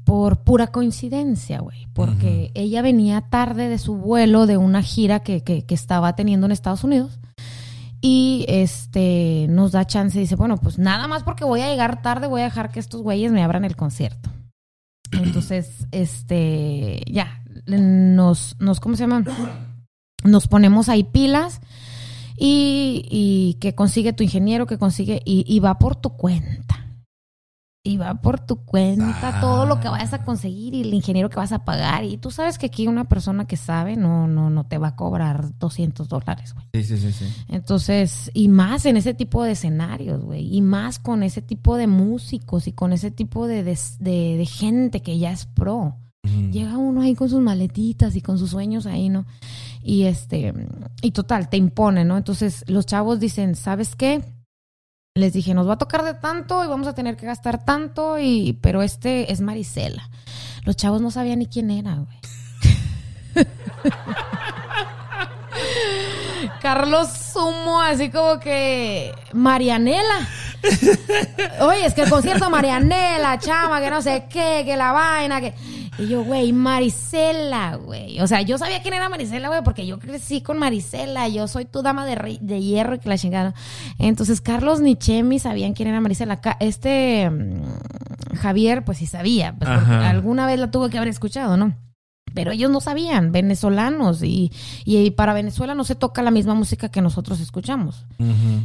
por 0.05 0.45
pura 0.45 0.67
coincidencia, 0.67 1.61
güey, 1.61 1.87
porque 1.95 2.51
ella 2.53 2.83
venía 2.83 3.23
tarde 3.23 3.71
de 3.71 3.79
su 3.79 3.97
vuelo 3.97 4.45
de 4.47 4.59
una 4.59 4.83
gira 4.83 5.21
que, 5.21 5.43
que, 5.43 5.65
que 5.65 5.75
estaba 5.75 6.15
teniendo 6.15 6.45
en 6.45 6.53
Estados 6.53 6.85
Unidos 6.85 7.19
y 8.03 8.45
este 8.49 9.47
nos 9.49 9.73
da 9.73 9.87
chance 9.87 10.19
y 10.19 10.21
dice, 10.21 10.37
bueno, 10.37 10.59
pues 10.59 10.79
nada 10.79 11.09
más 11.09 11.23
porque 11.23 11.45
voy 11.45 11.63
a 11.63 11.71
llegar 11.71 12.03
tarde, 12.03 12.27
voy 12.27 12.43
a 12.43 12.45
dejar 12.45 12.71
que 12.71 12.81
estos 12.81 13.01
güeyes 13.01 13.33
me 13.33 13.43
abran 13.43 13.65
el 13.65 13.77
concierto. 13.77 14.29
Entonces, 15.13 15.87
este, 15.93 17.03
ya, 17.11 17.43
nos, 17.67 18.57
nos, 18.61 18.81
¿cómo 18.81 18.97
se 18.97 19.05
llama? 19.05 19.25
Nos 20.25 20.49
ponemos 20.49 20.89
ahí 20.89 21.05
pilas 21.05 21.61
y, 22.37 23.07
y 23.11 23.55
que 23.61 23.75
consigue 23.75 24.13
tu 24.13 24.23
ingeniero, 24.23 24.67
que 24.67 24.79
consigue, 24.79 25.23
y, 25.25 25.45
y 25.47 25.61
va 25.61 25.79
por 25.79 25.97
tu 25.97 26.11
cuenta. 26.11 26.86
Y 27.87 27.97
va 27.99 28.15
por 28.21 28.41
tu 28.41 28.57
cuenta 28.65 29.39
todo 29.41 29.65
lo 29.65 29.79
que 29.81 29.89
vayas 29.89 30.13
a 30.13 30.25
conseguir 30.25 30.75
y 30.75 30.81
el 30.83 30.93
ingeniero 30.93 31.31
que 31.31 31.37
vas 31.37 31.53
a 31.53 31.65
pagar. 31.65 32.03
Y 32.05 32.17
tú 32.19 32.31
sabes 32.33 32.59
que 32.59 32.67
aquí 32.67 32.89
una 32.89 33.05
persona 33.05 33.47
que 33.47 33.57
sabe 33.57 33.97
no, 33.97 34.27
no, 34.27 34.51
no 34.51 34.67
te 34.67 34.79
va 34.79 34.89
a 34.89 34.97
cobrar 34.97 35.57
200 35.59 36.09
dólares, 36.09 36.53
güey. 36.55 36.67
Sí, 36.75 36.83
sí, 36.83 36.99
sí, 36.99 37.13
sí. 37.13 37.25
Entonces, 37.49 38.31
y 38.35 38.49
más 38.49 38.87
en 38.87 38.97
ese 38.97 39.15
tipo 39.15 39.43
de 39.45 39.53
escenarios, 39.53 40.23
güey, 40.25 40.53
y 40.55 40.63
más 40.63 40.99
con 40.99 41.23
ese 41.23 41.43
tipo 41.43 41.77
de 41.77 41.87
músicos 41.87 42.67
y 42.67 42.73
con 42.73 42.93
ese 42.93 43.11
tipo 43.11 43.47
de, 43.47 43.63
de, 43.63 43.79
de- 44.01 44.37
de 44.37 44.47
gente 44.47 45.01
que 45.03 45.19
ya 45.19 45.31
es 45.33 45.47
pro. 45.47 45.97
Llega 46.51 46.77
uno 46.77 47.03
ahí 47.03 47.15
con 47.15 47.29
sus 47.29 47.41
maletitas 47.41 48.17
y 48.17 48.21
con 48.21 48.37
sus 48.37 48.51
sueños 48.51 48.87
ahí, 48.87 49.09
¿no? 49.09 49.27
Y 49.81 50.05
este, 50.07 50.53
y 51.01 51.13
total, 51.13 51.49
te 51.49 51.57
impone, 51.57 52.05
¿no? 52.05 52.17
Entonces, 52.17 52.65
los 52.67 52.85
chavos 52.85 53.21
dicen, 53.21 53.55
¿sabes 53.55 53.95
qué? 53.95 54.25
Les 55.17 55.33
dije, 55.33 55.55
nos 55.55 55.67
va 55.67 55.73
a 55.73 55.79
tocar 55.79 56.05
de 56.05 56.13
tanto 56.13 56.63
y 56.63 56.67
vamos 56.67 56.87
a 56.87 56.95
tener 56.95 57.17
que 57.17 57.25
gastar 57.25 57.65
tanto, 57.65 58.19
y, 58.19 58.59
pero 58.61 58.83
este 58.83 59.33
es 59.33 59.41
Marisela. 59.41 60.11
Los 60.65 60.77
chavos 60.77 61.01
no 61.01 61.11
sabían 61.11 61.39
ni 61.39 61.47
quién 61.47 61.71
era, 61.71 61.95
güey. 61.95 62.19
Carlos 66.61 67.09
Sumo, 67.09 67.81
así 67.81 68.11
como 68.11 68.39
que 68.39 69.15
Marianela. 69.33 70.29
Oye, 71.61 71.87
es 71.87 71.95
que 71.95 72.03
el 72.03 72.11
concierto 72.11 72.51
Marianela, 72.51 73.39
chama, 73.39 73.81
que 73.81 73.89
no 73.89 74.03
sé 74.03 74.27
qué, 74.29 74.65
que 74.67 74.77
la 74.77 74.93
vaina, 74.93 75.41
que. 75.41 75.55
Y 75.99 76.09
yo, 76.09 76.23
güey, 76.25 76.53
Marisela, 76.53 77.77
güey. 77.77 78.21
O 78.21 78.27
sea, 78.27 78.43
yo 78.43 78.59
sabía 78.59 78.83
quién 78.83 78.95
era 78.95 79.09
Marisela, 79.09 79.49
güey, 79.49 79.63
porque 79.63 79.87
yo 79.87 79.99
crecí 79.99 80.43
con 80.43 80.59
Marisela. 80.59 81.27
Yo 81.29 81.49
soy 81.49 81.65
tu 81.65 81.83
dama 81.83 82.05
de, 82.05 82.15
rey- 82.17 82.39
de 82.43 82.61
hierro 82.61 82.97
y 82.97 82.99
que 82.99 83.09
la 83.09 83.17
chingada. 83.19 83.55
Entonces, 83.99 84.41
Carlos 84.41 84.81
ni 84.81 84.97
Chemi 84.97 85.39
sabían 85.39 85.73
quién 85.73 85.89
era 85.89 86.01
Marisela. 86.01 86.41
Este 86.61 87.31
mm, 87.31 88.37
Javier, 88.37 88.85
pues 88.85 88.99
sí 88.99 89.07
sabía, 89.07 89.55
pues, 89.59 89.71
porque 89.71 89.91
alguna 90.07 90.47
vez 90.47 90.59
la 90.59 90.71
tuvo 90.71 90.89
que 90.91 90.99
haber 90.99 91.09
escuchado, 91.09 91.57
¿no? 91.57 91.75
Pero 92.35 92.53
ellos 92.53 92.71
no 92.71 92.81
sabían, 92.81 93.33
venezolanos, 93.33 94.23
y, 94.23 94.53
y 94.85 95.11
para 95.13 95.33
Venezuela 95.33 95.75
no 95.75 95.85
se 95.85 95.95
toca 95.95 96.23
la 96.23 96.31
misma 96.31 96.55
música 96.55 96.91
que 96.91 97.01
nosotros 97.01 97.41
escuchamos. 97.41 98.05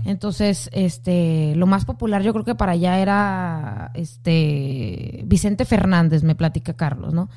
Entonces, 0.04 0.70
este, 0.74 1.56
lo 1.56 1.68
más 1.68 1.86
popular 1.86 2.22
yo 2.22 2.34
creo 2.34 2.44
que 2.44 2.56
para 2.56 2.74
allá 2.74 3.00
era 3.00 3.92
este 3.94 5.24
Vicente 5.26 5.64
Fernández, 5.66 6.24
me 6.24 6.36
platica 6.36 6.74
Carlos, 6.74 7.14
¿no? 7.14 7.30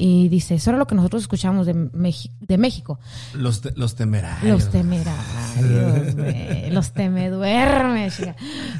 Y 0.00 0.28
dice, 0.28 0.54
eso 0.54 0.70
era 0.70 0.78
lo 0.78 0.86
que 0.86 0.94
nosotros 0.94 1.22
escuchamos 1.22 1.66
de, 1.66 1.72
de 1.74 2.56
México. 2.58 3.00
Los, 3.34 3.62
te- 3.62 3.72
los 3.74 3.96
temerarios. 3.96 4.44
Los 4.62 4.70
temerarios. 4.70 6.14
Los 6.72 6.92
teme 6.92 7.30
duerme, 7.30 8.08
chica. 8.10 8.36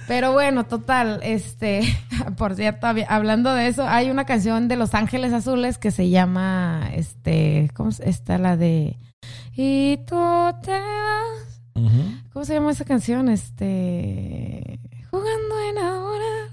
Pero 0.06 0.32
bueno, 0.32 0.66
total, 0.66 1.18
este, 1.24 1.80
por 2.36 2.54
cierto, 2.54 2.86
hab- 2.86 3.06
hablando 3.08 3.52
de 3.52 3.66
eso, 3.66 3.82
hay 3.88 4.10
una 4.10 4.26
canción 4.26 4.68
de 4.68 4.76
Los 4.76 4.94
Ángeles 4.94 5.32
Azules 5.32 5.76
que 5.78 5.90
se 5.90 6.08
llama, 6.08 6.88
este, 6.94 7.68
¿cómo 7.74 7.90
está 7.90 8.38
la 8.38 8.56
de 8.56 8.96
Y 9.56 9.96
tú 10.06 10.14
te 10.62 10.70
vas? 10.70 11.60
¿Cómo 12.32 12.44
se 12.44 12.54
llama 12.54 12.70
esa 12.70 12.84
canción? 12.84 13.28
Este, 13.28 14.78
jugando 15.10 15.54
a 15.56 15.70
enamorar. 15.70 16.48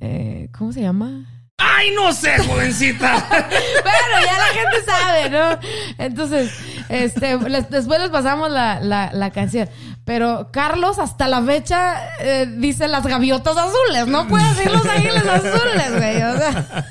Eh, 0.00 0.48
¿Cómo 0.56 0.72
se 0.72 0.82
llama? 0.82 1.26
¡Ay, 1.58 1.90
no 1.94 2.12
sé, 2.12 2.38
jovencita! 2.38 3.26
Pero 3.30 4.26
ya 4.26 4.38
la 4.38 4.46
gente 4.46 4.84
sabe, 4.84 5.30
¿no? 5.30 5.58
Entonces, 5.98 6.52
este, 6.88 7.38
después 7.70 8.00
les 8.00 8.10
pasamos 8.10 8.50
la, 8.50 8.80
la, 8.80 9.30
canción. 9.30 9.68
Pero 10.04 10.50
Carlos 10.52 10.98
hasta 10.98 11.28
la 11.28 11.40
fecha 11.42 12.16
eh, 12.18 12.46
dice 12.58 12.88
las 12.88 13.06
gaviotas 13.06 13.56
azules. 13.56 14.06
No 14.08 14.26
puede 14.26 14.48
decir 14.54 14.70
los 14.72 14.84
ángeles 14.84 15.24
azules, 15.24 15.96
güey. 15.96 16.22
O 16.22 16.36
sea, 16.36 16.84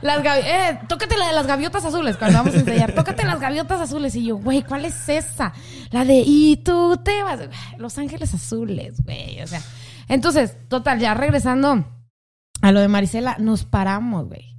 las 0.02 0.24
eh, 0.24 0.80
tócate 0.88 1.18
la 1.18 1.28
de 1.28 1.32
las 1.34 1.46
gaviotas 1.46 1.84
azules 1.84 2.16
cuando 2.16 2.38
vamos 2.38 2.54
a 2.54 2.58
ensayar. 2.58 2.92
Tócate 2.92 3.24
las 3.24 3.40
gaviotas 3.40 3.80
azules. 3.80 4.14
Y 4.16 4.26
yo, 4.26 4.36
güey, 4.36 4.62
¿cuál 4.62 4.86
es 4.86 5.08
esa? 5.08 5.52
La 5.90 6.04
de 6.04 6.22
y 6.24 6.56
tú 6.56 6.98
te 7.04 7.22
vas. 7.22 7.40
Los 7.76 7.98
ángeles 7.98 8.32
azules, 8.32 9.04
güey. 9.04 9.42
O 9.42 9.46
sea, 9.46 9.60
entonces, 10.08 10.56
total, 10.68 10.98
ya 10.98 11.12
regresando 11.12 11.84
a 12.68 12.72
lo 12.72 12.80
de 12.80 12.88
Marisela, 12.88 13.36
nos 13.38 13.64
paramos, 13.64 14.28
güey. 14.28 14.56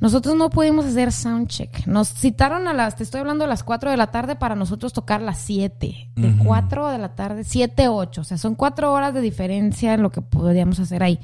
Nosotros 0.00 0.36
no 0.36 0.48
pudimos 0.48 0.84
hacer 0.84 1.10
soundcheck. 1.10 1.86
Nos 1.86 2.08
citaron 2.08 2.68
a 2.68 2.72
las, 2.72 2.94
te 2.94 3.02
estoy 3.02 3.18
hablando 3.20 3.42
de 3.44 3.48
las 3.48 3.64
4 3.64 3.90
de 3.90 3.96
la 3.96 4.12
tarde 4.12 4.36
para 4.36 4.54
nosotros 4.54 4.92
tocar 4.92 5.20
las 5.20 5.38
7. 5.38 6.10
De 6.14 6.36
4 6.44 6.88
de 6.90 6.98
la 6.98 7.16
tarde, 7.16 7.42
7, 7.42 7.88
8. 7.88 8.20
O 8.20 8.24
sea, 8.24 8.38
son 8.38 8.54
4 8.54 8.92
horas 8.92 9.12
de 9.12 9.20
diferencia 9.20 9.94
en 9.94 10.02
lo 10.02 10.10
que 10.10 10.22
podíamos 10.22 10.78
hacer 10.78 11.02
ahí. 11.02 11.18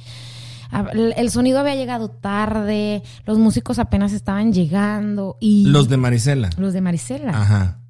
A- 0.72 0.88
El 0.92 1.14
el 1.16 1.30
sonido 1.30 1.60
había 1.60 1.76
llegado 1.76 2.08
tarde, 2.10 3.04
los 3.26 3.38
músicos 3.38 3.78
apenas 3.78 4.12
estaban 4.12 4.52
llegando 4.52 5.36
y 5.40 5.66
Los 5.68 5.88
de 5.88 5.96
Marisela. 5.96 6.50
los 6.56 6.72
de 6.72 6.80
Marisela. 6.80 7.30
Ajá. 7.30 7.80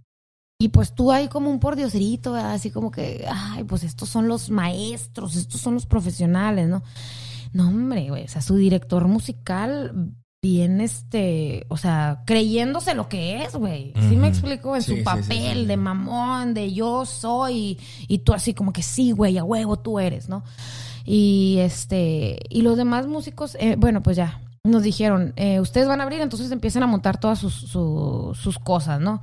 Y 0.59 0.69
pues 0.69 0.94
tú 0.94 1.11
ahí 1.12 1.28
como 1.28 1.51
un 1.51 1.61
pordioserito, 1.61 2.32
¿verdad? 2.32 2.52
así 2.52 2.70
como 2.70 2.90
que, 2.90 3.24
ay, 3.31 3.65
pues 3.65 3.85
estos 3.85 4.11
son 4.11 4.28
los 4.28 4.51
maestros, 4.51 5.35
estos 5.36 5.61
son 5.62 5.74
los 5.74 5.86
profesionales, 5.86 6.69
¿no? 6.69 6.82
No, 7.55 7.68
hombre, 7.68 8.10
güey, 8.10 8.24
o 8.24 8.28
sea, 8.28 8.43
su 8.43 8.56
director 8.56 9.09
musical 9.09 10.12
bien, 10.43 10.82
este, 10.82 11.64
o 11.70 11.78
sea, 11.78 12.22
creyéndose 12.26 12.94
lo 12.94 13.09
que 13.09 13.43
es, 13.44 13.55
güey. 13.55 13.94
¿Sí 14.10 14.16
me 14.16 14.28
explico? 14.28 14.76
En 14.76 14.82
Sí, 14.82 14.98
su 14.98 15.02
papel 15.02 15.24
sí, 15.24 15.60
sí. 15.60 15.64
de 15.64 15.76
mamón, 15.78 16.52
de 16.52 16.70
yo 16.74 17.06
soy, 17.06 17.78
y 18.09 18.18
tú 18.18 18.35
así 18.35 18.52
como 18.52 18.70
que 18.74 18.82
sí, 18.82 19.12
güey, 19.12 19.39
a 19.39 19.44
huevo 19.44 19.78
tú 19.78 19.98
eres, 19.98 20.28
¿no? 20.28 20.44
Y 21.06 21.56
este, 21.60 22.40
y 22.51 22.60
los 22.60 22.76
demás 22.76 23.06
músicos, 23.06 23.56
eh, 23.59 23.76
bueno, 23.78 24.02
pues 24.02 24.18
ya, 24.18 24.43
nos 24.64 24.82
dijeron, 24.82 25.32
eh, 25.36 25.60
ustedes 25.60 25.89
van 25.89 26.01
a 26.01 26.05
abrir, 26.05 26.20
entonces 26.20 26.51
empiezan 26.51 26.82
a 26.82 26.86
montar 26.89 27.18
todas 27.18 27.39
sus, 27.39 27.55
su- 27.55 28.32
sus 28.39 28.59
cosas, 28.59 29.01
¿no? 29.01 29.22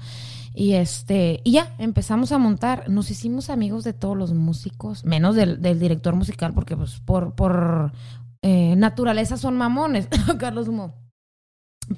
Y 0.53 0.73
este, 0.73 1.39
y 1.43 1.51
ya, 1.53 1.73
empezamos 1.79 2.31
a 2.33 2.37
montar. 2.37 2.89
Nos 2.89 3.09
hicimos 3.09 3.49
amigos 3.49 3.83
de 3.85 3.93
todos 3.93 4.17
los 4.17 4.33
músicos, 4.33 5.05
menos 5.05 5.35
del, 5.35 5.61
del 5.61 5.79
director 5.79 6.13
musical, 6.15 6.53
porque 6.53 6.75
pues 6.75 6.99
por, 6.99 7.33
por 7.35 7.93
eh, 8.41 8.75
naturaleza 8.77 9.37
son 9.37 9.57
mamones, 9.57 10.07
Carlos 10.39 10.67
Humo. 10.67 10.95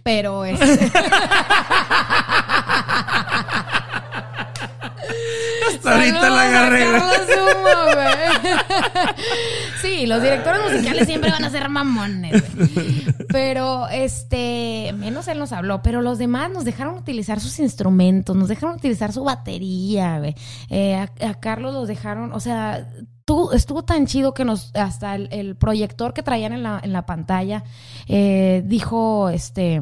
Pero 0.04 0.46
este. 0.46 0.92
Hasta 5.68 5.96
ahorita 5.96 6.30
la 6.30 6.42
agarré. 6.42 6.90
güey. 6.90 7.00
Carlos 7.00 7.28
Humo, 7.38 7.94
güey. 7.94 8.54
Sí, 9.82 10.06
los 10.08 10.22
directores 10.22 10.62
musicales 10.64 11.06
siempre 11.08 11.32
van 11.32 11.44
a 11.44 11.50
ser 11.50 11.70
mamones. 11.70 12.42
Pero, 13.30 13.88
este, 13.90 14.94
menos 14.96 15.28
él 15.28 15.40
nos 15.40 15.52
habló, 15.52 15.82
pero 15.82 16.02
los 16.04 16.20
demás 16.20 16.52
nos 16.52 16.66
dejaron 16.66 16.96
utilizar 16.98 17.40
sus 17.40 17.58
instrumentos, 17.60 18.36
nos 18.36 18.48
dejaron 18.48 18.76
utilizar 18.76 19.12
su 19.12 19.24
batería, 19.24 20.20
güey. 20.20 20.36
Eh, 20.70 20.96
a, 20.96 21.10
a 21.28 21.34
Carlos 21.40 21.74
los 21.74 21.88
dejaron, 21.88 22.32
o 22.32 22.40
sea, 22.40 22.88
tú, 23.26 23.52
estuvo 23.52 23.84
tan 23.84 24.06
chido 24.08 24.34
que 24.34 24.46
nos, 24.46 24.72
hasta 24.76 25.16
el, 25.16 25.30
el 25.32 25.56
proyector 25.56 26.14
que 26.14 26.24
traían 26.24 26.54
en 26.54 26.64
la, 26.64 26.80
en 26.84 26.94
la 26.94 27.06
pantalla, 27.06 27.64
eh, 28.08 28.64
dijo, 28.66 29.30
este, 29.30 29.76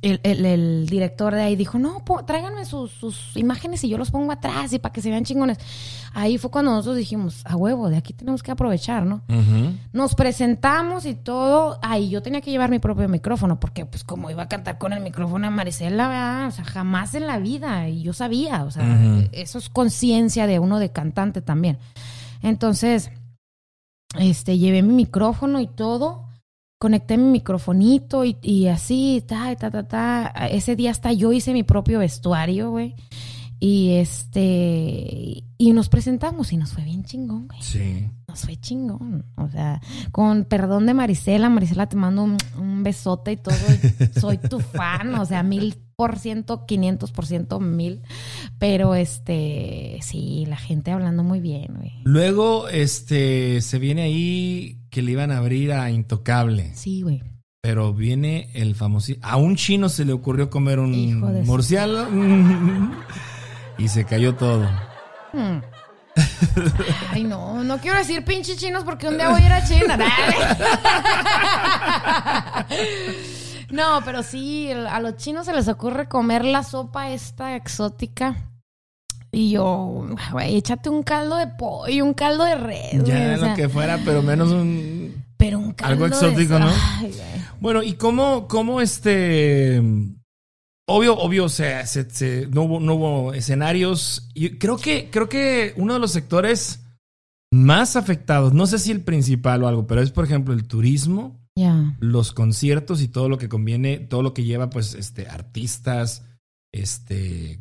el, 0.00 0.20
el- 0.24 0.44
el 0.46 0.86
director 0.88 1.32
de 1.34 1.42
ahí 1.42 1.54
dijo, 1.56 1.78
no, 1.78 2.04
po- 2.04 2.24
tráiganme 2.24 2.64
sus, 2.64 2.90
sus 2.90 3.36
imágenes 3.36 3.84
y 3.84 3.88
yo 3.88 3.98
los 3.98 4.10
pongo 4.10 4.32
atrás 4.32 4.72
y 4.72 4.78
para 4.80 4.92
que 4.92 5.00
se 5.02 5.10
vean 5.10 5.24
chingones. 5.24 5.58
Ahí 6.14 6.38
fue 6.38 6.50
cuando 6.50 6.72
nosotros 6.72 6.96
dijimos, 6.96 7.42
a 7.46 7.56
huevo, 7.56 7.88
de 7.88 7.96
aquí 7.96 8.12
tenemos 8.12 8.42
que 8.42 8.50
aprovechar, 8.50 9.06
¿no? 9.06 9.22
Nos 9.92 10.14
presentamos 10.14 11.06
y 11.06 11.14
todo. 11.14 11.78
Ahí 11.82 12.10
yo 12.10 12.20
tenía 12.20 12.40
que 12.40 12.50
llevar 12.50 12.68
mi 12.70 12.80
propio 12.80 13.08
micrófono, 13.08 13.58
porque 13.60 13.86
pues 13.86 14.02
como 14.04 14.30
iba 14.30 14.42
a 14.42 14.48
cantar 14.48 14.76
con 14.78 14.92
el 14.92 15.00
micrófono 15.00 15.46
a 15.46 15.50
Marisela, 15.50 16.08
¿verdad? 16.08 16.48
o 16.48 16.50
sea, 16.50 16.64
jamás 16.64 17.14
en 17.14 17.26
la 17.26 17.38
vida. 17.38 17.88
Y 17.88 18.02
yo 18.02 18.12
sabía, 18.12 18.64
o 18.64 18.70
sea, 18.70 18.84
eso 19.32 19.58
es 19.58 19.68
conciencia 19.68 20.46
de 20.46 20.58
uno 20.58 20.78
de 20.80 20.90
cantante 20.90 21.40
también. 21.42 21.78
Entonces, 22.42 23.10
este, 24.18 24.58
llevé 24.58 24.82
mi 24.82 24.92
micrófono 24.94 25.60
y 25.60 25.66
todo. 25.66 26.28
Conecté 26.78 27.16
mi 27.16 27.30
microfonito 27.30 28.24
y, 28.24 28.36
y 28.42 28.66
así, 28.66 29.24
ta, 29.26 29.54
ta, 29.56 29.70
ta, 29.70 29.86
ta. 29.86 30.26
Ese 30.50 30.74
día 30.74 30.90
hasta 30.90 31.12
yo 31.12 31.32
hice 31.32 31.52
mi 31.52 31.62
propio 31.62 32.00
vestuario, 32.00 32.70
güey. 32.70 32.94
Y 33.64 33.92
este, 33.92 35.44
y 35.56 35.72
nos 35.72 35.88
presentamos 35.88 36.52
y 36.52 36.56
nos 36.56 36.72
fue 36.72 36.82
bien 36.82 37.04
chingón, 37.04 37.46
güey 37.46 37.62
Sí. 37.62 38.10
nos 38.26 38.40
fue 38.40 38.56
chingón. 38.56 39.24
O 39.36 39.48
sea, 39.48 39.80
con 40.10 40.46
perdón 40.46 40.84
de 40.86 40.94
Marisela, 40.94 41.48
Marisela 41.48 41.88
te 41.88 41.94
mando 41.94 42.24
un, 42.24 42.36
un 42.58 42.82
besote 42.82 43.30
y 43.30 43.36
todo. 43.36 43.54
Soy 44.20 44.38
tu 44.38 44.58
fan, 44.58 45.14
o 45.14 45.24
sea, 45.26 45.44
mil 45.44 45.76
por 45.94 46.18
ciento, 46.18 46.66
quinientos 46.66 47.12
por 47.12 47.24
ciento, 47.24 47.60
mil. 47.60 48.02
Pero 48.58 48.96
este, 48.96 50.00
sí, 50.02 50.44
la 50.48 50.56
gente 50.56 50.90
hablando 50.90 51.22
muy 51.22 51.38
bien, 51.38 51.68
güey. 51.76 51.92
Luego, 52.02 52.66
este, 52.66 53.60
se 53.60 53.78
viene 53.78 54.02
ahí 54.02 54.80
que 54.90 55.02
le 55.02 55.12
iban 55.12 55.30
a 55.30 55.38
abrir 55.38 55.70
a 55.72 55.88
Intocable. 55.92 56.74
Sí, 56.74 57.02
güey. 57.02 57.22
Pero 57.60 57.94
viene 57.94 58.48
el 58.54 58.74
famoso. 58.74 59.12
A 59.22 59.36
un 59.36 59.54
chino 59.54 59.88
se 59.88 60.04
le 60.04 60.12
ocurrió 60.12 60.50
comer 60.50 60.80
un 60.80 60.92
Hijo 60.94 61.28
de 61.28 61.42
murciélago. 61.42 62.10
y 63.78 63.88
se 63.88 64.04
cayó 64.04 64.34
todo. 64.34 64.68
Hmm. 65.32 65.60
Ay, 67.10 67.24
no, 67.24 67.64
no 67.64 67.78
quiero 67.78 67.96
decir 67.98 68.24
pinche 68.24 68.56
chinos 68.56 68.84
porque 68.84 69.08
un 69.08 69.16
día 69.16 69.30
voy 69.30 69.42
a 69.42 69.46
ir 69.46 69.52
a 69.52 69.64
China. 69.64 69.98
No, 73.70 74.00
pero 74.04 74.22
sí, 74.22 74.70
a 74.70 75.00
los 75.00 75.16
chinos 75.16 75.46
se 75.46 75.54
les 75.54 75.66
ocurre 75.66 76.06
comer 76.06 76.44
la 76.44 76.62
sopa 76.62 77.08
esta 77.10 77.56
exótica. 77.56 78.36
Y 79.30 79.52
yo, 79.52 80.04
güey, 80.30 80.56
échate 80.56 80.90
un 80.90 81.02
caldo 81.02 81.36
de 81.36 81.46
pollo, 81.46 82.04
un 82.04 82.12
caldo 82.12 82.44
de 82.44 82.54
red. 82.54 83.02
Ya 83.02 83.34
o 83.40 83.46
lo 83.46 83.54
que 83.54 83.70
fuera, 83.70 83.98
pero 84.04 84.20
menos 84.22 84.50
un... 84.50 85.24
Pero 85.38 85.58
un 85.58 85.72
caldo 85.72 86.04
algo 86.04 86.06
de- 86.06 86.14
exótico, 86.26 86.58
¿no? 86.58 86.68
Ay, 86.98 87.12
güey. 87.12 87.42
Bueno, 87.60 87.82
¿y 87.82 87.94
cómo, 87.94 88.46
cómo 88.46 88.82
este... 88.82 89.80
Obvio, 90.92 91.16
obvio, 91.18 91.44
o 91.44 91.48
sea, 91.48 91.86
se- 91.86 92.08
se- 92.10 92.46
no, 92.48 92.62
hubo, 92.62 92.80
no 92.80 92.94
hubo 92.94 93.34
escenarios. 93.34 94.28
Y 94.34 94.50
creo 94.58 94.76
que, 94.76 95.08
creo 95.10 95.28
que 95.28 95.72
uno 95.76 95.94
de 95.94 95.98
los 96.00 96.12
sectores 96.12 96.80
más 97.52 97.96
afectados, 97.96 98.52
no 98.54 98.66
sé 98.66 98.78
si 98.78 98.90
el 98.92 99.00
principal 99.02 99.62
o 99.62 99.68
algo, 99.68 99.86
pero 99.86 100.00
es, 100.02 100.10
por 100.10 100.24
ejemplo, 100.24 100.54
el 100.54 100.66
turismo, 100.66 101.38
los 102.00 102.32
conciertos 102.32 103.02
y 103.02 103.08
todo 103.08 103.28
lo 103.28 103.36
que 103.38 103.48
conviene, 103.50 103.98
todo 103.98 104.22
lo 104.22 104.32
que 104.32 104.44
lleva, 104.44 104.70
pues, 104.70 104.94
este, 104.94 105.28
artistas, 105.28 106.24
este, 106.72 107.60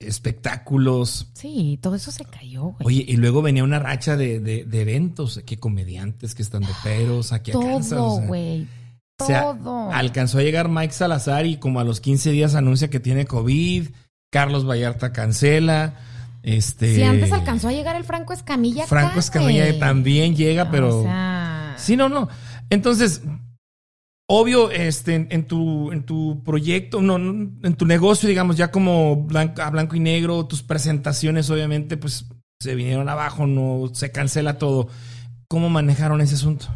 espectáculos. 0.00 1.28
Sí, 1.34 1.78
todo 1.82 1.94
eso 1.94 2.10
se 2.10 2.24
cayó, 2.24 2.62
güey. 2.80 2.84
Oye, 2.84 3.04
y 3.06 3.16
luego 3.16 3.42
venía 3.42 3.64
una 3.64 3.78
racha 3.78 4.16
de, 4.16 4.40
de, 4.40 4.64
de 4.64 4.80
eventos, 4.80 5.40
que 5.44 5.58
comediantes, 5.58 6.34
que 6.34 6.42
están 6.42 6.62
de 6.62 6.72
peros, 6.82 7.32
aquí 7.32 7.50
a 7.52 7.58
o 7.58 7.60
todo, 7.60 7.82
sea, 7.82 8.26
güey. 8.26 8.66
O 9.20 9.26
sea, 9.26 9.42
Todo. 9.42 9.92
alcanzó 9.92 10.38
a 10.38 10.42
llegar 10.42 10.68
Mike 10.68 10.92
Salazar 10.92 11.46
y 11.46 11.56
como 11.56 11.80
a 11.80 11.84
los 11.84 12.00
15 12.00 12.30
días 12.30 12.54
anuncia 12.54 12.90
que 12.90 13.00
tiene 13.00 13.26
COVID, 13.26 13.88
Carlos 14.30 14.68
Vallarta 14.68 15.12
cancela, 15.12 15.94
este... 16.42 16.94
Si 16.94 17.02
antes 17.02 17.32
alcanzó 17.32 17.68
a 17.68 17.72
llegar 17.72 17.96
el 17.96 18.04
Franco 18.04 18.32
Escamilla. 18.32 18.86
Franco 18.86 19.18
Escamilla 19.18 19.78
también 19.78 20.36
llega, 20.36 20.70
pero... 20.70 21.00
O 21.00 21.02
sea, 21.02 21.74
Sí, 21.80 21.96
no, 21.96 22.08
no. 22.08 22.28
Entonces, 22.68 23.22
obvio, 24.28 24.70
este, 24.70 25.14
en, 25.14 25.28
en 25.30 25.46
tu, 25.46 25.90
en 25.92 26.04
tu 26.04 26.42
proyecto, 26.44 27.02
no, 27.02 27.18
no, 27.18 27.50
en 27.62 27.74
tu 27.74 27.86
negocio, 27.86 28.28
digamos, 28.28 28.56
ya 28.56 28.70
como 28.70 29.16
blanco, 29.16 29.62
a 29.62 29.70
blanco 29.70 29.96
y 29.96 30.00
negro, 30.00 30.46
tus 30.46 30.62
presentaciones, 30.62 31.50
obviamente, 31.50 31.96
pues 31.96 32.26
se 32.60 32.74
vinieron 32.74 33.08
abajo, 33.08 33.46
no 33.46 33.90
se 33.94 34.12
cancela 34.12 34.58
todo. 34.58 34.88
¿Cómo 35.48 35.68
manejaron 35.68 36.20
ese 36.20 36.34
asunto? 36.34 36.66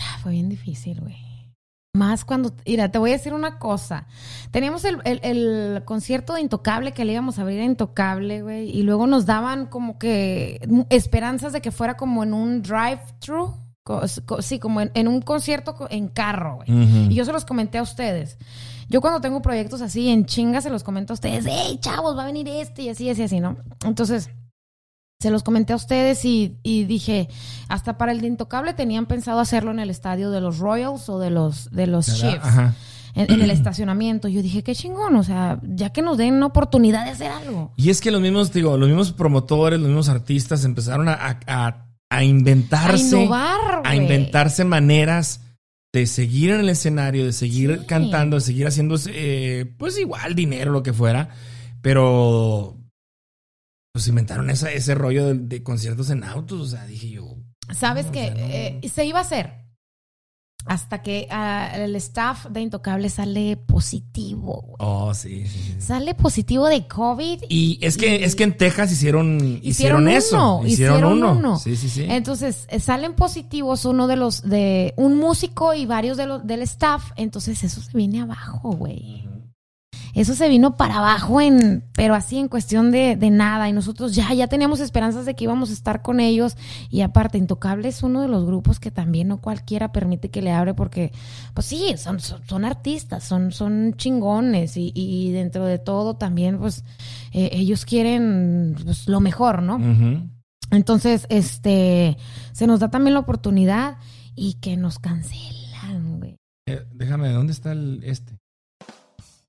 ah, 0.00 0.18
fue 0.22 0.32
bien 0.32 0.48
difícil, 0.48 1.00
güey. 1.00 1.31
Más 1.94 2.24
cuando, 2.24 2.54
mira, 2.66 2.90
te 2.90 2.96
voy 2.98 3.10
a 3.10 3.12
decir 3.12 3.34
una 3.34 3.58
cosa. 3.58 4.06
Teníamos 4.50 4.82
el, 4.86 5.00
el- 5.04 5.20
el 5.22 5.84
concierto 5.84 6.32
de 6.32 6.40
Intocable 6.40 6.92
que 6.92 7.04
le 7.04 7.12
íbamos 7.12 7.38
a 7.38 7.42
abrir 7.42 7.60
a 7.60 7.64
Intocable, 7.64 8.40
güey, 8.40 8.70
y 8.70 8.82
luego 8.82 9.06
nos 9.06 9.26
daban 9.26 9.66
como 9.66 9.98
que 9.98 10.58
esperanzas 10.88 11.52
de 11.52 11.60
que 11.60 11.70
fuera 11.70 11.98
como 11.98 12.22
en 12.22 12.32
un 12.32 12.62
drive-thru, 12.62 13.54
sí, 14.40 14.58
como 14.58 14.80
en, 14.80 14.90
en 14.94 15.06
un 15.06 15.20
concierto 15.20 15.74
co- 15.74 15.86
en 15.90 16.08
carro, 16.08 16.56
güey. 16.64 16.70
Y 17.10 17.14
yo 17.14 17.26
se 17.26 17.32
los 17.32 17.44
comenté 17.44 17.76
a 17.76 17.82
ustedes. 17.82 18.38
Yo 18.88 19.02
cuando 19.02 19.20
tengo 19.20 19.42
proyectos 19.42 19.82
así, 19.82 20.08
en 20.08 20.24
chinga 20.24 20.62
se 20.62 20.70
los 20.70 20.84
comento 20.84 21.12
a 21.12 21.14
ustedes. 21.14 21.44
¡Hey, 21.46 21.76
chavos, 21.78 22.16
va 22.16 22.22
a 22.22 22.26
venir 22.26 22.48
este! 22.48 22.82
Y 22.82 22.88
así, 22.88 23.10
así, 23.10 23.22
así, 23.22 23.38
¿no? 23.40 23.58
Entonces, 23.84 24.30
se 25.22 25.30
los 25.30 25.42
comenté 25.42 25.72
a 25.72 25.76
ustedes 25.76 26.24
y, 26.26 26.58
y 26.62 26.84
dije, 26.84 27.28
hasta 27.68 27.96
para 27.96 28.12
el 28.12 28.20
de 28.20 28.26
Intocable 28.26 28.74
tenían 28.74 29.06
pensado 29.06 29.40
hacerlo 29.40 29.70
en 29.70 29.78
el 29.78 29.88
estadio 29.88 30.30
de 30.30 30.40
los 30.42 30.58
Royals 30.58 31.08
o 31.08 31.18
de 31.18 31.30
los, 31.30 31.70
de 31.70 31.86
los 31.86 32.06
Chiefs. 32.06 32.40
Ajá. 32.44 32.74
En, 33.14 33.30
en 33.30 33.42
el 33.42 33.50
estacionamiento. 33.50 34.26
Yo 34.28 34.40
dije, 34.42 34.62
qué 34.62 34.74
chingón, 34.74 35.16
o 35.16 35.22
sea, 35.22 35.60
ya 35.62 35.90
que 35.90 36.00
nos 36.00 36.16
den 36.16 36.42
oportunidad 36.42 37.04
de 37.04 37.10
hacer 37.10 37.30
algo. 37.30 37.72
Y 37.76 37.90
es 37.90 38.00
que 38.00 38.10
los 38.10 38.22
mismos, 38.22 38.52
digo, 38.54 38.76
los 38.78 38.88
mismos 38.88 39.12
promotores, 39.12 39.78
los 39.78 39.88
mismos 39.88 40.08
artistas 40.08 40.64
empezaron 40.64 41.08
a, 41.10 41.38
a- 41.46 41.86
a- 42.08 42.24
inventarse. 42.24 43.16
A 43.16 43.20
innovar, 43.20 43.82
a 43.84 43.96
inventarse 43.96 44.64
maneras 44.64 45.40
de 45.92 46.06
seguir 46.06 46.52
en 46.52 46.60
el 46.60 46.70
escenario, 46.70 47.26
de 47.26 47.34
seguir 47.34 47.80
Sí. 47.80 47.86
cantando, 47.86 48.36
de 48.36 48.40
seguir 48.40 48.66
haciendo, 48.66 48.96
eh, 49.08 49.74
pues 49.76 49.98
igual 49.98 50.34
dinero, 50.34 50.72
lo 50.72 50.82
que 50.82 50.94
fuera. 50.94 51.28
Pero, 51.82 52.78
pues 53.92 54.08
inventaron 54.08 54.48
esa- 54.50 54.72
ese 54.72 54.94
rollo 54.94 55.26
de, 55.26 55.34
de 55.34 55.62
conciertos 55.62 56.10
en 56.10 56.24
autos. 56.24 56.60
O 56.60 56.66
sea, 56.66 56.86
dije 56.86 57.10
yo. 57.10 57.36
¿Sabes 57.74 58.06
No, 58.06 58.10
o 58.10 58.12
que 58.12 58.24
sea, 58.26 58.34
no. 58.34 58.40
eh, 58.40 58.80
se 58.92 59.04
iba 59.04 59.18
a 59.18 59.22
hacer? 59.22 59.62
Hasta 60.64 61.02
que 61.02 61.26
ah, 61.28 61.72
el 61.74 61.96
staff 61.96 62.46
de 62.46 62.60
Intocable 62.60 63.10
sale 63.10 63.56
positivo, 63.56 64.62
güey. 64.62 64.76
Oh, 64.78 65.12
sí, 65.12 65.44
sí, 65.48 65.58
sí. 65.58 65.80
Sale 65.80 66.14
positivo 66.14 66.68
de 66.68 66.86
COVID. 66.86 67.42
Y 67.48 67.80
es 67.82 67.96
que, 67.96 68.20
Y- 68.20 68.22
es 68.24 68.36
que 68.36 68.44
en 68.44 68.56
Texas 68.56 68.92
hicieron, 68.92 69.38
hicieron, 69.60 70.02
Hicieron 70.04 70.08
eso. 70.08 70.56
uno, 70.58 70.66
hicieron 70.68 71.22
uno. 71.24 71.58
Sí, 71.58 71.74
sí, 71.74 71.88
sí. 71.88 72.06
Entonces, 72.08 72.66
eh, 72.70 72.78
salen 72.78 73.14
positivos 73.14 73.84
uno 73.84 74.06
de 74.06 74.14
los, 74.14 74.42
de 74.42 74.94
un 74.96 75.18
músico 75.18 75.74
y 75.74 75.84
varios 75.84 76.16
de 76.16 76.26
los, 76.26 76.46
del 76.46 76.62
staff. 76.62 77.10
Entonces, 77.16 77.64
eso 77.64 77.80
se 77.82 77.96
viene 77.98 78.20
abajo, 78.22 78.70
güey. 78.70 79.28
Eso 80.14 80.34
se 80.34 80.48
vino 80.48 80.76
para 80.76 80.98
abajo 80.98 81.40
en, 81.40 81.84
pero 81.94 82.14
así 82.14 82.38
en 82.38 82.48
cuestión 82.48 82.90
de, 82.90 83.16
de 83.16 83.30
nada. 83.30 83.68
Y 83.68 83.72
nosotros 83.72 84.14
ya, 84.14 84.32
ya 84.34 84.46
teníamos 84.46 84.80
esperanzas 84.80 85.24
de 85.24 85.34
que 85.34 85.44
íbamos 85.44 85.70
a 85.70 85.72
estar 85.72 86.02
con 86.02 86.20
ellos. 86.20 86.56
Y 86.90 87.00
aparte, 87.00 87.38
Intocable 87.38 87.88
es 87.88 88.02
uno 88.02 88.20
de 88.20 88.28
los 88.28 88.44
grupos 88.44 88.78
que 88.78 88.90
también 88.90 89.28
no 89.28 89.40
cualquiera 89.40 89.92
permite 89.92 90.30
que 90.30 90.42
le 90.42 90.52
abre 90.52 90.74
porque, 90.74 91.12
pues 91.54 91.66
sí, 91.66 91.94
son, 91.96 92.20
son, 92.20 92.46
son 92.46 92.64
artistas, 92.64 93.24
son, 93.24 93.52
son 93.52 93.94
chingones. 93.96 94.76
Y, 94.76 94.92
y 94.94 95.32
dentro 95.32 95.64
de 95.64 95.78
todo 95.78 96.14
también, 96.16 96.58
pues, 96.58 96.84
eh, 97.32 97.50
ellos 97.52 97.84
quieren 97.84 98.76
pues, 98.84 99.08
lo 99.08 99.20
mejor, 99.20 99.62
¿no? 99.62 99.80
Entonces, 100.70 101.26
este, 101.28 102.16
se 102.52 102.66
nos 102.66 102.80
da 102.80 102.90
también 102.90 103.14
la 103.14 103.20
oportunidad 103.20 103.98
y 104.34 104.54
que 104.54 104.76
nos 104.76 104.98
cancelan, 104.98 106.18
güey. 106.18 106.36
Eh, 106.66 106.84
déjame, 106.92 107.30
¿dónde 107.30 107.52
está 107.52 107.72
el 107.72 108.02
este? 108.04 108.38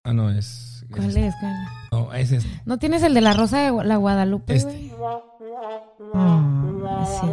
Ah, 0.05 0.11
no, 0.11 0.29
es. 0.29 0.85
¿Cuál 0.91 1.07
este. 1.07 1.27
es? 1.27 1.35
¿Cuál? 1.39 1.53
No, 1.91 2.13
es 2.13 2.31
este. 2.33 2.61
¿No 2.65 2.77
tienes 2.77 3.03
el 3.03 3.13
de 3.13 3.21
la 3.21 3.33
Rosa 3.33 3.59
de 3.59 3.85
la 3.85 3.95
Guadalupe, 3.95 4.53
Este. 4.53 4.69
güey? 4.69 4.91
Ah, 6.13 7.05
sí. 7.21 7.27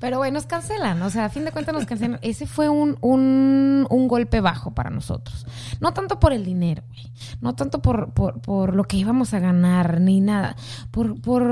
Pero 0.00 0.18
bueno, 0.18 0.34
nos 0.34 0.46
cancelan, 0.46 1.02
o 1.02 1.10
sea, 1.10 1.24
a 1.24 1.28
fin 1.28 1.44
de 1.44 1.50
cuentas 1.50 1.74
nos 1.74 1.84
cancelan. 1.84 2.20
Ese 2.22 2.46
fue 2.46 2.68
un, 2.68 2.96
un, 3.00 3.86
un 3.90 4.08
golpe 4.08 4.40
bajo 4.40 4.72
para 4.72 4.90
nosotros. 4.90 5.44
No 5.80 5.92
tanto 5.92 6.20
por 6.20 6.32
el 6.32 6.44
dinero, 6.44 6.82
güey. 6.88 7.10
No 7.40 7.54
tanto 7.56 7.82
por, 7.82 8.12
por, 8.12 8.40
por 8.40 8.74
lo 8.76 8.84
que 8.84 8.96
íbamos 8.96 9.34
a 9.34 9.40
ganar, 9.40 10.00
ni 10.00 10.20
nada. 10.20 10.54
Por, 10.92 11.20
por 11.20 11.42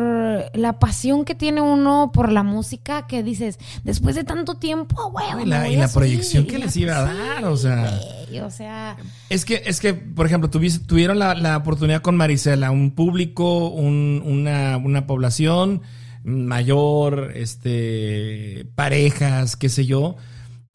la 0.54 0.78
pasión 0.78 1.24
que 1.24 1.34
tiene 1.34 1.60
uno 1.60 2.10
por 2.12 2.30
la 2.30 2.42
música, 2.44 3.06
que 3.08 3.22
dices, 3.24 3.58
después 3.82 4.14
de 4.14 4.22
tanto 4.24 4.54
tiempo, 4.54 4.94
ah, 5.00 5.10
güey, 5.32 5.44
Y 5.44 5.46
la, 5.48 5.68
y 5.68 5.76
la 5.76 5.88
proyección 5.88 6.46
que 6.46 6.58
les 6.58 6.76
iba 6.76 6.96
a 6.98 7.02
dar, 7.12 7.44
o 7.46 7.56
sea. 7.56 7.98
o 8.44 8.50
sea, 8.50 8.96
Es 9.28 9.44
que, 9.44 9.62
es 9.66 9.80
que, 9.80 9.92
por 9.94 10.26
ejemplo, 10.26 10.48
tuviste- 10.50 10.86
tuvieron 10.86 11.18
la, 11.18 11.34
la 11.34 11.56
oportunidad 11.56 12.00
con 12.00 12.16
Marisela, 12.16 12.70
un 12.70 12.92
público, 12.92 13.68
un- 13.68 14.22
una, 14.24 14.76
una 14.76 15.06
población 15.06 15.82
mayor, 16.26 17.32
este, 17.34 18.66
parejas, 18.74 19.56
qué 19.56 19.68
sé 19.68 19.86
yo. 19.86 20.16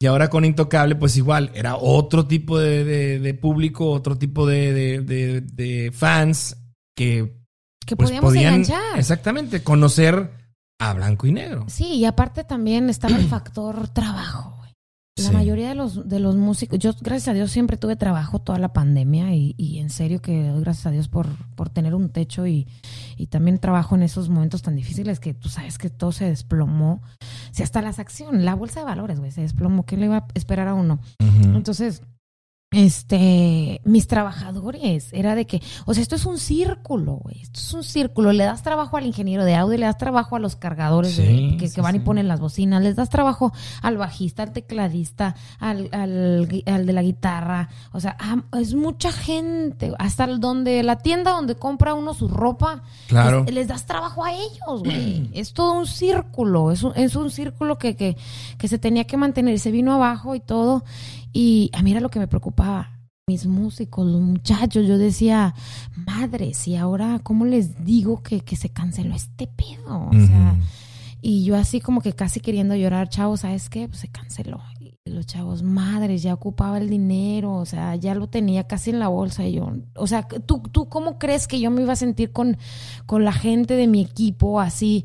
Y 0.00 0.06
ahora 0.06 0.30
con 0.30 0.44
Intocable, 0.44 0.96
pues 0.96 1.16
igual, 1.16 1.52
era 1.54 1.76
otro 1.76 2.26
tipo 2.26 2.58
de, 2.58 2.82
de- 2.84 3.18
de 3.20 3.34
público, 3.34 3.90
otro 3.90 4.18
tipo 4.18 4.46
de, 4.46 4.72
de- 5.02 5.92
fans 5.92 6.56
que 6.96 7.40
que 7.86 7.96
pues 7.96 8.10
podíamos 8.10 8.30
podían 8.30 8.54
enganchar. 8.54 8.98
exactamente 8.98 9.62
conocer 9.62 10.30
a 10.80 10.94
blanco 10.94 11.26
y 11.26 11.32
negro. 11.32 11.66
Sí, 11.68 11.94
y 11.96 12.04
aparte 12.04 12.44
también 12.44 12.88
estaba 12.88 13.16
el 13.16 13.26
factor 13.28 13.88
trabajo. 13.88 14.61
La 15.18 15.24
Sí. 15.28 15.32
mayoría 15.34 15.68
de 15.68 15.74
los, 15.74 16.08
de 16.08 16.18
los 16.20 16.36
músicos, 16.36 16.78
yo 16.78 16.92
gracias 17.02 17.28
a 17.28 17.34
Dios 17.34 17.50
siempre 17.50 17.76
tuve 17.76 17.96
trabajo 17.96 18.38
toda 18.38 18.58
la 18.58 18.72
pandemia 18.72 19.34
y, 19.34 19.54
y 19.58 19.78
en 19.78 19.90
serio 19.90 20.22
que 20.22 20.48
doy 20.48 20.62
gracias 20.62 20.86
a 20.86 20.90
Dios 20.90 21.08
por, 21.08 21.26
por 21.54 21.68
tener 21.68 21.94
un 21.94 22.08
techo 22.08 22.46
y, 22.46 22.66
y 23.18 23.26
también 23.26 23.58
trabajo 23.58 23.94
en 23.94 24.04
esos 24.04 24.30
momentos 24.30 24.62
tan 24.62 24.74
difíciles 24.74 25.20
que 25.20 25.34
tú 25.34 25.50
sabes 25.50 25.76
que 25.76 25.90
todo 25.90 26.12
se 26.12 26.24
desplomó. 26.24 27.02
Si 27.50 27.62
hasta 27.62 27.82
las 27.82 27.98
acciones, 27.98 28.42
la 28.42 28.54
bolsa 28.54 28.80
de 28.80 28.86
valores, 28.86 29.18
güey, 29.18 29.30
se 29.32 29.42
desplomó. 29.42 29.84
¿Qué 29.84 29.98
le 29.98 30.06
iba 30.06 30.16
a 30.16 30.26
esperar 30.32 30.66
a 30.68 30.72
uno? 30.74 30.98
Entonces, 31.42 32.00
este, 32.72 33.80
mis 33.84 34.06
trabajadores, 34.06 35.12
era 35.12 35.34
de 35.34 35.46
que, 35.46 35.62
o 35.86 35.94
sea, 35.94 36.02
esto 36.02 36.16
es 36.16 36.26
un 36.26 36.38
círculo, 36.38 37.16
güey, 37.22 37.40
esto 37.42 37.60
es 37.60 37.72
un 37.74 37.84
círculo, 37.84 38.32
le 38.32 38.44
das 38.44 38.62
trabajo 38.62 38.96
al 38.96 39.06
ingeniero 39.06 39.44
de 39.44 39.54
audio, 39.54 39.78
le 39.78 39.86
das 39.86 39.98
trabajo 39.98 40.36
a 40.36 40.38
los 40.38 40.56
cargadores 40.56 41.16
de- 41.16 41.56
que, 41.58 41.68
sí, 41.68 41.74
que 41.74 41.80
van 41.80 41.96
y 41.96 42.00
ponen 42.00 42.28
las 42.28 42.40
bocinas, 42.40 42.82
les 42.82 42.96
das 42.96 43.08
trabajo 43.10 43.52
al 43.82 43.96
bajista, 43.98 44.42
al 44.42 44.52
tecladista, 44.52 45.34
al, 45.58 45.88
al, 45.92 46.48
de 46.86 46.92
la 46.92 47.02
guitarra, 47.02 47.68
o 47.92 48.00
sea, 48.00 48.16
es 48.58 48.74
mucha 48.74 49.12
gente, 49.12 49.92
hasta 49.98 50.24
el 50.24 50.40
donde 50.40 50.82
la 50.82 50.98
tienda 50.98 51.32
donde 51.32 51.54
compra 51.56 51.94
uno 51.94 52.14
su 52.14 52.28
ropa, 52.28 52.82
Claro. 53.08 53.44
les, 53.44 53.54
les 53.54 53.68
das 53.68 53.86
trabajo 53.86 54.24
a 54.24 54.32
ellos, 54.32 54.82
güey. 54.82 55.30
es 55.34 55.52
todo 55.52 55.74
un 55.78 55.86
círculo, 55.86 56.70
es 56.72 56.82
un, 56.82 56.92
es 56.96 57.14
un 57.16 57.30
círculo 57.30 57.78
que, 57.78 57.96
que, 57.96 58.16
que 58.58 58.68
se 58.68 58.78
tenía 58.78 59.04
que 59.04 59.16
mantener, 59.16 59.58
se 59.58 59.70
vino 59.70 59.92
abajo 59.92 60.34
y 60.34 60.40
todo. 60.40 60.84
Y 61.32 61.70
a 61.72 61.82
mí 61.82 61.90
era 61.90 62.00
lo 62.00 62.10
que 62.10 62.18
me 62.18 62.28
preocupaba. 62.28 62.98
mis 63.28 63.46
músicos, 63.46 64.06
los 64.06 64.20
muchachos, 64.20 64.86
yo 64.86 64.98
decía, 64.98 65.54
madres, 66.06 66.66
y 66.68 66.76
ahora, 66.76 67.20
¿cómo 67.22 67.46
les 67.46 67.84
digo 67.84 68.22
que, 68.22 68.40
que 68.40 68.56
se 68.56 68.68
canceló 68.68 69.14
este 69.14 69.46
pedo? 69.46 70.08
O 70.08 70.12
sea, 70.12 70.56
y 71.20 71.44
yo 71.44 71.56
así 71.56 71.80
como 71.80 72.00
que 72.00 72.14
casi 72.14 72.40
queriendo 72.40 72.74
llorar, 72.74 73.08
chavos, 73.08 73.40
¿sabes 73.40 73.70
qué? 73.70 73.86
Pues 73.88 74.00
se 74.00 74.08
canceló. 74.08 74.60
Y 74.80 75.10
los 75.10 75.24
chavos, 75.26 75.62
madres, 75.62 76.22
ya 76.22 76.34
ocupaba 76.34 76.78
el 76.78 76.90
dinero, 76.90 77.54
o 77.54 77.64
sea, 77.64 77.94
ya 77.96 78.14
lo 78.14 78.26
tenía 78.26 78.66
casi 78.66 78.90
en 78.90 78.98
la 78.98 79.08
bolsa. 79.08 79.46
Y 79.46 79.52
yo, 79.54 79.72
o 79.94 80.06
sea, 80.08 80.26
¿tú, 80.26 80.60
tú 80.72 80.88
cómo 80.88 81.18
crees 81.18 81.46
que 81.46 81.60
yo 81.60 81.70
me 81.70 81.82
iba 81.82 81.92
a 81.92 81.96
sentir 81.96 82.32
con, 82.32 82.58
con 83.06 83.24
la 83.24 83.32
gente 83.32 83.74
de 83.74 83.86
mi 83.86 84.00
equipo 84.00 84.60
así? 84.60 85.04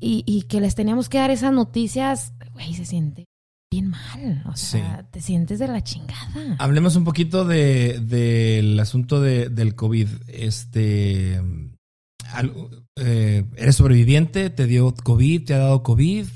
Y, 0.00 0.24
y 0.26 0.42
que 0.42 0.60
les 0.60 0.74
teníamos 0.74 1.08
que 1.08 1.18
dar 1.18 1.30
esas 1.30 1.52
noticias, 1.52 2.32
güey, 2.54 2.72
se 2.74 2.86
siente 2.86 3.27
bien 3.70 3.88
mal. 3.90 4.42
O 4.46 4.56
sea, 4.56 5.06
te 5.10 5.20
sientes 5.20 5.58
de 5.58 5.68
la 5.68 5.82
chingada. 5.82 6.56
Hablemos 6.58 6.96
un 6.96 7.04
poquito 7.04 7.44
de, 7.44 7.98
del 8.00 8.78
asunto 8.80 9.20
de- 9.20 9.48
del 9.50 9.74
COVID. 9.74 10.08
Este, 10.28 11.40
al- 12.32 12.52
eh, 12.96 13.44
¿Eres 13.56 13.76
sobreviviente? 13.76 14.50
¿Te 14.50 14.66
dio 14.66 14.94
COVID? 14.94 15.44
¿Te 15.44 15.54
ha 15.54 15.58
dado 15.58 15.82
COVID? 15.82 16.26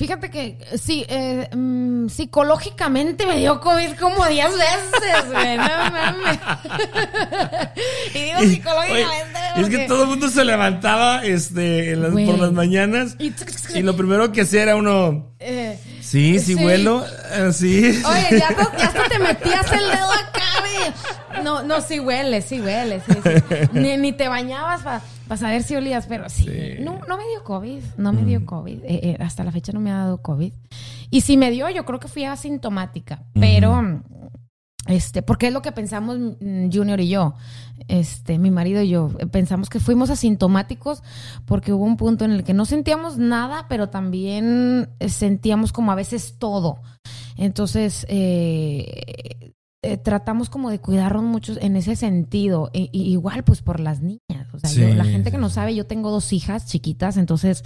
Fíjate 0.00 0.30
que 0.30 0.56
sí, 0.82 1.04
eh, 1.10 1.46
mm, 1.54 2.08
psicológicamente 2.08 3.26
me 3.26 3.36
dio 3.36 3.60
COVID 3.60 3.96
como 4.00 4.24
10 4.26 4.48
veces, 4.50 5.30
güey. 5.30 5.58
No 5.58 5.64
mames. 5.92 6.38
y 8.14 8.18
digo 8.18 8.38
psicológicamente. 8.40 9.38
Oye, 9.56 9.62
es 9.62 9.68
que 9.68 9.78
todo 9.86 10.04
el 10.04 10.08
mundo 10.08 10.30
se 10.30 10.42
levantaba 10.46 11.22
este, 11.22 11.92
en 11.92 12.00
las- 12.02 12.12
por 12.12 12.38
las 12.38 12.52
mañanas 12.52 13.16
Y- 13.18 13.34
y 13.74 13.82
lo 13.82 13.94
primero 13.94 14.32
que 14.32 14.40
hacía 14.40 14.62
era 14.62 14.76
uno, 14.76 15.34
Eh, 15.38 15.78
sí, 16.00 16.38
sí, 16.38 16.54
Sí. 16.54 16.54
vuelo, 16.54 17.04
eh, 17.32 17.52
sí. 17.52 18.02
Oye, 18.02 18.26
ya, 18.38 18.56
ya 18.78 18.84
hasta 18.86 19.04
te 19.08 19.18
metías 19.18 19.70
el 19.72 19.80
dedo 19.90 20.12
acá, 20.12 20.39
No, 21.44 21.62
no, 21.62 21.80
sí 21.80 22.00
huele, 22.00 22.42
sí 22.42 22.60
huele, 22.60 23.00
sí, 23.00 23.14
sí. 23.14 23.54
Ni, 23.72 23.96
ni 23.96 24.12
te 24.12 24.28
bañabas 24.28 24.82
para 24.82 25.36
saber 25.36 25.62
si 25.62 25.74
olías, 25.74 26.06
pero 26.06 26.28
sí. 26.28 26.44
Sí. 26.44 26.82
No, 26.82 27.00
no 27.08 27.16
me 27.16 27.26
dio 27.28 27.42
COVID, 27.44 27.82
no 27.96 28.12
me 28.12 28.24
dio 28.24 28.44
COVID. 28.44 28.84
Eh, 28.84 29.00
eh, 29.02 29.16
hasta 29.20 29.44
la 29.44 29.52
fecha 29.52 29.72
no 29.72 29.80
me 29.80 29.90
ha 29.90 29.98
dado 29.98 30.20
COVID. 30.22 30.52
Y 31.10 31.20
si 31.22 31.36
me 31.36 31.50
dio, 31.50 31.68
yo 31.70 31.84
creo 31.84 32.00
que 32.00 32.08
fui 32.08 32.24
asintomática, 32.24 33.22
pero... 33.32 34.02
Este, 34.86 35.22
porque 35.22 35.48
es 35.48 35.52
lo 35.52 35.60
que 35.60 35.72
pensamos 35.72 36.18
mm, 36.18 36.70
Junior 36.72 37.00
y 37.00 37.08
yo, 37.08 37.34
este, 37.86 38.38
mi 38.38 38.50
marido 38.50 38.82
y 38.82 38.88
yo, 38.88 39.10
eh, 39.18 39.26
pensamos 39.26 39.68
que 39.68 39.78
fuimos 39.78 40.08
asintomáticos 40.08 41.02
porque 41.44 41.72
hubo 41.72 41.84
un 41.84 41.98
punto 41.98 42.24
en 42.24 42.32
el 42.32 42.44
que 42.44 42.54
no 42.54 42.64
sentíamos 42.64 43.18
nada, 43.18 43.66
pero 43.68 43.90
también 43.90 44.88
sentíamos 45.06 45.72
como 45.72 45.92
a 45.92 45.96
veces 45.96 46.36
todo. 46.38 46.80
Entonces, 47.36 48.06
eh, 48.08 49.52
eh, 49.82 49.96
tratamos 49.96 50.50
como 50.50 50.70
de 50.70 50.78
cuidarnos 50.78 51.24
mucho 51.24 51.54
en 51.60 51.76
ese 51.76 51.96
sentido. 51.96 52.70
E- 52.74 52.90
y 52.92 53.10
igual, 53.12 53.44
pues 53.44 53.62
por 53.62 53.80
las 53.80 54.00
niñas. 54.00 54.46
O 54.52 54.58
sea, 54.58 54.68
Sí, 54.70 54.80
yo- 54.80 54.94
la 54.94 55.04
gente 55.04 55.30
que 55.30 55.38
no 55.38 55.48
sabe, 55.50 55.74
yo 55.74 55.86
tengo 55.86 56.10
dos 56.10 56.32
hijas 56.32 56.66
chiquitas, 56.66 57.16
entonces 57.16 57.62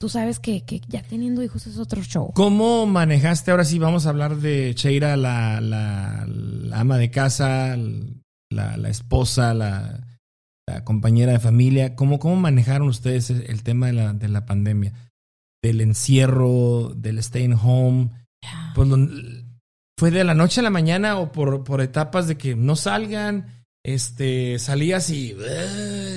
tú 0.00 0.08
sabes 0.08 0.38
que, 0.38 0.64
que 0.64 0.80
ya 0.88 1.02
teniendo 1.02 1.42
hijos 1.42 1.66
es 1.66 1.78
otro 1.78 2.02
show. 2.02 2.32
¿Cómo 2.34 2.86
manejaste? 2.86 3.50
Ahora 3.50 3.64
sí, 3.64 3.78
vamos 3.78 4.06
a 4.06 4.10
hablar 4.10 4.36
de 4.36 4.74
Cheira, 4.74 5.16
la, 5.16 5.60
la- 5.60 6.26
la 6.28 6.80
ama 6.80 6.98
de 6.98 7.10
casa, 7.10 7.76
la, 8.50 8.76
la 8.76 8.88
esposa, 8.88 9.54
la, 9.54 10.06
la 10.68 10.84
compañera 10.84 11.32
de 11.32 11.38
familia. 11.40 11.96
¿Cómo, 11.96 12.18
cómo 12.18 12.36
manejaron 12.36 12.88
ustedes 12.88 13.30
el 13.30 13.62
tema 13.62 13.86
de 13.86 13.92
la, 13.94 14.12
de 14.12 14.28
la 14.28 14.44
pandemia? 14.46 14.92
Del 15.62 15.80
encierro, 15.80 16.92
del 16.94 17.22
staying 17.22 17.54
home. 17.54 18.10
Pues, 18.74 18.88
lo- 18.88 18.98
¿Fue 19.96 20.10
de 20.10 20.24
la 20.24 20.34
noche 20.34 20.60
a 20.60 20.64
la 20.64 20.70
mañana 20.70 21.18
o 21.18 21.30
por, 21.30 21.62
por 21.64 21.80
etapas 21.80 22.26
de 22.26 22.36
que 22.36 22.56
no 22.56 22.74
salgan? 22.76 23.46
Este, 23.86 24.58
salías 24.58 25.10
y 25.10 25.34
"Ugh, 25.34 25.44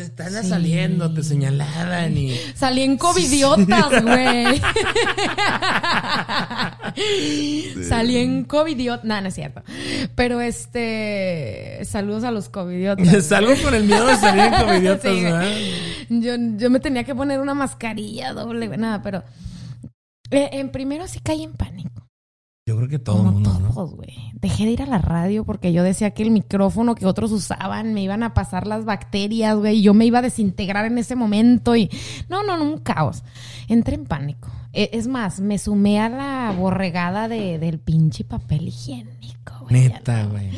están 0.02 0.32
Sí. 0.42 0.50
saliendo, 0.50 1.14
te 1.14 1.22
señalaban 1.22 2.18
y 2.18 2.34
Salí 2.56 2.82
en 2.82 2.98
covidiotas, 2.98 4.04
güey. 4.04 4.62
Salí 7.88 8.18
en 8.18 8.46
covidiotas. 8.46 9.06
No, 9.06 9.20
no 9.22 9.28
es 9.28 9.36
cierto. 9.36 9.62
Pero 10.16 10.42
este. 10.42 11.80
Saludos 11.86 12.24
a 12.24 12.32
los 12.32 12.50
covidiotas. 12.50 13.26
salgo 13.26 13.52
con 13.62 13.74
el 13.76 13.84
miedo 13.84 14.08
de 14.08 14.16
salir 14.16 14.44
en 14.46 15.02
Sí, 15.02 15.08
güey. 15.10 15.24
¿verdad? 15.24 15.48
yo, 16.10 16.34
yo 16.58 16.70
me 16.70 16.80
tenía 16.80 17.04
que 17.04 17.14
poner 17.16 17.40
una 17.42 17.54
mascarilla 17.54 18.32
doble, 18.34 18.70
nada, 18.78 19.02
pero. 19.02 19.24
eh, 20.32 20.50
en 20.54 20.70
primero 20.72 21.06
sí 21.08 21.20
caí 21.22 21.44
en 21.44 21.52
pánico. 21.54 22.07
Yo 22.68 22.76
creo 22.76 22.90
que 22.90 23.00
todo 23.00 23.26
el 23.26 23.32
mundo, 23.32 23.58
¿no? 23.62 23.70
todos, 23.70 23.96
güey. 23.96 24.14
Dejé 24.34 24.66
de 24.66 24.72
ir 24.72 24.82
a 24.82 24.86
la 24.86 24.98
radio 24.98 25.46
porque 25.46 25.72
yo 25.72 25.84
decía 25.84 26.12
que 26.12 26.22
el 26.22 26.32
micrófono 26.32 26.96
que 26.96 27.06
otros 27.06 27.32
usaban 27.32 27.94
me 27.94 28.04
iban 28.04 28.24
a 28.24 28.34
pasar 28.34 28.68
las 28.68 28.84
bacterias, 28.84 29.56
güey. 29.58 29.78
y 29.78 29.82
Yo 29.84 29.94
me 29.94 30.06
iba 30.06 30.20
a 30.20 30.22
desintegrar 30.22 30.86
en 30.86 30.98
ese 30.98 31.16
momento 31.16 31.78
y... 31.78 31.90
No, 32.28 32.44
no, 32.44 32.58
no, 32.58 32.66
un 32.66 32.80
caos. 32.80 33.24
Entré 33.70 33.96
en 33.96 34.04
pánico. 34.06 34.50
E- 34.74 34.90
Es 34.92 35.08
más, 35.08 35.40
me 35.40 35.58
sumé 35.58 36.02
a 36.02 36.10
la 36.10 36.54
borregada 36.58 37.30
de, 37.30 37.58
del 37.58 37.80
pinche 37.80 38.26
papel 38.26 38.68
higiénico, 38.68 39.54
güey. 39.62 39.74
Neta, 39.88 40.26
güey. 40.26 40.52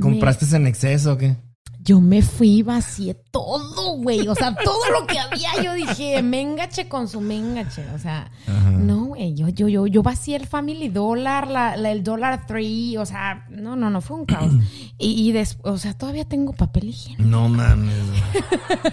¿Compraste 0.00 0.56
en 0.56 0.66
exceso 0.66 1.12
o 1.12 1.18
qué? 1.18 1.36
Yo 1.82 1.98
me 2.00 2.20
fui 2.20 2.58
y 2.58 2.62
vacié 2.62 3.14
todo, 3.30 3.96
güey. 3.96 4.28
O 4.28 4.34
sea, 4.34 4.54
todo 4.54 4.90
lo 4.92 5.06
que 5.06 5.18
había, 5.18 5.62
yo 5.62 5.72
dije, 5.72 6.22
mengache 6.22 6.88
con 6.88 7.08
su 7.08 7.22
mengache. 7.22 7.82
O 7.94 7.98
sea, 7.98 8.30
Ajá. 8.46 8.70
no, 8.72 9.06
güey. 9.06 9.34
Yo, 9.34 9.48
yo, 9.48 9.66
yo, 9.66 9.86
yo 9.86 10.02
vacié 10.02 10.36
el 10.36 10.46
Family 10.46 10.88
Dollar, 10.90 11.48
la, 11.48 11.78
la- 11.78 11.90
el 11.90 12.04
Dollar 12.04 12.44
Tree. 12.46 12.98
O 12.98 13.06
sea, 13.06 13.46
no, 13.50 13.76
no, 13.76 13.88
no, 13.88 14.02
fue 14.02 14.18
un 14.18 14.26
caos. 14.26 14.52
Y, 15.02 15.28
y 15.28 15.32
después, 15.32 15.72
o 15.74 15.78
sea, 15.78 15.94
todavía 15.94 16.26
tengo 16.26 16.52
papel 16.52 16.90
higiénico. 16.90 17.22
No 17.22 17.48
mames. 17.48 17.94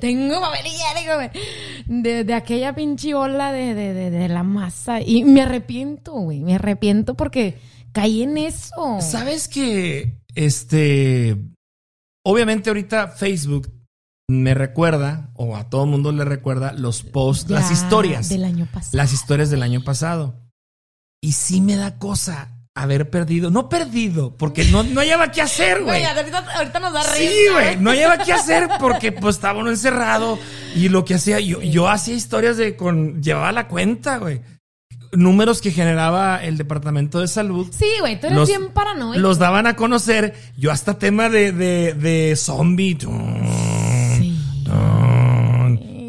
tengo 0.00 0.40
papel 0.40 0.66
higiénico, 0.66 1.14
güey. 1.16 1.30
De, 1.86 2.24
de 2.24 2.34
aquella 2.34 2.74
pinche 2.74 3.14
ola 3.14 3.52
de, 3.52 3.74
de, 3.74 3.92
de, 3.94 4.10
de 4.10 4.28
la 4.28 4.42
masa. 4.44 5.00
Y 5.00 5.24
me 5.24 5.42
arrepiento, 5.42 6.12
güey. 6.12 6.40
Me 6.40 6.54
arrepiento 6.54 7.14
porque 7.16 7.58
caí 7.92 8.22
en 8.22 8.38
eso. 8.38 8.98
¿Sabes 9.00 9.48
que 9.48 10.20
este 10.36 11.36
obviamente 12.24 12.70
ahorita 12.70 13.08
Facebook 13.08 13.70
me 14.28 14.54
recuerda 14.54 15.30
o 15.34 15.56
a 15.56 15.68
todo 15.68 15.86
mundo 15.86 16.10
le 16.12 16.24
recuerda 16.24 16.72
los 16.72 17.02
posts, 17.02 17.46
Ya 17.48 17.56
las 17.56 17.70
historias, 17.70 18.28
Del 18.28 18.44
año 18.44 18.66
pasado. 18.72 18.96
las 18.96 19.12
historias 19.12 19.50
del 19.50 19.62
año 19.62 19.82
pasado. 19.84 20.40
Y 21.22 21.32
sí 21.32 21.60
me 21.60 21.76
da 21.76 21.98
cosa 21.98 22.50
haber 22.74 23.08
perdido, 23.08 23.50
no 23.50 23.68
perdido, 23.68 24.36
porque 24.36 24.64
no 24.64 24.82
no 24.82 25.00
hallaba 25.00 25.30
qué 25.30 25.42
hacer, 25.42 25.82
güey. 25.82 26.00
Güey, 26.00 26.04
ahorita, 26.04 26.38
ahorita 26.56 26.80
nos 26.80 26.92
da 26.92 27.02
risa. 27.02 27.14
Sí, 27.16 27.34
güey, 27.52 27.76
no 27.76 27.90
hallaba 27.90 28.18
qué 28.24 28.32
hacer 28.32 28.68
porque 28.80 29.12
pues 29.12 29.36
estaba 29.36 29.60
uno 29.60 29.70
encerrado 29.70 30.38
y 30.74 30.88
lo 30.88 31.04
que 31.04 31.14
hacía, 31.14 31.38
yo, 31.40 31.62
yo 31.62 31.88
hacía 31.88 32.14
historias 32.14 32.56
de 32.56 32.76
con, 32.76 33.22
llevaba 33.22 33.52
la 33.52 33.68
cuenta, 33.68 34.16
güey. 34.18 34.40
Números 35.16 35.60
que 35.60 35.70
generaba 35.70 36.42
el 36.42 36.56
departamento 36.58 37.20
de 37.20 37.28
salud. 37.28 37.66
Sí, 37.70 37.86
güey, 38.00 38.20
tú 38.20 38.26
eres 38.26 38.38
Los- 38.38 38.48
bien 38.48 38.70
paranoico. 38.72 39.18
Los 39.20 39.38
daban 39.38 39.66
a 39.66 39.76
conocer, 39.76 40.34
yo 40.56 40.70
hasta 40.72 40.98
tema 40.98 41.28
de, 41.28 41.52
de, 41.52 41.94
de 41.94 42.36
zombie. 42.36 42.98
Sí. 44.18 44.38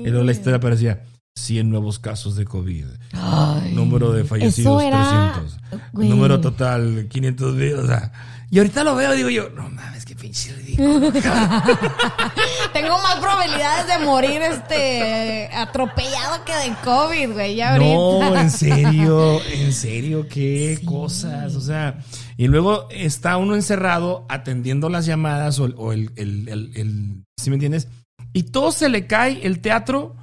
Y 0.05 0.09
luego 0.09 0.23
la 0.23 0.31
historia 0.31 0.57
aparecía 0.57 1.03
100 1.35 1.69
nuevos 1.69 1.99
casos 1.99 2.35
de 2.35 2.45
COVID. 2.45 2.85
Ay. 3.13 3.73
Número 3.73 4.11
de 4.11 4.23
fallecidos 4.23 4.81
era- 4.83 5.33
300. 5.33 5.57
güey. 5.93 6.09
Número 6.09 6.39
total 6.39 7.07
500 7.09 7.55
mil. 7.55 7.73
O 7.75 7.87
sea, 7.87 8.11
y 8.51 8.57
ahorita 8.59 8.83
lo 8.83 8.95
veo 8.95 9.13
digo 9.13 9.29
yo, 9.29 9.49
no 9.49 9.69
mames, 9.69 10.05
qué 10.05 10.14
pinche 10.25 10.53
ridículo. 10.53 11.11
Tengo 12.73 12.97
más 12.97 13.15
probabilidades 13.19 13.87
de 13.87 14.05
morir 14.05 14.41
este 14.41 15.49
atropellado 15.53 16.43
que 16.45 16.53
de 16.53 16.75
COVID, 16.83 17.31
güey. 17.33 17.55
Ya 17.55 17.77
No, 17.77 18.21
ahorita. 18.23 18.41
en 18.41 18.51
serio, 18.51 19.41
en 19.53 19.73
serio, 19.73 20.27
qué 20.29 20.79
cosas. 20.85 21.55
O 21.55 21.61
sea, 21.61 21.99
y 22.37 22.47
luego 22.47 22.87
está 22.91 23.37
uno 23.37 23.55
encerrado 23.55 24.25
atendiendo 24.29 24.89
las 24.89 25.05
llamadas 25.05 25.59
o, 25.59 25.65
el- 25.65 25.75
o 25.77 25.93
el, 25.93 26.11
el, 26.15 26.49
el, 26.49 26.71
el- 26.75 27.23
¿sí 27.39 27.49
me 27.49 27.55
entiendes? 27.55 27.87
Y 28.33 28.43
todo 28.43 28.71
se 28.71 28.89
le 28.89 29.07
cae 29.07 29.45
el 29.45 29.61
teatro 29.61 30.15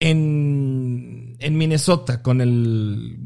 en, 0.00 1.19
en 1.40 1.56
Minnesota 1.56 2.22
con 2.22 2.40
el, 2.40 3.18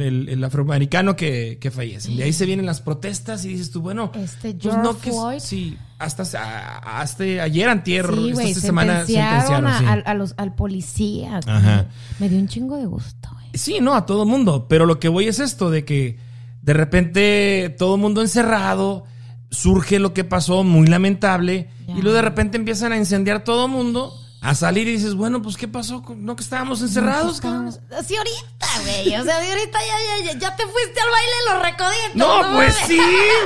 el, 0.00 0.28
el 0.28 0.44
afroamericano 0.44 1.16
que, 1.16 1.58
que 1.60 1.70
fallece. 1.70 2.12
De 2.14 2.22
ahí 2.24 2.32
se 2.32 2.44
vienen 2.46 2.66
las 2.66 2.80
protestas 2.82 3.44
y 3.44 3.48
dices 3.48 3.70
tú, 3.70 3.80
bueno, 3.80 4.12
Este 4.14 4.52
pues 4.52 4.62
George 4.62 4.82
no 4.82 4.98
que 4.98 5.10
Floyd. 5.10 5.38
sí, 5.40 5.76
hasta, 5.98 6.22
hasta 6.22 7.24
ayer 7.24 7.68
antier, 7.68 8.06
Sí, 8.14 8.32
esta 8.42 8.60
semana 8.60 9.06
sentenciaron, 9.06 9.66
a- 9.66 9.78
sí. 9.78 9.84
al- 9.86 10.02
a 10.06 10.14
los- 10.14 10.34
al 10.36 10.54
policía. 10.54 11.40
Ajá. 11.46 11.86
Me 12.18 12.28
dio 12.28 12.38
un 12.38 12.48
chingo 12.48 12.76
de 12.76 12.86
gusto. 12.86 13.28
Sí, 13.54 13.78
no, 13.80 13.94
a 13.94 14.04
todo 14.04 14.26
mundo. 14.26 14.66
Pero 14.68 14.84
lo 14.84 15.00
que 15.00 15.08
voy 15.08 15.26
es 15.28 15.38
esto, 15.40 15.70
de 15.70 15.84
que 15.86 16.18
de 16.60 16.72
repente 16.74 17.74
todo 17.78 17.96
mundo 17.96 18.20
encerrado, 18.20 19.04
surge 19.50 19.98
lo 19.98 20.12
que 20.12 20.24
pasó, 20.24 20.62
muy 20.64 20.86
lamentable, 20.88 21.68
y 21.88 22.02
luego 22.02 22.16
de 22.16 22.22
repente 22.22 22.58
empiezan 22.58 22.92
a 22.92 22.98
incendiar 22.98 23.44
todo 23.44 23.68
mundo, 23.68 24.12
a 24.48 24.54
salir 24.54 24.86
y 24.86 24.92
dices, 24.92 25.14
bueno, 25.14 25.42
pues 25.42 25.56
¿qué 25.56 25.66
pasó? 25.66 26.02
¿No 26.16 26.36
que 26.36 26.42
estábamos 26.42 26.80
encerrados? 26.80 27.40
cabrón? 27.40 27.68
Estábamos- 27.68 28.06
Sí, 28.06 28.16
ahorita, 28.16 28.66
güey. 28.82 29.16
O 29.16 29.24
sea, 29.24 29.40
de 29.40 29.48
ahorita 29.52 29.78
ya, 29.80 30.24
ya, 30.24 30.32
ya, 30.32 30.38
ya 30.38 30.56
te 30.56 30.62
fuiste 30.64 31.00
al 31.00 31.10
baile 31.10 31.32
de 31.38 31.52
los 31.52 31.62
recoditos. 31.62 32.14
No, 32.14 32.54
pues 32.56 32.74
mames. 32.74 32.86
sí, 32.86 33.00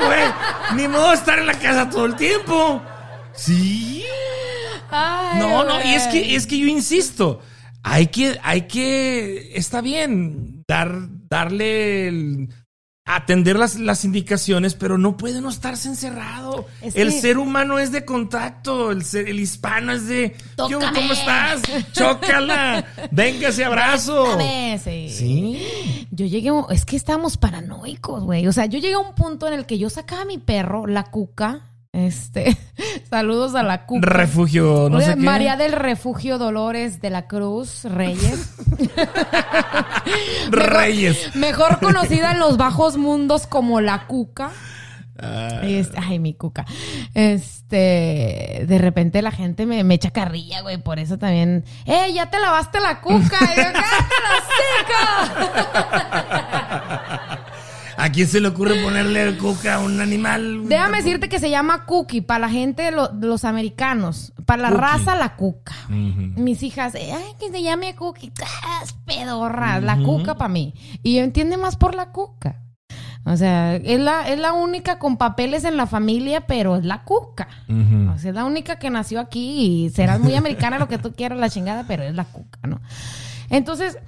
güey. 0.05 0.77
Ni 0.77 0.89
modo 0.89 1.13
estar 1.13 1.39
en 1.39 1.47
la 1.47 1.59
casa 1.59 1.89
todo 1.89 2.05
el 2.07 2.17
tiempo. 2.17 2.83
Sí. 3.35 4.05
Ay, 4.91 5.39
No, 5.39 5.65
no, 5.65 5.83
y 5.85 5.95
es 5.95 6.07
que, 6.09 6.35
es 6.37 6.47
que 6.47 6.59
yo 6.59 6.67
insisto, 6.67 7.41
hay 7.83 8.09
que, 8.09 8.39
hay 8.43 8.67
que, 8.67 9.53
está 9.55 9.81
bien, 9.81 10.65
dar, 10.69 10.93
darle, 11.31 12.09
el- 12.09 12.49
atender 13.17 13.57
las, 13.59 13.77
las 13.79 14.05
indicaciones, 14.05 14.75
pero 14.75 14.99
no 14.99 15.17
puede 15.17 15.41
no 15.41 15.49
estarse 15.49 15.89
encerrado. 15.89 16.67
Es 16.81 16.97
el 16.97 17.13
ser 17.13 17.39
humano 17.39 17.79
es 17.79 17.93
de 17.93 18.05
contacto, 18.05 18.91
el, 18.91 19.05
ser- 19.05 19.29
el 19.29 19.41
hispano 19.41 19.93
es 19.93 20.07
de. 20.07 20.37
¿cómo 20.57 21.13
estás? 21.13 21.63
Chócala, 21.93 22.85
venga 23.11 23.49
ese 23.49 23.65
abrazo. 23.65 24.39
Sí. 24.85 25.09
Sí. 25.11 26.07
Yo 26.11 26.27
llegué, 26.27 26.51
es 26.71 26.85
que 26.85 26.97
estábamos 26.97 27.37
paranoicos, 27.37 28.25
güey. 28.25 28.47
O 28.47 28.53
sea, 28.53 28.67
yo 28.67 28.79
llegué 28.79 28.95
a 28.95 28.99
un 28.99 29.15
punto 29.15 29.47
en 29.47 29.55
el 29.55 29.67
que 29.67 29.79
yo 29.79 29.91
sacaba 29.91 30.23
a 30.23 30.25
mi 30.27 30.39
perro, 30.39 30.87
la 30.87 31.05
cuca. 31.05 31.70
Este, 31.93 32.57
saludos 33.11 33.55
a 33.55 33.63
la 33.63 33.85
cuca. 33.87 34.09
Refugio, 34.09 34.89
no 34.91 35.01
sé 35.01 35.15
qué. 35.15 35.17
María 35.17 35.57
del 35.57 35.73
Refugio 35.73 36.39
Dolores 36.39 37.01
de 37.01 37.11
la 37.11 37.27
Cruz 37.27 37.85
Reyes. 37.85 38.55
Reyes. 40.51 41.35
Mejor 41.35 41.81
conocida 41.81 42.33
en 42.33 42.39
los 42.39 42.57
bajos 42.57 42.97
mundos 42.97 43.47
como 43.47 43.81
la 43.81 44.07
cuca. 44.07 44.51
Este, 45.63 45.99
ay, 46.01 46.19
mi 46.19 46.33
cuca. 46.33 46.65
Este, 47.13 48.65
de 48.67 48.79
repente 48.79 49.21
la 49.21 49.31
gente 49.31 49.67
me, 49.67 49.85
me 49.85 49.95
echa 49.95 50.11
carrilla, 50.13 50.63
güey. 50.63 50.79
Por 50.79 50.99
eso 50.99 51.19
también. 51.19 51.65
¡Eh, 51.85 52.13
ya 52.15 52.31
te 52.31 52.39
lavaste 52.41 52.81
la 52.81 53.01
cuca! 53.01 53.39
Y. 53.57 53.61
¿A 58.01 58.11
quién 58.11 58.27
se 58.29 58.41
le 58.41 58.49
ocurre 58.49 58.83
ponerle 58.83 59.37
cuca 59.37 59.75
a 59.75 59.79
un 59.81 60.01
animal? 60.01 60.69
Déjame 60.69 60.99
decirte 60.99 61.29
que 61.29 61.39
se 61.39 61.51
llama 61.51 61.85
cookie 61.85 62.21
para 62.23 62.41
la 62.41 62.49
gente 62.49 62.83
de, 62.85 62.91
lo- 62.93 63.13
los 63.21 63.45
americanos. 63.45 64.33
Para 64.47 64.63
la 64.63 64.69
Cookie. 64.71 64.81
raza, 64.81 65.15
la 65.17 65.37
cuca. 65.37 65.75
Mis 65.89 66.63
hijas, 66.63 66.95
ay, 66.95 67.35
que 67.39 67.51
se 67.51 67.63
llame 67.63 67.95
cookie. 67.95 68.33
¡Ah, 68.65 68.81
es 68.83 68.93
pedorra! 69.05 69.81
La 69.81 69.99
cuca 69.99 70.35
para 70.37 70.49
mí. 70.49 70.75
Y 71.03 71.17
yo 71.17 71.23
entiende 71.23 71.57
más 71.57 71.77
por 71.77 71.95
la 71.95 72.11
cuca. 72.11 72.63
O 73.25 73.37
sea, 73.37 73.77
es 73.77 74.01
la, 74.01 74.27
es 74.29 74.39
la 74.41 74.55
única 74.55 74.99
con 74.99 75.19
papeles 75.19 75.65
en 75.65 75.77
la 75.77 75.87
familia, 75.87 76.47
pero 76.47 76.77
es 76.77 76.85
la 76.87 77.05
cuca. 77.05 77.49
O 77.69 78.19
sea, 78.19 78.31
es 78.31 78.35
la 78.35 78.47
única 78.47 78.77
que 78.79 78.89
nació 78.89 79.21
aquí 79.21 79.85
y 79.85 79.91
serás 79.91 80.21
muy 80.21 80.35
americana 80.35 80.79
lo 80.79 80.89
que 80.89 80.97
tú 80.99 81.13
quieras, 81.13 81.39
la 81.39 81.51
chingada, 81.51 81.85
pero 81.87 82.03
es 82.03 82.15
la 82.15 82.25
cuca, 82.25 82.59
¿no? 82.67 82.81
Entonces, 83.51 83.99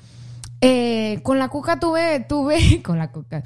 eh, 0.63 1.21
con 1.25 1.39
la 1.39 1.49
cuca 1.49 1.79
tuve, 1.79 2.21
tuve, 2.21 2.83
con 2.85 2.97
la 2.99 3.11
cuca, 3.13 3.43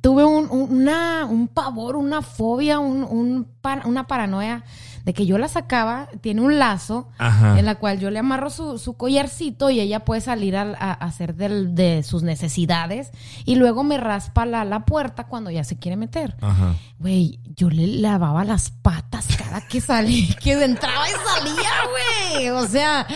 tuve 0.00 0.24
un, 0.24 0.48
un- 0.50 0.72
una, 0.80 1.24
un 1.26 1.48
pavor, 1.48 1.96
una 1.96 2.22
fobia, 2.22 2.78
un, 2.78 3.04
un 3.04 3.54
una 3.86 4.06
paranoia 4.06 4.62
de 5.06 5.14
que 5.14 5.24
yo 5.24 5.38
la 5.38 5.48
sacaba, 5.48 6.08
tiene 6.20 6.42
un 6.42 6.58
lazo 6.58 7.08
Ajá. 7.16 7.58
en 7.58 7.64
la 7.64 7.76
cual 7.76 7.98
yo 7.98 8.10
le 8.10 8.18
amarro 8.18 8.50
su, 8.50 8.76
su 8.78 8.94
collarcito 8.98 9.70
y 9.70 9.80
ella 9.80 10.00
puede 10.04 10.20
salir 10.20 10.54
al- 10.54 10.74
a, 10.74 10.90
a 10.90 11.06
hacer 11.06 11.34
del- 11.34 11.74
de 11.74 12.02
sus 12.02 12.22
necesidades 12.22 13.10
y 13.46 13.54
luego 13.56 13.82
me 13.82 13.96
raspa 13.96 14.44
la, 14.44 14.66
la 14.66 14.84
puerta 14.84 15.24
cuando 15.28 15.50
ya 15.50 15.64
se 15.64 15.78
quiere 15.78 15.96
meter. 15.96 16.36
Güey, 16.98 17.40
yo 17.56 17.70
le 17.70 17.86
lavaba 17.86 18.44
las 18.44 18.70
patas 18.70 19.26
cada 19.38 19.62
que 19.66 19.80
salía, 19.80 20.34
que 20.42 20.62
entraba 20.62 21.06
y 21.08 21.12
salía, 21.12 21.70
güey. 22.34 22.50
O 22.50 22.66
sea, 22.66 23.06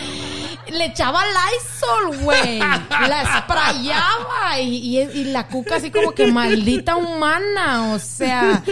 le 0.71 0.85
echaba 0.85 1.21
Lysol, 1.25 2.17
güey. 2.23 2.59
La 2.59 3.39
sprayaba 3.41 4.59
y, 4.59 4.99
y- 4.99 5.23
la 5.25 5.47
cuca 5.47 5.75
así 5.77 5.91
como 5.91 6.11
que 6.11 6.27
maldita 6.31 6.95
humana. 6.95 7.93
O 7.93 7.99
sea, 7.99 8.63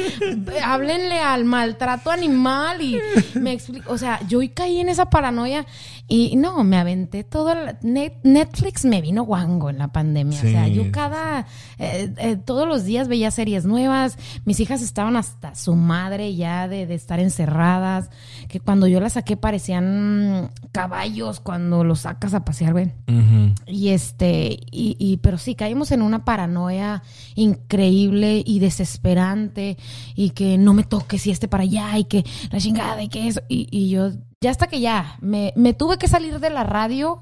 háblenle 0.64 1.19
al 1.19 1.45
maltrato 1.45 2.11
animal 2.11 2.82
y 2.82 2.99
me 3.36 3.53
explico. 3.53 3.91
O 3.94 3.98
sea, 3.98 4.19
yo 4.28 4.40
caí 4.53 4.80
en 4.80 4.90
esa 4.90 5.10
paranoia 5.10 5.65
y 6.10 6.36
no, 6.38 6.64
me 6.64 6.78
aventé 6.78 7.24
todo. 7.24 7.52
el- 7.52 7.78
Net- 7.82 8.20
Netflix 8.24 8.86
me 8.86 9.02
vino 9.02 9.24
guango 9.24 9.70
en 9.70 9.78
la 9.78 9.90
pandemia. 9.92 10.38
O 10.40 10.42
sea, 10.42 10.68
yo 10.68 10.92
cada, 10.92 11.46
eh, 11.80 12.14
eh, 12.18 12.38
todos 12.38 12.68
los 12.68 12.86
días 12.86 13.08
veía 13.08 13.30
series 13.32 13.66
nuevas. 13.66 14.18
Mis 14.46 14.60
hijas 14.60 14.82
estaban 14.82 15.16
hasta 15.18 15.54
su 15.56 15.76
madre 15.76 16.34
ya 16.36 16.68
de, 16.68 16.86
de 16.88 16.96
estar 16.96 17.20
encerradas. 17.20 18.10
Que 18.48 18.60
cuando 18.62 18.88
yo 18.88 19.00
las 19.02 19.14
saqué 19.14 19.36
parecían 19.38 20.50
caballos 20.72 21.40
cuando 21.42 21.84
los 21.84 22.02
sacas 22.02 22.34
a 22.34 22.46
pasear, 22.46 22.72
güey. 22.74 22.94
Ujú. 23.08 23.54
Y 23.68 23.90
este, 23.90 24.60
y, 24.72 24.96
y- 25.00 25.18
pero 25.18 25.38
sí, 25.38 25.56
caímos 25.56 25.92
en 25.92 26.02
una 26.02 26.24
paranoia 26.24 27.04
increíble 27.36 28.44
y 28.46 28.60
desesperante, 28.60 29.78
y 30.16 30.30
que 30.32 30.58
no 30.58 30.74
me 30.74 30.84
toques 30.84 31.26
y 31.28 31.32
este 31.32 31.48
para 31.48 31.64
allá, 31.64 31.98
y 31.98 32.06
que 32.06 32.24
la 32.52 32.60
chingada, 32.60 33.02
y 33.04 33.10
que 33.10 33.28
eso. 33.28 33.42
Y, 33.50 33.68
y 33.72 33.90
yo, 33.90 34.12
ya 34.41 34.51
hasta 34.51 34.68
que 34.68 34.80
ya, 34.80 35.18
me, 35.22 35.53
me 35.55 35.73
tuve 35.73 35.97
que 35.97 36.07
salir 36.07 36.39
de 36.39 36.49
la 36.49 36.64
radio 36.64 37.22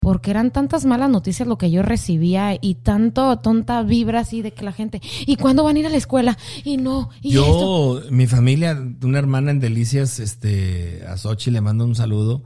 porque 0.00 0.30
eran 0.30 0.52
tantas 0.52 0.84
malas 0.84 1.10
noticias 1.10 1.48
lo 1.48 1.58
que 1.58 1.70
yo 1.70 1.82
recibía 1.82 2.56
y 2.60 2.76
tanto 2.76 3.38
tonta 3.38 3.82
vibra 3.82 4.20
así 4.20 4.42
de 4.42 4.52
que 4.52 4.64
la 4.64 4.72
gente, 4.72 5.00
¿y 5.26 5.36
cuándo 5.36 5.64
van 5.64 5.76
a 5.76 5.78
ir 5.80 5.86
a 5.86 5.90
la 5.90 5.96
escuela? 5.96 6.38
Y 6.64 6.76
no, 6.76 7.10
y 7.20 7.36
esto. 7.36 8.00
Yo, 8.02 8.10
mi 8.10 8.26
familia, 8.26 8.80
una 9.02 9.18
hermana 9.18 9.50
en 9.50 9.60
Delicias, 9.60 10.20
este, 10.20 11.04
a 11.06 11.16
Sochi 11.16 11.50
le 11.50 11.60
mando 11.60 11.84
un 11.84 11.94
saludo, 11.94 12.44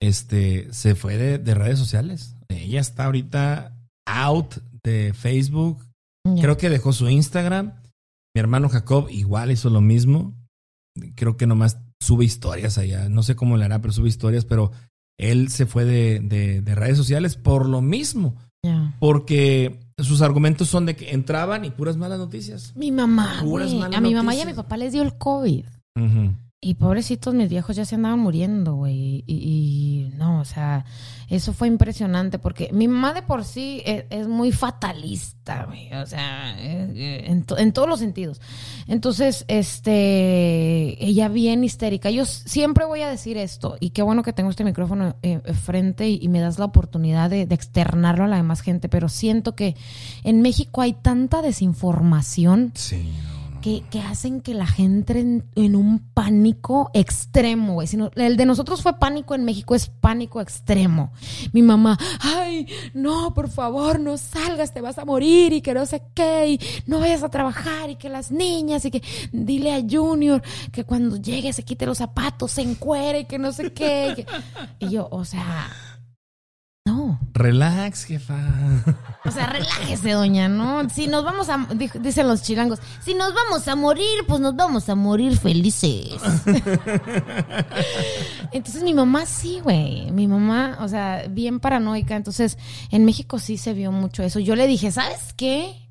este, 0.00 0.72
se 0.72 0.94
fue 0.94 1.16
de, 1.16 1.38
de 1.38 1.54
redes 1.54 1.78
sociales. 1.78 2.36
Ella 2.48 2.80
está 2.80 3.06
ahorita 3.06 3.76
out 4.06 4.56
de 4.82 5.12
Facebook. 5.14 5.84
Ya. 6.24 6.42
Creo 6.42 6.56
que 6.56 6.70
dejó 6.70 6.92
su 6.92 7.08
Instagram. 7.08 7.74
Mi 8.34 8.40
hermano 8.40 8.68
Jacob 8.68 9.08
igual 9.10 9.50
hizo 9.50 9.70
lo 9.70 9.80
mismo. 9.80 10.34
Creo 11.16 11.36
que 11.36 11.46
nomás 11.46 11.78
sube 12.04 12.24
historias 12.24 12.78
allá. 12.78 13.08
No 13.08 13.22
sé 13.22 13.34
cómo 13.34 13.56
le 13.56 13.64
hará, 13.64 13.80
pero 13.80 13.92
sube 13.92 14.08
historias. 14.08 14.44
Pero 14.44 14.70
él 15.18 15.48
se 15.48 15.66
fue 15.66 15.84
de, 15.84 16.20
de- 16.20 16.60
de 16.60 16.74
redes 16.74 16.96
sociales 16.96 17.36
por 17.36 17.68
lo 17.68 17.80
mismo. 17.80 18.36
Porque 18.98 19.78
sus 19.98 20.22
argumentos 20.22 20.68
son 20.68 20.86
de 20.86 20.96
que 20.96 21.10
entraban 21.12 21.64
y 21.64 21.70
puras 21.70 21.96
malas 21.98 22.18
noticias. 22.18 22.72
Mi 22.76 22.90
mamá, 22.92 23.40
Puras 23.42 23.68
güey. 23.68 23.80
malas 23.80 23.98
a 23.98 24.00
mi 24.00 24.14
mamá 24.14 24.34
y 24.34 24.40
a 24.40 24.46
mi 24.46 24.54
papá 24.54 24.76
les 24.76 24.92
dio 24.92 25.02
el 25.02 25.18
COVID. 25.18 25.64
Y 26.64 26.74
pobrecitos 26.74 27.34
mis 27.34 27.48
viejos 27.48 27.76
ya 27.76 27.84
se 27.84 27.94
andaban 27.96 28.18
muriendo, 28.20 28.74
güey. 28.74 29.22
Y, 29.26 30.10
no, 30.16 30.40
o 30.40 30.44
sea, 30.44 30.84
eso 31.28 31.52
fue 31.52 31.68
impresionante 31.68 32.38
porque 32.38 32.70
mi 32.72 32.88
mamá 32.88 33.12
de 33.12 33.22
por 33.22 33.44
sí 33.44 33.82
es, 33.84 34.04
es 34.10 34.26
muy 34.28 34.50
fatalista, 34.50 35.64
güey. 35.66 35.92
O 35.94 36.06
sea, 36.06 36.54
eh, 36.58 36.90
eh, 36.94 37.24
en, 37.26 37.44
to- 37.44 37.58
en 37.58 37.72
todos 37.72 37.88
los 37.88 38.00
sentidos. 38.00 38.40
Entonces, 38.88 39.44
este, 39.48 41.04
ella 41.04 41.28
bien 41.28 41.64
histérica. 41.64 42.10
Yo 42.10 42.24
siempre 42.24 42.84
voy 42.84 43.02
a 43.02 43.08
decir 43.10 43.36
esto 43.36 43.76
y 43.80 43.90
qué 43.90 44.02
bueno 44.02 44.22
que 44.22 44.32
tengo 44.32 44.50
este 44.50 44.64
micrófono 44.64 45.16
eh, 45.22 45.40
frente 45.52 46.08
y, 46.08 46.18
y 46.22 46.28
me 46.28 46.40
das 46.40 46.58
la 46.58 46.64
oportunidad 46.64 47.30
de, 47.30 47.46
de 47.46 47.54
externarlo 47.54 48.24
a 48.24 48.28
la 48.28 48.36
demás 48.36 48.60
gente, 48.60 48.88
pero 48.88 49.08
siento 49.08 49.54
que 49.54 49.76
en 50.22 50.40
México 50.42 50.80
hay 50.80 50.94
tanta 50.94 51.42
desinformación 51.42 52.72
Sí. 52.74 53.08
Que, 53.64 54.00
hacen 54.00 54.42
que 54.42 54.52
la 54.52 54.66
gente 54.66 55.18
en, 55.18 55.46
en 55.54 55.74
un 55.74 55.98
pánico 56.12 56.90
extremo, 56.92 57.72
güey. 57.74 57.86
Si 57.86 57.96
no- 57.96 58.10
el 58.14 58.36
de 58.36 58.44
nosotros 58.44 58.82
fue 58.82 58.98
pánico, 58.98 59.34
en 59.34 59.44
México 59.46 59.74
es 59.74 59.88
pánico 59.88 60.42
extremo. 60.42 61.12
Mi 61.54 61.62
mamá, 61.62 61.98
ay, 62.20 62.66
no, 62.92 63.32
por 63.32 63.48
favor, 63.48 63.98
no 64.00 64.18
salgas, 64.18 64.74
te 64.74 64.82
vas 64.82 64.98
a 64.98 65.06
morir 65.06 65.54
y 65.54 65.62
que 65.62 65.72
no 65.72 65.86
sé 65.86 66.02
qué, 66.12 66.46
y 66.50 66.60
no 66.86 67.00
vayas 67.00 67.22
a 67.22 67.30
trabajar 67.30 67.88
y 67.88 67.96
que 67.96 68.10
las 68.10 68.30
niñas 68.30 68.84
y 68.84 68.90
que 68.90 69.02
dile 69.32 69.72
a 69.74 69.80
Junior 69.88 70.42
que 70.70 70.84
cuando 70.84 71.16
llegue 71.16 71.50
se 71.54 71.62
quite 71.62 71.86
los 71.86 71.98
zapatos, 71.98 72.52
se 72.52 72.60
encuere 72.62 73.20
y 73.20 73.24
que 73.24 73.38
no 73.38 73.50
sé 73.52 73.72
qué. 73.72 74.26
y 74.78 74.90
yo, 74.90 75.08
o 75.10 75.24
sea. 75.24 75.68
Relax, 77.34 78.04
jefa. 78.04 78.38
O 79.24 79.30
sea, 79.30 79.46
relájese, 79.46 80.12
doña, 80.12 80.48
¿no? 80.48 80.88
Si 80.88 81.08
nos 81.08 81.24
vamos 81.24 81.48
a, 81.48 81.66
dicen 82.00 82.28
los 82.28 82.42
chilangos, 82.42 82.78
si 83.04 83.14
nos 83.14 83.34
vamos 83.34 83.66
a 83.66 83.74
morir, 83.74 84.24
pues 84.28 84.40
nos 84.40 84.54
vamos 84.54 84.88
a 84.88 84.94
morir 84.94 85.36
felices. 85.36 86.20
Entonces 88.52 88.84
mi 88.84 88.94
mamá 88.94 89.26
sí, 89.26 89.58
güey. 89.64 90.12
Mi 90.12 90.28
mamá, 90.28 90.78
o 90.80 90.86
sea, 90.86 91.24
bien 91.28 91.58
paranoica. 91.58 92.14
Entonces, 92.14 92.56
en 92.90 93.04
México 93.04 93.40
sí 93.40 93.58
se 93.58 93.74
vio 93.74 93.90
mucho 93.90 94.22
eso. 94.22 94.38
Yo 94.38 94.54
le 94.54 94.68
dije, 94.68 94.92
¿sabes 94.92 95.34
qué? 95.36 95.83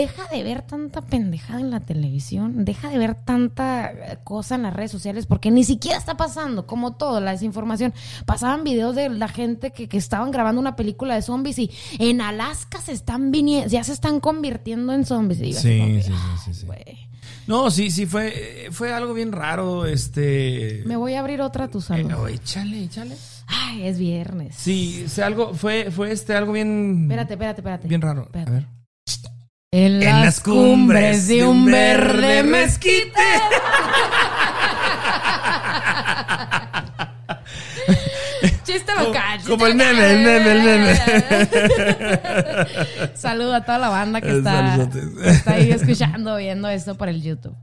Deja 0.00 0.26
de 0.30 0.42
ver 0.42 0.60
tanta 0.62 1.00
pendejada 1.00 1.60
en 1.60 1.70
la 1.70 1.80
televisión, 1.80 2.66
deja 2.66 2.90
de 2.90 2.98
ver 2.98 3.14
tanta 3.14 3.90
eh, 3.92 4.18
cosa 4.24 4.56
en 4.56 4.62
las 4.64 4.74
redes 4.74 4.90
sociales, 4.90 5.24
porque 5.24 5.50
ni 5.50 5.64
siquiera 5.64 5.96
está 5.96 6.18
pasando, 6.18 6.66
como 6.66 6.96
todo, 6.96 7.18
la 7.20 7.30
desinformación. 7.30 7.94
Pasaban 8.26 8.62
videos 8.62 8.94
de 8.94 9.08
la 9.08 9.28
gente 9.28 9.70
que, 9.72 9.88
que 9.88 9.96
estaban 9.96 10.30
grabando 10.32 10.60
una 10.60 10.76
película 10.76 11.14
de 11.14 11.22
zombies 11.22 11.58
y 11.58 11.70
en 11.98 12.20
Alaska 12.20 12.78
se 12.80 12.92
están 12.92 13.30
viniendo, 13.30 13.68
ya 13.70 13.82
se 13.84 13.92
están 13.94 14.20
convirtiendo 14.20 14.92
en 14.92 15.06
zombies. 15.06 15.40
Y 15.40 15.52
Sí, 15.54 15.78
como 15.78 15.94
sí, 15.94 16.02
sí, 16.02 16.12
"Ay, 16.14 16.38
sí, 16.44 16.54
sí. 16.54 16.66
güey". 16.66 17.08
No, 17.46 17.70
sí, 17.70 17.90
sí, 17.90 18.04
fue, 18.04 18.68
fue 18.72 18.92
algo 18.92 19.14
bien 19.14 19.32
raro, 19.32 19.86
este... 19.86 20.82
Me 20.84 20.96
voy 20.96 21.14
a 21.14 21.20
abrir 21.20 21.40
otra 21.40 21.64
a 21.64 21.68
tu 21.68 21.80
salud. 21.80 22.10
Eh, 22.10 22.14
oh, 22.14 22.28
échale, 22.28 22.82
échale. 22.84 23.14
Ay, 23.46 23.86
es 23.86 23.98
viernes. 23.98 24.54
Sí, 24.58 25.04
o 25.06 25.08
sea, 25.08 25.26
algo, 25.26 25.54
fue, 25.54 25.90
fue 25.90 26.12
este, 26.12 26.34
algo 26.34 26.52
bien. 26.52 27.04
Espérate, 27.04 27.32
espérate, 27.34 27.60
espérate. 27.62 27.88
Bien 27.88 28.02
raro. 28.02 28.22
Espérate. 28.24 28.50
A 28.50 28.52
ver. 28.52 28.75
En 29.78 30.00
las, 30.00 30.40
cumbres 30.40 31.28
de 31.28 31.44
un 31.44 31.66
verde 31.66 32.42
mezquite. 32.44 33.12
Chiste 38.64 38.90
local. 38.98 39.36
chiste 39.36 39.50
como 39.50 39.66
el 39.66 39.74
meme, 39.74 40.12
el 40.12 40.20
meme, 40.24 40.52
el 40.52 40.62
meme. 40.62 40.94
Saludo 43.16 43.54
a 43.54 43.60
toda 43.66 43.76
la 43.76 43.90
banda 43.90 44.22
que 44.22 44.38
está, 44.38 44.76
Saludotes. 44.78 45.04
que 45.22 45.28
está 45.28 45.52
ahí 45.52 45.70
escuchando, 45.70 46.36
viendo 46.38 46.70
esto 46.70 46.94
por 46.94 47.10
el 47.10 47.22
YouTube. 47.22 47.54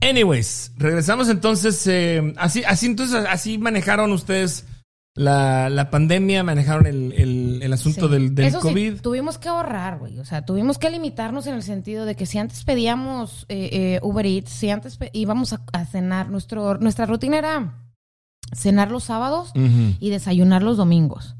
Anyways, 0.00 0.70
regresamos 0.76 1.28
entonces. 1.28 1.84
eh, 1.88 2.32
así, 2.36 2.62
así 2.64 2.86
entonces, 2.86 3.26
así 3.28 3.58
manejaron 3.58 4.12
ustedes 4.12 4.66
la, 5.14 5.68
la 5.68 5.90
pandemia, 5.90 6.42
manejaron 6.42 6.86
el, 6.86 7.12
el- 7.12 7.60
el 7.62 7.72
asunto 7.72 8.06
Sí. 8.06 8.12
del, 8.12 8.34
del 8.34 8.46
Eso 8.46 8.60
sí, 8.62 8.68
COVID. 8.68 9.00
tuvimos 9.02 9.38
que 9.38 9.48
ahorrar, 9.48 9.98
güey. 9.98 10.18
O 10.18 10.24
sea, 10.24 10.44
tuvimos 10.46 10.78
que 10.78 10.88
limitarnos 10.90 11.46
en 11.46 11.54
el 11.54 11.62
sentido 11.62 12.04
de 12.06 12.14
que 12.16 12.24
si 12.26 12.38
antes 12.38 12.64
pedíamos 12.64 13.44
eh, 13.48 13.68
eh, 13.72 14.00
Uber 14.02 14.24
Eats, 14.26 14.50
si 14.50 14.70
antes 14.70 14.98
íbamos 15.12 15.52
a, 15.52 15.60
a 15.72 15.84
cenar, 15.84 16.30
nuestro, 16.30 16.78
nuestra 16.78 17.04
rutina 17.06 17.38
era 17.38 17.74
cenar 18.54 18.90
los 18.90 19.04
sábados 19.04 19.52
y 19.54 20.10
desayunar 20.10 20.62
los 20.62 20.76
domingos. 20.76 21.36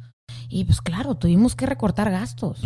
Y 0.55 0.65
pues 0.65 0.83
claro, 0.83 1.15
tuvimos 1.15 1.57
que 1.57 1.65
recortar 1.65 2.11
gastos. 2.11 2.61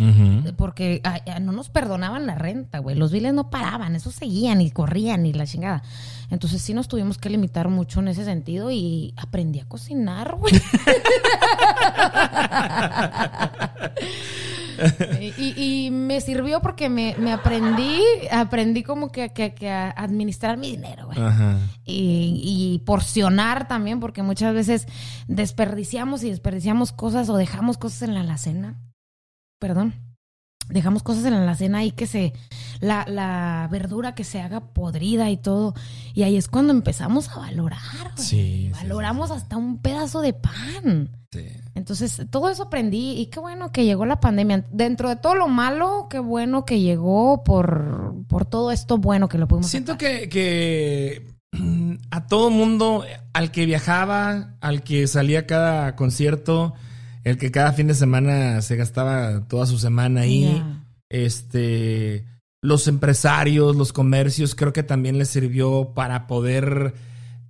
Porque 0.57 1.01
no 1.41 1.53
nos 1.53 1.69
perdonaban 1.69 2.27
la 2.27 2.35
renta, 2.35 2.79
güey. 2.79 2.97
Los 2.97 3.13
biles 3.13 3.33
no 3.33 3.49
paraban, 3.49 3.95
eso 3.95 4.11
seguían 4.11 4.59
y 4.59 4.71
corrían 4.71 5.25
y 5.25 5.31
la 5.31 5.47
chingada. 5.47 5.83
Entonces 6.29 6.61
sí 6.61 6.73
nos 6.73 6.89
tuvimos 6.89 7.17
que 7.17 7.29
limitar 7.29 7.69
mucho 7.69 8.01
en 8.01 8.09
ese 8.09 8.25
sentido 8.25 8.71
y 8.71 9.13
aprendí 9.15 9.61
a 9.61 9.65
cocinar, 9.69 10.35
güey. 10.35 10.53
y, 15.37 15.85
y 15.85 15.91
me 15.91 16.21
sirvió 16.21 16.61
porque 16.61 16.89
me, 16.89 17.15
me 17.17 17.31
aprendí, 17.33 17.99
aprendí 18.31 18.83
como 18.83 19.11
que, 19.11 19.29
que- 19.33 19.53
que 19.53 19.69
a 19.69 19.89
administrar 19.89 20.57
mi 20.57 20.71
dinero, 20.71 21.05
güey. 21.07 21.17
Y, 21.85 22.41
y 22.43 22.79
porcionar 22.85 23.67
también, 23.67 23.99
porque 23.99 24.23
muchas 24.23 24.53
veces 24.53 24.87
desperdiciamos 25.27 26.23
y 26.23 26.29
desperdiciamos 26.29 26.91
cosas 26.91 27.29
o 27.29 27.37
dejamos 27.37 27.77
cosas 27.77 28.03
en 28.03 28.13
la 28.13 28.21
alacena. 28.21 28.79
Perdón. 29.59 29.93
Dejamos 30.69 31.01
cosas 31.03 31.25
en 31.25 31.33
la 31.33 31.41
alacena 31.43 31.83
y 31.85 31.91
que 31.91 32.07
se. 32.07 32.33
La, 32.79 33.05
la 33.07 33.67
verdura 33.71 34.13
que 34.15 34.23
se 34.23 34.41
haga 34.41 34.59
podrida 34.59 35.29
y 35.29 35.37
todo. 35.37 35.73
Y 36.13 36.23
ahí 36.23 36.35
es 36.37 36.47
cuando 36.47 36.73
empezamos 36.73 37.29
a 37.29 37.39
valorar. 37.39 38.11
Sí, 38.15 38.25
sí, 38.67 38.71
Valoramos 38.73 39.31
hasta 39.31 39.57
un 39.57 39.81
pedazo 39.81 40.21
de 40.21 40.33
pan. 40.33 41.11
Sí. 41.31 41.45
Entonces, 41.75 42.21
todo 42.29 42.49
eso 42.49 42.63
aprendí 42.63 43.11
y 43.19 43.27
qué 43.27 43.39
bueno 43.39 43.71
que 43.71 43.85
llegó 43.85 44.05
la 44.05 44.19
pandemia. 44.19 44.65
Dentro 44.71 45.09
de 45.09 45.15
todo 45.15 45.35
lo 45.35 45.47
malo, 45.47 46.07
qué 46.09 46.19
bueno 46.19 46.65
que 46.65 46.79
llegó 46.79 47.43
por, 47.43 48.15
por 48.27 48.45
todo 48.45 48.71
esto 48.71 48.97
bueno 48.97 49.27
que 49.29 49.37
lo 49.37 49.47
pudimos 49.47 49.69
Siento 49.69 49.93
sacar. 49.93 50.19
que, 50.21 50.29
que 50.29 51.35
mm, 51.51 51.95
a 52.11 52.27
todo 52.27 52.49
mundo, 52.49 53.03
al 53.33 53.51
que 53.51 53.65
viajaba, 53.65 54.55
al 54.61 54.83
que 54.83 55.07
salía 55.07 55.39
a 55.39 55.45
cada 55.47 55.95
concierto, 55.95 56.73
el 57.29 57.37
que 57.37 57.51
cada 57.51 57.73
fin 57.73 57.87
de 57.87 57.93
semana 57.93 58.61
se 58.61 58.75
gastaba 58.75 59.47
toda 59.47 59.65
su 59.65 59.77
semana 59.79 60.21
ahí, 60.21 60.63
este, 61.09 62.25
los 62.61 62.87
empresarios, 62.87 63.75
los 63.75 63.93
comercios, 63.93 64.55
creo 64.55 64.73
que 64.73 64.83
también 64.83 65.17
les 65.17 65.29
sirvió 65.29 65.93
para 65.93 66.27
poder 66.27 66.93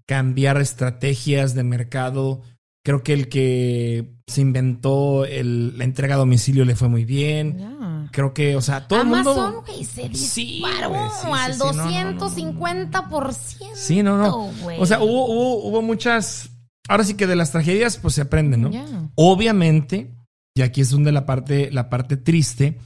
cambiar 0.06 0.60
estrategias 0.62 1.54
de 1.54 1.64
mercado. 1.64 2.42
Creo 2.84 3.04
que 3.04 3.14
el 3.14 3.28
que 3.30 4.14
se 4.28 4.42
inventó 4.42 5.26
el- 5.26 5.78
la 5.78 5.84
entrega 5.84 6.16
a 6.16 6.18
domicilio 6.18 6.64
le 6.66 6.76
fue 6.76 6.88
muy 6.88 7.04
bien. 7.06 7.76
Creo 8.12 8.34
que, 8.34 8.56
o 8.56 8.62
sea, 8.62 8.88
todo 8.88 9.02
el 9.02 9.08
mundo. 9.08 9.64
Güey, 9.68 9.84
se 9.84 10.08
disparó 10.08 10.94
sí, 11.10 11.22
sí, 11.24 11.28
al 11.34 11.54
sí, 11.54 11.60
no, 11.60 11.74
no, 11.74 11.84
no, 11.84 11.92
no, 12.04 12.12
no. 12.14 12.20
250%. 12.20 13.76
Sí, 13.76 14.04
no, 14.04 14.18
no. 14.18 14.52
O 14.80 14.86
sea, 14.86 15.02
hubo, 15.02 15.26
hubo, 15.28 15.68
hubo 15.68 15.82
muchas. 15.82 16.50
Ahora 16.88 17.04
sí 17.04 17.16
que 17.16 17.28
de 17.28 17.36
las 17.36 17.52
tragedias, 17.52 17.98
pues 17.98 18.14
se 18.16 18.22
aprende, 18.22 18.56
¿no? 18.58 18.72
Ya. 18.72 18.86
Obviamente, 19.18 20.14
y 20.56 20.62
aquí 20.62 20.82
es 20.82 20.92
donde 20.92 21.12
la 21.12 21.26
parte, 21.26 21.72
la 21.72 21.90
parte 21.90 22.18
triste, 22.18 22.78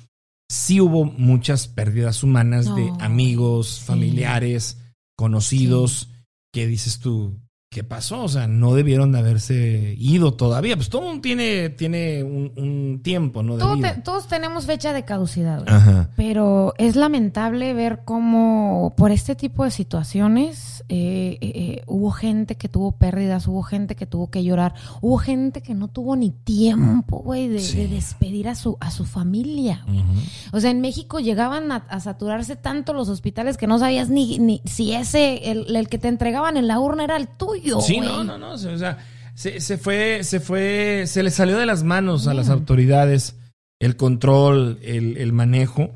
sí 0.49 0.80
hubo 0.80 1.03
muchas 1.06 1.68
pérdidas 1.68 2.24
humanas 2.24 2.68
No, 2.68 2.76
de 2.76 2.91
amigos, 3.03 3.68
sí. 3.68 3.86
familiares, 3.86 4.78
conocidos, 5.18 6.10
que 6.53 6.68
dices 6.68 6.99
tú, 6.99 7.38
¿qué 7.73 7.85
pasó? 7.85 8.23
O 8.26 8.27
sea, 8.27 8.48
no 8.48 8.73
debieron 8.76 9.14
de 9.14 9.19
haberse 9.19 9.95
ido 9.98 10.34
todavía. 10.34 10.76
Pues 10.76 10.89
todo 10.89 11.03
mundo 11.03 11.22
tiene, 11.22 11.69
tiene 11.69 12.22
un, 12.22 12.52
un 12.57 12.99
tiempo, 13.02 13.43
¿no? 13.43 13.53
De 13.53 13.61
Todo 13.61 13.77
vida. 13.77 13.95
te- 13.95 14.02
todos 14.02 14.27
tenemos 14.27 14.65
fecha 14.65 14.91
de 14.91 15.06
caducidad, 15.06 15.64
güey. 15.64 15.73
Ajá. 15.73 16.10
Pero 16.18 16.73
es 16.77 16.98
lamentable 16.98 17.73
ver 17.73 18.02
cómo 18.03 18.93
por 18.98 19.11
este 19.11 19.35
tipo 19.35 19.64
de 19.64 19.72
situaciones 19.72 20.84
eh, 20.89 21.38
eh, 21.39 21.52
eh, 21.56 21.84
hubo 21.88 22.11
gente 22.11 22.56
que 22.56 22.68
tuvo 22.68 22.91
pérdidas, 22.91 23.48
hubo 23.48 23.64
gente 23.64 23.95
que 23.95 24.06
tuvo 24.06 24.30
que 24.30 24.43
llorar, 24.43 24.73
hubo 24.99 25.18
gente 25.18 25.61
que 25.61 25.73
no 25.73 25.88
tuvo 25.88 26.18
ni 26.18 26.31
tiempo, 26.31 27.19
güey, 27.19 27.48
de, 27.48 27.60
Sí. 27.60 27.77
de 27.77 27.88
despedir 27.88 28.49
a 28.49 28.56
su, 28.56 28.76
a 28.81 28.91
su 28.91 29.06
familia. 29.06 29.84
güey. 29.88 29.99
Ujú. 29.99 30.10
O 30.52 30.60
sea, 30.60 30.72
en 30.72 30.81
México 30.81 31.22
llegaban 31.22 31.72
a, 31.72 31.77
a 31.88 32.02
saturarse 32.02 32.57
tanto 32.57 32.91
los 32.91 33.07
hospitales 33.07 33.56
que 33.56 33.65
no 33.68 33.80
sabías 33.80 34.10
ni, 34.10 34.39
ni 34.39 34.61
si 34.65 34.91
ese, 34.91 35.52
el, 35.52 35.73
el 35.73 35.88
que 35.88 35.98
te 35.99 36.10
entregaban 36.10 36.57
en 36.57 36.68
la 36.68 36.77
urna 36.77 37.06
era 37.06 37.15
el 37.15 37.30
tuyo. 37.30 37.60
Sí, 37.81 37.99
no, 37.99 38.23
no, 38.23 38.38
no. 38.38 38.51
O 38.51 38.57
sea, 38.57 38.97
se, 39.35 39.59
se 39.61 39.77
fue, 39.77 40.23
se 40.23 40.39
fue, 40.39 41.03
se 41.07 41.23
le 41.23 41.31
salió 41.31 41.57
de 41.57 41.65
las 41.65 41.83
manos 41.83 42.27
a 42.27 42.33
las 42.33 42.49
autoridades 42.49 43.38
el 43.79 43.95
control, 43.95 44.79
el, 44.83 45.17
el 45.17 45.33
manejo. 45.33 45.91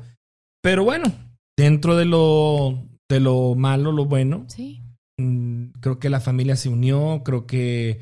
Pero 0.62 0.84
bueno, 0.84 1.12
dentro 1.56 1.96
de 1.96 2.04
lo, 2.04 2.84
de 3.08 3.20
lo 3.20 3.54
malo, 3.54 3.92
lo 3.92 4.06
bueno, 4.06 4.44
Sí. 4.48 4.82
mm, 5.18 5.66
creo 5.80 5.98
que 5.98 6.10
la 6.10 6.20
familia 6.20 6.56
se 6.56 6.68
unió, 6.68 7.22
creo 7.24 7.46
que 7.46 8.00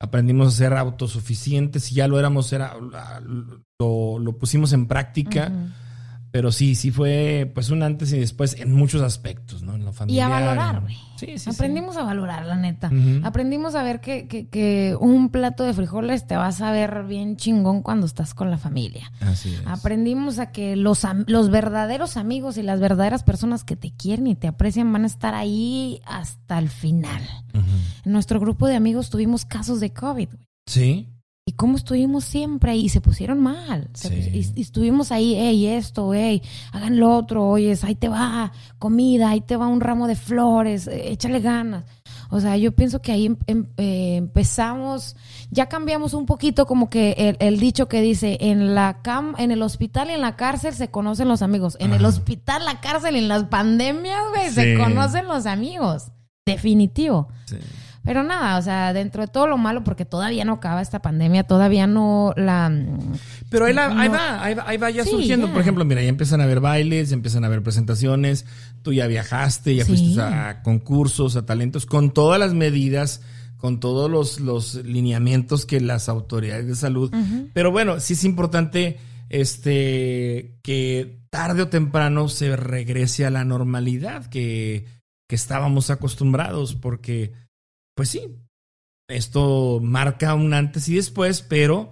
aprendimos 0.00 0.48
a 0.48 0.56
ser 0.56 0.72
autosuficientes. 0.74 1.84
Si 1.84 1.94
ya 1.96 2.08
lo 2.08 2.18
éramos, 2.18 2.52
era, 2.52 2.74
lo, 3.78 4.18
lo 4.18 4.38
pusimos 4.38 4.72
en 4.72 4.86
práctica. 4.86 5.52
Pero 6.32 6.52
sí, 6.52 6.74
sí 6.74 6.90
fue 6.90 7.50
pues 7.54 7.70
un 7.70 7.82
antes 7.82 8.12
y 8.12 8.18
después 8.18 8.54
en 8.60 8.72
muchos 8.72 9.00
aspectos, 9.00 9.62
¿no? 9.62 9.74
En 9.74 9.84
lo 9.84 9.90
Y 9.90 9.94
familiar. 9.94 10.30
a 10.32 10.40
valorar, 10.40 10.80
güey. 10.82 10.96
Sí, 11.16 11.26
sí, 11.26 11.38
sí. 11.38 11.50
Aprendimos 11.50 11.96
a 11.96 12.02
valorar, 12.02 12.46
la 12.46 12.56
neta. 12.56 12.90
Aprendimos 13.22 13.74
a 13.74 13.82
ver 13.82 14.00
que, 14.00 14.28
que, 14.28 14.48
que 14.48 14.96
un 15.00 15.30
plato 15.30 15.64
de 15.64 15.72
frijoles 15.72 16.26
te 16.26 16.36
vas 16.36 16.60
a 16.60 16.70
ver 16.70 17.04
bien 17.04 17.36
chingón 17.36 17.82
cuando 17.82 18.06
estás 18.06 18.34
con 18.34 18.50
la 18.50 18.58
familia. 18.58 19.10
Así 19.20 19.54
es. 19.54 19.62
Aprendimos 19.66 20.38
a 20.38 20.52
que 20.52 20.76
los, 20.76 21.06
los 21.26 21.50
verdaderos 21.50 22.16
amigos 22.16 22.58
y 22.58 22.62
las 22.62 22.80
verdaderas 22.80 23.22
personas 23.24 23.64
que 23.64 23.76
te 23.76 23.92
quieren 23.92 24.26
y 24.26 24.34
te 24.34 24.48
aprecian 24.48 24.92
van 24.92 25.04
a 25.04 25.06
estar 25.06 25.34
ahí 25.34 26.00
hasta 26.04 26.58
el 26.58 26.68
final. 26.68 27.22
En 28.04 28.12
nuestro 28.12 28.38
grupo 28.38 28.66
de 28.66 28.76
amigos 28.76 29.10
tuvimos 29.10 29.44
casos 29.44 29.80
de 29.80 29.92
COVID. 29.92 30.28
Sí. 30.66 31.08
Y 31.48 31.52
cómo 31.52 31.76
estuvimos 31.76 32.24
siempre 32.24 32.72
ahí, 32.72 32.86
y 32.86 32.88
se 32.88 33.00
pusieron 33.00 33.38
mal. 33.38 33.88
Se 33.94 34.08
Sí. 34.08 34.14
pus- 34.16 34.56
y, 34.56 34.58
y 34.58 34.62
estuvimos 34.62 35.12
ahí, 35.12 35.36
hey, 35.36 35.66
esto, 35.68 36.12
hey, 36.12 36.42
hagan 36.72 36.98
lo 36.98 37.16
otro, 37.16 37.46
oyes, 37.48 37.84
ahí 37.84 37.94
te 37.94 38.08
va 38.08 38.50
comida, 38.80 39.30
ahí 39.30 39.40
te 39.42 39.54
va 39.56 39.68
un 39.68 39.80
ramo 39.80 40.08
de 40.08 40.16
flores, 40.16 40.88
eh, 40.88 41.12
échale 41.12 41.38
ganas. 41.38 41.84
O 42.30 42.40
sea, 42.40 42.56
yo 42.56 42.72
pienso 42.72 43.00
que 43.00 43.12
ahí 43.12 43.26
em- 43.26 43.36
em- 43.46 43.66
eh, 43.76 44.16
empezamos, 44.16 45.14
ya 45.52 45.66
cambiamos 45.68 46.14
un 46.14 46.26
poquito 46.26 46.66
como 46.66 46.90
que 46.90 47.12
el, 47.16 47.36
el 47.38 47.60
dicho 47.60 47.86
que 47.86 48.00
dice, 48.02 48.38
en 48.40 48.74
la 48.74 49.00
cam, 49.02 49.36
en 49.38 49.52
el 49.52 49.62
hospital 49.62 50.10
y 50.10 50.14
en 50.14 50.22
la 50.22 50.34
cárcel 50.34 50.74
se 50.74 50.90
conocen 50.90 51.28
los 51.28 51.42
amigos. 51.42 51.76
En 51.78 51.92
el 51.92 52.04
hospital, 52.04 52.64
la 52.64 52.80
cárcel 52.80 53.14
en 53.14 53.28
las 53.28 53.44
pandemias, 53.44 54.18
güey, 54.34 54.48
Sí. 54.48 54.54
se 54.54 54.74
conocen 54.76 55.28
los 55.28 55.46
amigos. 55.46 56.10
Definitivo. 56.44 57.28
Sí. 57.44 57.56
Pero 58.06 58.22
nada, 58.22 58.56
o 58.56 58.62
sea, 58.62 58.94
dentro 58.94 59.20
de 59.20 59.28
todo 59.28 59.46
lo 59.46 59.58
malo, 59.58 59.84
porque 59.84 60.06
todavía 60.06 60.44
no 60.46 60.54
acaba 60.54 60.80
esta 60.80 61.00
pandemia, 61.02 61.44
todavía 61.44 61.86
no 61.86 62.32
la... 62.36 62.72
Pero 63.50 63.66
ahí, 63.66 63.74
la- 63.74 63.88
ahí 64.00 64.08
va, 64.08 64.42
ahí 64.42 64.54
va, 64.54 64.64
ahí 64.66 64.76
va 64.78 64.88
ya 64.90 65.04
Sí, 65.04 65.10
surgiendo. 65.10 65.52
Por 65.52 65.60
ejemplo, 65.60 65.84
mira, 65.84 66.00
ya 66.02 66.08
empiezan 66.08 66.40
a 66.40 66.44
haber 66.44 66.60
bailes, 66.60 67.10
ya 67.10 67.14
empiezan 67.16 67.44
a 67.44 67.48
haber 67.48 67.62
presentaciones. 67.62 68.46
Tú 68.82 68.92
ya 68.94 69.06
viajaste, 69.08 69.74
ya 69.74 69.84
Sí. 69.84 69.90
fuiste 69.96 70.22
a 70.22 70.62
concursos, 70.62 71.36
a 71.36 71.44
talentos, 71.44 71.84
con 71.84 72.12
todas 72.12 72.40
las 72.40 72.54
medidas, 72.54 73.20
con 73.56 73.80
todos 73.80 74.10
los, 74.10 74.38
los 74.40 74.76
lineamientos 74.76 75.66
que 75.66 75.80
las 75.80 76.08
autoridades 76.08 76.66
de 76.66 76.74
salud. 76.76 77.12
Pero 77.52 77.72
bueno, 77.72 78.00
sí 78.00 78.12
es 78.14 78.22
importante 78.24 78.98
este 79.28 80.58
que 80.62 81.20
tarde 81.30 81.62
o 81.62 81.68
temprano 81.68 82.28
se 82.28 82.56
regrese 82.56 83.26
a 83.26 83.30
la 83.30 83.44
normalidad 83.44 84.26
que, 84.26 84.86
que 85.28 85.34
estábamos 85.34 85.90
acostumbrados, 85.90 86.74
porque, 86.74 87.32
pues 87.96 88.08
sí, 88.10 88.20
esto 89.08 89.80
marca 89.82 90.34
un 90.34 90.54
antes 90.54 90.88
y 90.88 90.96
después, 90.96 91.42
pero 91.42 91.90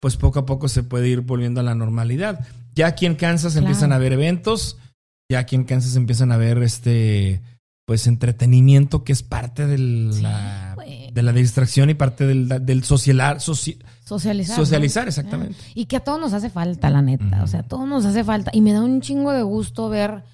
pues 0.00 0.16
poco 0.16 0.40
a 0.40 0.46
poco 0.46 0.68
se 0.68 0.82
puede 0.82 1.08
ir 1.08 1.20
volviendo 1.22 1.60
a 1.60 1.64
la 1.64 1.74
normalidad. 1.74 2.46
Ya 2.74 2.88
aquí 2.88 3.06
en 3.06 3.14
Kansas 3.16 3.52
Claro. 3.54 3.66
empiezan 3.66 3.92
a 3.92 3.96
haber 3.96 4.12
eventos, 4.12 4.78
ya 5.30 5.38
aquí 5.40 5.56
en 5.56 5.64
Kansas 5.64 5.96
empiezan 5.96 6.32
a 6.32 6.34
haber 6.36 6.62
este 6.62 7.40
pues 7.86 8.08
entretenimiento 8.08 9.04
que 9.04 9.12
es 9.12 9.22
parte 9.22 9.64
de 9.66 9.76
Sí, 10.12 10.20
la 10.22 10.72
güey. 10.74 11.10
de 11.12 11.22
la 11.22 11.32
distracción 11.32 11.88
y 11.88 11.94
parte 11.94 12.26
del, 12.26 12.48
del 12.66 12.82
socialar, 12.82 13.36
soci- 13.38 13.78
Socializar. 14.04 14.56
Socializar, 14.56 15.04
¿no? 15.04 15.08
exactamente. 15.10 15.56
Y 15.74 15.84
que 15.86 15.96
a 15.96 16.00
todos 16.00 16.20
nos 16.20 16.32
hace 16.32 16.50
falta, 16.50 16.90
la 16.90 17.00
neta. 17.02 17.42
O 17.44 17.46
sea, 17.46 17.60
a 17.60 17.62
todos 17.62 17.86
nos 17.88 18.04
hace 18.04 18.24
falta. 18.24 18.50
Y 18.54 18.60
me 18.60 18.72
da 18.72 18.80
un 18.82 19.00
chingo 19.02 19.32
de 19.32 19.42
gusto 19.42 19.88
ver 19.88 20.24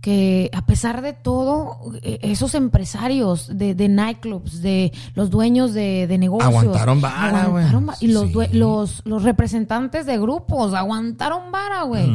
que 0.00 0.48
a 0.54 0.64
pesar 0.64 1.02
de 1.02 1.12
todo, 1.12 1.78
eh, 2.02 2.18
esos 2.22 2.54
empresarios 2.54 3.58
de, 3.58 3.74
de 3.74 3.88
nightclubs, 3.88 4.62
de 4.62 4.92
los 5.14 5.28
dueños 5.30 5.74
de, 5.74 6.06
de 6.06 6.18
negocios. 6.18 6.48
Aguantaron 6.48 7.00
vara, 7.00 7.46
güey. 7.46 7.64
aguantaron 7.64 7.90
Y 8.00 8.08
los, 8.08 8.30
due- 8.32 8.48
los, 8.52 9.02
los 9.04 9.24
representantes 9.24 10.06
de 10.06 10.16
grupos 10.18 10.72
aguantaron 10.72 11.50
vara, 11.50 11.82
güey. 11.82 12.08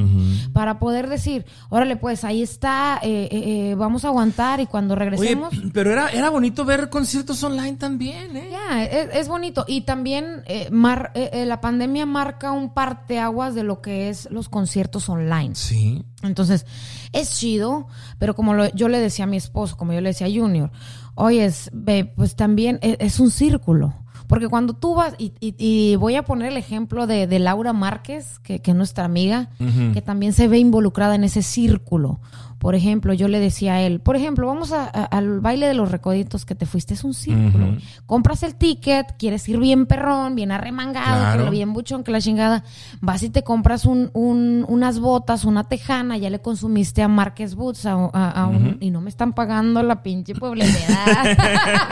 Para 0.53 0.79
poder 0.79 1.09
decir, 1.09 1.45
órale, 1.69 1.97
pues 1.97 2.23
ahí 2.23 2.41
está, 2.41 2.99
eh, 3.03 3.27
eh, 3.31 3.71
eh, 3.71 3.75
vamos 3.75 4.05
a 4.05 4.07
aguantar 4.07 4.59
y 4.61 4.65
cuando 4.65 4.93
Oye, 4.93 5.03
regresemos... 5.03 5.53
pero 5.73 5.91
era, 5.91 6.07
era 6.09 6.29
bonito 6.29 6.63
ver 6.65 6.89
conciertos 6.89 7.43
online 7.43 7.73
también, 7.73 8.37
¿eh? 8.37 8.49
Ya, 8.51 8.83
es, 8.85 9.09
es 9.13 9.27
bonito. 9.27 9.65
Y 9.67 9.81
también 9.81 10.43
eh, 10.45 10.69
mar- 10.71 11.11
eh, 11.15 11.29
eh, 11.33 11.45
la 11.45 11.59
pandemia 11.59 12.05
marca 12.05 12.51
un 12.51 12.73
parteaguas 12.73 13.55
de 13.55 13.63
lo 13.63 13.81
que 13.81 14.09
es 14.09 14.29
los 14.31 14.47
conciertos 14.47 15.09
online. 15.09 15.55
Sí. 15.55 16.03
Entonces, 16.23 16.65
es 17.11 17.31
chido, 17.37 17.87
pero 18.17 18.35
como 18.35 18.53
lo- 18.53 18.73
yo 18.73 18.87
le 18.87 18.99
decía 18.99 19.25
a 19.25 19.27
mi 19.27 19.37
esposo, 19.37 19.77
como 19.77 19.93
yo 19.93 20.01
le 20.01 20.09
decía 20.09 20.27
a 20.27 20.29
Junior, 20.29 20.71
oye, 21.15 21.45
es, 21.45 21.69
pues 22.15 22.35
también 22.35 22.79
es, 22.81 22.97
es 22.99 23.19
un 23.19 23.29
círculo. 23.29 23.93
Porque 24.27 24.47
cuando 24.47 24.73
tú 24.73 24.95
vas, 24.95 25.13
y, 25.17 25.33
y- 25.41 25.53
y 25.59 25.95
voy 25.97 26.15
a 26.15 26.23
poner 26.23 26.51
el 26.53 26.57
ejemplo 26.57 27.05
de, 27.07 27.27
de 27.27 27.39
Laura 27.39 27.73
Márquez, 27.73 28.39
que, 28.39 28.59
que 28.61 28.71
es 28.71 28.77
nuestra 28.77 29.03
amiga, 29.05 29.49
que 29.93 30.01
también 30.01 30.33
se 30.33 30.47
ve 30.47 30.57
involucrada 30.59 31.13
en 31.15 31.23
ese 31.25 31.43
círculo. 31.43 32.19
Por 32.63 32.73
ejemplo, 32.75 33.13
yo 33.13 33.27
le 33.27 33.39
decía 33.39 33.73
a 33.73 33.81
él, 33.81 33.99
por 33.99 34.15
ejemplo, 34.15 34.47
vamos 34.47 34.71
a- 34.71 34.85
a- 34.85 35.03
al 35.03 35.41
baile 35.41 35.67
de 35.67 35.73
los 35.75 35.91
recoditos 35.91 36.45
que 36.45 36.55
te 36.55 36.65
fuiste, 36.65 36.93
es 36.93 37.03
un 37.03 37.13
círculo. 37.13 37.75
Compras 38.05 38.41
el 38.41 38.55
ticket, 38.55 39.17
quieres 39.19 39.47
ir 39.49 39.59
bien 39.59 39.85
perrón, 39.85 40.33
bien 40.35 40.51
arremangado, 40.53 41.21
Claro. 41.35 41.51
bien 41.51 41.73
buchón, 41.73 42.05
que 42.05 42.11
la 42.11 42.21
chingada. 42.21 42.63
Vas 43.01 43.21
y 43.21 43.29
te 43.29 43.43
compras 43.43 43.83
un, 43.85 44.09
un- 44.13 44.65
unas 44.69 44.99
botas, 44.99 45.43
una 45.43 45.65
tejana, 45.65 46.17
ya 46.17 46.29
le 46.29 46.39
consumiste 46.39 47.03
a 47.03 47.09
Marques 47.09 47.55
Boots 47.55 47.85
a, 47.85 47.95
a- 48.13 48.31
a 48.31 48.47
un- 48.47 48.77
y 48.79 48.91
no 48.91 49.01
me 49.01 49.09
están 49.09 49.33
pagando 49.33 49.83
la 49.83 50.01
pinche 50.01 50.33
publicidad. 50.33 51.03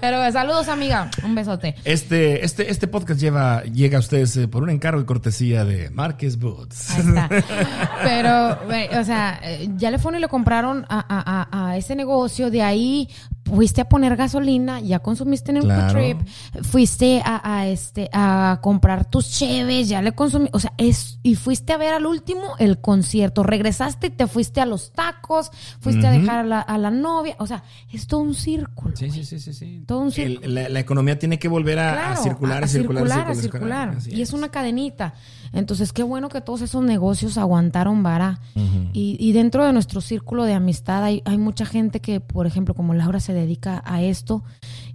Pero 0.00 0.32
saludos, 0.32 0.68
amiga. 0.68 1.10
Un 1.24 1.34
besote. 1.34 1.74
Este, 1.84 2.44
este, 2.44 2.70
este 2.70 2.88
podcast 2.88 3.20
lleva, 3.20 3.62
llega 3.62 3.98
a 3.98 4.00
ustedes 4.00 4.36
eh, 4.36 4.48
por 4.48 4.62
un 4.64 4.70
encargo 4.70 5.00
y 5.00 5.04
cortesía 5.04 5.64
de 5.64 5.90
Marques 5.90 6.38
Boots. 6.38 6.90
Ahí 6.90 7.00
está. 7.06 7.28
Pero, 8.02 8.58
o 9.00 9.04
sea, 9.04 9.11
eh, 9.42 9.68
ya 9.76 9.90
le 9.90 9.98
fueron 9.98 10.18
y 10.18 10.22
le 10.22 10.28
compraron 10.28 10.84
a, 10.88 10.98
a- 11.08 11.48
a- 11.50 11.68
a 11.70 11.76
ese 11.76 11.94
negocio. 11.96 12.50
De 12.50 12.62
ahí 12.62 13.08
fuiste 13.44 13.80
a 13.80 13.88
poner 13.88 14.16
gasolina, 14.16 14.80
ya 14.80 15.00
consumiste 15.00 15.50
en 15.50 15.58
el 15.58 15.64
Claro. 15.64 15.92
trip, 15.92 16.18
fuiste 16.62 17.20
a, 17.24 17.40
a, 17.58 17.66
este 17.68 18.08
a 18.12 18.60
comprar 18.62 19.04
tus 19.10 19.28
cheves, 19.30 19.88
ya 19.88 20.00
le 20.00 20.12
consumiste, 20.12 20.56
o 20.56 20.60
sea, 20.60 20.72
es 20.78 21.18
y 21.22 21.34
fuiste 21.34 21.72
a 21.72 21.76
ver 21.76 21.92
al 21.94 22.06
último 22.06 22.42
el 22.58 22.80
concierto, 22.80 23.42
regresaste 23.42 24.06
y 24.06 24.10
te 24.10 24.26
fuiste 24.26 24.60
a 24.60 24.66
los 24.66 24.92
tacos, 24.92 25.50
fuiste 25.80 26.06
a 26.06 26.10
dejar 26.12 26.38
a 26.40 26.44
la, 26.44 26.60
a 26.60 26.78
la 26.78 26.90
novia, 26.90 27.34
o 27.38 27.46
sea, 27.46 27.64
es 27.92 28.06
todo 28.06 28.20
un 28.20 28.34
círculo. 28.34 28.96
Sí, 28.96 29.10
sí, 29.10 29.24
sí, 29.24 29.38
sí, 29.40 29.52
sí. 29.52 29.82
Todo 29.86 29.98
un 30.00 30.06
El- 30.06 30.12
círculo. 30.12 30.48
la, 30.48 30.68
la 30.68 30.80
economía 30.80 31.18
tiene 31.18 31.38
que 31.38 31.48
volver 31.48 31.78
a, 31.80 31.92
Claro, 31.92 32.22
circular, 32.22 32.62
a 32.62 32.66
a 32.66 32.68
circular, 32.68 33.02
circular, 33.06 33.36
circular, 33.36 33.42
circular. 33.42 33.88
Así 33.98 34.10
Y 34.14 34.22
es 34.22 34.32
una 34.32 34.48
cadenita. 34.50 35.14
Entonces, 35.52 35.92
qué 35.92 36.02
bueno 36.02 36.28
que 36.28 36.40
todos 36.40 36.62
esos 36.62 36.82
negocios 36.82 37.36
aguantaron 37.38 38.02
vara. 38.02 38.40
y, 38.92 39.16
y 39.20 39.32
dentro 39.32 39.64
de 39.64 39.72
nuestro 39.72 40.00
círculo 40.00 40.44
de 40.44 40.54
amistad 40.54 41.04
hay, 41.04 41.22
hay 41.24 41.38
mucha 41.38 41.66
gente 41.66 42.00
que, 42.00 42.20
por 42.20 42.46
ejemplo, 42.46 42.74
como 42.74 42.94
Laura 42.94 43.20
se 43.20 43.32
dedica 43.32 43.82
a 43.84 44.02
esto 44.02 44.44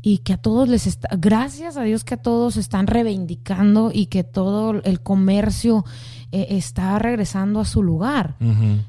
y 0.02 0.20
que 0.20 0.34
a 0.34 0.38
todos 0.38 0.70
les 0.70 0.88
está, 0.88 1.10
gracias 1.18 1.78
a 1.78 1.84
Dios 1.84 2.04
que 2.04 2.16
a 2.16 2.22
todos 2.22 2.58
están 2.58 2.88
reivindicando 2.88 3.92
y 3.94 4.08
que 4.08 4.24
todo 4.24 4.82
el 4.84 5.02
comercio 5.02 5.86
eh, 6.32 6.48
está 6.52 6.98
regresando 7.00 7.60
a 7.60 7.66
su 7.66 7.84
lugar. 7.84 8.36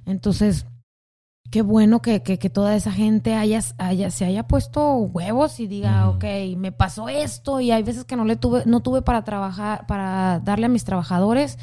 Entonces, 0.07 0.67
qué 1.51 1.63
bueno 1.63 2.01
que, 2.03 2.23
que- 2.23 2.39
que 2.39 2.51
toda 2.51 2.77
esa 2.77 2.93
gente 2.93 3.35
haya, 3.35 3.61
haya- 3.79 4.11
se 4.11 4.25
haya 4.25 4.47
puesto 4.47 4.95
huevos 4.99 5.61
y 5.61 5.67
diga, 5.67 6.11
ok, 6.11 6.25
me 6.57 6.73
pasó 6.73 7.09
esto 7.09 7.61
y 7.61 7.71
hay 7.71 7.83
veces 7.83 8.05
que 8.05 8.17
no 8.17 8.25
le 8.25 8.37
tuve, 8.37 8.63
no 8.67 8.81
tuve 8.81 9.03
para 9.03 9.25
trabajar, 9.25 9.87
para 9.87 10.41
darle 10.41 10.67
a 10.67 10.69
mis 10.69 10.85
trabajadores, 10.85 11.59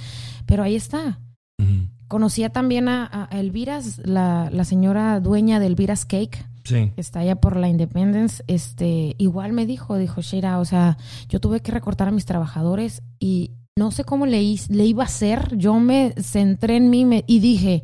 pero 0.46 0.64
ahí 0.64 0.76
está. 0.76 1.20
Ujú. 1.60 1.88
Conocía 2.08 2.50
también 2.52 2.88
a, 2.88 3.28
a 3.32 3.40
Elviras, 3.40 4.00
la, 4.06 4.50
la 4.52 4.64
señora 4.64 5.20
dueña 5.20 5.60
de 5.60 5.68
Elviras 5.68 6.06
Cake, 6.06 6.46
Sí. 6.64 6.92
que 6.96 7.02
está 7.02 7.20
allá 7.20 7.36
por 7.36 7.56
la 7.58 7.68
Independence, 7.70 8.44
este, 8.48 9.14
igual 9.20 9.54
me 9.54 9.68
dijo, 9.68 9.98
dijo 9.98 10.22
Sheira, 10.22 10.58
o 10.60 10.66
sea, 10.66 10.98
yo 11.30 11.40
tuve 11.40 11.60
que 11.62 11.72
recortar 11.72 12.08
a 12.08 12.12
mis 12.12 12.26
trabajadores 12.26 13.04
y 13.20 13.52
no 13.78 13.92
sé 13.92 14.04
cómo 14.04 14.26
le, 14.26 14.42
le 14.70 14.86
iba 14.86 15.04
a 15.04 15.06
hacer, 15.06 15.56
yo 15.58 15.76
me 15.80 16.14
centré 16.20 16.78
en 16.78 16.90
mí 16.90 17.06
me- 17.06 17.24
y 17.28 17.40
dije, 17.40 17.84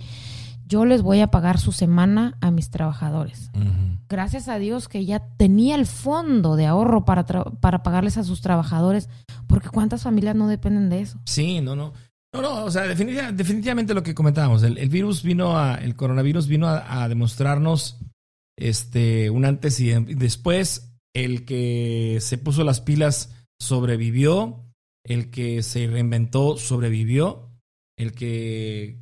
yo 0.71 0.85
les 0.85 1.01
voy 1.01 1.19
a 1.19 1.27
pagar 1.27 1.59
su 1.59 1.73
semana 1.73 2.37
a 2.39 2.49
mis 2.49 2.69
trabajadores. 2.69 3.51
Gracias 4.09 4.47
a 4.47 4.57
Dios 4.57 4.87
que 4.87 5.05
ya 5.05 5.19
tenía 5.37 5.75
el 5.75 5.85
fondo 5.85 6.55
de 6.55 6.65
ahorro 6.65 7.03
para, 7.03 7.25
para 7.25 7.83
pagarles 7.83 8.17
a 8.17 8.23
sus 8.23 8.39
trabajadores, 8.41 9.09
porque 9.47 9.69
cuántas 9.69 10.03
familias 10.03 10.35
no 10.35 10.47
dependen 10.47 10.89
de 10.89 11.01
eso. 11.01 11.19
Sí, 11.25 11.59
no, 11.61 11.75
no. 11.75 11.93
No, 12.33 12.41
no, 12.41 12.63
o 12.63 12.71
sea, 12.71 12.83
definitiva- 12.83 13.33
definitivamente 13.33 13.93
lo 13.93 14.03
que 14.03 14.15
comentábamos, 14.15 14.63
el, 14.63 14.77
el 14.77 14.87
virus 14.87 15.21
vino 15.23 15.57
a, 15.57 15.75
el 15.75 15.95
coronavirus 15.97 16.47
vino 16.47 16.67
a, 16.67 17.03
a 17.03 17.09
demostrarnos 17.09 17.97
este 18.57 19.29
un 19.29 19.43
antes 19.45 19.79
y 19.81 19.91
después. 19.91 20.87
El 21.13 21.43
que 21.43 22.19
se 22.21 22.37
puso 22.37 22.63
las 22.63 22.79
pilas 22.79 23.35
sobrevivió, 23.59 24.63
el 25.03 25.29
que 25.29 25.61
se 25.61 25.85
reinventó 25.87 26.55
sobrevivió, 26.55 27.49
el 27.97 28.13
que 28.13 28.97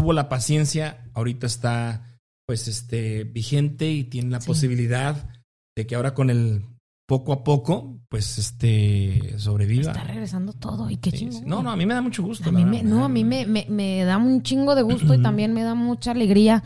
tuvo 0.00 0.12
la 0.12 0.28
paciencia 0.28 1.04
ahorita 1.14 1.46
está 1.46 2.18
pues 2.46 2.68
este 2.68 3.24
vigente 3.24 3.90
y 3.90 4.04
tiene 4.04 4.30
la 4.30 4.40
Sí. 4.40 4.46
posibilidad 4.46 5.28
de 5.76 5.86
que 5.86 5.94
ahora 5.96 6.14
con 6.14 6.30
el 6.30 6.64
poco 7.06 7.32
a 7.32 7.42
poco 7.44 7.98
pues 8.08 8.38
este 8.38 9.34
sobreviva. 9.38 9.92
Está 9.92 10.04
regresando 10.04 10.52
todo 10.52 10.88
y 10.90 10.96
qué 10.98 11.10
Sí, 11.10 11.28
sí. 11.32 11.40
No, 11.44 11.62
no, 11.62 11.70
a 11.70 11.76
mí 11.76 11.84
me 11.86 11.94
da 11.94 12.02
mucho 12.02 12.22
gusto. 12.22 12.48
A 12.48 12.52
mí 12.52 12.64
me, 12.64 12.82
no, 12.82 13.04
a 13.04 13.08
mí 13.08 13.24
me, 13.24 13.46
me, 13.46 13.66
me 13.68 14.04
da 14.04 14.16
un 14.18 14.42
chingo 14.42 14.74
de 14.74 14.82
gusto 14.82 15.14
y 15.14 15.22
también 15.22 15.52
me 15.52 15.62
da 15.62 15.74
mucha 15.74 16.10
alegría. 16.12 16.62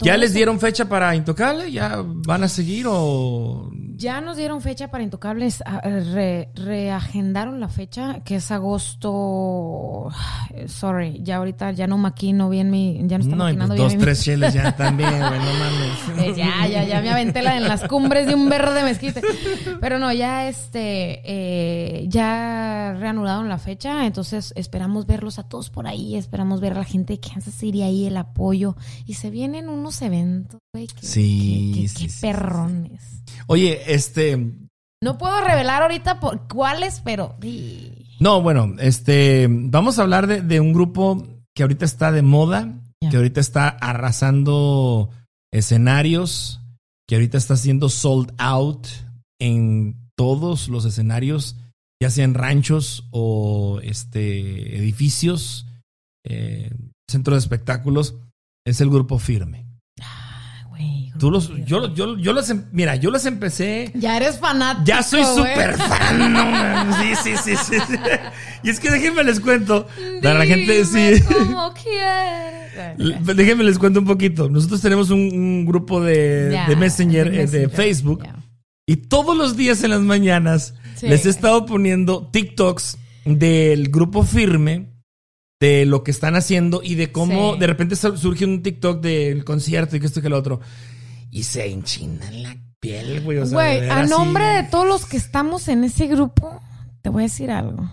¿Ya 0.00 0.16
les 0.16 0.32
dieron 0.32 0.60
fecha 0.60 0.88
para 0.88 1.16
Intocable? 1.16 1.72
¿Ya 1.72 1.96
van 2.04 2.44
a 2.44 2.48
seguir 2.48 2.86
o...? 2.88 3.68
Ya 3.96 4.20
nos 4.20 4.36
dieron 4.36 4.60
fecha 4.60 4.92
para 4.92 5.02
Intocables, 5.02 5.60
re- 6.12 6.50
reagendaron 6.54 7.58
la 7.58 7.68
fecha, 7.68 8.20
que 8.24 8.36
es 8.36 8.48
agosto. 8.52 10.08
Sorry, 10.68 11.18
ya 11.24 11.38
ahorita 11.38 11.72
ya 11.72 11.88
no 11.88 11.98
maquino 11.98 12.48
bien 12.48 12.70
mi. 12.70 13.00
Ya 13.08 13.18
no 13.18 13.24
está 13.24 13.34
No, 13.34 13.42
maquinando 13.44 13.74
pues 13.74 13.78
bien 13.80 13.88
dos, 13.88 13.94
mi- 13.96 14.00
tres 14.04 14.22
cheles 14.24 14.54
ya 14.54 14.76
también, 14.76 15.10
güey, 15.10 15.20
no 15.20 15.28
mames. 15.46 15.98
Eh, 16.28 16.34
ya, 16.36 16.66
ya, 16.68 16.84
ya 16.84 17.00
me 17.00 17.10
aventé 17.10 17.42
la 17.42 17.56
en 17.56 17.64
las 17.64 17.82
cumbres 17.88 18.26
de 18.28 18.34
un 18.36 18.48
verde 18.48 18.84
mezquite. 18.84 19.20
Pero 19.80 19.98
no, 19.98 20.12
ya 20.12 20.48
este, 20.48 21.20
eh, 21.24 22.04
ya 22.08 22.94
reanudaron 22.98 23.48
la 23.48 23.58
fecha, 23.58 24.06
entonces 24.06 24.52
esperamos 24.56 25.06
verlos 25.06 25.38
a 25.40 25.42
todos 25.48 25.70
por 25.70 25.86
ahí, 25.88 26.16
esperamos 26.16 26.60
ver 26.60 26.72
a 26.74 26.76
la 26.78 26.84
gente 26.84 27.14
de 27.14 27.20
Kansas 27.20 27.54
City 27.54 27.82
ahí, 27.82 28.06
el 28.06 28.16
apoyo. 28.16 28.76
Y 29.06 29.14
se 29.14 29.30
vienen 29.30 29.68
unos 29.68 29.87
eventos, 30.02 30.60
güey, 30.74 30.86
que, 30.86 31.06
Sí, 31.06 31.72
que- 31.74 31.80
que- 31.82 31.88
sí, 31.88 31.94
que 31.94 32.00
sí, 32.00 32.08
sí, 32.10 32.20
perrones. 32.20 33.22
Oye, 33.46 33.92
este... 33.94 34.52
No 35.02 35.16
puedo 35.16 35.40
revelar 35.40 35.82
ahorita 35.82 36.18
por 36.20 36.48
cuáles, 36.48 37.00
pero... 37.04 37.36
No, 38.20 38.42
bueno, 38.42 38.74
este... 38.78 39.46
Vamos 39.50 39.98
a 39.98 40.02
hablar 40.02 40.26
de, 40.26 40.40
de 40.42 40.60
un 40.60 40.72
grupo 40.72 41.26
que 41.54 41.62
ahorita 41.62 41.84
está 41.84 42.10
de 42.12 42.22
moda, 42.22 42.80
que 43.10 43.16
ahorita 43.16 43.40
está 43.40 43.68
arrasando 43.68 45.10
escenarios, 45.52 46.60
que 47.08 47.14
ahorita 47.14 47.38
está 47.38 47.56
siendo 47.56 47.88
sold 47.88 48.32
out 48.38 48.86
en 49.40 49.96
todos 50.16 50.68
los 50.68 50.84
escenarios, 50.84 51.56
ya 52.02 52.10
sean 52.10 52.34
ranchos 52.34 53.06
o 53.12 53.78
este 53.82 54.76
edificios, 54.78 55.66
eh, 56.26 56.72
centros 57.08 57.34
de 57.36 57.38
espectáculos, 57.38 58.16
es 58.66 58.80
el 58.80 58.90
grupo 58.90 59.18
firme. 59.20 59.67
Tú 61.18 61.30
los, 61.30 61.50
yo, 61.66 61.92
yo, 61.94 62.16
yo 62.16 62.32
los, 62.32 62.48
em- 62.50 62.64
mira, 62.72 62.96
yo 62.96 63.10
los 63.10 63.26
empecé. 63.26 63.90
Ya 63.94 64.16
eres 64.16 64.38
fanático, 64.38 64.84
Ya 64.86 65.02
soy 65.02 65.24
súper 65.24 65.76
fan, 65.76 66.32
no. 66.32 66.98
Sí, 67.02 67.14
sí, 67.22 67.32
sí, 67.44 67.56
sí, 67.56 67.76
sí. 67.86 67.94
Y 68.62 68.70
es 68.70 68.80
que 68.80 68.90
déjenme 68.90 69.24
les 69.24 69.40
cuento. 69.40 69.86
Para 70.22 70.38
la 70.40 70.46
gente, 70.46 70.84
sí. 70.84 71.22
Cómo 71.26 71.72
quieres. 71.74 73.36
Déjenme 73.36 73.64
les 73.64 73.78
cuento 73.78 74.00
un 74.00 74.06
poquito. 74.06 74.48
Nosotros 74.48 74.80
tenemos 74.80 75.10
un, 75.10 75.20
un 75.20 75.66
grupo 75.66 76.00
de, 76.00 76.58
Messenger, 76.78 77.30
de 77.30 77.42
eh, 77.42 77.46
de 77.46 77.68
Facebook. 77.68 78.24
Y 78.86 78.96
todos 78.96 79.36
los 79.36 79.56
días 79.56 79.82
en 79.84 79.90
las 79.90 80.00
mañanas 80.00 80.74
Sí. 80.96 81.06
les 81.08 81.26
he 81.26 81.30
estado 81.30 81.64
poniendo 81.66 82.28
TikToks 82.32 82.98
del 83.24 83.88
grupo 83.90 84.24
firme, 84.24 84.90
de 85.60 85.86
lo 85.86 86.02
que 86.02 86.10
están 86.10 86.34
haciendo 86.34 86.80
y 86.82 86.94
de 86.96 87.12
cómo 87.12 87.54
Sí. 87.54 87.60
de 87.60 87.66
repente 87.68 87.94
sur- 87.96 88.18
surge 88.18 88.44
un 88.44 88.62
TikTok 88.62 89.00
del 89.00 89.44
concierto 89.44 89.96
y 89.96 90.00
que 90.00 90.06
esto 90.06 90.18
y 90.20 90.22
que 90.22 90.28
lo 90.28 90.38
otro. 90.38 90.60
Y 91.30 91.42
se 91.44 91.66
enchinan 91.70 92.42
la 92.42 92.56
piel, 92.80 93.20
güey. 93.22 93.38
O 93.38 93.46
sea, 93.46 93.54
Güey, 93.54 93.90
a 93.90 94.04
nombre 94.04 94.44
de 94.44 94.62
todos 94.64 94.86
los 94.86 95.06
que 95.06 95.16
estamos 95.16 95.68
en 95.68 95.84
ese 95.84 96.06
grupo, 96.06 96.60
te 97.02 97.10
voy 97.10 97.22
a 97.22 97.26
decir 97.26 97.50
algo. 97.50 97.90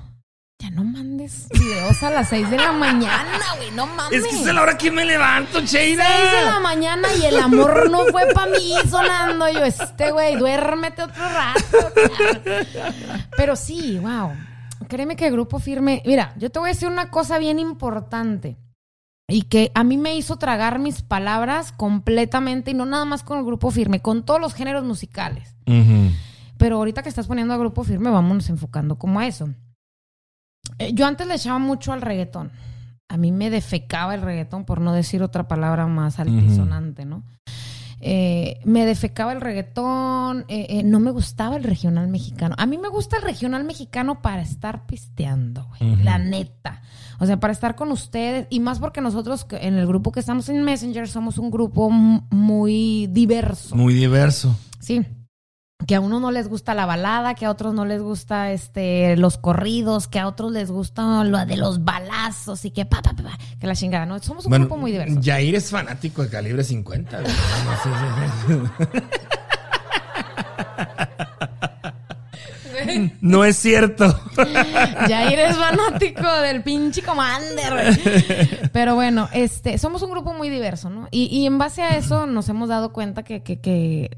Ya 0.60 0.70
no 0.72 0.86
mandes 0.86 1.50
videos 1.50 2.02
a 2.02 2.10
las 2.12 2.30
6 2.30 2.50
de 2.50 2.58
la 2.58 2.72
mañana, 2.72 3.40
güey, 3.58 3.72
no 3.72 3.86
mames. 3.88 4.24
Es 4.24 4.28
que 4.28 4.36
es 4.40 4.46
la 4.54 4.62
hora 4.62 4.78
que 4.78 4.90
me 4.90 5.04
levanto, 5.04 5.60
Cheira. 5.66 6.06
6 6.08 6.32
de 6.32 6.46
la 6.46 6.60
mañana 6.62 7.08
y 7.22 7.26
el 7.26 7.38
amor 7.40 7.92
no 7.92 8.06
fue 8.06 8.28
para 8.34 8.52
mí 8.52 8.74
sonando. 8.90 9.50
Yo, 9.50 9.66
este 9.66 10.12
güey, 10.12 10.38
duérmete 10.38 11.04
otro 11.04 11.24
rato. 11.24 11.94
Pero 13.36 13.56
sí, 13.58 14.00
wow. 14.00 14.32
Créeme 14.88 15.16
que 15.16 15.28
el 15.28 15.34
grupo 15.34 15.60
firme. 15.60 16.02
Mira, 16.06 16.34
yo 16.38 16.50
te 16.50 16.60
voy 16.60 16.70
a 16.70 16.74
decir 16.74 16.88
una 16.88 17.10
cosa 17.10 17.38
bien 17.38 17.60
importante. 17.60 18.58
Y 19.28 19.44
que 19.44 19.72
a 19.74 19.84
mí 19.84 19.98
me 19.98 20.16
hizo 20.16 20.38
tragar 20.38 20.78
mis 20.78 21.02
palabras 21.02 21.72
completamente, 21.72 22.72
y 22.72 22.74
no 22.74 22.86
nada 22.86 23.06
más 23.06 23.24
con 23.24 23.40
el 23.40 23.46
grupo 23.46 23.72
firme, 23.72 24.02
con 24.02 24.24
todos 24.24 24.40
los 24.40 24.54
géneros 24.54 24.84
musicales. 24.84 25.56
Pero 26.58 26.78
ahorita 26.78 27.04
que 27.04 27.10
estás 27.10 27.28
poniendo 27.28 27.54
a 27.54 27.58
grupo 27.58 27.84
firme, 27.84 28.10
vámonos 28.12 28.50
enfocando 28.50 28.98
como 28.98 29.20
a 29.20 29.28
eso. 29.28 29.50
Eh, 30.80 30.94
yo 30.94 31.06
antes 31.06 31.28
le 31.28 31.36
echaba 31.36 31.60
mucho 31.60 31.92
al 31.92 32.02
reggaetón. 32.02 32.52
A 33.08 33.18
mí 33.18 33.32
me 33.32 33.50
defecaba 33.50 34.16
el 34.16 34.22
reggaetón, 34.22 34.66
por 34.66 34.82
no 34.82 34.94
decir 34.94 35.22
otra 35.22 35.48
palabra 35.48 35.88
más 35.88 36.20
altisonante, 36.20 37.06
¿no? 37.06 37.24
Eh, 38.00 38.60
me 38.66 38.86
defecaba 38.86 39.32
el 39.32 39.42
reggaetón, 39.42 40.46
eh, 40.48 40.84
no 40.84 41.00
me 41.00 41.12
gustaba 41.12 41.56
el 41.56 41.64
regional 41.64 42.08
mexicano. 42.08 42.56
A 42.58 42.66
mí 42.66 42.78
me 42.78 42.90
gusta 42.90 43.18
el 43.18 43.24
regional 43.24 43.64
mexicano 43.64 44.22
para 44.22 44.42
estar 44.42 44.86
pisteando, 44.86 45.68
güey, 45.68 45.96
la 45.98 46.18
neta. 46.18 46.82
O 47.20 47.26
sea, 47.26 47.40
para 47.40 47.54
estar 47.54 47.76
con 47.76 47.92
ustedes, 47.92 48.48
y 48.50 48.60
más 48.60 48.80
porque 48.80 49.02
nosotros 49.02 49.46
en 49.52 49.76
el 49.76 49.88
grupo 49.88 50.12
que 50.12 50.20
estamos 50.20 50.50
en 50.50 50.64
Messenger 50.64 51.08
somos 51.08 51.38
un 51.38 51.52
grupo 51.52 51.90
muy 51.90 53.08
diverso. 53.08 53.76
Muy 53.76 53.94
diverso. 53.94 54.56
Sí. 54.80 55.06
Que 55.88 55.96
a 55.96 56.00
uno 56.00 56.20
no 56.20 56.32
les 56.32 56.48
gusta 56.48 56.74
la 56.74 56.86
balada, 56.86 57.36
que 57.36 57.46
a 57.46 57.52
otros 57.52 57.74
no 57.74 57.86
les 57.86 58.02
gusta 58.02 58.52
este 58.52 59.18
los 59.18 59.38
corridos, 59.38 60.08
que 60.08 60.20
a 60.20 60.28
otros 60.28 60.52
les 60.52 60.72
gusta 60.72 61.24
lo 61.24 61.46
de 61.46 61.58
los 61.58 61.84
balazos 61.84 62.64
y 62.66 62.72
que 62.72 62.86
pa, 62.86 63.02
pa, 63.02 63.14
pa, 63.14 63.24
pa, 63.24 63.38
que 63.60 63.68
la 63.68 63.76
chingada, 63.76 64.06
¿no? 64.06 64.18
Somos 64.20 64.46
un 64.46 64.54
grupo 64.54 64.78
muy 64.78 64.92
diverso. 64.92 65.20
Jair 65.22 65.56
es 65.56 65.70
fanático 65.70 66.24
de 66.24 66.30
calibre 66.30 66.64
50. 66.64 67.20
güey. 67.22 67.32
Sí, 67.32 67.90
sí, 68.48 68.54
sí. 68.54 69.02
No 73.22 73.46
es 73.46 73.58
cierto. 73.58 74.20
Ya 75.08 75.32
eres 75.32 75.56
fanático 75.58 76.28
del 76.42 76.64
pinche 76.64 77.02
Commander. 77.02 78.70
Pero 78.72 78.96
bueno, 78.96 79.30
este, 79.34 79.78
somos 79.78 80.02
un 80.02 80.12
grupo 80.12 80.34
muy 80.34 80.50
diverso, 80.50 80.90
¿no? 80.90 81.08
Y, 81.12 81.26
y 81.26 81.46
en 81.46 81.58
base 81.58 81.82
a 81.82 81.96
eso 81.98 82.26
nos 82.26 82.50
hemos 82.50 82.70
dado 82.70 82.92
cuenta 82.92 83.24
que, 83.24 83.44
que, 83.44 83.60
que 83.60 84.10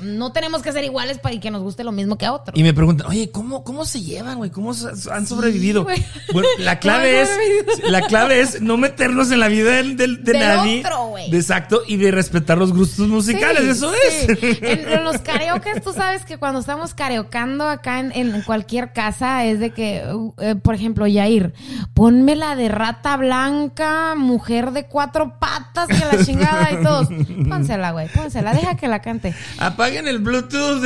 no 0.00 0.32
tenemos 0.32 0.62
que 0.62 0.72
ser 0.72 0.84
iguales 0.84 1.18
para 1.18 1.38
que 1.38 1.50
nos 1.50 1.62
guste 1.62 1.84
lo 1.84 1.92
mismo 1.92 2.16
que 2.18 2.26
a 2.26 2.32
otros. 2.32 2.58
Y 2.58 2.62
me 2.62 2.72
preguntan, 2.74 3.06
oye, 3.08 3.30
¿cómo, 3.30 3.62
cómo 3.64 3.84
se 3.84 4.00
llevan, 4.02 4.38
güey? 4.38 4.50
¿Cómo 4.50 4.72
han 5.12 5.26
sobrevivido? 5.26 5.84
Bueno, 6.32 6.48
la 6.58 6.78
clave 6.80 7.24
¿Cómo 7.24 7.72
es, 7.84 7.90
la 7.90 8.02
clave 8.02 8.40
es 8.40 8.60
no 8.60 8.76
meternos 8.76 9.30
en 9.30 9.40
la 9.40 9.48
vida 9.48 9.70
del, 9.72 9.96
del- 9.96 10.24
de 10.24 10.32
Del 10.32 10.40
nadie. 10.40 10.80
otro, 10.80 11.06
güey. 11.08 11.30
De 11.30 11.38
Exacto, 11.38 11.82
y 11.86 11.96
de 11.96 12.10
respetar 12.10 12.56
los 12.58 12.72
gustos 12.72 13.08
musicales, 13.08 13.62
Sí, 13.62 13.68
eso 13.70 13.92
sí. 13.92 14.26
es. 14.42 14.62
En, 14.62 14.88
en 14.92 15.04
los 15.04 15.18
karaoke, 15.18 15.80
tú 15.80 15.92
sabes 15.92 16.24
que 16.24 16.38
cuando 16.38 16.60
estamos 16.60 16.94
karaokeando 16.94 17.68
acá 17.68 18.00
en, 18.00 18.12
en 18.12 18.42
cualquier 18.42 18.92
casa 18.92 19.44
es 19.44 19.58
de 19.60 19.70
que, 19.70 20.04
uh, 20.12 20.32
eh, 20.38 20.54
por 20.54 20.74
ejemplo, 20.74 21.06
Yair, 21.06 21.52
ponme 21.94 22.36
la 22.36 22.54
de 22.56 22.68
rata 22.68 23.16
blanca, 23.16 24.14
mujer 24.16 24.70
de 24.72 24.86
cuatro 24.86 25.38
patas, 25.38 25.88
que 25.88 26.16
la 26.16 26.24
chingada 26.24 26.70
y 26.72 26.82
todos. 26.82 27.08
Pónsela, 27.48 27.90
güey, 27.92 28.08
pónsela, 28.08 28.52
deja 28.54 28.76
que 28.76 28.88
la 28.88 29.00
cante. 29.02 29.34
Apaguen 29.82 30.06
el 30.06 30.18
Bluetooth. 30.20 30.84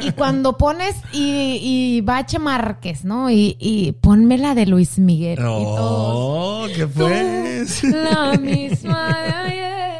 Y 0.00 0.10
cuando 0.12 0.58
pones 0.58 0.96
y, 1.12 1.58
y 1.62 2.00
Bache 2.00 2.40
Márquez, 2.40 3.04
¿no? 3.04 3.30
Y, 3.30 3.56
y 3.60 3.92
ponme 3.92 4.38
la 4.38 4.56
de 4.56 4.66
Luis 4.66 4.98
Miguel. 4.98 5.38
y 5.38 5.42
todos. 5.42 6.14
Oh, 6.16 6.66
¿qué 6.74 6.84
Tú, 6.86 6.92
pues? 6.98 7.84
La 7.84 8.32
misma 8.38 9.16
de 9.18 9.32
ayer. 9.32 9.91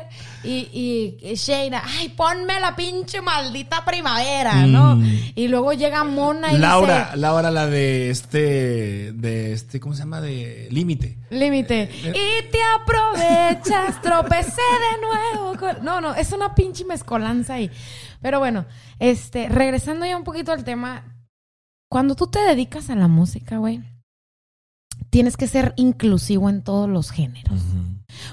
Y, 0.44 1.18
y 1.22 1.34
Sheila, 1.36 1.82
ay, 1.84 2.08
ponme 2.10 2.58
la 2.60 2.74
pinche 2.76 3.20
maldita 3.20 3.84
primavera, 3.84 4.66
¿no? 4.66 5.00
Y 5.34 5.48
luego 5.48 5.72
llega 5.72 6.02
Mona 6.04 6.52
y 6.52 6.56
Mm. 6.56 6.60
Laura, 6.60 7.04
dice, 7.06 7.16
Laura, 7.18 7.50
la 7.50 7.66
de 7.66 8.10
este, 8.10 9.12
de 9.12 9.52
este, 9.52 9.78
¿cómo 9.80 9.94
se 9.94 10.00
llama? 10.00 10.20
De 10.20 10.68
Límite. 10.70 11.18
límite. 11.30 11.90
Y 12.04 12.50
te 12.50 12.58
aprovechas, 12.80 14.00
tropecé 14.02 14.60
de 14.60 15.00
nuevo. 15.36 15.56
con-". 15.58 15.84
No, 15.84 16.00
no, 16.00 16.14
es 16.14 16.32
una 16.32 16.54
pinche 16.54 16.84
mezcolanza 16.84 17.54
ahí. 17.54 17.70
Pero 18.20 18.38
bueno, 18.38 18.66
este, 18.98 19.48
regresando 19.48 20.06
ya 20.06 20.16
un 20.16 20.24
poquito 20.24 20.52
al 20.52 20.64
tema, 20.64 21.04
cuando 21.88 22.14
tú 22.14 22.26
te 22.26 22.38
dedicas 22.40 22.88
a 22.90 22.94
la 22.94 23.08
música, 23.08 23.58
güey, 23.58 23.80
tienes 25.10 25.36
que 25.36 25.46
ser 25.46 25.74
inclusivo 25.76 26.48
en 26.48 26.62
todos 26.62 26.88
los 26.88 27.10
géneros. 27.10 27.60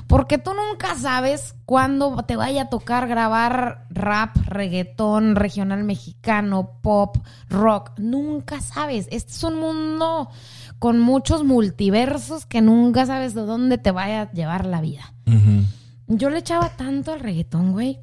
Porque 0.08 0.38
tú 0.38 0.52
nunca 0.54 0.96
sabes 0.96 1.56
cuándo 1.66 2.24
te 2.24 2.36
vaya 2.36 2.64
a 2.64 2.70
tocar 2.70 3.08
grabar 3.08 3.88
rap, 3.90 4.36
reggaetón, 4.46 5.36
regional 5.36 5.84
mexicano, 5.84 6.80
pop, 6.82 7.18
rock. 7.50 7.92
Nunca 7.98 8.62
sabes. 8.62 9.08
Este 9.12 9.32
es 9.32 9.44
un 9.44 9.60
mundo 9.60 10.30
con 10.80 11.00
muchos 11.00 11.44
multiversos 11.44 12.46
que 12.46 12.62
nunca 12.62 13.06
sabes 13.06 13.34
de 13.34 13.42
dónde 13.42 13.78
te 13.78 13.92
vaya 13.92 14.22
a 14.22 14.32
llevar 14.32 14.66
la 14.66 14.82
vida. 14.82 15.14
Yo 16.08 16.30
le 16.30 16.40
echaba 16.40 16.70
tanto 16.70 17.12
al 17.12 17.20
reggaetón, 17.20 17.72
güey. 17.72 18.00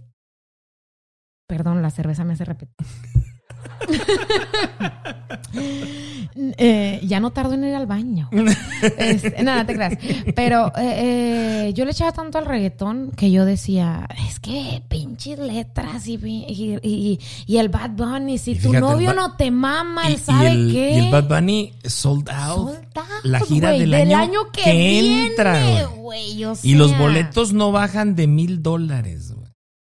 Perdón, 1.48 1.82
la 1.82 1.90
cerveza 1.90 2.24
me 2.24 2.34
hace 2.34 2.44
repetir. 2.44 2.86
Eh, 6.58 7.00
ya 7.04 7.20
no 7.20 7.30
tardo 7.30 7.54
en 7.54 7.64
ir 7.64 7.74
al 7.74 7.86
baño. 7.86 8.28
Este, 8.98 9.42
nada, 9.42 9.64
te 9.64 9.74
creas. 9.74 9.94
Pero 10.34 10.68
eh, 10.76 11.68
eh, 11.68 11.72
yo 11.74 11.84
le 11.84 11.92
echaba 11.92 12.12
tanto 12.12 12.38
al 12.38 12.44
reggaetón 12.46 13.10
que 13.16 13.30
yo 13.30 13.44
decía, 13.44 14.06
es 14.28 14.38
que 14.40 14.82
pinches 14.88 15.38
letras 15.38 16.06
y, 16.06 16.14
y, 16.14 16.78
y- 16.82 17.18
y 17.46 17.56
el 17.56 17.68
Bad 17.68 17.90
Bunny, 17.90 18.38
si 18.38 18.54
tu 18.54 18.68
fíjate, 18.68 18.80
novio 18.80 19.14
no 19.14 19.34
te 19.36 19.50
mama, 19.50 20.02
Y- 20.08 20.12
él 20.14 20.18
sabe 20.20 20.50
el, 20.50 20.72
qué. 20.72 20.90
y 20.92 20.98
el 21.06 21.10
Bad 21.12 21.28
Bunny 21.28 21.72
sold 21.84 22.28
out. 22.30 22.68
Sold 22.74 22.98
out, 22.98 23.24
la 23.24 23.40
gira 23.40 23.70
del, 23.72 23.94
año, 23.94 24.50
que, 24.52 25.26
entra, 25.26 25.88
o 25.98 26.12
Y 26.62 26.74
los 26.74 26.96
boletos 26.98 27.52
no 27.52 27.72
bajan 27.72 28.14
de 28.14 28.26
mil 28.26 28.62
dólares, 28.62 29.32
güey. 29.32 29.45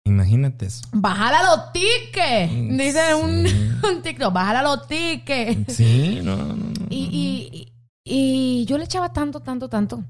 Imagínate 0.05 0.66
eso. 0.66 0.83
Bájala 0.93 1.43
los 1.45 1.73
tickets. 1.73 2.53
Mm, 2.53 2.77
Dice 2.77 3.15
un, 3.15 3.47
sí. 3.47 3.70
un 3.97 4.03
TikTok, 4.03 4.33
bájala 4.33 4.62
los 4.62 4.87
tickets. 4.87 5.74
Sí, 5.74 6.20
no, 6.23 6.37
no, 6.37 6.55
no. 6.55 6.73
Y, 6.91 7.73
y, 8.05 8.62
y 8.62 8.65
yo 8.66 8.79
le 8.79 8.85
echaba 8.85 9.12
tanto, 9.12 9.41
tanto, 9.41 9.69
tanto. 9.69 10.05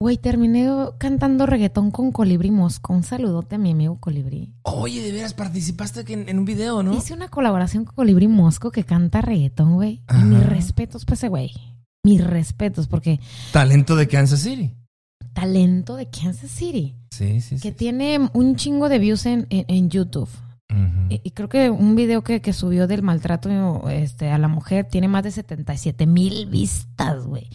Güey, 0.00 0.18
terminé 0.18 0.68
cantando 0.98 1.46
reggaetón 1.46 1.90
con 1.90 2.12
Colibrí 2.12 2.50
Mosco. 2.50 2.92
Un 2.92 3.04
saludote 3.04 3.54
a 3.54 3.58
mi 3.58 3.70
amigo 3.70 3.98
Colibrí. 4.00 4.52
Oye, 4.62 5.00
de 5.00 5.12
veras 5.12 5.32
participaste 5.32 6.04
en, 6.12 6.28
en 6.28 6.38
un 6.38 6.44
video, 6.44 6.82
¿no? 6.82 6.92
Hice 6.94 7.14
una 7.14 7.28
colaboración 7.28 7.84
con 7.86 7.94
Colibrí 7.94 8.28
Mosco 8.28 8.70
que 8.70 8.84
canta 8.84 9.22
reggaetón, 9.22 9.74
güey. 9.74 10.02
Mis 10.24 10.44
respetos 10.44 11.04
para 11.06 11.14
ese 11.14 11.28
güey. 11.28 11.52
Mis 12.04 12.22
respetos, 12.22 12.86
porque 12.86 13.18
Talento 13.52 13.96
de 13.96 14.06
Kansas 14.06 14.40
City. 14.40 14.74
Talento 15.34 15.96
de 15.96 16.08
Kansas 16.08 16.50
City. 16.50 16.94
Sí, 17.10 17.40
sí, 17.40 17.58
sí. 17.58 17.62
Que 17.62 17.72
tiene 17.72 18.30
un 18.32 18.56
chingo 18.56 18.88
de 18.88 18.98
views 18.98 19.26
en, 19.26 19.46
en, 19.50 19.66
en 19.68 19.90
YouTube. 19.90 20.30
Y, 21.08 21.20
y 21.22 21.30
creo 21.32 21.48
que 21.48 21.70
un 21.70 21.94
video 21.94 22.24
que, 22.24 22.40
que 22.40 22.52
subió 22.52 22.88
del 22.88 23.02
maltrato 23.02 23.88
este, 23.90 24.30
a 24.30 24.38
la 24.38 24.48
mujer 24.48 24.86
tiene 24.90 25.06
más 25.06 25.22
de 25.22 25.30
77 25.30 26.06
mil 26.06 26.46
vistas, 26.46 27.26
güey. 27.26 27.48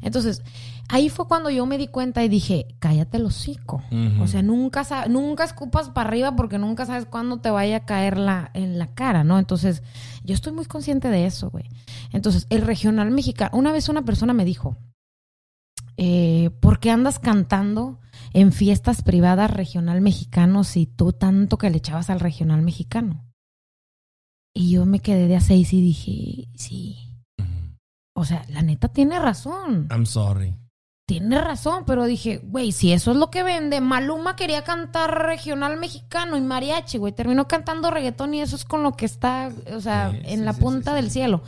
Entonces, 0.00 0.42
ahí 0.88 1.08
fue 1.08 1.26
cuando 1.26 1.50
yo 1.50 1.66
me 1.66 1.76
di 1.76 1.88
cuenta 1.88 2.24
y 2.24 2.28
dije, 2.28 2.66
cállate 2.78 3.16
el 3.16 3.26
hocico. 3.26 3.82
O 4.20 4.26
sea, 4.28 4.42
nunca, 4.42 4.86
nunca 5.08 5.44
escupas 5.44 5.90
para 5.90 6.08
arriba 6.08 6.36
porque 6.36 6.58
nunca 6.58 6.86
sabes 6.86 7.06
cuándo 7.06 7.38
te 7.38 7.50
vaya 7.50 7.78
a 7.78 7.84
caer 7.84 8.16
la, 8.16 8.50
en 8.54 8.78
la 8.78 8.94
cara, 8.94 9.24
¿no? 9.24 9.38
Entonces, 9.38 9.82
yo 10.24 10.34
estoy 10.34 10.52
muy 10.52 10.64
consciente 10.64 11.08
de 11.08 11.26
eso, 11.26 11.50
güey. 11.50 11.64
Entonces, 12.12 12.46
el 12.48 12.62
regional 12.62 13.10
mexicano, 13.10 13.50
una 13.54 13.72
vez 13.72 13.88
una 13.88 14.04
persona 14.04 14.32
me 14.32 14.44
dijo, 14.44 14.76
eh, 15.96 16.50
¿por 16.60 16.80
qué 16.80 16.90
andas 16.90 17.18
cantando 17.18 18.00
en 18.32 18.52
fiestas 18.52 19.02
privadas 19.02 19.50
regional 19.50 20.00
mexicano 20.00 20.64
si 20.64 20.86
tú 20.86 21.12
tanto 21.12 21.58
que 21.58 21.70
le 21.70 21.78
echabas 21.78 22.10
al 22.10 22.20
regional 22.20 22.62
mexicano? 22.62 23.24
Y 24.54 24.70
yo 24.70 24.86
me 24.86 25.00
quedé 25.00 25.26
de 25.26 25.36
a 25.36 25.40
seis 25.40 25.72
y 25.72 25.80
dije, 25.80 26.48
sí. 26.54 26.98
O 28.14 28.24
sea, 28.24 28.44
la 28.48 28.62
neta 28.62 28.88
tiene 28.88 29.18
razón. 29.18 29.88
I'm 29.90 30.06
sorry. 30.06 30.54
Tiene 31.06 31.38
razón, 31.38 31.84
pero 31.84 32.04
dije, 32.06 32.38
güey, 32.38 32.72
si 32.72 32.92
eso 32.92 33.10
es 33.10 33.18
lo 33.18 33.30
que 33.30 33.42
vende, 33.42 33.82
Maluma 33.82 34.36
quería 34.36 34.64
cantar 34.64 35.26
regional 35.26 35.78
mexicano 35.78 36.38
y 36.38 36.40
mariachi, 36.40 36.96
güey, 36.96 37.12
terminó 37.12 37.46
cantando 37.46 37.90
reggaetón 37.90 38.32
y 38.32 38.40
eso 38.40 38.56
es 38.56 38.64
con 38.64 38.82
lo 38.82 38.92
que 38.92 39.04
está, 39.04 39.50
o 39.76 39.80
sea, 39.80 40.12
Sí, 40.12 40.20
en 40.24 40.38
sí, 40.38 40.44
la 40.46 40.54
sí, 40.54 40.60
punta 40.62 40.94
del 40.94 41.06
sí. 41.06 41.10
cielo. 41.10 41.42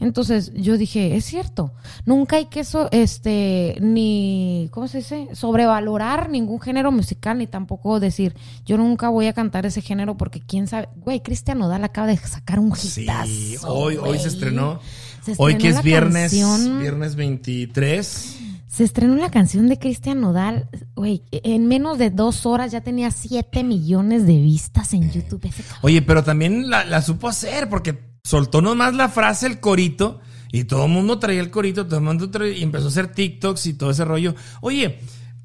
Entonces 0.00 0.52
yo 0.54 0.76
dije, 0.76 1.16
es 1.16 1.24
cierto, 1.24 1.72
nunca 2.04 2.36
hay 2.36 2.46
que 2.46 2.60
eso, 2.60 2.88
este, 2.92 3.76
ni, 3.80 4.68
¿cómo 4.72 4.88
se 4.88 4.98
dice? 4.98 5.28
Sobrevalorar 5.32 6.30
ningún 6.30 6.60
género 6.60 6.92
musical, 6.92 7.38
ni 7.38 7.46
tampoco 7.46 7.98
decir, 8.00 8.34
yo 8.64 8.76
nunca 8.76 9.08
voy 9.08 9.26
a 9.26 9.32
cantar 9.32 9.66
ese 9.66 9.80
género 9.80 10.16
porque 10.16 10.40
quién 10.40 10.66
sabe, 10.66 10.88
güey, 10.96 11.20
Cristian 11.22 11.58
Nodal 11.58 11.84
acaba 11.84 12.06
de 12.06 12.16
sacar 12.16 12.58
un 12.58 12.68
hitazo. 12.68 13.26
Sí, 13.26 13.56
hoy, 13.66 13.96
hoy 13.96 14.18
se 14.18 14.28
estrenó. 14.28 14.80
Se 15.24 15.34
Hoy 15.38 15.54
estrenó 15.54 15.58
que 15.74 15.78
es 15.78 15.82
viernes, 15.84 16.32
canción- 16.32 16.78
viernes 16.80 17.16
23. 17.16 18.38
Se 18.68 18.84
estrenó 18.84 19.16
la 19.16 19.30
canción 19.30 19.68
de 19.68 19.78
Cristian 19.78 20.20
Nodal, 20.20 20.68
güey, 20.94 21.22
en 21.32 21.66
menos 21.66 21.96
de 21.98 22.10
dos 22.10 22.44
horas 22.46 22.70
ya 22.72 22.82
tenía 22.82 23.10
7 23.10 23.64
millones 23.64 24.26
de 24.26 24.36
vistas 24.36 24.92
en 24.92 25.10
YouTube. 25.10 25.44
Ese. 25.46 25.64
Oye, 25.80 26.02
pero 26.02 26.22
también 26.22 26.68
la, 26.68 26.84
la 26.84 27.00
supo 27.00 27.26
hacer 27.28 27.68
porque 27.70 27.94
soltó 28.26 28.60
nomás 28.60 28.94
la 28.94 29.08
frase, 29.08 29.46
el 29.46 29.60
corito, 29.60 30.20
y 30.52 30.64
todo 30.64 30.86
el 30.86 30.90
mundo 30.92 31.18
traía 31.18 31.40
el 31.40 31.50
corito, 31.50 31.86
todo 31.86 31.98
el 31.98 32.04
mundo 32.04 32.28
traía, 32.30 32.56
y 32.58 32.62
empezó 32.62 32.86
a 32.86 32.88
hacer 32.88 33.12
TikToks 33.12 33.66
y 33.66 33.74
todo 33.74 33.90
ese 33.90 34.04
rollo. 34.04 34.34
Oye, 34.60 34.98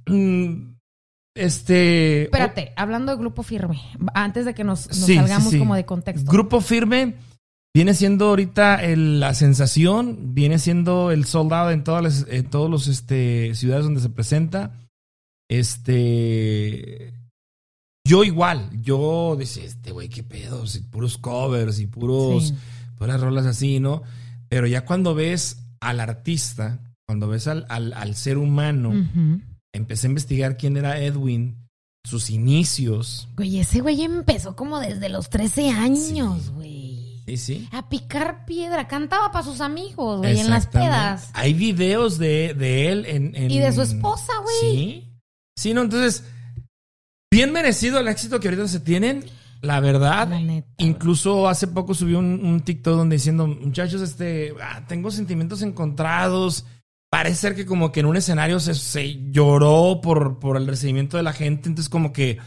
mm, 0.07 0.71
este... 1.35 2.23
Espérate, 2.23 2.73
hablando 2.75 3.11
de 3.11 3.17
Grupo 3.19 3.43
Firme, 3.43 3.79
antes 4.13 4.45
de 4.45 4.53
que 4.53 4.63
nos, 4.63 4.87
nos 4.87 4.97
Sí, 4.97 5.05
sí, 5.13 5.15
salgamos 5.15 5.51
sí. 5.51 5.59
como 5.59 5.75
de 5.75 5.85
contexto. 5.85 6.31
Grupo 6.31 6.59
Firme 6.61 7.15
viene 7.73 7.93
siendo 7.93 8.29
ahorita 8.29 8.83
el- 8.83 9.19
la 9.19 9.33
sensación, 9.33 10.33
viene 10.33 10.57
siendo 10.59 11.11
el 11.11 11.25
soldado 11.25 11.71
en 11.71 11.83
todas 11.83 12.03
las 12.03 12.25
en 12.29 12.49
todos 12.49 12.69
los 12.69 12.87
este, 12.87 13.53
ciudades 13.55 13.85
donde 13.85 14.01
se 14.01 14.09
presenta. 14.09 14.73
Este 15.49 17.13
yo 18.11 18.23
igual, 18.25 18.69
yo 18.81 19.35
decía, 19.39 19.63
este 19.63 19.91
güey, 19.91 20.09
qué 20.09 20.23
pedo, 20.23 20.67
si 20.67 20.79
puros 20.81 21.17
covers 21.17 21.79
y 21.79 21.87
puros 21.87 22.49
Sí. 22.49 22.55
puras 22.97 23.21
rolas 23.21 23.45
así, 23.45 23.79
¿no? 23.79 24.03
Pero 24.49 24.67
ya 24.67 24.83
cuando 24.85 25.15
ves 25.15 25.63
al 25.79 25.99
artista, 26.01 26.79
cuando 27.07 27.27
ves 27.29 27.47
al, 27.47 27.65
al, 27.69 27.93
al 27.93 28.15
ser 28.15 28.37
humano, 28.37 28.91
empecé 29.73 30.07
a 30.07 30.09
investigar 30.09 30.57
quién 30.57 30.75
era 30.77 30.99
Edwin, 30.99 31.57
sus 32.03 32.29
inicios. 32.29 33.29
Güey, 33.37 33.59
ese 33.59 33.79
güey 33.79 34.01
empezó 34.01 34.55
como 34.55 34.79
desde 34.79 35.07
los 35.07 35.29
13 35.29 35.69
años, 35.69 36.49
güey. 36.51 37.21
Sí, 37.27 37.37
sí. 37.37 37.69
A 37.71 37.87
picar 37.87 38.45
piedra. 38.45 38.87
Cantaba 38.87 39.31
para 39.31 39.45
sus 39.45 39.61
amigos, 39.61 40.17
güey, 40.19 40.37
en 40.39 40.49
las 40.49 40.67
pedas. 40.67 41.29
Hay 41.33 41.53
videos 41.53 42.17
de, 42.17 42.53
de 42.55 42.89
él 42.91 43.05
en, 43.05 43.35
en- 43.35 43.51
Y 43.51 43.59
de 43.59 43.71
su 43.71 43.81
esposa, 43.83 44.33
güey. 44.43 44.55
Sí. 44.59 45.07
Sí, 45.55 45.73
no, 45.73 45.81
entonces, 45.83 46.23
bien 47.31 47.53
merecido 47.53 47.99
el 47.99 48.07
éxito 48.09 48.39
que 48.39 48.49
ahorita 48.49 48.67
se 48.67 48.81
tienen. 48.81 49.25
La 49.61 49.79
verdad, 49.79 50.27
La 50.27 50.39
neta, 50.39 50.67
incluso 50.79 51.47
hace 51.47 51.67
poco 51.67 51.93
subió 51.93 52.19
un, 52.19 52.43
un 52.43 52.61
TikTok 52.61 52.95
donde 52.95 53.15
diciendo, 53.15 53.45
muchachos, 53.47 54.01
este, 54.01 54.53
ah, 54.61 54.85
tengo 54.87 55.11
sentimientos 55.11 55.61
encontrados. 55.61 56.65
Parece 57.11 57.35
ser 57.35 57.55
que 57.55 57.65
como 57.65 57.91
que 57.91 57.99
en 57.99 58.07
un 58.07 58.17
escenario 58.17 58.59
se, 58.59 58.73
se 58.73 59.31
lloró 59.31 59.99
por, 60.01 60.39
por 60.39 60.57
el 60.57 60.65
recibimiento 60.65 61.17
de 61.17 61.23
la 61.23 61.33
gente. 61.33 61.69
Entonces 61.69 61.89
como 61.89 62.11
que, 62.11 62.39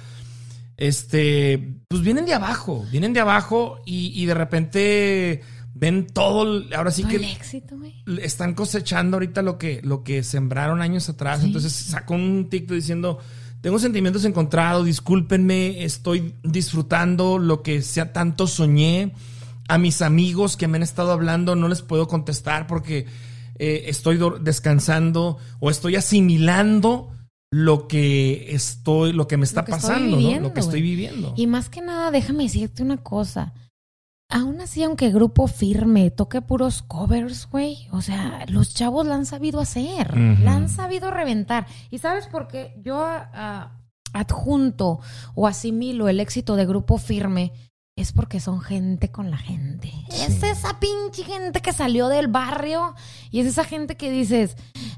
este, 0.77 1.77
pues 1.89 2.03
vienen 2.03 2.27
de 2.27 2.35
abajo, 2.35 2.85
vienen 2.91 3.13
de 3.13 3.21
abajo 3.21 3.81
y, 3.87 4.11
y 4.21 4.27
de 4.27 4.35
repente 4.35 5.43
ven 5.73 6.07
todo, 6.09 6.65
ahora 6.77 6.91
sí 6.91 7.03
Todo 7.03 7.11
que 7.11 7.17
el 7.19 7.25
éxito, 7.25 7.77
güey. 7.77 7.95
están 8.23 8.55
cosechando 8.55 9.17
ahorita 9.17 9.43
lo 9.43 9.57
que, 9.57 9.81
lo 9.85 10.03
que 10.03 10.25
sembraron 10.25 10.83
años 10.83 11.09
atrás. 11.09 11.41
Sí. 11.41 11.47
Entonces 11.47 11.73
sacó 11.73 12.15
un 12.15 12.49
TikTok 12.49 12.75
diciendo, 12.75 13.21
tengo 13.65 13.79
sentimientos 13.79 14.27
encontrados, 14.27 14.85
discúlpenme, 14.85 15.85
estoy 15.85 16.35
disfrutando 16.43 17.39
lo 17.39 17.63
que 17.63 17.81
sea 17.81 18.13
tanto 18.13 18.47
soñé. 18.47 19.15
A 19.69 19.79
mis 19.79 20.03
amigos 20.03 20.59
que 20.59 20.69
me 20.69 20.77
han 20.77 20.83
estado 20.83 21.13
hablando 21.13 21.57
no 21.57 21.69
les 21.69 21.81
puedo 21.81 22.07
contestar 22.07 22.67
porque 22.67 23.07
eh, 23.59 23.85
estoy 23.87 24.21
descansando 24.43 25.39
o 25.61 25.71
estoy 25.71 25.97
asimilando 25.97 27.11
lo 27.51 27.89
que 27.89 28.55
estoy, 28.55 29.15
lo 29.15 29.27
que 29.29 29.39
me 29.39 29.47
está 29.47 29.65
pasando, 29.65 30.21
Lo 30.21 30.53
que 30.53 30.61
estoy 30.61 30.83
viviendo. 30.83 31.33
Y 31.35 31.47
más 31.47 31.71
que 31.71 31.81
nada, 31.81 32.11
déjame 32.11 32.43
decirte 32.43 32.83
una 32.83 32.99
cosa. 32.99 33.55
Aún 34.35 34.61
así, 34.61 34.83
aunque 34.83 35.13
grupo 35.13 35.47
firme 35.47 36.11
toque 36.11 36.43
puros 36.43 36.83
covers, 36.83 37.49
güey, 37.49 37.87
o 37.93 38.03
sea, 38.03 38.45
los 38.49 38.75
chavos 38.75 39.07
la 39.07 39.15
han 39.15 39.27
sabido 39.27 39.61
hacer, 39.61 40.19
la 40.19 40.57
han 40.57 40.69
sabido 40.69 41.13
reventar. 41.13 41.69
¿Y 41.93 41.99
sabes 41.99 42.27
por 42.27 42.49
qué? 42.49 42.75
Yo 42.83 43.01
ah, 43.01 43.79
adjunto 44.13 44.99
o 45.37 45.47
asimilo 45.47 46.09
el 46.09 46.19
éxito 46.19 46.57
de 46.57 46.67
grupo 46.67 46.99
firme 46.99 47.53
es 47.95 48.13
porque 48.13 48.41
son 48.41 48.61
gente 48.61 49.13
con 49.13 49.31
la 49.31 49.37
gente. 49.37 49.93
Es 50.11 50.43
esa 50.43 50.81
pinche 50.81 51.23
gente 51.23 51.61
que 51.61 51.73
salió 51.73 52.09
del 52.09 52.27
barrio 52.27 52.97
y 53.31 53.39
es 53.39 53.47
esa 53.47 53.63
gente 53.63 53.97
que 53.97 54.11
dices, 54.11 54.57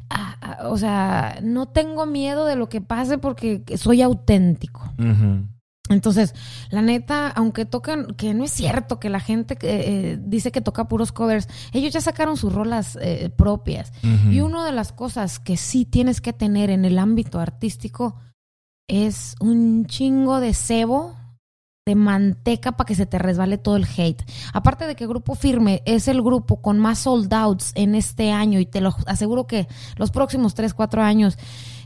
ah, 0.09 0.37
ah, 0.41 0.69
o 0.71 0.79
sea, 0.79 1.41
no 1.43 1.67
tengo 1.67 2.07
miedo 2.07 2.47
de 2.47 2.57
lo 2.57 2.71
que 2.71 2.81
pase 2.81 3.19
porque 3.19 3.63
soy 3.77 4.01
auténtico. 4.01 4.95
Entonces, 5.89 6.35
la 6.71 6.83
neta, 6.83 7.29
aunque 7.29 7.65
tocan, 7.65 8.15
que 8.15 8.35
no 8.35 8.45
es 8.45 8.51
cierto 8.51 8.99
que 8.99 9.09
la 9.09 9.21
gente 9.21 9.57
que, 9.57 10.13
eh, 10.13 10.19
dice 10.21 10.51
que 10.51 10.61
toca 10.61 10.89
puros 10.89 11.13
covers, 11.13 11.49
ellos 11.73 11.93
ya 11.93 12.01
sacaron 12.01 12.37
sus 12.37 12.53
rolas 12.53 12.99
eh, 13.01 13.31
propias. 13.37 13.93
Y 14.31 14.41
una 14.41 14.65
de 14.65 14.73
las 14.73 14.93
cosas 14.93 15.39
que 15.39 15.57
sí 15.57 15.85
tienes 15.85 16.21
que 16.21 16.33
tener 16.33 16.71
en 16.71 16.85
el 16.85 16.99
ámbito 16.99 17.39
artístico 17.39 18.17
es 18.89 19.35
un 19.41 19.87
chingo 19.87 20.41
de 20.41 20.55
cebo, 20.55 21.17
de 21.87 21.95
manteca 21.95 22.73
para 22.73 22.87
que 22.87 22.97
se 22.97 23.07
te 23.07 23.19
resbale 23.19 23.59
todo 23.59 23.77
el 23.77 23.87
hate. 23.97 24.25
Aparte 24.53 24.89
de 24.89 24.97
que 24.97 25.07
Grupo 25.07 25.37
Firme 25.37 25.83
es 25.87 26.09
el 26.09 26.21
grupo 26.21 26.61
con 26.61 26.81
más 26.81 27.01
sold 27.01 27.33
outs 27.33 27.71
en 27.77 27.95
este 27.95 28.33
año 28.33 28.59
y 28.59 28.67
te 28.67 28.81
lo 28.81 28.95
aseguro 29.07 29.47
que 29.47 29.69
los 29.97 30.11
próximos 30.11 30.55
3, 30.55 30.75
4 30.75 31.03
años, 31.03 31.39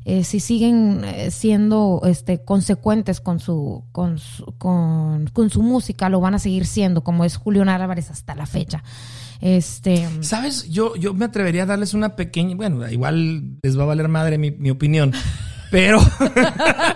eh, 0.05 0.25
si 0.25 0.41
siguen 0.41 1.05
eh, 1.05 1.31
siendo 1.31 2.01
este, 2.05 2.43
consecuentes 2.43 3.21
con 3.21 3.41
su, 3.41 3.85
con, 3.93 4.19
su, 4.19 4.45
con, 4.59 5.27
con 5.29 5.51
su 5.51 5.63
música, 5.63 6.09
lo 6.09 6.21
van 6.21 6.35
a 6.35 6.39
seguir 6.39 6.67
siendo, 6.67 7.03
como 7.03 7.25
es 7.25 7.37
Julián 7.37 7.69
Álvarez 7.69 8.11
hasta 8.11 8.35
la 8.35 8.47
fecha. 8.47 8.83
Este, 9.41 10.07
¿Sabes? 10.21 10.69
Yo, 10.71 10.97
yo 10.97 11.15
me 11.15 11.25
atrevería 11.25 11.63
a 11.63 11.67
darles 11.67 11.95
una 11.95 12.17
pequeña. 12.17 12.57
Bueno, 12.57 12.89
igual 12.89 13.59
les 13.63 13.79
va 13.79 13.85
a 13.85 13.87
valer 13.87 14.09
madre 14.09 14.39
mi, 14.39 14.51
mi 14.51 14.71
opinión. 14.71 15.13
Pero 15.71 16.01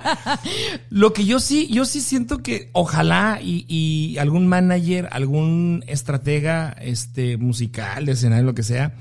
lo 0.90 1.12
que 1.12 1.24
yo 1.24 1.38
sí, 1.38 1.68
yo 1.70 1.84
sí 1.84 2.00
siento 2.00 2.42
que 2.42 2.70
ojalá 2.72 3.38
y, 3.40 3.64
y 3.68 4.18
algún 4.18 4.48
manager, 4.48 5.08
algún 5.12 5.84
estratega 5.86 6.74
este, 6.80 7.36
musical, 7.36 8.06
de 8.06 8.12
escenario, 8.12 8.44
lo 8.44 8.54
que 8.54 8.64
sea, 8.64 8.94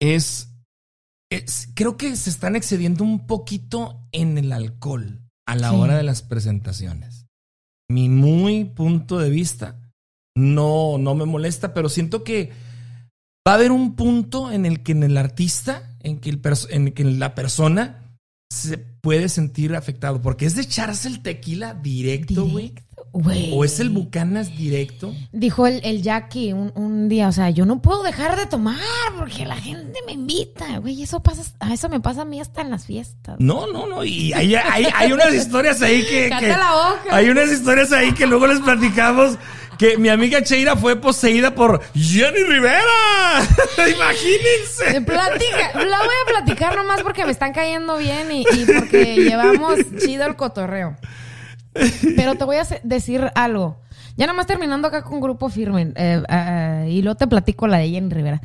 es, 0.00 0.48
es- 1.30 1.68
Creo 1.74 1.96
que 1.96 2.14
se 2.16 2.30
están 2.30 2.56
excediendo 2.56 3.04
un 3.04 3.26
poquito 3.26 4.06
en 4.12 4.38
el 4.38 4.52
alcohol 4.52 5.20
a 5.46 5.54
la 5.56 5.70
Sí. 5.70 5.76
hora 5.76 5.96
de 5.96 6.02
las 6.02 6.22
presentaciones. 6.22 7.26
Mi 7.90 8.08
muy 8.08 8.64
punto 8.64 9.18
de 9.18 9.30
vista 9.30 9.80
no, 10.36 10.98
no 10.98 11.14
me 11.14 11.24
molesta, 11.24 11.72
pero 11.74 11.88
siento 11.88 12.22
que 12.22 12.50
va 13.46 13.52
a 13.52 13.54
haber 13.54 13.72
un 13.72 13.96
punto 13.96 14.52
en 14.52 14.66
el 14.66 14.82
que 14.82 14.92
en 14.92 15.02
el 15.02 15.16
artista, 15.16 15.96
en 16.00 16.18
que, 16.20 16.30
el 16.30 16.40
en 16.70 16.92
que 16.92 17.04
la 17.04 17.34
persona 17.34 18.04
se 18.52 18.78
puede 18.78 19.28
sentir 19.28 19.74
afectado, 19.74 20.20
porque 20.22 20.46
es 20.46 20.54
de 20.54 20.62
echarse 20.62 21.08
el 21.08 21.22
tequila 21.22 21.74
directo, 21.74 22.46
güey. 22.46 22.74
O 23.52 23.64
es 23.64 23.80
el 23.80 23.90
Bucanas 23.90 24.56
directo. 24.56 25.14
Dijo 25.32 25.66
el, 25.66 25.80
el 25.84 26.02
Jackie 26.02 26.52
un, 26.52 26.72
un 26.74 27.08
día, 27.08 27.28
o 27.28 27.32
sea, 27.32 27.50
yo 27.50 27.66
no 27.66 27.80
puedo 27.82 28.02
dejar 28.02 28.36
de 28.36 28.46
tomar 28.46 28.76
porque 29.18 29.44
la 29.46 29.56
gente 29.56 29.98
me 30.06 30.12
invita, 30.12 30.78
güey, 30.78 31.02
eso 31.02 31.20
pasa, 31.20 31.42
a 31.60 31.72
eso 31.74 31.88
me 31.88 32.00
pasa 32.00 32.22
a 32.22 32.24
mí 32.24 32.40
hasta 32.40 32.60
en 32.60 32.70
las 32.70 32.86
fiestas. 32.86 33.36
No, 33.38 33.66
no, 33.72 33.86
no. 33.86 34.04
Y 34.04 34.32
hay, 34.32 34.54
hay, 34.54 34.86
hay 34.94 35.12
unas 35.12 35.34
historias 35.34 35.82
ahí 35.82 36.02
que. 36.04 36.30
Que- 36.38 36.48
la 36.48 36.72
boca. 36.72 37.16
Hay 37.16 37.28
unas 37.28 37.50
historias 37.50 37.92
ahí 37.92 38.12
que 38.12 38.26
luego 38.26 38.46
les 38.46 38.60
platicamos. 38.60 39.36
Que 39.78 39.96
mi 39.96 40.08
amiga 40.08 40.42
Cheira 40.42 40.74
fue 40.74 40.96
poseída 40.96 41.54
por 41.54 41.80
Jenny 41.94 42.42
Rivera. 42.48 42.82
Imagínense. 43.94 45.00
Platica, 45.02 45.84
la 45.84 45.98
voy 45.98 46.14
a 46.26 46.28
platicar 46.30 46.76
nomás 46.76 47.02
porque 47.02 47.24
me 47.24 47.30
están 47.30 47.52
cayendo 47.52 47.96
bien 47.98 48.30
y, 48.32 48.40
y 48.42 48.64
porque 48.64 49.14
llevamos 49.16 49.76
chido 50.04 50.26
el 50.26 50.34
cotorreo. 50.36 50.96
Pero 52.16 52.34
te 52.36 52.44
voy 52.44 52.56
a 52.56 52.64
decir 52.82 53.30
algo. 53.34 53.76
Ya 54.16 54.26
nomás 54.26 54.46
terminando 54.46 54.88
acá 54.88 55.02
con 55.02 55.20
Grupo 55.20 55.48
Firme, 55.48 55.92
eh, 55.94 56.22
ah, 56.28 56.84
y 56.88 57.02
luego 57.02 57.16
te 57.16 57.26
platico 57.26 57.66
la 57.68 57.78
de 57.78 57.90
Jenny 57.90 58.10
Rivera. 58.12 58.40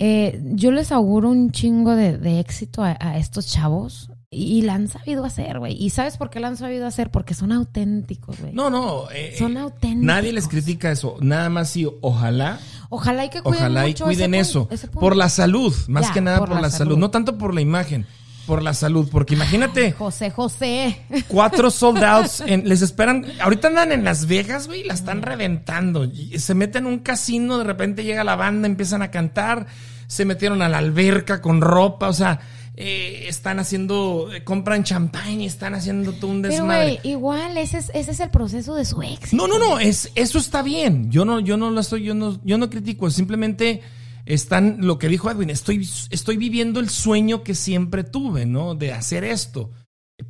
Eh, 0.00 0.40
yo 0.54 0.72
les 0.72 0.90
auguro 0.90 1.30
un 1.30 1.52
chingo 1.52 1.94
de, 1.94 2.18
de 2.18 2.40
éxito 2.40 2.82
a, 2.82 2.96
a 2.98 3.16
estos 3.18 3.46
chavos 3.46 4.10
y, 4.28 4.62
la 4.62 4.74
han 4.74 4.88
sabido 4.88 5.24
hacer, 5.24 5.60
güey. 5.60 5.76
¿Y 5.80 5.90
sabes 5.90 6.16
por 6.16 6.28
qué 6.30 6.40
la 6.40 6.48
han 6.48 6.56
sabido 6.56 6.88
hacer? 6.88 7.12
Porque 7.12 7.34
son 7.34 7.52
auténticos, 7.52 8.40
güey. 8.40 8.52
No, 8.52 8.68
no. 8.70 9.04
eh, 9.14 9.32
Son 9.38 9.56
eh, 9.56 9.60
auténticos. 9.60 10.04
Nadie 10.04 10.32
les 10.32 10.48
critica 10.48 10.90
eso. 10.90 11.16
Nada 11.20 11.48
más 11.48 11.68
sí, 11.70 11.86
ojalá. 12.00 12.58
Ojalá 12.88 13.24
y 13.26 13.30
que 13.30 13.40
cuiden 13.42 13.60
Ojalá 13.60 13.86
y 13.86 13.90
mucho 13.90 14.04
cuiden 14.06 14.34
ese 14.34 14.50
eso. 14.50 14.58
punto- 14.62 14.74
ese 14.74 14.86
punto. 14.88 15.00
Por 15.00 15.14
la 15.16 15.28
salud, 15.28 15.72
más 15.86 16.08
Ya, 16.08 16.12
que 16.14 16.20
nada 16.20 16.38
por 16.38 16.48
por, 16.48 16.56
la 16.56 16.62
la, 16.62 16.70
salud. 16.70 16.90
salud. 16.94 16.98
no 16.98 17.10
tanto 17.12 17.38
por 17.38 17.54
la 17.54 17.60
imagen. 17.60 18.06
Por 18.46 18.62
la 18.62 18.74
salud, 18.74 19.08
porque 19.10 19.34
imagínate, 19.34 19.92
José, 19.92 20.30
José. 20.30 20.98
cuatro 21.28 21.70
sold 21.72 22.02
outs, 22.02 22.42
en- 22.46 22.68
les 22.68 22.82
esperan, 22.82 23.24
ahorita 23.40 23.68
andan 23.68 23.92
en 23.92 24.04
Las 24.04 24.26
Vegas, 24.26 24.66
güey, 24.66 24.84
la 24.84 24.94
están 24.94 25.22
reventando, 25.22 26.10
se 26.36 26.54
meten 26.54 26.86
en 26.86 26.92
un 26.92 26.98
casino, 27.00 27.58
de 27.58 27.64
repente 27.64 28.04
llega 28.04 28.24
la 28.24 28.36
banda, 28.36 28.66
empiezan 28.66 29.02
a 29.02 29.10
cantar, 29.10 29.66
se 30.06 30.24
metieron 30.24 30.62
a 30.62 30.68
la 30.68 30.78
alberca 30.78 31.40
con 31.40 31.60
ropa, 31.60 32.08
o 32.08 32.12
sea, 32.12 32.40
eh, 32.76 33.26
están 33.28 33.60
haciendo, 33.60 34.30
eh, 34.34 34.42
compran 34.42 34.82
champán 34.82 35.40
y 35.40 35.46
están 35.46 35.74
haciendo 35.74 36.12
todo 36.12 36.30
un 36.32 36.42
Pero, 36.42 36.54
desmadre. 36.54 37.00
igual, 37.04 37.56
ese 37.56 37.78
es, 37.78 37.90
ese 37.94 38.10
es 38.10 38.20
el 38.20 38.30
proceso 38.30 38.74
de 38.74 38.84
su 38.84 39.00
éxito. 39.00 39.36
No, 39.36 39.46
no, 39.46 39.58
no, 39.58 39.78
es, 39.78 40.10
eso 40.16 40.38
está 40.38 40.60
bien. 40.62 41.08
Yo 41.10 41.24
no, 41.24 41.38
yo 41.40 41.56
no 41.56 41.70
lo 41.70 41.80
estoy, 41.80 42.02
yo 42.02 42.14
no, 42.14 42.38
yo 42.44 42.58
no 42.58 42.68
critico, 42.70 43.10
simplemente 43.10 43.80
están, 44.26 44.78
lo 44.80 44.98
que 44.98 45.08
dijo 45.08 45.30
Edwin, 45.30 45.50
estoy, 45.50 45.88
estoy 46.10 46.36
viviendo 46.36 46.80
el 46.80 46.88
sueño 46.88 47.42
que 47.42 47.54
siempre 47.54 48.04
tuve, 48.04 48.46
¿no? 48.46 48.74
De 48.74 48.92
hacer 48.92 49.24
esto. 49.24 49.70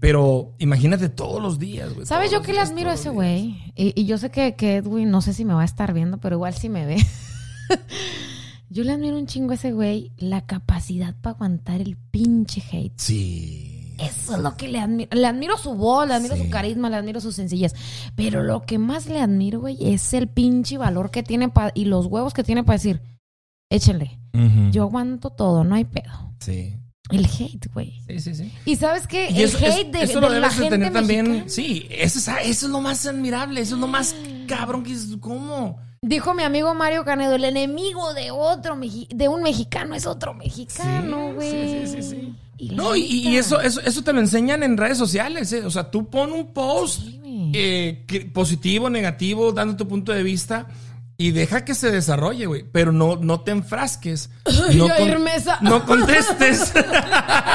Pero 0.00 0.54
imagínate 0.58 1.08
todos 1.10 1.42
los 1.42 1.58
días, 1.58 1.92
güey. 1.94 2.06
¿Sabes 2.06 2.30
yo 2.30 2.38
los 2.38 2.46
qué 2.46 2.52
le 2.52 2.58
días, 2.60 2.70
admiro 2.70 2.90
a 2.90 2.94
ese 2.94 3.04
días. 3.04 3.14
güey? 3.14 3.72
Y, 3.76 3.92
y 4.00 4.06
yo 4.06 4.16
sé 4.18 4.30
que, 4.30 4.54
que 4.56 4.76
Edwin, 4.76 5.10
no 5.10 5.20
sé 5.20 5.34
si 5.34 5.44
me 5.44 5.52
va 5.54 5.62
a 5.62 5.66
estar 5.66 5.92
viendo, 5.92 6.18
pero 6.18 6.36
igual 6.36 6.54
sí 6.54 6.68
me 6.70 6.86
ve. 6.86 6.96
yo 8.70 8.82
le 8.82 8.92
admiro 8.92 9.16
un 9.16 9.26
chingo 9.26 9.52
a 9.52 9.54
ese 9.54 9.72
güey 9.72 10.10
la 10.16 10.46
capacidad 10.46 11.14
para 11.20 11.34
aguantar 11.36 11.80
el 11.80 11.96
pinche 11.96 12.62
hate. 12.72 12.94
Sí. 12.96 13.94
Eso 13.98 14.34
es 14.36 14.42
lo 14.42 14.56
que 14.56 14.66
le 14.68 14.80
admiro. 14.80 15.08
Le 15.12 15.26
admiro 15.26 15.56
su 15.56 15.74
voz, 15.74 16.08
le 16.08 16.14
admiro 16.14 16.34
Sí. 16.36 16.42
su 16.44 16.50
carisma, 16.50 16.90
le 16.90 16.96
admiro 16.96 17.20
su 17.20 17.30
sencillez. 17.30 17.74
Pero 18.16 18.42
lo 18.42 18.62
que 18.62 18.78
más 18.78 19.06
le 19.06 19.20
admiro, 19.20 19.60
güey, 19.60 19.76
es 19.80 20.12
el 20.14 20.26
pinche 20.28 20.78
valor 20.78 21.10
que 21.12 21.22
tiene 21.22 21.48
pa- 21.48 21.70
y 21.74 21.84
los 21.84 22.06
huevos 22.06 22.34
que 22.34 22.42
tiene 22.42 22.64
para 22.64 22.76
decir, 22.78 23.00
échenle. 23.70 24.18
Yo 24.72 24.82
aguanto 24.82 25.30
todo, 25.30 25.62
no 25.64 25.74
hay 25.76 25.84
pedo. 25.84 26.32
Sí. 26.40 26.74
El 27.10 27.26
hate, 27.26 27.68
güey. 27.72 28.00
Sí, 28.08 28.18
sí, 28.18 28.34
sí. 28.34 28.52
Y 28.64 28.76
sabes 28.76 29.06
qué? 29.06 29.30
Y 29.30 29.36
el 29.38 29.44
eso, 29.44 29.58
hate 29.58 29.86
es- 29.86 29.92
de, 29.92 30.02
eso 30.02 30.14
de 30.14 30.20
lo 30.22 30.28
la 30.28 30.34
debes 30.36 30.50
de 30.56 30.56
gente 30.64 30.70
tener 30.76 30.92
también. 30.92 31.22
mexicana. 31.28 31.48
Sí, 31.50 31.86
eso 31.90 32.18
es, 32.18 32.28
eso 32.28 32.66
es 32.66 32.72
lo 32.72 32.80
más 32.80 33.06
admirable, 33.06 33.60
eso 33.60 33.74
es 33.76 33.80
lo 33.80 33.86
más 33.86 34.16
cabrón 34.48 34.82
que 34.82 34.92
es. 34.92 35.08
¿Cómo? 35.20 35.78
Dijo 36.02 36.34
mi 36.34 36.42
amigo 36.42 36.74
Mario 36.74 37.04
Canedo, 37.04 37.34
el 37.36 37.44
enemigo 37.44 38.12
de 38.14 38.30
otro 38.30 38.76
de 38.76 39.28
un 39.28 39.42
mexicano 39.42 39.94
es 39.94 40.06
otro 40.06 40.34
mexicano, 40.34 41.32
güey. 41.34 41.50
sí, 41.50 41.86
sí, 41.86 42.02
sí, 42.02 42.10
sí. 42.10 42.34
Y 42.56 42.68
la 42.70 42.76
No, 42.76 42.96
y, 42.96 43.36
eso, 43.36 43.60
eso, 43.60 43.80
eso 43.80 44.02
te 44.02 44.12
lo 44.12 44.20
enseñan 44.20 44.62
en 44.62 44.76
redes 44.76 44.96
sociales. 44.98 45.52
¿eh? 45.52 45.64
O 45.64 45.70
sea, 45.70 45.90
tú 45.90 46.08
pon 46.08 46.32
un 46.32 46.52
post 46.52 47.00
Sí, 47.02 47.50
eh, 47.54 48.04
que- 48.06 48.20
positivo, 48.26 48.88
negativo, 48.90 49.52
dando 49.52 49.76
tu 49.76 49.86
punto 49.88 50.12
de 50.12 50.22
vista 50.22 50.66
y 51.16 51.30
deja 51.30 51.64
que 51.64 51.74
se 51.74 51.90
desarrolle, 51.90 52.46
güey. 52.46 52.64
Pero 52.72 52.92
no, 52.92 53.16
no 53.16 53.40
te 53.40 53.52
enfrasques. 53.52 54.30
No, 55.60 55.78
no 55.78 55.84
contestes. 55.86 56.72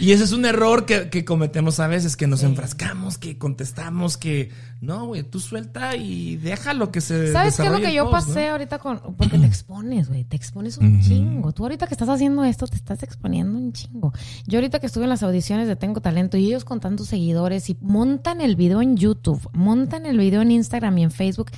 y 0.00 0.12
ese 0.12 0.24
es 0.24 0.32
un 0.32 0.44
error 0.44 0.86
que, 0.86 1.10
que 1.10 1.24
cometemos 1.24 1.78
a 1.80 1.86
veces, 1.86 2.16
que 2.16 2.26
nos 2.26 2.42
enfrascamos, 2.42 3.18
que 3.18 3.38
contestamos, 3.38 4.16
que 4.16 4.50
no, 4.80 5.06
güey, 5.06 5.22
tú 5.22 5.40
suelta 5.40 5.94
y 5.96 6.36
deja 6.36 6.72
lo 6.72 6.90
que 6.90 7.02
se 7.02 7.32
¿Sabes 7.32 7.56
qué 7.56 7.66
es 7.66 7.72
lo 7.72 7.80
que 7.80 7.92
yo 7.92 8.10
post, 8.10 8.28
pasé 8.28 8.46
¿no? 8.46 8.52
ahorita 8.52 8.78
con.? 8.78 8.98
Porque 9.16 9.38
te 9.38 9.46
expones, 9.46 10.08
güey. 10.08 10.24
Te 10.24 10.36
expones 10.36 10.78
un 10.78 11.02
chingo. 11.02 11.52
Tú 11.52 11.64
ahorita 11.64 11.86
que 11.86 11.94
estás 11.94 12.08
haciendo 12.08 12.44
esto, 12.44 12.66
te 12.66 12.76
estás 12.76 13.02
exponiendo 13.02 13.58
un 13.58 13.72
chingo. 13.72 14.12
Yo 14.46 14.58
ahorita 14.58 14.80
que 14.80 14.86
estuve 14.86 15.04
en 15.04 15.10
las 15.10 15.22
audiciones 15.22 15.68
de 15.68 15.76
Tengo 15.76 16.00
Talento 16.00 16.38
y 16.38 16.46
ellos 16.46 16.64
con 16.64 16.80
tantos 16.80 17.08
seguidores 17.08 17.68
y 17.68 17.76
montan 17.82 18.40
el 18.40 18.56
video 18.56 18.80
en 18.80 18.96
YouTube, 18.96 19.50
montan 19.52 20.06
el 20.06 20.16
video 20.16 20.40
en 20.40 20.50
Instagram 20.50 20.96
y 20.96 21.02
en 21.04 21.10
Facebook, 21.10 21.50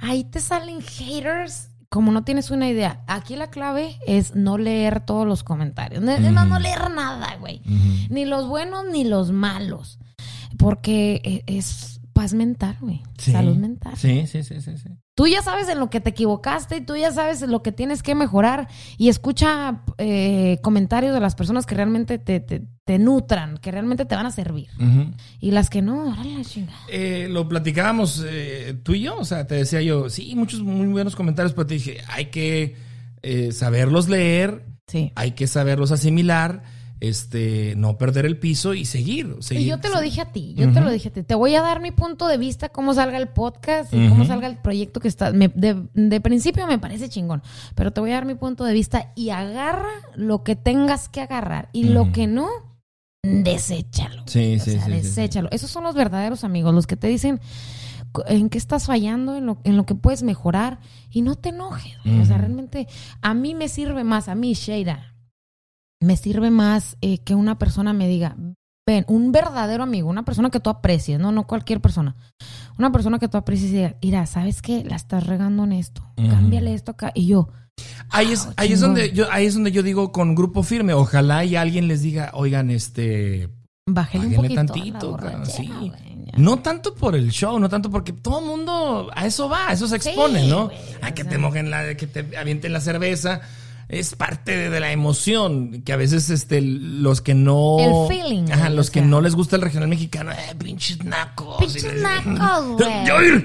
ahí 0.00 0.24
te 0.24 0.40
salen 0.40 0.82
haters. 0.82 1.70
Como 1.88 2.10
no 2.12 2.24
tienes 2.24 2.50
una 2.50 2.68
idea, 2.68 3.02
aquí 3.06 3.36
la 3.36 3.48
clave 3.48 3.96
es 4.06 4.34
no 4.34 4.58
leer 4.58 5.00
todos 5.00 5.26
los 5.26 5.44
comentarios. 5.44 6.02
Es 6.02 6.32
más, 6.32 6.46
no 6.48 6.58
leer 6.58 6.90
nada, 6.90 7.36
güey. 7.36 7.62
Ni 8.10 8.24
los 8.24 8.48
buenos 8.48 8.84
ni 8.90 9.04
los 9.04 9.30
malos. 9.30 9.98
Porque 10.58 11.20
e- 11.24 11.44
es 11.58 12.00
paz 12.12 12.32
mental, 12.34 12.76
güey. 12.80 13.02
Sí. 13.18 13.32
Salud 13.32 13.56
mental. 13.56 13.96
Sí, 13.96 14.26
sí, 14.26 14.42
sí, 14.42 14.60
sí, 14.60 14.76
sí. 14.78 14.88
Tú 15.16 15.26
ya 15.26 15.40
sabes 15.40 15.66
en 15.70 15.80
lo 15.80 15.88
que 15.88 16.00
te 16.00 16.10
equivocaste 16.10 16.76
y 16.76 16.80
tú 16.82 16.94
ya 16.94 17.10
sabes 17.10 17.40
en 17.40 17.50
lo 17.50 17.62
que 17.62 17.72
tienes 17.72 18.02
que 18.02 18.14
mejorar 18.14 18.68
y 18.98 19.08
escucha 19.08 19.80
eh, 19.96 20.58
comentarios 20.62 21.14
de 21.14 21.20
las 21.20 21.34
personas 21.34 21.64
que 21.64 21.74
realmente 21.74 22.18
te, 22.18 22.38
te- 22.38 22.62
te 22.84 22.98
nutran, 22.98 23.56
que 23.56 23.70
realmente 23.72 24.04
te 24.04 24.14
van 24.14 24.26
a 24.26 24.30
servir. 24.30 24.68
Y 25.40 25.52
las 25.52 25.70
que 25.70 25.80
no, 25.80 26.10
órale 26.12 26.36
la 26.36 26.44
chingada. 26.44 26.78
Eh, 26.90 27.28
lo 27.30 27.48
platicábamos 27.48 28.22
eh, 28.28 28.78
tú 28.82 28.92
y 28.92 29.00
yo, 29.00 29.16
o 29.18 29.24
sea, 29.24 29.46
te 29.46 29.54
decía 29.54 29.80
yo, 29.80 30.10
sí, 30.10 30.34
muchos 30.36 30.60
muy 30.62 30.86
buenos 30.86 31.16
comentarios, 31.16 31.54
pero 31.54 31.66
te 31.66 31.74
dije, 31.74 31.98
hay 32.08 32.26
que 32.26 32.76
eh, 33.22 33.52
saberlos 33.52 34.08
leer, 34.10 34.66
Sí. 34.86 35.12
hay 35.16 35.30
que 35.32 35.46
saberlos 35.46 35.92
asimilar, 35.92 36.62
este, 37.00 37.74
no 37.76 37.98
perder 37.98 38.24
el 38.26 38.38
piso 38.38 38.72
y 38.74 38.84
seguir. 38.84 39.36
seguir 39.40 39.64
Y 39.66 39.68
yo 39.68 39.78
te 39.78 39.88
lo 39.90 40.00
dije 40.00 40.20
a 40.22 40.32
ti, 40.32 40.54
yo 40.56 40.72
te 40.72 40.80
lo 40.80 40.90
dije 40.90 41.08
a 41.08 41.12
ti. 41.12 41.22
Te 41.22 41.34
voy 41.34 41.54
a 41.54 41.62
dar 41.62 41.80
mi 41.80 41.90
punto 41.90 42.26
de 42.28 42.38
vista, 42.38 42.68
cómo 42.70 42.94
salga 42.94 43.18
el 43.18 43.28
podcast 43.28 43.92
y 43.92 44.08
cómo 44.08 44.24
salga 44.24 44.46
el 44.46 44.56
proyecto 44.56 45.00
que 45.00 45.08
está. 45.08 45.32
me- 45.32 45.48
de, 45.48 45.82
de 45.94 46.20
principio 46.20 46.66
me 46.66 46.78
parece 46.78 47.08
chingón, 47.08 47.42
pero 47.74 47.92
te 47.92 48.00
voy 48.00 48.10
a 48.10 48.14
dar 48.14 48.24
mi 48.24 48.34
punto 48.34 48.64
de 48.64 48.72
vista 48.72 49.12
y 49.14 49.30
agarra 49.30 49.90
lo 50.14 50.42
que 50.42 50.56
tengas 50.56 51.08
que 51.08 51.20
agarrar 51.20 51.68
y 51.72 51.84
lo 51.84 52.12
que 52.12 52.26
no, 52.26 52.48
deséchalo. 53.22 54.22
Sí, 54.26 54.56
O 54.60 54.64
sí, 54.64 54.72
sea, 54.72 54.84
sí, 54.86 54.90
deséchalo. 54.92 55.48
Esos 55.52 55.70
son 55.70 55.84
los 55.84 55.94
verdaderos 55.94 56.44
amigos, 56.44 56.74
los 56.74 56.86
que 56.86 56.96
te 56.96 57.08
dicen 57.08 57.40
en 58.28 58.48
qué 58.48 58.56
estás 58.56 58.86
fallando, 58.86 59.36
en 59.36 59.44
lo, 59.46 59.58
en 59.64 59.76
lo 59.76 59.84
que 59.84 59.94
puedes 59.94 60.22
mejorar 60.22 60.78
y 61.10 61.20
no 61.22 61.34
te 61.36 61.50
enojes. 61.50 61.96
O 62.22 62.24
sea, 62.24 62.38
realmente 62.38 62.86
a 63.20 63.34
mí 63.34 63.54
me 63.54 63.68
sirve 63.68 64.04
más, 64.04 64.28
a 64.28 64.34
mí, 64.34 64.54
Sheira, 64.54 65.12
me 66.00 66.16
sirve 66.16 66.50
más 66.50 66.96
eh, 67.00 67.18
que 67.18 67.34
una 67.34 67.58
persona 67.58 67.92
me 67.92 68.08
diga, 68.08 68.36
ven, 68.86 69.04
un 69.08 69.32
verdadero 69.32 69.82
amigo, 69.82 70.08
una 70.08 70.24
persona 70.24 70.50
que 70.50 70.60
tú 70.60 70.70
aprecies, 70.70 71.18
no, 71.18 71.32
no 71.32 71.46
cualquier 71.46 71.80
persona. 71.80 72.16
Una 72.78 72.92
persona 72.92 73.18
que 73.18 73.28
tú 73.28 73.36
aprecies 73.36 73.70
y 73.70 73.74
diga, 73.74 73.96
mira, 74.02 74.26
¿sabes 74.26 74.62
qué? 74.62 74.84
La 74.84 74.96
estás 74.96 75.26
regando 75.26 75.64
en 75.64 75.72
esto. 75.72 76.02
Ujú. 76.16 76.28
Cámbiale 76.28 76.74
esto 76.74 76.92
acá. 76.92 77.10
Y 77.14 77.26
yo, 77.26 77.48
Ahí 78.10 78.32
es, 78.32 78.44
Wow, 78.46 78.54
ahí 78.56 78.72
es 78.72 78.80
donde 78.80 79.12
yo, 79.12 79.30
ahí 79.30 79.46
es 79.46 79.54
donde 79.54 79.70
yo 79.72 79.82
digo 79.82 80.12
con 80.12 80.34
grupo 80.34 80.62
firme, 80.62 80.94
ojalá 80.94 81.44
y 81.44 81.56
alguien 81.56 81.88
les 81.88 82.00
diga, 82.02 82.30
oigan, 82.32 82.70
este, 82.70 83.50
bájale 83.86 84.26
un 84.26 84.32
Bájenle 84.32 84.36
poquito 84.36 84.54
tantito, 84.54 85.10
borrachera, 85.10 85.46
sí. 85.46 85.92
No 86.36 86.58
tanto 86.58 86.94
por 86.94 87.14
el 87.16 87.30
show, 87.30 87.58
no 87.58 87.68
tanto 87.68 87.90
porque 87.90 88.12
todo 88.12 88.40
el 88.40 88.46
mundo 88.46 89.10
a 89.14 89.26
eso 89.26 89.48
va, 89.48 89.68
a 89.68 89.72
eso 89.72 89.86
se 89.88 89.96
expone, 89.96 90.42
Sí, 90.42 90.48
¿no? 90.48 90.66
güey, 90.66 90.78
A 91.02 91.12
que 91.12 91.24
te 91.24 91.38
mojen 91.38 91.70
la, 91.70 91.94
que 91.96 92.06
te 92.06 92.36
avienten 92.36 92.72
la 92.72 92.80
cerveza. 92.80 93.40
Es 93.88 94.16
parte 94.16 94.56
de, 94.56 94.68
de 94.68 94.80
la 94.80 94.90
emoción 94.90 95.82
que 95.82 95.92
a 95.92 95.96
veces 95.96 96.28
este 96.30 96.60
los 96.60 97.20
que 97.20 97.34
no 97.34 97.76
El 97.78 98.08
feeling, 98.16 98.50
ajá, 98.50 98.68
los 98.68 98.90
que 98.90 98.98
sea. 98.98 99.08
no 99.08 99.20
les 99.20 99.36
gusta 99.36 99.54
el 99.56 99.62
regional 99.62 99.88
mexicano, 99.88 100.32
eh, 100.32 100.54
pinches 100.58 101.04
nacos. 101.04 101.58
Pinches 101.58 101.84
les- 101.84 102.02
nacos, 102.02 102.76
güey. 102.76 103.44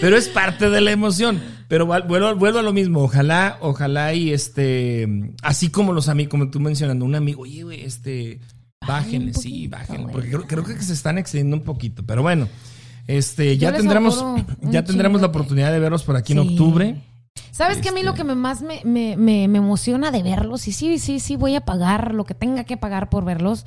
Pero 0.00 0.16
es 0.16 0.28
parte 0.28 0.70
de 0.70 0.80
la 0.80 0.90
emoción. 0.90 1.42
Pero 1.68 1.86
vuelvo, 1.86 2.34
vuelvo 2.36 2.58
a 2.58 2.62
lo 2.62 2.72
mismo. 2.72 3.00
Ojalá, 3.02 3.58
ojalá 3.60 4.12
y 4.14 4.32
este, 4.32 5.32
así 5.42 5.70
como 5.70 5.92
los 5.92 6.08
amigos, 6.08 6.30
como 6.30 6.50
tú 6.50 6.60
mencionando, 6.60 7.04
un 7.04 7.14
amigo, 7.14 7.42
oye, 7.42 7.62
güey, 7.62 7.82
este, 7.84 8.40
bájenle, 8.86 9.32
sí, 9.34 9.68
bájenle. 9.68 10.12
Porque 10.12 10.28
creo, 10.28 10.46
creo 10.46 10.64
que 10.64 10.82
se 10.82 10.92
están 10.92 11.16
excediendo 11.18 11.56
un 11.56 11.62
poquito. 11.62 12.04
Pero 12.04 12.22
bueno, 12.22 12.48
este, 13.06 13.56
ya 13.58 13.72
tendremos, 13.72 14.24
ya 14.62 14.84
tendremos 14.84 15.20
la 15.20 15.28
oportunidad 15.28 15.72
de 15.72 15.78
verlos 15.78 16.02
por 16.04 16.16
aquí 16.16 16.32
en 16.32 16.40
octubre. 16.40 17.00
¿Sabes 17.50 17.78
que 17.78 17.88
a 17.88 17.92
mí 17.92 18.02
lo 18.02 18.10
Este- 18.10 18.18
que 18.22 18.24
me 18.24 18.34
más 18.34 18.62
me, 18.62 18.80
me, 18.84 19.16
me, 19.16 19.46
me 19.46 19.58
emociona 19.58 20.10
de 20.10 20.22
verlos? 20.24 20.66
Y 20.66 20.72
sí, 20.72 20.98
sí, 20.98 21.20
sí, 21.20 21.36
voy 21.36 21.54
a 21.54 21.60
pagar 21.64 22.12
lo 22.12 22.24
que 22.24 22.34
tenga 22.34 22.64
que 22.64 22.76
pagar 22.76 23.10
por 23.10 23.24
verlos, 23.24 23.64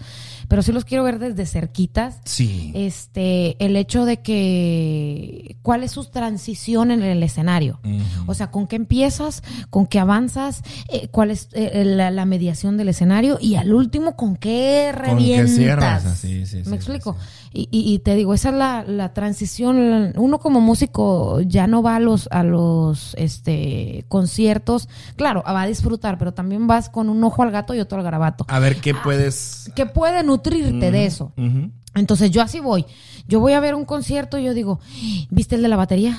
pero 0.50 0.62
sí 0.62 0.74
los 0.74 0.84
quiero 0.84 1.04
ver 1.06 1.20
desde 1.20 1.46
cerquitas. 1.46 2.20
Sí. 2.26 2.72
Este, 2.76 3.56
el 3.64 3.78
hecho 3.78 4.04
de 4.04 4.22
que, 4.22 5.58
¿cuál 5.62 5.84
es 5.84 5.92
su 5.92 6.06
transición 6.06 6.92
en 6.92 7.02
el 7.02 7.24
escenario? 7.24 7.80
O 8.26 8.34
sea, 8.34 8.52
¿con 8.52 8.68
qué 8.68 8.76
empiezas? 8.76 9.42
¿Con 9.70 9.88
qué 9.88 10.00
avanzas? 10.00 10.64
Eh, 10.90 11.08
¿Cuál 11.10 11.32
es 11.32 11.48
eh, 11.54 11.84
la, 11.86 12.12
la 12.12 12.26
mediación 12.26 12.76
del 12.78 12.90
escenario? 12.90 13.38
Y 13.42 13.56
al 13.56 13.74
último, 13.74 14.16
¿con 14.16 14.36
qué 14.36 14.92
Con 14.94 15.02
que 15.04 15.10
revientas? 15.12 15.56
cierras, 15.56 16.06
así, 16.06 16.46
sí, 16.46 16.46
sí, 16.46 16.58
¿Me 16.58 16.64
sí, 16.66 16.76
explico? 16.76 17.14
sí. 17.20 17.37
Y, 17.58 17.68
y- 17.72 17.92
y 17.92 18.00
te 18.00 18.14
digo, 18.14 18.36
esa 18.36 18.50
es 18.50 18.56
la, 18.56 18.84
la 18.84 19.14
transición. 19.14 20.14
Uno 20.16 20.38
como 20.38 20.62
músico 20.62 21.42
ya 21.42 21.66
no 21.66 21.82
va 21.82 21.96
a 21.96 22.00
los, 22.00 22.28
a 22.32 22.44
los 22.44 23.16
este, 23.18 24.06
conciertos. 24.10 24.88
Claro, 25.16 25.42
va 25.44 25.64
a 25.64 25.68
disfrutar, 25.68 26.20
pero 26.20 26.34
también 26.34 26.68
vas 26.68 26.90
con 26.90 27.10
un 27.10 27.24
ojo 27.24 27.42
al 27.42 27.50
gato 27.50 27.74
y 27.74 27.80
otro 27.80 27.98
al 27.98 28.04
garabato. 28.04 28.46
A 28.48 28.60
ver 28.60 28.76
qué 28.80 28.94
puedes. 28.94 29.72
Que 29.76 29.88
puede 29.88 30.24
nutrirte 30.24 30.92
de 30.92 31.06
eso. 31.06 31.32
Entonces 31.96 32.30
yo 32.32 32.42
así 32.42 32.60
voy. 32.60 32.86
Yo 33.30 33.42
voy 33.42 33.54
a 33.54 33.60
ver 33.60 33.76
un 33.76 33.84
concierto 33.84 34.38
y 34.38 34.44
yo 34.46 34.54
digo, 34.54 34.80
¿viste 35.32 35.56
el 35.56 35.62
de 35.62 35.68
la 35.68 35.76
batería? 35.76 36.18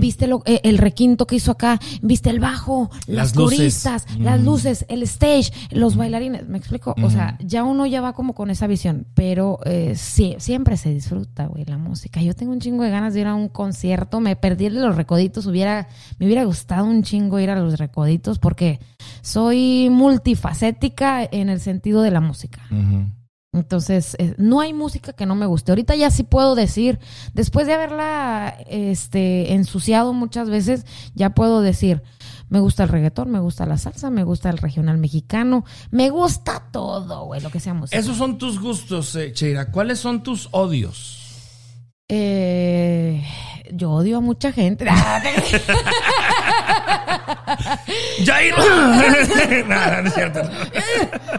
¿Viste 0.00 0.26
lo- 0.26 0.42
eh, 0.44 0.60
el 0.64 0.76
requinto 0.76 1.26
que 1.26 1.36
hizo 1.36 1.50
acá? 1.52 1.80
¿Viste 2.02 2.28
el 2.28 2.40
bajo? 2.40 2.90
Las, 3.06 3.34
Las 3.34 3.36
luces. 3.36 4.18
las 4.18 4.40
luces, 4.42 4.84
el 4.88 5.02
stage, 5.04 5.50
los 5.70 5.96
bailarines. 5.96 6.46
¿Me 6.48 6.58
explico? 6.58 6.94
O 7.02 7.08
sea, 7.08 7.38
ya 7.42 7.62
uno 7.64 7.86
ya 7.86 8.00
va 8.02 8.12
como 8.12 8.34
con 8.34 8.50
esa 8.50 8.66
visión. 8.66 9.06
Pero 9.14 9.60
eh, 9.64 9.94
sí, 9.96 10.34
siempre 10.38 10.76
se 10.76 10.90
disfruta, 10.92 11.46
güey, 11.46 11.64
la 11.64 11.78
música. 11.78 12.20
Yo 12.20 12.34
tengo 12.34 12.52
un 12.52 12.60
chingo 12.60 12.82
de 12.82 12.90
ganas 12.90 13.14
de 13.14 13.20
ir 13.20 13.26
a 13.28 13.34
un 13.34 13.48
concierto. 13.48 14.20
Me 14.20 14.36
perdí 14.36 14.64
de 14.64 14.70
los 14.70 14.94
recoditos. 14.96 15.46
Hubiera, 15.46 15.88
me 16.18 16.26
hubiera 16.26 16.44
gustado 16.44 16.84
un 16.84 17.02
chingo 17.02 17.38
ir 17.38 17.48
a 17.48 17.58
los 17.58 17.78
recoditos 17.78 18.38
porque 18.38 18.78
soy 19.22 19.88
multifacética 19.90 21.24
en 21.30 21.48
el 21.48 21.60
sentido 21.60 22.02
de 22.02 22.10
la 22.10 22.20
música. 22.20 22.60
Entonces, 23.54 24.16
eh, 24.18 24.34
no 24.38 24.60
hay 24.60 24.72
música 24.72 25.12
que 25.12 25.26
no 25.26 25.34
me 25.34 25.44
guste. 25.44 25.72
Ahorita 25.72 25.94
ya 25.94 26.10
sí 26.10 26.22
puedo 26.22 26.54
decir, 26.54 26.98
después 27.34 27.66
de 27.66 27.74
haberla 27.74 28.56
este, 28.66 29.52
ensuciado 29.52 30.14
muchas 30.14 30.48
veces, 30.48 30.86
ya 31.14 31.30
puedo 31.30 31.60
decir, 31.60 32.02
me 32.48 32.60
gusta 32.60 32.84
el 32.84 32.88
reggaetón, 32.88 33.30
me 33.30 33.40
gusta 33.40 33.66
la 33.66 33.76
salsa, 33.76 34.08
me 34.08 34.24
gusta 34.24 34.48
el 34.48 34.56
regional 34.56 34.96
mexicano, 34.96 35.66
me 35.90 36.08
gusta 36.08 36.68
todo, 36.72 37.26
güey, 37.26 37.42
lo 37.42 37.50
que 37.50 37.60
sea 37.60 37.74
música. 37.74 37.98
Esos 37.98 38.16
son 38.16 38.38
tus 38.38 38.58
gustos, 38.58 39.14
eh, 39.16 39.34
Cheira. 39.34 39.70
¿Cuáles 39.70 39.98
son 39.98 40.22
tus 40.22 40.48
odios? 40.52 41.18
Eh, 42.08 43.22
yo 43.70 43.90
odio 43.90 44.18
a 44.18 44.20
mucha 44.20 44.52
gente. 44.52 44.86
Jair. 48.24 48.54
Nada, 49.66 50.02
no 50.02 50.08
es 50.08 50.14
cierto. 50.14 50.40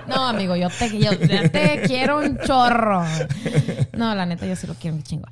No, 0.07 0.27
amigo, 0.27 0.55
yo 0.55 0.69
te, 0.69 0.99
yo 0.99 1.17
te 1.17 1.81
quiero 1.85 2.19
un 2.19 2.37
chorro. 2.39 3.03
No, 3.97 4.15
la 4.15 4.25
neta, 4.25 4.45
yo 4.45 4.55
sí 4.55 4.67
lo 4.67 4.75
quiero 4.75 4.97
un 4.97 5.03
chingo. 5.03 5.27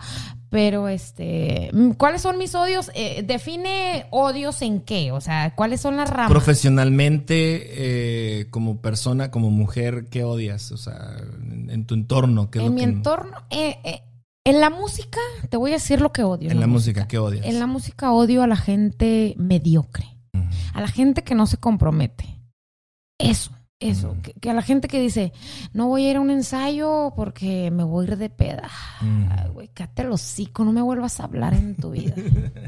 Pero, 0.50 0.90
este, 0.90 1.70
mm, 1.74 1.92
¿cuáles 1.92 2.22
son 2.22 2.38
mis 2.38 2.54
odios? 2.56 2.92
Eh, 2.94 3.24
define 3.26 4.08
odios 4.12 4.62
en 4.62 4.82
qué, 4.82 5.12
o 5.12 5.22
sea, 5.22 5.56
¿cuáles 5.56 5.80
son 5.80 5.98
las 5.98 6.10
ramas? 6.10 6.32
Profesionalmente, 6.32 8.42
eh, 8.42 8.50
como 8.50 8.82
persona, 8.82 9.32
como 9.32 9.50
mujer, 9.50 10.08
¿qué 10.10 10.24
odias? 10.24 10.72
O 10.72 10.78
sea, 10.78 11.16
en, 11.42 11.70
en 11.70 11.86
tu 11.86 11.96
entorno, 11.96 12.52
¿qué 12.52 12.60
es 12.60 12.66
en 12.66 12.70
lo 12.70 12.76
mi 12.76 12.82
que 12.82 12.88
entorno, 12.88 13.38
eh, 13.50 14.02
en 14.44 14.60
la 14.60 14.70
música, 14.70 15.20
te 15.50 15.58
voy 15.58 15.72
a 15.72 15.76
decir 15.76 16.02
lo 16.02 16.12
que 16.12 16.24
odio. 16.24 16.50
En 16.50 16.60
la 16.60 16.68
música, 16.68 17.08
¿qué 17.08 17.20
odias? 17.20 17.46
En 17.46 17.60
la 17.60 17.68
música 17.68 18.12
odio 18.12 18.42
a 18.42 18.48
la 18.48 18.56
gente 18.56 19.36
mediocre, 19.38 20.18
a 20.74 20.82
la 20.82 20.88
gente 20.88 21.24
que 21.24 21.36
no 21.36 21.46
se 21.46 21.58
compromete. 21.58 22.40
Eso, 23.20 23.52
eso, 23.82 24.16
que, 24.22 24.34
que 24.34 24.50
a 24.50 24.54
la 24.54 24.62
gente 24.62 24.88
que 24.88 25.00
dice, 25.00 25.34
no 25.74 25.88
voy 25.88 26.06
a 26.06 26.12
ir 26.12 26.18
a 26.18 26.22
un 26.22 26.30
ensayo 26.30 27.14
porque 27.16 27.72
me 27.72 27.84
voy 27.84 28.06
a 28.06 28.12
ir 28.12 28.18
de 28.18 28.30
peda. 28.30 28.70
Güey, 29.54 29.70
cállate 29.74 30.04
el 30.04 30.12
hocico, 30.12 30.64
no 30.64 30.72
me 30.72 30.82
vuelvas 30.82 31.20
a 31.20 31.24
hablar 31.24 31.54
en 31.54 31.76
tu 31.76 31.92
vida. 31.92 32.14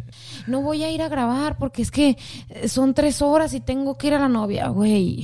No 0.47 0.61
voy 0.61 0.83
a 0.83 0.91
ir 0.91 1.01
a 1.01 1.09
grabar 1.09 1.57
porque 1.57 1.81
es 1.81 1.91
que 1.91 2.17
eh, 2.49 2.67
son 2.67 2.93
tres 2.93 3.21
horas 3.21 3.53
y 3.53 3.61
tengo 3.61 3.97
que 3.97 4.07
ir 4.07 4.13
a 4.15 4.19
la 4.19 4.27
novia, 4.27 4.67
güey. 4.67 5.23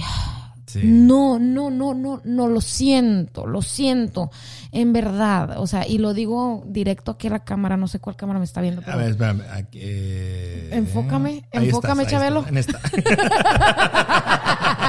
Sí. 0.65 0.81
No, 0.83 1.39
no, 1.39 1.69
no, 1.71 1.95
no, 1.95 2.21
no, 2.23 2.47
lo 2.47 2.61
siento, 2.61 3.47
lo 3.47 3.63
siento, 3.63 4.29
en 4.71 4.93
verdad. 4.93 5.59
O 5.59 5.65
sea, 5.65 5.87
y 5.87 5.97
lo 5.97 6.13
digo 6.13 6.63
directo 6.67 7.11
aquí 7.11 7.25
a 7.27 7.31
la 7.31 7.43
cámara, 7.43 7.75
no 7.75 7.87
sé 7.87 7.99
cuál 7.99 8.15
cámara 8.15 8.37
me 8.37 8.45
está 8.45 8.61
viendo. 8.61 8.83
A 8.85 8.95
ver, 8.95 9.09
espérame. 9.09 9.41
aquí, 9.51 9.79
eh, 9.81 10.69
Enfócame, 10.71 11.43
ahí 11.53 11.65
enfócame, 11.65 12.03
estás, 12.03 12.19
Chabelo. 12.19 12.45
estás, 12.45 12.51
en 12.51 12.57
esta. 12.57 12.79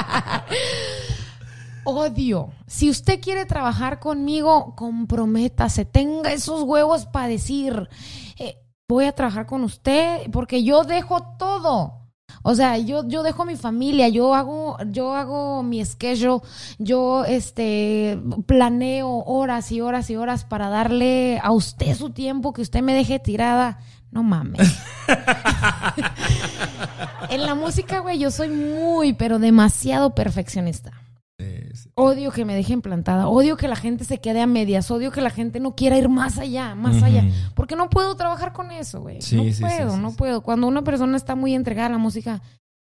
Odio. 1.83 2.51
Si 2.67 2.89
usted 2.89 3.19
quiere 3.19 3.45
trabajar 3.45 3.99
conmigo, 3.99 4.75
comprométase, 4.75 5.85
tenga 5.85 6.31
esos 6.31 6.63
huevos 6.63 7.05
para 7.07 7.27
decir, 7.27 7.89
eh, 8.37 8.57
voy 8.87 9.05
a 9.05 9.13
trabajar 9.13 9.45
con 9.47 9.63
usted 9.63 10.29
porque 10.31 10.63
yo 10.63 10.83
dejo 10.83 11.35
todo. 11.37 12.01
O 12.43 12.55
sea, 12.55 12.77
yo, 12.77 13.07
yo 13.07 13.23
dejo 13.23 13.45
mi 13.45 13.55
familia, 13.55 14.07
yo 14.09 14.33
hago, 14.33 14.77
yo 14.87 15.13
hago 15.15 15.63
mi 15.63 15.83
schedule, 15.85 16.41
yo 16.79 17.23
este 17.25 18.19
planeo 18.47 19.23
horas 19.25 19.71
y 19.71 19.81
horas 19.81 20.09
y 20.09 20.15
horas 20.15 20.45
para 20.45 20.69
darle 20.69 21.39
a 21.43 21.51
usted 21.51 21.95
su 21.95 22.09
tiempo 22.11 22.53
que 22.53 22.61
usted 22.61 22.81
me 22.81 22.93
deje 22.93 23.19
tirada. 23.19 23.79
No 24.11 24.23
mames. 24.23 24.59
en 27.29 27.45
la 27.45 27.55
música, 27.55 27.99
güey, 27.99 28.19
yo 28.19 28.31
soy 28.31 28.49
muy, 28.49 29.13
pero 29.13 29.39
demasiado 29.39 30.13
perfeccionista. 30.15 30.91
Sí, 31.39 31.45
sí. 31.73 31.89
Odio 31.95 32.31
que 32.31 32.45
me 32.45 32.53
dejen 32.55 32.81
plantada, 32.83 33.27
odio 33.27 33.57
que 33.57 33.67
la 33.67 33.75
gente 33.75 34.03
se 34.05 34.19
quede 34.19 34.41
a 34.41 34.47
medias, 34.47 34.91
odio 34.91 35.11
que 35.11 35.21
la 35.21 35.31
gente 35.31 35.59
no 35.59 35.73
quiera 35.75 35.97
ir 35.97 36.07
más 36.07 36.37
allá, 36.37 36.75
más 36.75 37.01
allá, 37.01 37.25
porque 37.55 37.75
no 37.75 37.89
puedo 37.89 38.15
trabajar 38.15 38.53
con 38.53 38.69
eso, 38.71 39.01
güey. 39.01 39.21
Sí, 39.23 39.37
no 39.37 39.43
puedo, 39.67 39.97
no 39.97 40.11
puedo. 40.13 40.41
Cuando 40.41 40.67
una 40.67 40.83
persona 40.83 41.17
está 41.17 41.35
muy 41.35 41.55
entregada 41.55 41.87
a 41.87 41.91
la 41.93 41.97
música, 41.97 42.41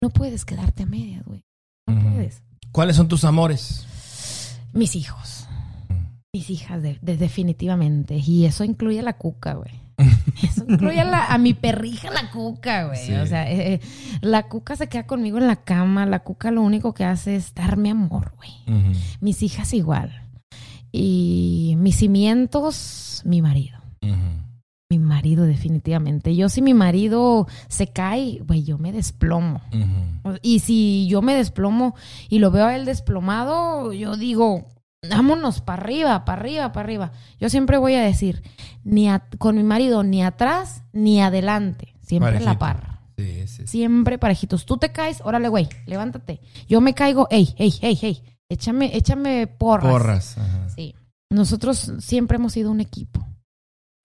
no 0.02 0.10
puedes 0.10 0.44
quedarte 0.44 0.84
a 0.84 0.86
medias, 0.86 1.24
güey. 1.26 1.46
No 1.88 2.02
puedes. 2.02 2.44
¿Cuáles 2.74 2.98
son 2.98 3.08
tus 3.08 3.24
amores? 3.24 3.86
Mis 4.74 4.96
hijos. 4.98 5.48
Mis 6.34 6.50
hijas, 6.50 6.82
de, 6.82 6.98
de- 7.02 7.16
definitivamente. 7.16 8.16
Y 8.18 8.46
eso 8.46 8.64
incluye 8.66 9.00
a 9.00 9.04
la 9.04 9.14
cuca, 9.18 9.54
güey. 9.54 9.72
Eso 10.41 10.65
incluye 10.68 10.99
a, 11.02 11.06
la- 11.06 11.26
a 11.28 11.38
mi 11.38 11.53
perrija, 11.53 12.10
la 12.11 12.30
cuca, 12.32 12.86
güey. 12.88 12.98
Sí. 13.06 13.14
O 13.14 13.26
sea, 13.28 13.49
eh, 13.52 13.74
eh, 13.76 13.80
la 14.22 14.44
cuca 14.48 14.76
se 14.76 14.88
queda 14.90 15.06
conmigo 15.06 15.38
en 15.38 15.48
la 15.48 15.57
cama. 15.57 16.06
La 16.06 16.20
cuca 16.20 16.52
lo 16.52 16.61
único 16.61 16.94
que 16.94 17.06
hace 17.06 17.36
es 17.36 17.53
darme 17.53 17.91
amor, 17.91 18.34
güey. 18.38 18.52
Mis 19.22 19.44
hijas 19.44 19.74
igual. 19.74 20.22
Y 20.91 21.76
mis 21.78 21.95
cimientos, 21.98 23.22
mi 23.26 23.41
marido. 23.41 23.78
Mi 24.90 24.99
marido, 24.99 25.45
definitivamente. 25.45 26.36
Yo, 26.36 26.49
si 26.49 26.61
mi 26.61 26.74
marido 26.76 27.48
se 27.68 27.88
cae, 27.88 28.40
güey, 28.45 28.64
yo 28.64 28.78
me 28.78 28.91
desplomo. 28.91 29.61
Y 30.44 30.60
si 30.60 31.07
yo 31.07 31.22
me 31.24 31.34
desplomo 31.34 31.95
y 32.30 32.40
lo 32.40 32.52
veo 32.52 32.65
a 32.68 32.76
él 32.76 32.86
desplomado, 32.86 33.91
yo 33.94 34.15
digo, 34.18 34.68
vámonos 35.10 35.62
para 35.62 35.82
arriba, 35.84 36.26
para 36.26 36.42
arriba, 36.42 36.72
para 36.72 36.84
arriba. 36.86 37.12
Yo 37.40 37.50
siempre 37.50 37.78
voy 37.78 37.96
a 37.96 38.02
decir, 38.02 38.42
ni 38.84 39.10
a- 39.10 39.28
con 39.38 39.56
mi 39.56 39.64
marido, 39.64 40.04
ni 40.04 40.24
atrás, 40.24 40.84
ni 40.94 41.22
adelante. 41.22 41.94
Siempre 42.02 42.38
a 42.38 42.40
la 42.40 42.58
Parejito. 42.58 42.60
par. 42.60 43.00
Sí, 43.18 43.48
sí, 43.48 43.48
sí. 43.48 43.68
Siempre 43.68 44.18
parejitos. 44.18 44.66
Tú 44.66 44.78
te 44.78 44.92
caes, 44.92 45.22
órale, 45.24 45.48
güey, 45.48 45.70
levántate. 45.86 46.42
Yo 46.68 46.82
me 46.82 46.94
caigo, 46.94 47.28
ey, 47.30 47.54
ey, 47.58 47.74
ey, 47.82 48.00
ey. 48.02 48.24
Échame, 48.50 48.96
échame 48.96 49.48
porras. 49.48 49.92
Porras. 49.92 50.38
ajá. 50.38 50.70
Sí. 50.70 50.96
Nosotros 51.30 51.94
siempre 52.00 52.36
hemos 52.38 52.54
sido 52.54 52.70
un 52.72 52.82
equipo. 52.82 53.26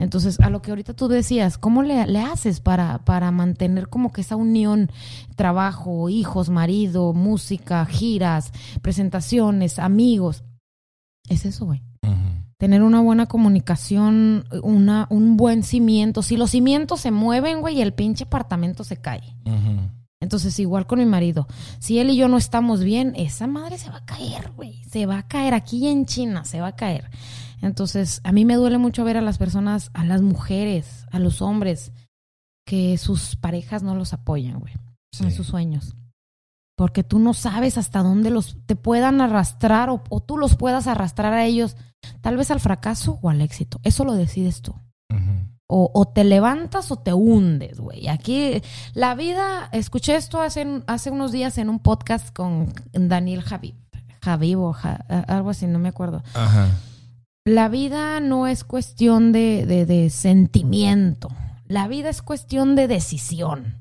Entonces, 0.01 0.39
a 0.41 0.49
lo 0.49 0.62
que 0.62 0.70
ahorita 0.70 0.95
tú 0.95 1.09
decías, 1.09 1.59
¿cómo 1.59 1.83
le, 1.83 2.07
le 2.07 2.20
haces 2.20 2.61
para, 2.61 3.05
para 3.05 3.33
mantener 3.33 3.89
como 3.89 4.12
que 4.12 4.20
esa 4.20 4.37
unión, 4.37 4.93
trabajo, 5.35 6.09
hijos, 6.09 6.51
marido, 6.51 7.12
música, 7.15 7.85
giras, 7.85 8.53
presentaciones, 8.81 9.79
amigos? 9.79 10.45
Es 11.29 11.45
eso, 11.45 11.67
güey. 11.67 11.83
Tener 12.57 12.83
una 12.83 13.01
buena 13.01 13.27
comunicación, 13.27 14.45
una, 14.65 15.07
un 15.11 15.37
buen 15.37 15.63
cimiento. 15.63 16.23
Si 16.23 16.37
los 16.37 16.51
cimientos 16.51 17.01
se 17.01 17.13
mueven, 17.13 17.61
güey, 17.61 17.81
el 17.81 17.95
pinche 17.95 18.25
apartamento 18.25 18.83
se 18.83 18.97
cae. 18.97 19.23
Entonces, 20.21 20.59
igual 20.59 20.87
con 20.89 20.99
mi 20.99 21.05
marido. 21.05 21.47
Si 21.79 22.01
él 22.01 22.11
y 22.11 22.17
yo 22.17 22.27
no 22.27 22.37
estamos 22.37 22.83
bien, 22.83 23.13
esa 23.17 23.47
madre 23.47 23.79
se 23.79 23.91
va 23.91 23.99
a 23.99 24.05
caer, 24.05 24.51
güey. 24.57 24.83
Se 24.91 25.07
va 25.07 25.19
a 25.19 25.29
caer 25.29 25.55
aquí 25.55 25.87
en 25.87 26.07
China, 26.07 26.45
se 26.45 26.61
va 26.61 26.69
a 26.69 26.77
caer. 26.77 27.09
Entonces, 27.63 28.21
a 28.25 28.33
mí 28.33 28.45
me 28.45 28.55
duele 28.57 28.79
mucho 28.79 29.05
ver 29.05 29.17
a 29.17 29.23
las 29.23 29.39
personas, 29.39 29.91
a 29.95 30.05
las 30.05 30.21
mujeres, 30.23 31.07
a 31.13 31.21
los 31.21 31.41
hombres, 31.43 31.93
que 32.67 32.99
sus 32.99 33.37
parejas 33.37 33.85
no 33.85 33.95
los 33.95 34.13
apoyan, 34.13 34.59
güey, 34.59 34.75
en 35.21 35.31
Sí. 35.31 35.37
sus 35.37 35.47
sueños. 35.47 35.95
Porque 36.79 37.03
tú 37.03 37.19
no 37.19 37.35
sabes 37.35 37.77
hasta 37.77 38.03
dónde 38.05 38.31
los 38.31 38.57
te 38.67 38.77
puedan 38.77 39.21
arrastrar 39.21 39.91
o, 39.91 40.03
o 40.09 40.21
tú 40.21 40.39
los 40.39 40.55
puedas 40.55 40.87
arrastrar 40.87 41.33
a 41.35 41.45
ellos, 41.45 41.77
tal 42.21 42.37
vez 42.37 42.53
al 42.53 42.61
fracaso 42.61 43.19
o 43.21 43.29
al 43.31 43.41
éxito. 43.43 43.81
Eso 43.83 44.05
lo 44.05 44.15
decides 44.15 44.63
tú. 44.63 44.75
O, 45.67 45.91
o 45.93 46.05
te 46.07 46.23
levantas 46.25 46.91
o 46.93 46.97
te 46.97 47.13
hundes, 47.13 47.81
güey. 47.81 48.07
Aquí 48.09 48.63
la 48.95 49.15
vida, 49.17 49.69
escuché 49.73 50.15
esto 50.17 50.41
hace, 50.41 50.83
hace 50.87 51.11
unos 51.11 51.33
días 51.33 51.59
en 51.59 51.69
un 51.69 51.81
podcast 51.81 52.33
con 52.33 52.73
Daniel 52.93 53.43
Javib, 53.43 53.75
Javib 54.23 54.61
o 54.61 54.73
Ja- 54.73 55.05
algo 55.27 55.51
así, 55.51 55.67
no 55.67 55.79
me 55.81 55.89
acuerdo. 55.89 56.23
Ajá. 56.35 56.69
La 57.45 57.69
vida 57.69 58.21
no 58.21 58.47
es 58.47 58.63
cuestión 58.63 59.33
de, 59.33 59.67
de, 59.67 59.85
de 59.85 60.11
sentimiento. 60.11 61.29
La 61.67 61.89
vida 61.89 62.09
es 62.09 62.23
cuestión 62.23 62.77
de 62.77 62.87
decisión. 62.89 63.78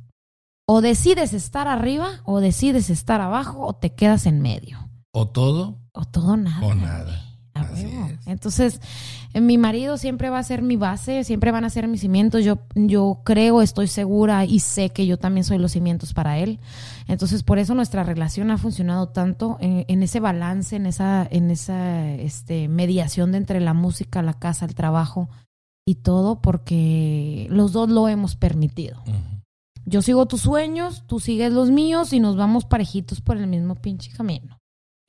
O 0.70 0.82
decides 0.82 1.34
estar 1.34 1.68
arriba, 1.68 2.10
o 2.26 2.42
decides 2.42 2.90
estar 2.90 3.22
abajo, 3.22 3.66
o 3.66 3.74
te 3.74 3.94
quedas 3.94 4.26
en 4.26 4.42
medio. 4.42 4.78
O 5.12 5.26
todo 5.26 5.80
O 5.94 6.04
todo 6.06 6.36
nada. 6.36 6.66
o 6.66 6.76
nada. 6.76 7.24
Entonces, 8.26 8.82
eh, 9.34 9.42
mi 9.42 9.58
marido 9.58 9.98
siempre 9.98 10.30
va 10.30 10.40
a 10.40 10.44
ser 10.44 10.62
mi 10.62 10.76
base, 10.76 11.24
siempre 11.24 11.52
van 11.52 11.64
a 11.64 11.70
ser 11.70 11.88
mis 11.88 12.02
cimientos. 12.02 12.44
Yo, 12.44 12.60
yo 12.76 13.22
creo, 13.24 13.62
estoy 13.62 13.88
segura 13.88 14.46
y 14.46 14.60
sé 14.60 14.90
que 14.90 15.08
yo 15.08 15.18
también 15.18 15.44
soy 15.44 15.58
los 15.58 15.72
cimientos 15.72 16.14
para 16.14 16.38
él. 16.38 16.60
Entonces, 17.08 17.44
por 17.44 17.58
eso 17.58 17.74
nuestra 17.74 18.04
relación 18.04 18.52
ha 18.52 18.58
funcionado 18.58 19.10
tanto 19.10 19.58
en, 19.62 19.86
en 19.88 20.04
ese 20.04 20.20
balance, 20.20 20.76
en 20.76 20.86
esa, 20.86 21.26
en 21.32 21.50
esa 21.50 22.12
este, 22.12 22.68
mediación 22.68 23.32
de 23.32 23.38
entre 23.40 23.60
la 23.62 23.74
música, 23.74 24.22
la 24.22 24.34
casa, 24.34 24.66
el 24.66 24.76
trabajo 24.76 25.30
y 25.86 25.96
todo, 25.96 26.42
porque 26.42 27.48
los 27.50 27.72
dos 27.72 27.90
lo 27.90 28.08
hemos 28.10 28.36
permitido. 28.36 29.02
Yo 29.90 30.02
sigo 30.02 30.26
tus 30.26 30.42
sueños, 30.42 31.06
tú 31.08 31.22
sigues 31.22 31.54
los 31.54 31.72
míos 31.72 32.12
y 32.12 32.20
nos 32.20 32.36
vamos 32.36 32.66
parejitos 32.66 33.22
por 33.22 33.38
el 33.38 33.48
mismo 33.48 33.76
pinche 33.76 34.12
camino. 34.12 34.60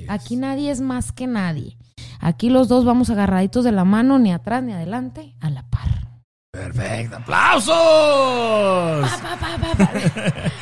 Aquí 0.06 0.36
nadie 0.36 0.70
es 0.70 0.80
más 0.80 1.10
que 1.10 1.26
nadie. 1.26 1.76
Aquí 2.20 2.48
los 2.48 2.68
dos 2.68 2.84
vamos 2.84 3.10
agarraditos 3.10 3.64
de 3.64 3.72
la 3.72 3.84
mano, 3.84 4.20
ni 4.20 4.32
atrás 4.32 4.62
ni 4.62 4.72
adelante, 4.72 5.34
a 5.40 5.50
la 5.50 5.64
par. 5.68 6.06
Perfecto. 6.52 7.16
¡Aplausos! 7.16 7.74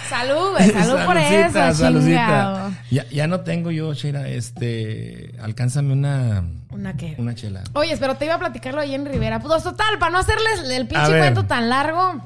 Salud, 0.09 0.53
güey, 0.53 0.71
salud 0.71 1.05
por 1.05 1.17
eso, 1.19 1.75
Saludcita. 1.75 2.71
Ya, 2.91 3.07
ya 3.11 3.27
no 3.27 3.41
tengo 3.41 3.71
yo, 3.71 3.93
Sheila, 3.93 4.29
este, 4.29 5.35
alcánzame 5.43 5.93
una, 5.93 6.43
¿Una 6.71 6.97
qué? 6.97 7.17
una 7.19 7.35
chela. 7.35 7.65
Oye, 7.75 7.95
pero 7.99 8.15
te 8.15 8.25
iba 8.25 8.37
a 8.37 8.39
platicarlo 8.39 8.81
ahí 8.81 8.95
en 8.95 9.05
Rivera. 9.05 9.41
Pues 9.41 9.63
total, 9.63 9.99
para 9.99 10.11
no 10.11 10.19
hacerles 10.19 10.71
el 10.71 10.89
pinche 10.89 11.19
cuento 11.19 11.45
tan 11.45 11.69
largo. 11.69 12.23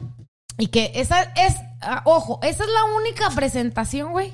Y 0.59 0.69
que 0.69 0.93
esa 0.95 1.23
es, 1.23 1.57
ah, 1.81 2.03
ojo, 2.05 2.39
esa 2.43 2.65
es 2.65 2.71
la 2.71 2.97
única 2.97 3.31
presentación, 3.31 4.13
güey. 4.13 4.33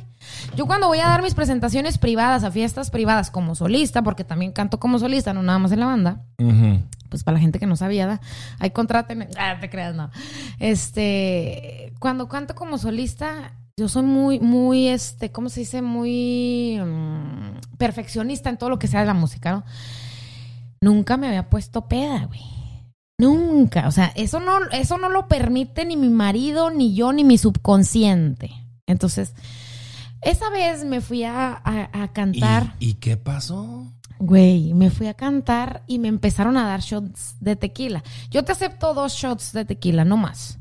Yo 0.57 0.67
cuando 0.67 0.89
voy 0.89 0.99
a 0.99 1.07
dar 1.07 1.23
mis 1.23 1.35
presentaciones 1.35 1.99
privadas, 1.99 2.45
a 2.45 2.51
fiestas 2.51 2.91
privadas 2.91 3.31
como 3.31 3.55
solista, 3.55 4.03
porque 4.03 4.25
también 4.25 4.53
canto 4.53 4.81
como 4.81 4.99
solista, 4.99 5.33
no 5.33 5.43
nada 5.43 5.59
más 5.59 5.73
en 5.73 5.81
la 5.81 5.87
banda. 5.87 6.25
Ujú. 6.39 6.83
pues 7.09 7.23
para 7.23 7.37
la 7.37 7.41
gente 7.41 7.59
que 7.59 7.67
no 7.67 7.77
sabía, 7.77 8.07
¿da? 8.07 8.21
ahí 8.59 8.71
contraten, 8.71 9.29
ah, 9.39 9.59
te 9.61 9.71
creas, 9.71 9.95
no. 9.95 10.11
Este, 10.59 11.93
cuando 12.01 12.29
canto 12.29 12.55
como 12.55 12.79
solista, 12.79 13.53
yo 13.77 13.89
soy 13.89 14.03
muy, 14.03 14.41
muy, 14.41 14.89
este, 14.89 15.31
¿cómo 15.31 15.49
se 15.49 15.61
dice? 15.61 15.83
Muy 15.83 16.81
mm, 16.83 17.77
perfeccionista 17.77 18.51
en 18.51 18.57
todo 18.57 18.71
lo 18.71 18.79
que 18.79 18.89
sea 18.89 19.01
de 19.01 19.07
la 19.07 19.15
música, 19.15 19.53
¿no? 19.53 19.65
Nunca 20.81 21.17
me 21.17 21.29
había 21.29 21.49
puesto 21.49 21.87
peda, 21.89 22.25
güey. 22.27 22.56
Nunca. 23.19 23.89
O 23.89 23.93
sea, 23.93 24.13
eso 24.15 24.41
no, 24.41 24.59
eso 24.73 24.99
no 24.99 25.09
lo 25.09 25.27
permite 25.29 25.85
ni 25.85 25.97
mi 25.97 26.09
marido, 26.09 26.71
ni 26.71 26.95
yo, 26.95 27.13
ni 27.13 27.25
mi 27.25 27.39
subconsciente. 27.39 28.51
Entonces, 28.87 29.35
esa 30.23 30.51
vez 30.51 30.85
me 30.85 31.01
fui 31.01 31.25
a, 31.25 31.53
a- 31.65 31.91
a 32.03 32.13
cantar. 32.13 32.75
¿Y, 32.79 32.91
y 32.91 32.95
qué 32.95 33.17
pasó? 33.17 33.93
Güey, 34.19 34.73
me 34.75 34.91
fui 34.91 35.07
a 35.09 35.15
cantar 35.15 35.83
y 35.87 35.99
me 35.99 36.09
empezaron 36.09 36.57
a 36.57 36.67
dar 36.67 36.81
shots 36.81 37.37
de 37.41 37.55
tequila. 37.57 38.03
Yo 38.31 38.45
te 38.45 38.53
acepto 38.53 38.95
dos 38.95 39.13
shots 39.15 39.53
de 39.53 39.65
tequila, 39.65 40.05
no 40.05 40.17
más. 40.17 40.59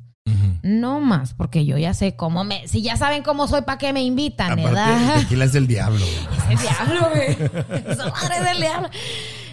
No 0.64 1.00
más, 1.00 1.36
porque 1.36 1.64
yo 1.64 1.78
ya 1.78 1.94
sé 1.94 2.16
cómo 2.16 2.44
me... 2.44 2.68
Si 2.68 2.82
ya 2.82 2.98
saben 2.98 3.22
cómo 3.22 3.48
soy, 3.48 3.62
¿para 3.62 3.78
qué 3.78 3.94
me 3.94 4.02
invitan, 4.04 4.54
Aparte, 4.54 4.70
verdad? 4.72 5.16
el 5.18 5.22
tequila 5.22 5.46
es 5.46 5.54
del 5.54 5.68
diablo. 5.68 6.04
güey. 6.04 6.56
Es 6.56 6.60
el 6.60 6.68
diablo, 6.68 7.10
güey. 7.12 7.92
Esa 7.92 8.10
madre 8.10 8.36
es 8.40 8.44
del 8.46 8.58
diablo. 8.58 8.90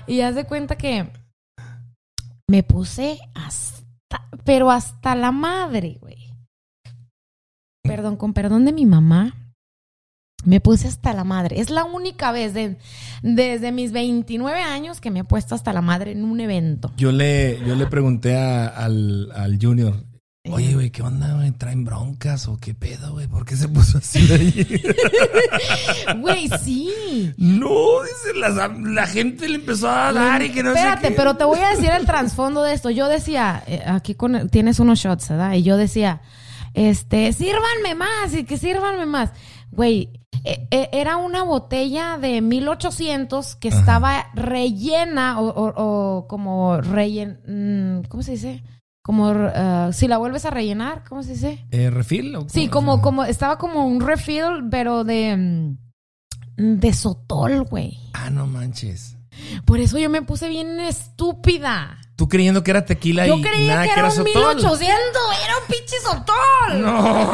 Y 0.07 0.21
haz 0.23 0.35
de 0.35 0.45
cuenta 0.47 0.77
que 0.77 1.11
me 2.53 2.63
puse 2.63 3.19
hasta... 3.35 4.29
Pero 4.45 4.71
hasta 4.71 5.15
la 5.15 5.33
madre, 5.33 5.97
güey. 6.03 6.19
Perdón, 7.83 8.17
con 8.17 8.35
perdón 8.35 8.67
de 8.67 8.75
mi 8.75 8.85
mamá. 8.85 9.55
Me 10.45 10.61
puse 10.61 10.87
hasta 10.87 11.15
la 11.15 11.25
madre. 11.25 11.61
Es 11.61 11.71
la 11.71 11.85
única 11.85 12.31
vez 12.31 12.53
de- 12.53 12.77
desde 13.23 13.73
mis 13.73 13.93
29 13.93 14.61
años 14.61 15.01
que 15.01 15.11
me 15.11 15.21
he 15.21 15.25
puesto 15.25 15.55
hasta 15.55 15.73
la 15.73 15.81
madre 15.81 16.13
en 16.13 16.25
un 16.27 16.41
evento. 16.41 16.93
Yo 16.99 17.11
le, 17.11 17.59
yo 17.67 17.75
le 17.75 17.87
pregunté 17.87 18.37
a- 18.37 18.67
al, 18.67 19.31
al 19.35 19.59
Junior, 19.59 20.05
oye, 20.51 20.75
güey, 20.75 20.91
¿qué 20.91 21.03
onda, 21.03 21.35
güey? 21.35 21.53
¿Traen 21.53 21.85
broncas 21.85 22.49
o 22.49 22.59
qué 22.59 22.75
pedo, 22.75 23.13
güey? 23.13 23.29
¿Por 23.29 23.45
qué 23.45 23.57
se 23.57 23.69
puso 23.69 23.99
así 23.99 24.27
de 24.27 24.35
ahí? 24.35 24.83
Güey, 26.21 26.49
sí. 26.63 27.33
no, 27.37 28.03
dice, 28.03 28.39
la, 28.39 28.69
la 28.69 29.07
gente 29.07 29.49
le 29.49 29.57
empezó 29.57 29.89
a 29.89 30.13
dar 30.13 30.43
y 30.43 30.51
que 30.51 30.63
no 30.63 30.71
Espérate, 30.71 31.03
sé 31.03 31.09
qué. 31.09 31.15
pero 31.17 31.37
te 31.37 31.45
voy 31.45 31.59
a 31.61 31.71
decir 31.71 31.91
el 31.91 32.05
trasfondo 32.07 32.63
de 32.63 32.75
esto. 32.75 32.91
Yo 32.91 33.09
decía, 33.09 33.63
eh, 33.67 33.83
aquí 33.87 34.15
con, 34.15 34.49
tienes 34.49 34.81
unos 34.81 34.99
shots, 34.99 35.29
¿verdad? 35.31 35.55
Y 35.55 35.63
yo 35.63 35.77
decía, 35.77 36.23
este, 36.75 37.33
sírvanme 37.33 37.95
más 37.97 38.35
y 38.35 38.45
que 38.45 38.59
sírvanme 38.59 39.07
más. 39.07 39.31
Güey, 39.71 40.11
eh, 40.45 40.67
eh, 40.71 40.89
era 40.93 41.17
una 41.19 41.43
botella 41.45 42.19
de 42.19 42.41
1800 42.41 43.57
que 43.57 43.69
estaba 43.69 44.27
rellena 44.35 45.41
o, 45.41 45.49
o- 45.49 45.75
o 46.19 46.27
como 46.29 46.81
rellen, 46.81 47.41
mm, 48.03 48.09
¿cómo 48.09 48.23
se 48.23 48.33
dice? 48.33 48.63
Como 49.03 49.31
uh, 49.31 49.93
si 49.93 50.07
la 50.07 50.19
vuelves 50.19 50.45
a 50.45 50.51
rellenar, 50.51 51.03
¿cómo 51.09 51.25
se 51.25 51.33
dice? 51.33 51.67
Eh, 51.73 51.91
¿Refill? 51.91 52.37
o 52.37 52.49
Sí, 52.49 52.69
como, 52.69 53.03
como, 53.03 53.25
estaba 53.25 53.59
como 53.59 53.87
un 53.87 54.01
refill, 54.01 54.69
pero 54.71 55.03
de, 55.03 55.37
mm, 55.37 56.79
de 56.79 56.93
sotol, 56.93 57.65
güey. 57.65 57.99
Ah, 58.13 58.31
no 58.31 58.47
manches. 58.47 59.17
Por 59.65 59.81
eso 59.81 59.99
yo 59.99 60.09
me 60.09 60.23
puse 60.23 60.49
bien 60.49 60.79
estúpida. 60.79 61.99
Tú 62.17 62.29
creyendo 62.29 62.63
que 62.63 62.71
era 62.71 62.85
tequila 62.85 63.27
Yo 63.27 63.39
y 63.39 63.43
creía 63.43 63.75
nada 63.75 63.87
que 63.87 63.93
era 63.93 64.05
un 64.05 64.11
sotol. 64.13 64.57
1800, 64.57 64.89
era 65.45 65.55
un 65.59 65.67
pinche 65.67 65.97
sotol. 66.01 66.83
No. 66.83 67.33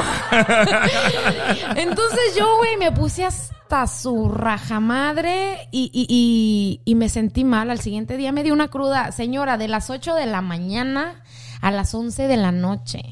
Entonces 1.76 2.36
yo, 2.38 2.56
güey, 2.58 2.76
me 2.78 2.92
puse 2.92 3.24
hasta 3.24 3.86
su 3.86 4.28
rajamadre 4.30 5.68
y, 5.72 5.90
y, 5.92 6.06
y, 6.08 6.80
y 6.90 6.94
me 6.94 7.08
sentí 7.10 7.44
mal. 7.44 7.70
Al 7.70 7.80
siguiente 7.80 8.16
día 8.16 8.32
me 8.32 8.42
dio 8.42 8.54
una 8.54 8.68
cruda, 8.68 9.12
señora, 9.12 9.58
de 9.58 9.68
las 9.68 9.90
8 9.90 10.14
de 10.14 10.26
la 10.26 10.40
mañana 10.40 11.22
a 11.60 11.70
las 11.70 11.94
11 11.94 12.28
de 12.28 12.36
la 12.36 12.52
noche. 12.52 13.02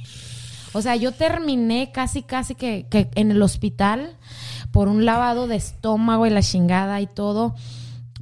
O 0.73 0.83
sea, 0.83 0.97
yo 0.97 1.13
terminé 1.13 1.91
casi, 1.93 2.23
casi 2.23 2.55
que, 2.55 2.87
que 2.91 3.11
en 3.15 3.31
el 3.31 3.43
hospital 3.43 4.17
por 4.71 4.89
un 4.89 5.07
lavado 5.07 5.47
de 5.47 5.57
estómago 5.57 6.27
y 6.27 6.31
la 6.31 6.43
chingada 6.43 7.01
y 7.01 7.07
todo, 7.07 7.55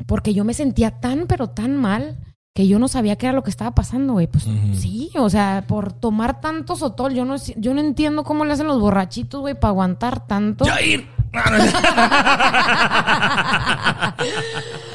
porque 0.06 0.34
yo 0.34 0.44
me 0.44 0.54
sentía 0.54 1.00
tan, 1.00 1.26
pero 1.26 1.50
tan 1.50 1.76
mal 1.76 2.16
que 2.54 2.68
yo 2.68 2.78
no 2.78 2.86
sabía 2.86 3.16
qué 3.16 3.26
era 3.26 3.32
lo 3.32 3.42
que 3.42 3.50
estaba 3.50 3.74
pasando, 3.74 4.12
güey. 4.12 4.28
Pues 4.28 4.46
sí, 4.74 5.10
o 5.16 5.28
sea, 5.28 5.64
por 5.66 5.92
tomar 5.92 6.40
tanto 6.40 6.76
sotol, 6.76 7.12
yo 7.12 7.24
no, 7.24 7.34
yo 7.56 7.74
no 7.74 7.80
entiendo 7.80 8.22
cómo 8.22 8.44
le 8.44 8.52
hacen 8.52 8.68
los 8.68 8.80
borrachitos, 8.80 9.40
güey, 9.40 9.58
para 9.58 9.70
aguantar 9.70 10.24
tanto. 10.28 10.64
Jair. 10.64 11.08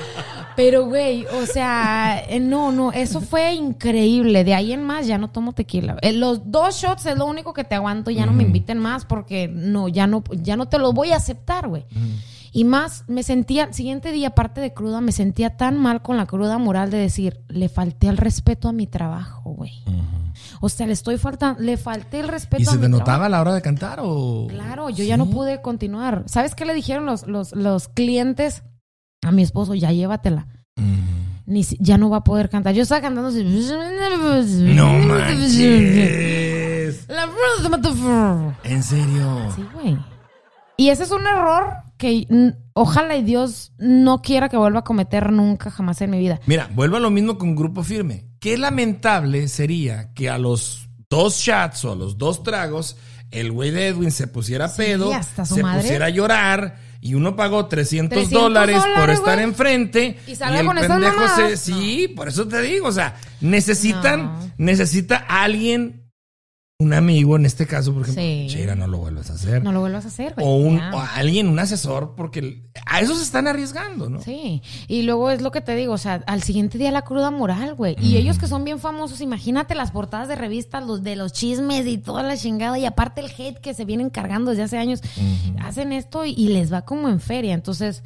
Pero, 0.59 0.87
güey, 0.87 1.25
o 1.41 1.45
sea, 1.45 2.21
eh, 2.27 2.41
no, 2.41 2.73
no, 2.73 2.91
eso 2.91 3.21
fue 3.21 3.53
increíble. 3.53 4.43
De 4.43 4.53
ahí 4.53 4.73
en 4.73 4.83
más 4.83 5.07
ya 5.07 5.17
no 5.17 5.29
tomo 5.29 5.53
tequila. 5.53 5.95
Eh, 6.01 6.11
los 6.11 6.51
dos 6.51 6.75
shots 6.75 7.05
es 7.05 7.17
lo 7.17 7.27
único 7.27 7.53
que 7.53 7.63
te 7.63 7.75
aguanto. 7.75 8.11
Ya 8.11 8.25
no 8.25 8.33
me 8.33 8.43
inviten 8.43 8.77
más 8.77 9.05
porque 9.05 9.47
no, 9.47 9.87
ya 9.87 10.05
no, 10.05 10.21
ya 10.31 10.57
no 10.57 10.67
te 10.67 10.77
lo 10.77 10.91
voy 10.91 11.13
a 11.13 11.15
aceptar, 11.15 11.69
güey. 11.69 11.85
Y 12.51 12.65
más, 12.65 13.05
me 13.07 13.23
sentía, 13.23 13.71
siguiente 13.71 14.11
día, 14.11 14.29
aparte 14.29 14.59
de 14.59 14.73
cruda, 14.73 14.99
me 14.99 15.13
sentía 15.13 15.55
tan 15.55 15.77
mal 15.77 16.01
con 16.01 16.17
la 16.17 16.25
cruda 16.25 16.57
moral 16.57 16.91
de 16.91 16.97
decir, 16.97 17.39
le 17.47 17.69
falté 17.69 18.09
el 18.09 18.17
respeto 18.17 18.67
a 18.67 18.73
mi 18.73 18.85
trabajo, 18.85 19.51
güey. 19.51 19.81
O 20.59 20.67
sea, 20.67 20.87
le 20.87 20.93
estoy 20.93 21.17
faltando, 21.17 21.61
le 21.61 21.77
falté 21.77 22.19
el 22.19 22.27
respeto 22.27 22.63
¿Y 22.63 22.65
a 22.65 22.71
se 22.71 22.75
mi 22.75 22.81
te 22.81 22.89
notaba 22.89 23.27
a 23.27 23.29
la 23.29 23.39
hora 23.39 23.53
de 23.53 23.61
cantar 23.61 23.99
o...? 24.01 24.47
Claro, 24.49 24.89
yo 24.89 25.05
ya 25.05 25.15
no 25.15 25.29
pude 25.29 25.61
continuar. 25.61 26.23
¿Sabes 26.25 26.53
qué 26.53 26.65
le 26.65 26.73
dijeron 26.73 27.05
los, 27.05 27.27
los, 27.27 27.53
los 27.53 27.87
clientes 27.87 28.63
a 29.21 29.31
mi 29.31 29.43
esposo? 29.43 29.75
Ya 29.75 29.91
llévatela. 29.91 30.47
Mm. 30.75 30.99
Ni 31.45 31.63
ya 31.79 31.97
no 31.97 32.09
va 32.09 32.17
a 32.17 32.23
poder 32.23 32.49
cantar. 32.49 32.73
Yo 32.75 32.83
estaba 32.83 33.01
cantando 33.01 33.29
así. 33.29 33.43
No 33.43 34.93
manches. 35.07 37.07
La- 37.07 37.29
¿En 38.63 38.83
serio? 38.83 39.51
Sí, 39.55 39.65
güey. 39.73 39.97
Y 40.77 40.89
ese 40.89 41.03
es 41.03 41.11
un 41.11 41.25
error 41.27 41.73
que 41.97 42.27
ojalá 42.73 43.17
y 43.17 43.23
Dios 43.23 43.73
no 43.77 44.21
quiera 44.21 44.47
que 44.47 44.55
vuelva 44.57 44.79
a 44.79 44.83
cometer 44.83 45.31
nunca 45.31 45.69
jamás 45.71 46.01
en 46.01 46.11
mi 46.11 46.19
vida. 46.19 46.39
Mira, 46.45 46.69
vuelvo 46.73 46.97
a 46.97 47.01
lo 47.01 47.09
mismo 47.09 47.37
con 47.37 47.55
Grupo 47.55 47.83
Firme. 47.83 48.25
Qué 48.39 48.57
lamentable 48.57 49.47
sería 49.49 50.13
que 50.13 50.29
a 50.29 50.37
los 50.37 50.87
dos 51.09 51.35
shots 51.39 51.83
o 51.85 51.91
a 51.91 51.95
los 51.95 52.17
dos 52.17 52.43
tragos, 52.43 52.95
el 53.31 53.51
güey 53.51 53.71
de 53.71 53.87
Edwin 53.87 54.11
se 54.11 54.27
pusiera 54.27 54.73
pedo, 54.73 55.13
hasta 55.13 55.45
su 55.45 55.55
se 55.55 55.63
madre. 55.63 55.81
pusiera 55.81 56.05
a 56.05 56.09
llorar 56.09 56.77
y 57.01 57.13
uno 57.13 57.35
pagó 57.35 57.67
300, 57.67 58.09
300 58.09 58.41
dólares 58.43 58.83
por 58.97 59.09
estar 59.09 59.39
enfrente 59.39 60.17
Y 60.27 60.35
y, 60.35 60.59
el 60.59 60.67
pendejo 60.87 61.27
se... 61.35 61.57
Sí, 61.57 62.07
por 62.15 62.27
eso 62.27 62.47
te 62.47 62.61
digo, 62.61 62.87
o 62.87 62.91
sea, 62.91 63.15
necesitan, 63.41 64.23
No. 64.23 64.51
necesita 64.57 65.17
alguien, 65.17 66.08
un 66.81 66.93
amigo 66.93 67.35
en 67.35 67.45
este 67.45 67.67
caso, 67.67 67.91
por 67.93 68.03
ejemplo, 68.03 68.23
Sí. 68.23 68.47
Cheira, 68.47 68.73
no 68.73 68.87
lo 68.87 68.99
vuelvas 68.99 69.29
a 69.29 69.33
hacer. 69.33 69.61
No 69.61 69.73
lo 69.73 69.81
vuelvas 69.81 70.05
a 70.05 70.07
hacer, 70.07 70.33
güey. 70.35 70.47
o, 70.47 70.55
un, 70.55 70.79
o 70.79 71.01
alguien, 71.15 71.49
un 71.49 71.59
asesor, 71.59 72.13
porque 72.15 72.63
a 72.85 73.01
eso 73.01 73.15
se 73.15 73.23
están 73.23 73.47
arriesgando, 73.49 74.09
¿no? 74.09 74.21
Sí, 74.21 74.61
y 74.87 75.01
luego 75.01 75.29
es 75.29 75.41
lo 75.41 75.51
que 75.51 75.59
te 75.59 75.75
digo, 75.75 75.91
o 75.91 75.97
sea, 75.97 76.23
al 76.25 76.41
siguiente 76.41 76.77
día 76.77 76.89
la 76.91 77.01
cruda 77.01 77.31
moral, 77.31 77.75
güey. 77.75 77.97
Y 78.01 78.15
ellos 78.15 78.39
que 78.39 78.47
son 78.47 78.63
bien 78.63 78.79
famosos, 78.79 79.19
imagínate 79.19 79.75
las 79.75 79.91
portadas 79.91 80.29
de 80.29 80.35
revistas, 80.35 80.85
los 80.87 81.03
de 81.03 81.17
los 81.17 81.33
chismes 81.33 81.85
y 81.85 81.97
toda 81.97 82.23
la 82.23 82.37
chingada, 82.37 82.79
y 82.79 82.85
aparte 82.85 83.19
el 83.19 83.27
hate 83.37 83.59
que 83.59 83.73
se 83.73 83.83
vienen 83.83 84.09
cargando 84.09 84.51
desde 84.51 84.63
hace 84.63 84.77
años, 84.77 85.01
hacen 85.61 85.91
esto 85.91 86.23
y, 86.25 86.31
y 86.31 86.47
les 86.47 86.71
va 86.71 86.83
como 86.83 87.09
en 87.09 87.19
feria. 87.19 87.53
Entonces, 87.55 88.03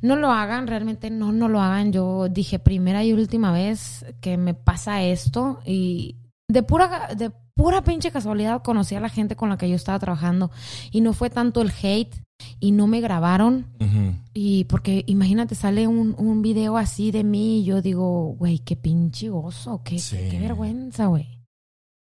No 0.00 0.16
lo 0.16 0.30
hagan, 0.30 0.66
realmente 0.68 1.10
no, 1.10 1.32
no 1.32 1.48
lo 1.48 1.60
hagan. 1.60 1.92
Yo 1.92 2.28
dije 2.30 2.58
primera 2.58 3.04
y 3.04 3.12
última 3.12 3.52
vez 3.52 4.06
que 4.22 4.38
me 4.38 4.54
pasa 4.54 5.02
esto 5.02 5.60
y 5.66 6.16
de 6.48 6.62
pura, 6.62 7.08
de 7.14 7.30
pura 7.56 7.82
pinche 7.82 8.10
casualidad 8.12 8.62
conocí 8.62 8.94
a 8.94 9.00
la 9.00 9.08
gente 9.08 9.34
con 9.34 9.48
la 9.48 9.56
que 9.56 9.68
yo 9.68 9.74
estaba 9.76 9.98
trabajando 9.98 10.50
y 10.92 11.00
no 11.00 11.12
fue 11.14 11.30
tanto 11.30 11.62
el 11.62 11.72
hate 11.82 12.14
y 12.60 12.72
no 12.72 12.86
me 12.86 13.00
grabaron 13.00 13.66
y 14.34 14.64
porque 14.64 15.02
imagínate, 15.06 15.54
sale 15.54 15.86
un, 15.86 16.14
un 16.18 16.42
video 16.42 16.76
así 16.76 17.10
de 17.10 17.24
mí 17.24 17.60
y 17.60 17.64
yo 17.64 17.80
digo, 17.80 18.34
güey, 18.38 18.58
qué 18.58 18.76
pinche 18.76 19.30
oso, 19.30 19.80
qué, 19.82 19.98
Sí. 19.98 20.16
qué, 20.16 20.28
qué 20.28 20.38
vergüenza, 20.40 21.06
güey. 21.06 21.40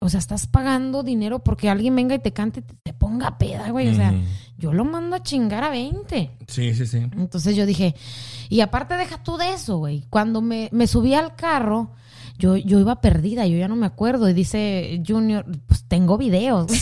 O 0.02 0.10
sea, 0.10 0.20
estás 0.20 0.48
pagando 0.48 1.02
dinero 1.04 1.40
porque 1.44 1.70
alguien 1.70 1.96
venga 1.96 2.16
y 2.16 2.20
te 2.20 2.34
cante 2.34 2.60
y 2.62 2.64
te, 2.64 2.74
te 2.84 2.94
ponga 2.94 3.38
peda, 3.38 3.70
güey. 3.70 3.88
O 3.90 3.94
sea, 3.96 4.14
yo 4.58 4.74
lo 4.74 4.84
mando 4.84 5.16
a 5.16 5.24
chingar 5.24 5.64
a 5.64 5.70
20. 5.70 6.32
Sí, 6.48 6.74
sí, 6.74 6.86
sí. 6.88 6.98
Entonces 6.98 7.56
yo 7.56 7.66
dije, 7.66 7.96
y 8.50 8.60
aparte 8.62 8.96
deja 8.98 9.22
tú 9.24 9.38
de 9.38 9.54
eso, 9.54 9.78
güey. 9.78 10.04
Cuando 10.10 10.42
me, 10.42 10.68
me 10.74 10.88
subí 10.88 11.14
al 11.14 11.36
carro, 11.36 11.92
yo, 12.44 12.58
yo 12.58 12.78
iba 12.78 13.00
perdida, 13.00 13.48
yo 13.48 13.58
ya 13.58 13.70
no 13.70 13.78
me 13.78 13.86
acuerdo. 13.86 14.28
Y 14.28 14.34
dice 14.34 15.02
Junior, 15.08 15.46
pues 15.66 15.86
tengo 15.88 16.18
videos. 16.18 16.68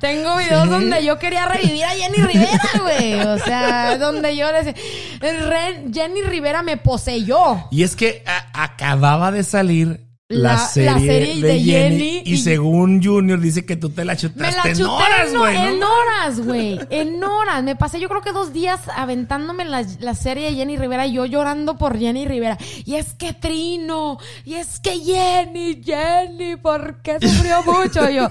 tengo 0.00 0.36
videos 0.36 0.68
donde 0.68 1.02
yo 1.02 1.18
quería 1.18 1.46
revivir 1.46 1.82
a 1.84 1.88
Jenny 1.90 2.18
Rivera, 2.18 2.60
güey. 2.82 3.14
O 3.20 3.38
sea, 3.38 3.96
donde 3.96 4.36
yo 4.36 4.52
decía, 4.52 4.74
"Ren- 5.20 5.94
Jenny 5.94 6.20
Rivera 6.20 6.62
me 6.62 6.76
poseyó. 6.76 7.68
Y 7.70 7.84
es 7.84 7.96
que 7.96 8.22
acababa 8.52 9.32
de 9.32 9.42
salir 9.44 10.06
la, 10.30 10.52
La- 10.52 10.58
serie, 10.58 10.90
la 10.92 10.98
serie 10.98 11.40
de, 11.40 11.48
de 11.48 11.60
Jenny, 11.60 11.98
Jenny 11.98 12.22
y, 12.26 12.34
y- 12.34 12.36
según 12.36 13.02
Junior 13.02 13.40
dice 13.40 13.64
que 13.64 13.76
tú 13.76 13.88
te 13.88 14.04
la 14.04 14.14
chutaste 14.14 14.72
en 14.72 14.82
horas, 14.84 15.34
güey. 15.34 15.56
en 15.56 15.82
horas, 15.82 16.40
güey. 16.44 16.80
En 16.90 17.24
horas. 17.24 17.62
Me 17.64 17.76
pasé 17.76 17.98
yo 17.98 18.10
creo 18.10 18.20
que 18.20 18.32
dos 18.32 18.52
días 18.52 18.78
aventándome 18.94 19.64
la, 19.64 19.86
la 20.00 20.14
serie 20.14 20.50
de 20.50 20.56
Jenny 20.56 20.76
Rivera 20.76 21.06
y 21.06 21.14
yo 21.14 21.24
llorando 21.24 21.78
por 21.78 21.98
Jenny 21.98 22.28
Rivera. 22.28 22.58
Y 22.84 22.96
es 22.96 23.14
que 23.14 23.32
Trino, 23.32 24.18
y 24.44 24.54
es 24.54 24.80
que 24.80 24.98
Jenny, 25.00 25.82
Jenny, 25.82 26.56
¿por 26.56 26.96
qué 27.02 27.16
sufrió 27.20 27.62
mucho? 27.66 28.10
Yo, 28.10 28.28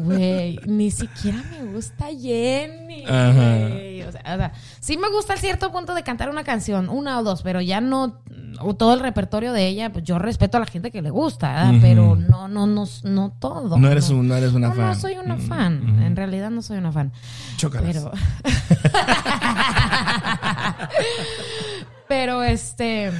güey, 0.00 0.58
ni 0.66 0.90
siquiera 0.90 1.42
me 1.50 1.72
gusta 1.72 2.08
Jenny. 2.08 3.04
Ajá. 3.06 3.68
O 4.06 4.12
sea, 4.12 4.22
o 4.22 4.36
sea, 4.36 4.52
sí 4.80 4.96
me 4.96 5.08
gusta 5.10 5.34
al 5.34 5.38
cierto 5.38 5.70
punto 5.70 5.94
de 5.94 6.02
cantar 6.02 6.28
una 6.30 6.42
canción, 6.42 6.88
una 6.88 7.18
o 7.18 7.22
dos, 7.22 7.42
pero 7.42 7.60
ya 7.60 7.80
no 7.80 8.22
o 8.62 8.74
todo 8.74 8.94
el 8.94 9.00
repertorio 9.00 9.52
de 9.52 9.68
ella, 9.68 9.92
pues 9.92 10.04
yo 10.04 10.18
respeto 10.18 10.56
a 10.56 10.60
la 10.60 10.66
gente 10.66 10.90
que 10.90 11.00
le 11.02 11.10
gusta, 11.10 11.72
pero 11.80 12.16
no, 12.16 12.48
no, 12.48 12.66
no, 12.66 12.84
no 13.04 13.32
todo. 13.38 13.78
No 13.78 13.88
eres, 13.88 14.10
un, 14.10 14.26
no 14.26 14.34
eres 14.36 14.52
una 14.52 14.68
No, 14.68 14.74
fan. 14.74 14.86
no 14.86 14.94
soy 14.96 15.16
una 15.18 15.36
Mm, 15.36 15.40
fan. 15.48 15.82
ujú. 15.94 16.02
En 16.02 16.16
realidad 16.16 16.50
no 16.50 16.60
soy 16.60 16.78
una 16.78 16.90
fan. 16.92 17.12
Chócalas. 17.56 17.96
Pero. 17.96 18.10
Pero 22.08 22.42
este. 22.42 23.12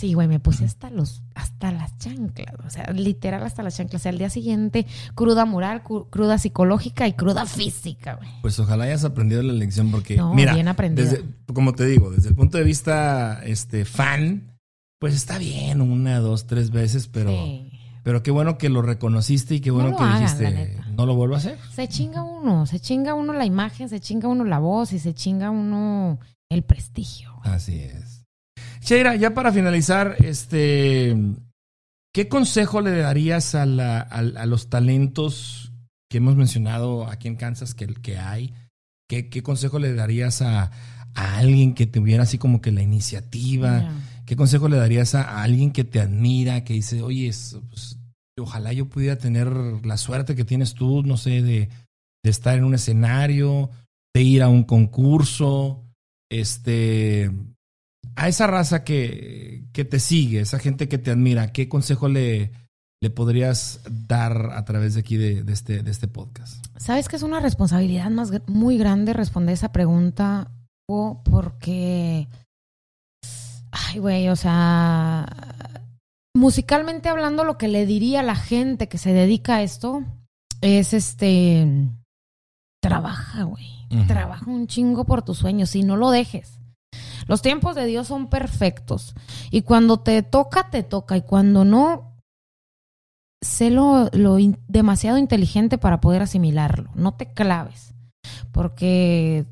Sí, 0.00 0.14
güey, 0.14 0.28
me 0.28 0.40
puse 0.40 0.64
hasta 0.64 0.88
los, 0.88 1.22
hasta 1.34 1.70
las 1.72 1.98
chanclas. 1.98 2.54
O 2.66 2.70
sea, 2.70 2.90
literal 2.92 3.42
hasta 3.42 3.62
las 3.62 3.76
chanclas. 3.76 4.00
O 4.00 4.02
sea, 4.04 4.12
al 4.12 4.16
día 4.18 4.30
siguiente, 4.30 4.86
cruda 5.14 5.44
moral, 5.44 5.82
cruda 5.82 6.38
psicológica 6.38 7.06
y 7.06 7.12
cruda 7.12 7.44
física, 7.44 8.14
güey. 8.14 8.30
Pues 8.40 8.58
ojalá 8.58 8.84
hayas 8.84 9.04
aprendido 9.04 9.42
la 9.42 9.52
lección 9.52 9.90
porque, 9.90 10.16
No, 10.16 10.32
mira, 10.34 10.54
bien 10.54 10.66
desde- 10.94 11.22
como 11.52 11.74
te 11.74 11.84
digo, 11.84 12.10
desde 12.10 12.30
el 12.30 12.34
punto 12.34 12.56
de 12.56 12.64
vista 12.64 13.40
este 13.44 13.84
fan, 13.84 14.56
pues 14.98 15.14
está 15.14 15.36
bien 15.36 15.82
una, 15.82 16.18
dos, 16.20 16.46
tres 16.46 16.70
veces, 16.70 17.06
pero, 17.06 17.30
Sí. 17.30 17.70
pero 18.02 18.22
qué 18.22 18.30
bueno 18.30 18.56
que 18.56 18.70
lo 18.70 18.80
reconociste 18.80 19.56
y 19.56 19.60
qué 19.60 19.70
bueno 19.70 19.94
que 19.96 20.02
hagan, 20.02 20.20
dijiste, 20.22 20.78
no 20.96 21.04
lo 21.04 21.14
vuelvo 21.14 21.34
a 21.34 21.38
hacer. 21.38 21.58
Se 21.74 21.88
chinga 21.88 22.22
uno, 22.22 22.64
se 22.64 22.80
chinga 22.80 23.12
uno 23.14 23.34
la 23.34 23.44
imagen, 23.44 23.90
se 23.90 24.00
chinga 24.00 24.28
uno 24.28 24.44
la 24.44 24.58
voz 24.60 24.94
y 24.94 24.98
se 24.98 25.12
chinga 25.12 25.50
uno 25.50 26.18
el 26.48 26.62
prestigio. 26.62 27.32
Así 27.42 27.80
es. 27.80 28.19
Sheira, 28.80 29.16
ya 29.16 29.34
para 29.34 29.52
finalizar, 29.52 30.16
este, 30.24 31.16
¿qué 32.14 32.28
consejo 32.28 32.80
le 32.80 32.92
darías 32.96 33.54
a, 33.54 33.66
la- 33.66 34.00
a- 34.00 34.18
a 34.18 34.46
los 34.46 34.68
talentos 34.70 35.72
que 36.10 36.18
hemos 36.18 36.36
mencionado 36.36 37.06
aquí 37.06 37.28
en 37.28 37.36
Kansas 37.36 37.74
que, 37.74 37.86
que 37.88 38.18
hay? 38.18 38.52
¿Qué, 39.08 39.28
qué 39.28 39.42
consejo 39.42 39.78
le 39.78 39.92
darías 39.94 40.40
a, 40.42 40.70
a 41.14 41.36
alguien 41.38 41.74
que 41.74 41.86
tuviera 41.86 42.22
así 42.22 42.38
como 42.38 42.60
que 42.60 42.72
la 42.72 42.82
iniciativa? 42.82 43.80
¿Qué 44.26 44.36
consejo 44.36 44.68
le 44.68 44.76
darías 44.76 45.14
a, 45.16 45.22
a 45.22 45.42
alguien 45.42 45.72
que 45.72 45.82
te 45.84 46.00
admira, 46.00 46.62
que 46.64 46.74
dice, 46.74 47.02
oye, 47.02 47.26
es- 47.28 47.58
pues, 47.68 47.98
ojalá 48.38 48.72
yo 48.72 48.88
pudiera 48.88 49.16
tener 49.18 49.48
la 49.84 49.96
suerte 49.96 50.34
que 50.36 50.44
tienes 50.44 50.74
tú, 50.74 51.02
no 51.02 51.16
sé, 51.16 51.42
de, 51.42 51.68
de 52.24 52.30
estar 52.30 52.56
en 52.56 52.64
un 52.64 52.74
escenario, 52.74 53.70
de 54.14 54.22
ir 54.22 54.42
a 54.42 54.48
un 54.48 54.62
concurso, 54.64 55.84
este, 56.30 57.30
a 58.16 58.28
esa 58.28 58.46
raza 58.46 58.84
que, 58.84 59.64
que 59.72 59.84
te 59.84 60.00
sigue, 60.00 60.40
esa 60.40 60.58
gente 60.58 60.88
que 60.88 60.98
te 60.98 61.10
admira, 61.10 61.52
¿qué 61.52 61.68
consejo 61.68 62.08
le, 62.08 62.52
le 63.02 63.10
podrías 63.10 63.80
dar 64.06 64.50
a 64.52 64.64
través 64.64 64.94
de 64.94 65.00
aquí 65.00 65.16
de, 65.16 65.42
de 65.42 65.52
este, 65.52 65.82
de 65.82 65.90
este 65.90 66.06
podcast? 66.06 66.64
¿Sabes 66.76 67.08
que 67.08 67.16
es 67.16 67.22
una 67.22 67.40
responsabilidad 67.40 68.10
más 68.10 68.30
muy 68.46 68.76
grande 68.76 69.12
responder 69.12 69.54
esa 69.54 69.72
pregunta? 69.72 70.50
Hugo? 70.86 71.22
Porque, 71.24 72.28
ay, 73.70 73.98
güey, 73.98 74.28
o 74.28 74.36
sea, 74.36 75.26
musicalmente 76.34 77.08
hablando, 77.08 77.44
lo 77.44 77.56
que 77.56 77.68
le 77.68 77.86
diría 77.86 78.20
a 78.20 78.24
la 78.24 78.36
gente 78.36 78.88
que 78.88 78.98
se 78.98 79.14
dedica 79.14 79.56
a 79.56 79.62
esto 79.62 80.04
es 80.60 80.92
este, 80.92 81.88
trabaja, 82.82 83.44
güey, 83.44 83.66
trabaja 84.06 84.50
un 84.50 84.66
chingo 84.66 85.04
por 85.04 85.22
tus 85.22 85.38
sueños 85.38 85.74
y 85.74 85.82
no 85.82 85.96
lo 85.96 86.10
dejes. 86.10 86.59
Los 87.30 87.42
tiempos 87.42 87.76
de 87.76 87.86
Dios 87.86 88.08
son 88.08 88.26
perfectos 88.26 89.14
y 89.52 89.62
cuando 89.62 90.00
te 90.00 90.20
toca, 90.24 90.68
te 90.68 90.82
toca 90.82 91.16
y 91.16 91.22
cuando 91.22 91.64
no, 91.64 92.16
sé 93.40 93.70
lo, 93.70 94.10
lo 94.12 94.36
demasiado 94.66 95.16
inteligente 95.16 95.78
para 95.78 96.00
poder 96.00 96.22
asimilarlo. 96.22 96.90
No 96.96 97.14
te 97.14 97.32
claves, 97.32 97.94
porque 98.50 99.46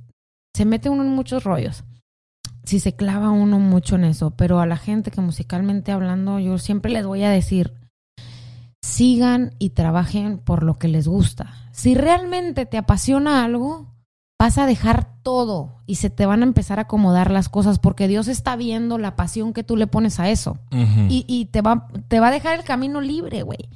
se 0.56 0.64
mete 0.64 0.88
uno 0.88 1.04
en 1.04 1.10
muchos 1.10 1.44
rollos. 1.44 1.84
Si 2.64 2.80
se 2.80 2.96
clava 2.96 3.30
uno 3.30 3.60
mucho 3.60 3.94
en 3.94 4.06
eso, 4.06 4.32
pero 4.32 4.58
a 4.58 4.66
la 4.66 4.76
gente 4.76 5.12
que 5.12 5.20
musicalmente 5.20 5.92
hablando, 5.92 6.40
yo 6.40 6.58
siempre 6.58 6.90
les 6.90 7.06
voy 7.06 7.22
a 7.22 7.30
decir, 7.30 7.74
sigan 8.82 9.54
y 9.60 9.70
trabajen 9.70 10.38
por 10.38 10.64
lo 10.64 10.80
que 10.80 10.88
les 10.88 11.06
gusta. 11.06 11.54
Si 11.70 11.94
realmente 11.94 12.66
te 12.66 12.76
apasiona 12.76 13.44
algo, 13.44 13.86
vas 14.38 14.56
a 14.56 14.66
dejar 14.66 15.08
todo 15.22 15.82
y 15.86 15.96
se 15.96 16.10
te 16.10 16.24
van 16.24 16.42
a 16.42 16.46
empezar 16.46 16.78
a 16.78 16.82
acomodar 16.82 17.30
las 17.30 17.48
cosas 17.48 17.78
porque 17.78 18.06
Dios 18.06 18.28
está 18.28 18.54
viendo 18.54 18.96
la 18.96 19.16
pasión 19.16 19.52
que 19.52 19.64
tú 19.64 19.76
le 19.76 19.88
pones 19.88 20.20
a 20.20 20.30
eso 20.30 20.58
y, 20.70 21.24
y 21.26 21.46
te, 21.46 21.60
va, 21.60 21.88
te 22.06 22.20
va 22.20 22.28
a 22.28 22.30
dejar 22.30 22.58
el 22.58 22.64
camino 22.64 23.00
libre, 23.00 23.42
güey. 23.42 23.68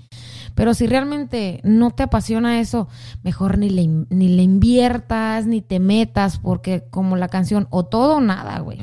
Pero 0.54 0.74
si 0.74 0.86
realmente 0.86 1.60
no 1.64 1.90
te 1.90 2.02
apasiona 2.02 2.60
eso, 2.60 2.86
mejor 3.22 3.58
ni 3.58 3.70
le, 3.70 3.86
ni 3.86 4.28
le 4.28 4.42
inviertas, 4.42 5.46
ni 5.46 5.62
te 5.62 5.80
metas, 5.80 6.38
porque 6.38 6.84
como 6.90 7.16
la 7.16 7.28
canción, 7.28 7.66
o 7.70 7.84
todo 7.84 8.16
o 8.16 8.20
nada, 8.20 8.58
güey. 8.60 8.78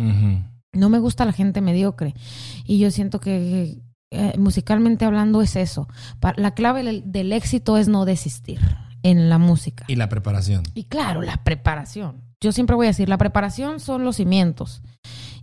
No 0.74 0.90
me 0.90 1.00
gusta 1.00 1.26
la 1.26 1.32
gente 1.32 1.62
mediocre. 1.62 2.16
Y 2.66 2.80
yo 2.80 2.90
siento 2.90 3.20
que 3.20 3.78
eh, 4.10 4.34
musicalmente 4.40 5.06
hablando 5.06 5.44
es 5.44 5.56
eso. 5.56 5.88
La 6.38 6.52
clave 6.56 7.04
del 7.06 7.34
éxito 7.34 7.78
es 7.78 7.88
no 7.88 8.06
desistir 8.06 8.60
en 9.04 9.30
la 9.30 9.38
música. 9.38 9.86
Y 9.88 9.96
la 9.96 10.10
preparación. 10.10 10.64
Y 10.74 10.84
claro, 10.86 11.22
la 11.22 11.44
preparación. 11.44 12.22
Yo 12.42 12.52
siempre 12.52 12.76
voy 12.76 12.88
a 12.88 12.90
decir, 12.90 13.10
la 13.10 13.18
preparación 13.18 13.80
son 13.80 14.04
los 14.06 14.16
cimientos. 14.18 14.82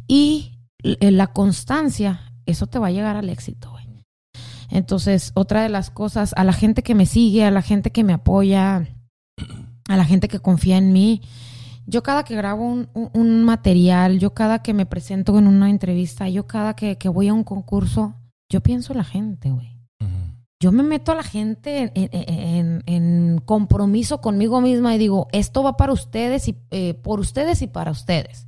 Y 0.08 0.58
la 0.82 1.28
constancia, 1.28 2.32
eso 2.46 2.66
te 2.66 2.78
va 2.78 2.88
a 2.88 2.90
llegar 2.92 3.16
al 3.16 3.28
éxito, 3.28 3.70
güey. 3.70 3.86
Entonces, 4.70 5.32
otra 5.34 5.62
de 5.62 5.68
las 5.68 5.90
cosas, 5.90 6.32
a 6.36 6.44
la 6.44 6.52
gente 6.52 6.82
que 6.82 6.94
me 6.94 7.06
sigue, 7.06 7.44
a 7.44 7.50
la 7.50 7.62
gente 7.62 7.92
que 7.92 8.04
me 8.04 8.12
apoya, 8.12 8.86
a 9.88 9.96
la 9.96 10.04
gente 10.04 10.28
que 10.28 10.40
confía 10.40 10.76
en 10.76 10.92
mí, 10.92 11.22
yo 11.86 12.02
cada 12.02 12.24
que 12.24 12.34
grabo 12.34 12.64
un, 12.66 12.88
un- 12.94 13.10
un 13.14 13.44
material, 13.44 14.18
yo 14.18 14.34
cada 14.34 14.62
que 14.62 14.74
me 14.74 14.86
presento 14.86 15.38
en 15.38 15.46
una 15.46 15.70
entrevista, 15.70 16.28
yo 16.28 16.46
cada 16.46 16.74
que, 16.74 16.98
que 16.98 17.08
voy 17.08 17.28
a 17.28 17.34
un 17.34 17.44
concurso, 17.44 18.14
yo 18.50 18.60
pienso 18.60 18.92
en 18.92 18.98
la 18.98 19.04
gente, 19.04 19.50
güey. 19.50 19.75
Yo 20.58 20.72
me 20.72 20.82
meto 20.82 21.12
a 21.12 21.14
la 21.14 21.22
gente 21.22 21.92
en, 21.94 23.42
compromiso 23.44 24.20
conmigo 24.20 24.60
misma 24.60 24.94
y 24.94 24.98
digo, 24.98 25.28
esto 25.32 25.62
va 25.62 25.76
para 25.76 25.92
ustedes 25.92 26.48
y 26.48 26.56
eh, 26.70 26.94
por 26.94 27.20
ustedes 27.20 27.62
y 27.62 27.66
para 27.66 27.90
ustedes. 27.90 28.46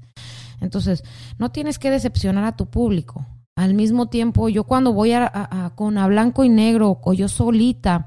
Entonces, 0.60 1.05
no 1.39 1.51
tienes 1.51 1.78
que 1.78 1.90
decepcionar 1.90 2.44
a 2.44 2.56
tu 2.56 2.66
público. 2.66 3.26
Al 3.56 3.74
mismo 3.74 4.06
tiempo, 4.06 4.48
yo 4.48 4.64
cuando 4.64 4.93
voy 4.93 5.12
a, 5.12 5.72
con 5.74 5.98
a 5.98 6.06
blanco 6.06 6.44
y 6.44 6.48
negro 6.48 6.98
o 7.02 7.12
yo 7.12 7.28
solita, 7.28 8.06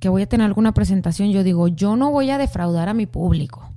que 0.00 0.08
voy 0.08 0.22
a 0.22 0.28
tener 0.28 0.46
alguna 0.46 0.74
presentación, 0.74 1.30
yo 1.30 1.42
digo, 1.42 1.68
yo 1.68 1.96
no 1.96 2.10
voy 2.10 2.30
a 2.30 2.38
defraudar 2.38 2.88
a 2.88 2.94
mi 2.94 3.06
público. 3.06 3.72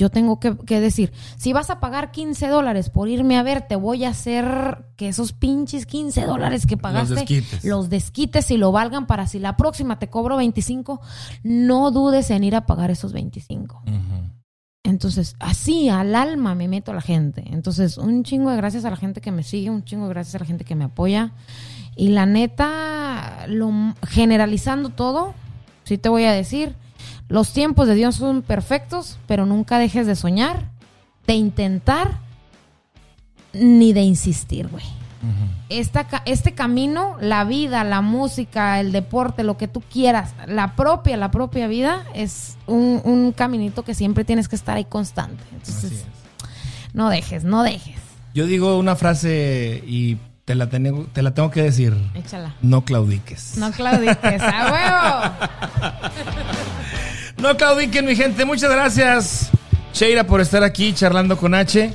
Yo 0.00 0.08
tengo 0.08 0.40
que, 0.40 0.56
que 0.56 0.80
decir, 0.80 1.12
si 1.36 1.52
vas 1.52 1.68
a 1.68 1.78
pagar 1.78 2.10
15 2.10 2.48
dólares 2.48 2.88
por 2.88 3.10
irme 3.10 3.36
a 3.36 3.42
ver, 3.42 3.68
te 3.68 3.76
voy 3.76 4.06
a 4.06 4.08
hacer 4.08 4.86
que 4.96 5.08
esos 5.08 5.34
pinches 5.34 5.84
15 5.84 6.24
dólares 6.24 6.64
que 6.64 6.78
pagaste 6.78 7.16
desquites. 7.16 7.62
los 7.66 7.90
desquites 7.90 8.50
y 8.50 8.56
lo 8.56 8.72
valgan 8.72 9.06
para 9.06 9.26
si 9.26 9.38
la 9.38 9.58
próxima 9.58 9.98
te 9.98 10.08
cobro 10.08 10.38
25, 10.38 11.02
no 11.42 11.90
dudes 11.90 12.30
en 12.30 12.44
ir 12.44 12.56
a 12.56 12.64
pagar 12.64 12.90
esos 12.90 13.12
25. 13.12 13.82
Ujú. 13.86 14.30
Entonces, 14.84 15.36
así 15.38 15.90
al 15.90 16.14
alma 16.14 16.54
me 16.54 16.66
meto 16.66 16.92
a 16.92 16.94
la 16.94 17.02
gente. 17.02 17.44
Entonces, 17.52 17.98
un 17.98 18.24
chingo 18.24 18.48
de 18.48 18.56
gracias 18.56 18.86
a 18.86 18.90
la 18.90 18.96
gente 18.96 19.20
que 19.20 19.32
me 19.32 19.42
sigue, 19.42 19.68
un 19.68 19.84
chingo 19.84 20.04
de 20.04 20.14
gracias 20.14 20.34
a 20.34 20.38
la 20.38 20.46
gente 20.46 20.64
que 20.64 20.76
me 20.76 20.84
apoya. 20.84 21.34
Y 21.94 22.08
la 22.08 22.24
neta, 22.24 23.44
lo, 23.48 23.70
generalizando 24.08 24.88
todo, 24.88 25.34
sí 25.84 25.98
te 25.98 26.08
voy 26.08 26.24
a 26.24 26.32
decir, 26.32 26.74
los 27.30 27.52
tiempos 27.54 27.86
de 27.88 27.94
Dios 27.94 28.16
son 28.16 28.42
perfectos, 28.42 29.18
pero 29.26 29.46
nunca 29.46 29.78
dejes 29.78 30.06
de 30.06 30.14
soñar, 30.16 30.68
de 31.26 31.32
intentar, 31.34 32.18
ni 33.54 33.92
de 33.94 34.02
insistir, 34.02 34.68
güey. 34.68 34.84
Esta 35.68 36.06
este 36.24 36.52
camino, 36.54 37.16
la 37.20 37.44
vida, 37.44 37.84
la 37.84 38.00
música, 38.00 38.80
el 38.80 38.90
deporte, 38.90 39.44
lo 39.44 39.56
que 39.56 39.68
tú 39.68 39.82
quieras, 39.82 40.34
la 40.46 40.74
propia, 40.74 41.16
la 41.16 41.30
propia 41.30 41.68
vida, 41.68 42.04
es 42.14 42.56
un, 42.66 43.00
un 43.04 43.30
caminito 43.32 43.84
que 43.84 43.94
siempre 43.94 44.24
tienes 44.24 44.48
que 44.48 44.56
estar 44.56 44.76
ahí 44.76 44.84
constante. 44.86 45.42
Entonces, 45.52 46.04
no 46.94 47.08
dejes, 47.10 47.44
no 47.44 47.62
dejes. 47.62 47.96
Yo 48.34 48.46
digo 48.46 48.78
una 48.78 48.96
frase 48.96 49.84
y 49.86 50.16
te 50.46 50.54
la, 50.56 50.68
tengo- 50.70 51.06
te 51.12 51.22
la 51.22 51.34
tengo 51.34 51.50
que 51.50 51.62
decir. 51.62 51.94
Échala. 52.14 52.54
No 52.62 52.84
claudiques. 52.84 53.56
No 53.58 53.70
claudiques, 53.72 54.42
a 54.42 54.72
huevo. 54.72 55.90
No 57.40 57.56
claudiquen, 57.56 58.04
mi 58.06 58.14
gente. 58.16 58.44
Muchas 58.44 58.70
gracias, 58.70 59.50
Sheira, 59.94 60.24
por 60.26 60.40
estar 60.40 60.62
aquí 60.62 60.92
charlando 60.92 61.36
con 61.36 61.54
H. 61.54 61.92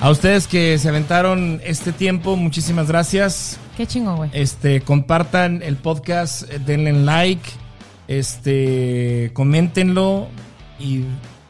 A 0.00 0.10
ustedes 0.10 0.46
que 0.46 0.78
se 0.78 0.88
aventaron 0.88 1.60
este 1.64 1.92
tiempo, 1.92 2.36
muchísimas 2.36 2.88
gracias. 2.88 3.58
Qué 3.76 3.86
chingo, 3.86 4.16
güey. 4.16 4.30
Este, 4.32 4.80
compartan 4.80 5.62
el 5.62 5.76
podcast, 5.76 6.50
eh, 6.50 6.58
denle 6.64 6.92
like, 6.92 7.48
este, 8.08 9.30
coméntenlo 9.34 10.28
y 10.78 11.04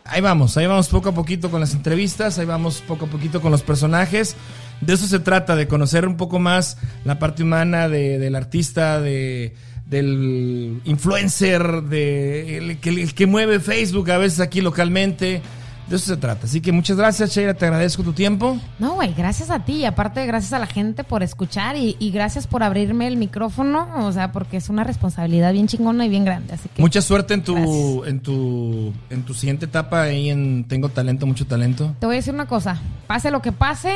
ahí 0.05 0.21
vamos, 0.21 0.57
ahí 0.57 0.67
vamos 0.67 0.89
poco 0.89 1.09
a 1.11 1.13
poquito 1.15 1.51
con 1.51 1.61
las 1.61 1.73
entrevistas, 1.75 2.39
ahí 2.39 2.47
vamos 2.47 2.83
poco 2.87 3.07
a 3.07 3.09
poquito 3.09 3.41
con 3.41 3.51
los 3.53 3.63
personajes. 3.63 4.37
De 4.81 4.95
eso 4.95 5.07
se 5.07 5.19
trata, 5.21 5.57
de 5.57 5.67
conocer 5.69 6.07
un 6.07 6.17
poco 6.17 6.39
más 6.39 6.79
la 7.05 7.19
parte 7.19 7.43
humana 7.43 7.89
de- 7.89 8.19
del 8.19 8.35
artista, 8.37 9.01
de, 9.01 9.55
del 9.87 10.81
influencer, 10.85 11.83
de 11.83 12.59
el 12.59 12.79
que, 12.79 12.91
el 12.91 13.15
que 13.15 13.27
mueve 13.27 13.61
Facebook 13.61 14.11
a 14.11 14.19
veces 14.19 14.41
aquí 14.41 14.61
localmente. 14.61 15.43
De 15.89 15.95
eso 15.95 16.07
se 16.07 16.17
trata. 16.17 16.47
Así 16.47 16.61
que 16.61 16.73
muchas 16.73 16.97
gracias, 16.97 17.31
Sheira, 17.33 17.55
te 17.55 17.65
agradezco 17.65 18.03
tu 18.03 18.13
tiempo. 18.13 18.59
No, 18.81 18.95
güey, 18.95 19.15
gracias 19.15 19.51
a 19.51 19.65
ti. 19.65 19.75
Y 19.75 19.85
aparte, 19.85 20.27
gracias 20.27 20.53
a 20.53 20.59
la 20.59 20.67
gente 20.67 21.05
por 21.05 21.23
escuchar 21.23 21.77
y, 21.77 21.95
y 22.01 22.11
gracias 22.11 22.49
por 22.49 22.65
abrirme 22.65 23.07
el 23.07 23.17
micrófono. 23.17 23.87
O 24.05 24.11
sea, 24.11 24.33
porque 24.33 24.57
es 24.57 24.69
una 24.69 24.83
responsabilidad 24.83 25.53
bien 25.53 25.69
chingona 25.69 26.05
y 26.05 26.09
bien 26.09 26.25
grande. 26.25 26.55
Así 26.55 26.69
que. 26.75 26.83
Mucha 26.83 27.01
suerte 27.03 27.35
en 27.35 27.45
tu, 27.45 27.55
Gracias. 27.55 28.09
en 28.09 28.21
tu, 28.21 28.93
en 29.11 29.23
tu 29.23 29.33
siguiente 29.35 29.67
etapa 29.67 30.03
ahí 30.03 30.29
en 30.29 30.65
Tengo 30.65 30.89
Talento, 30.89 31.25
mucho 31.25 31.47
talento. 31.47 31.95
Te 32.01 32.07
voy 32.07 32.17
a 32.17 32.19
decir 32.19 32.35
una 32.35 32.47
cosa. 32.47 32.81
Pase 33.07 33.31
lo 33.31 33.41
que 33.41 33.53
pase, 33.53 33.95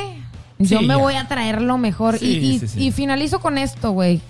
yo 0.61 0.83
me 0.83 0.87
ya. 0.95 0.97
voy 0.97 1.15
a 1.17 1.27
traer 1.27 1.61
lo 1.61 1.77
mejor. 1.77 2.19
Sí, 2.19 2.27
y, 2.39 2.51
y- 2.51 2.59
sí, 2.61 2.69
sí. 2.69 2.85
y 2.87 2.93
finalizo 2.93 3.41
con 3.41 3.59
esto, 3.59 3.91
güey. 3.91 4.21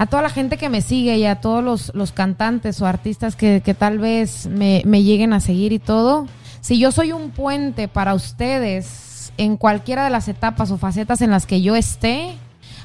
A 0.00 0.06
toda 0.06 0.22
la 0.22 0.30
gente 0.30 0.56
que 0.56 0.70
me 0.70 0.80
sigue 0.80 1.18
y 1.18 1.26
a 1.26 1.42
todos 1.42 1.62
los, 1.62 1.94
los 1.94 2.10
cantantes 2.10 2.80
o 2.80 2.86
artistas 2.86 3.36
que, 3.36 3.60
que 3.62 3.74
tal 3.74 3.98
vez 3.98 4.46
me, 4.46 4.80
me 4.86 5.02
lleguen 5.02 5.34
a 5.34 5.40
seguir 5.40 5.74
y 5.74 5.78
todo. 5.78 6.26
Si 6.62 6.78
yo 6.78 6.90
soy 6.90 7.12
un 7.12 7.32
puente 7.32 7.86
para 7.86 8.14
ustedes 8.14 9.30
en 9.36 9.58
cualquiera 9.58 10.02
de 10.04 10.08
las 10.08 10.26
etapas 10.28 10.70
o 10.70 10.78
facetas 10.78 11.20
en 11.20 11.30
las 11.30 11.44
que 11.44 11.60
yo 11.60 11.76
esté, 11.76 12.34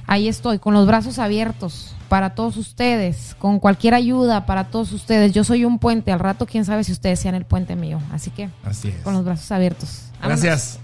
ahí 0.07 0.27
estoy, 0.27 0.59
con 0.59 0.73
los 0.73 0.85
brazos 0.85 1.17
abiertos 1.17 1.95
para 2.09 2.31
todos 2.31 2.57
ustedes, 2.57 3.33
con 3.39 3.59
cualquier 3.59 3.93
ayuda 3.93 4.45
para 4.45 4.65
todos 4.65 4.91
ustedes. 4.91 5.31
Yo 5.31 5.45
soy 5.45 5.63
un 5.63 5.79
puente. 5.79 6.11
Al 6.11 6.19
rato, 6.19 6.45
quién 6.45 6.65
sabe 6.65 6.83
si 6.83 6.91
ustedes 6.91 7.21
sean 7.21 7.35
el 7.35 7.45
puente 7.45 7.77
mío. 7.77 8.01
Así 8.11 8.29
que, 8.29 8.49
Así 8.65 8.89
es. 8.89 8.95
con 9.03 9.13
los 9.13 9.23
brazos 9.23 9.49
abiertos. 9.53 10.09
Vámonos. 10.19 10.41
Gracias. 10.43 10.79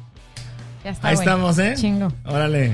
Ya 0.86 0.92
está, 0.92 1.10
Ahí 1.10 1.16
estamos, 1.16 1.60
¿eh? 1.60 1.74
Chingo. 1.76 2.08
Órale. 2.24 2.72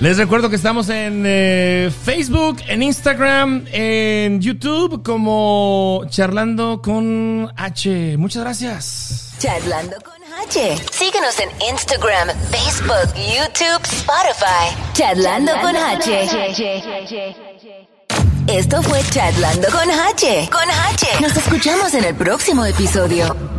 Les 0.00 0.16
recuerdo 0.16 0.48
que 0.48 0.54
estamos 0.54 0.88
en 0.90 1.24
eh, 1.26 1.90
Facebook, 2.04 2.58
en 2.68 2.84
Instagram, 2.84 3.66
en 3.72 4.40
YouTube 4.40 5.02
como 5.02 6.04
Charlando 6.08 6.80
con 6.80 7.52
H. 7.56 8.16
Muchas 8.16 8.44
gracias. 8.44 9.32
Charlando 9.40 9.96
con 10.04 10.14
H. 10.46 10.76
Síguenos 10.92 11.40
en 11.40 11.48
Instagram, 11.72 12.28
Facebook, 12.48 13.12
YouTube, 13.16 13.82
Spotify. 13.82 14.76
Charlando 14.92 15.52
con 15.60 15.74
H. 15.74 16.28
Esto 18.46 18.82
fue 18.84 19.02
Charlando 19.10 19.66
con 19.68 19.90
H. 19.90 20.48
Con 20.52 20.70
H. 20.70 21.06
Nos 21.20 21.36
escuchamos 21.36 21.92
en 21.94 22.04
el 22.04 22.14
próximo 22.14 22.64
episodio. 22.64 23.57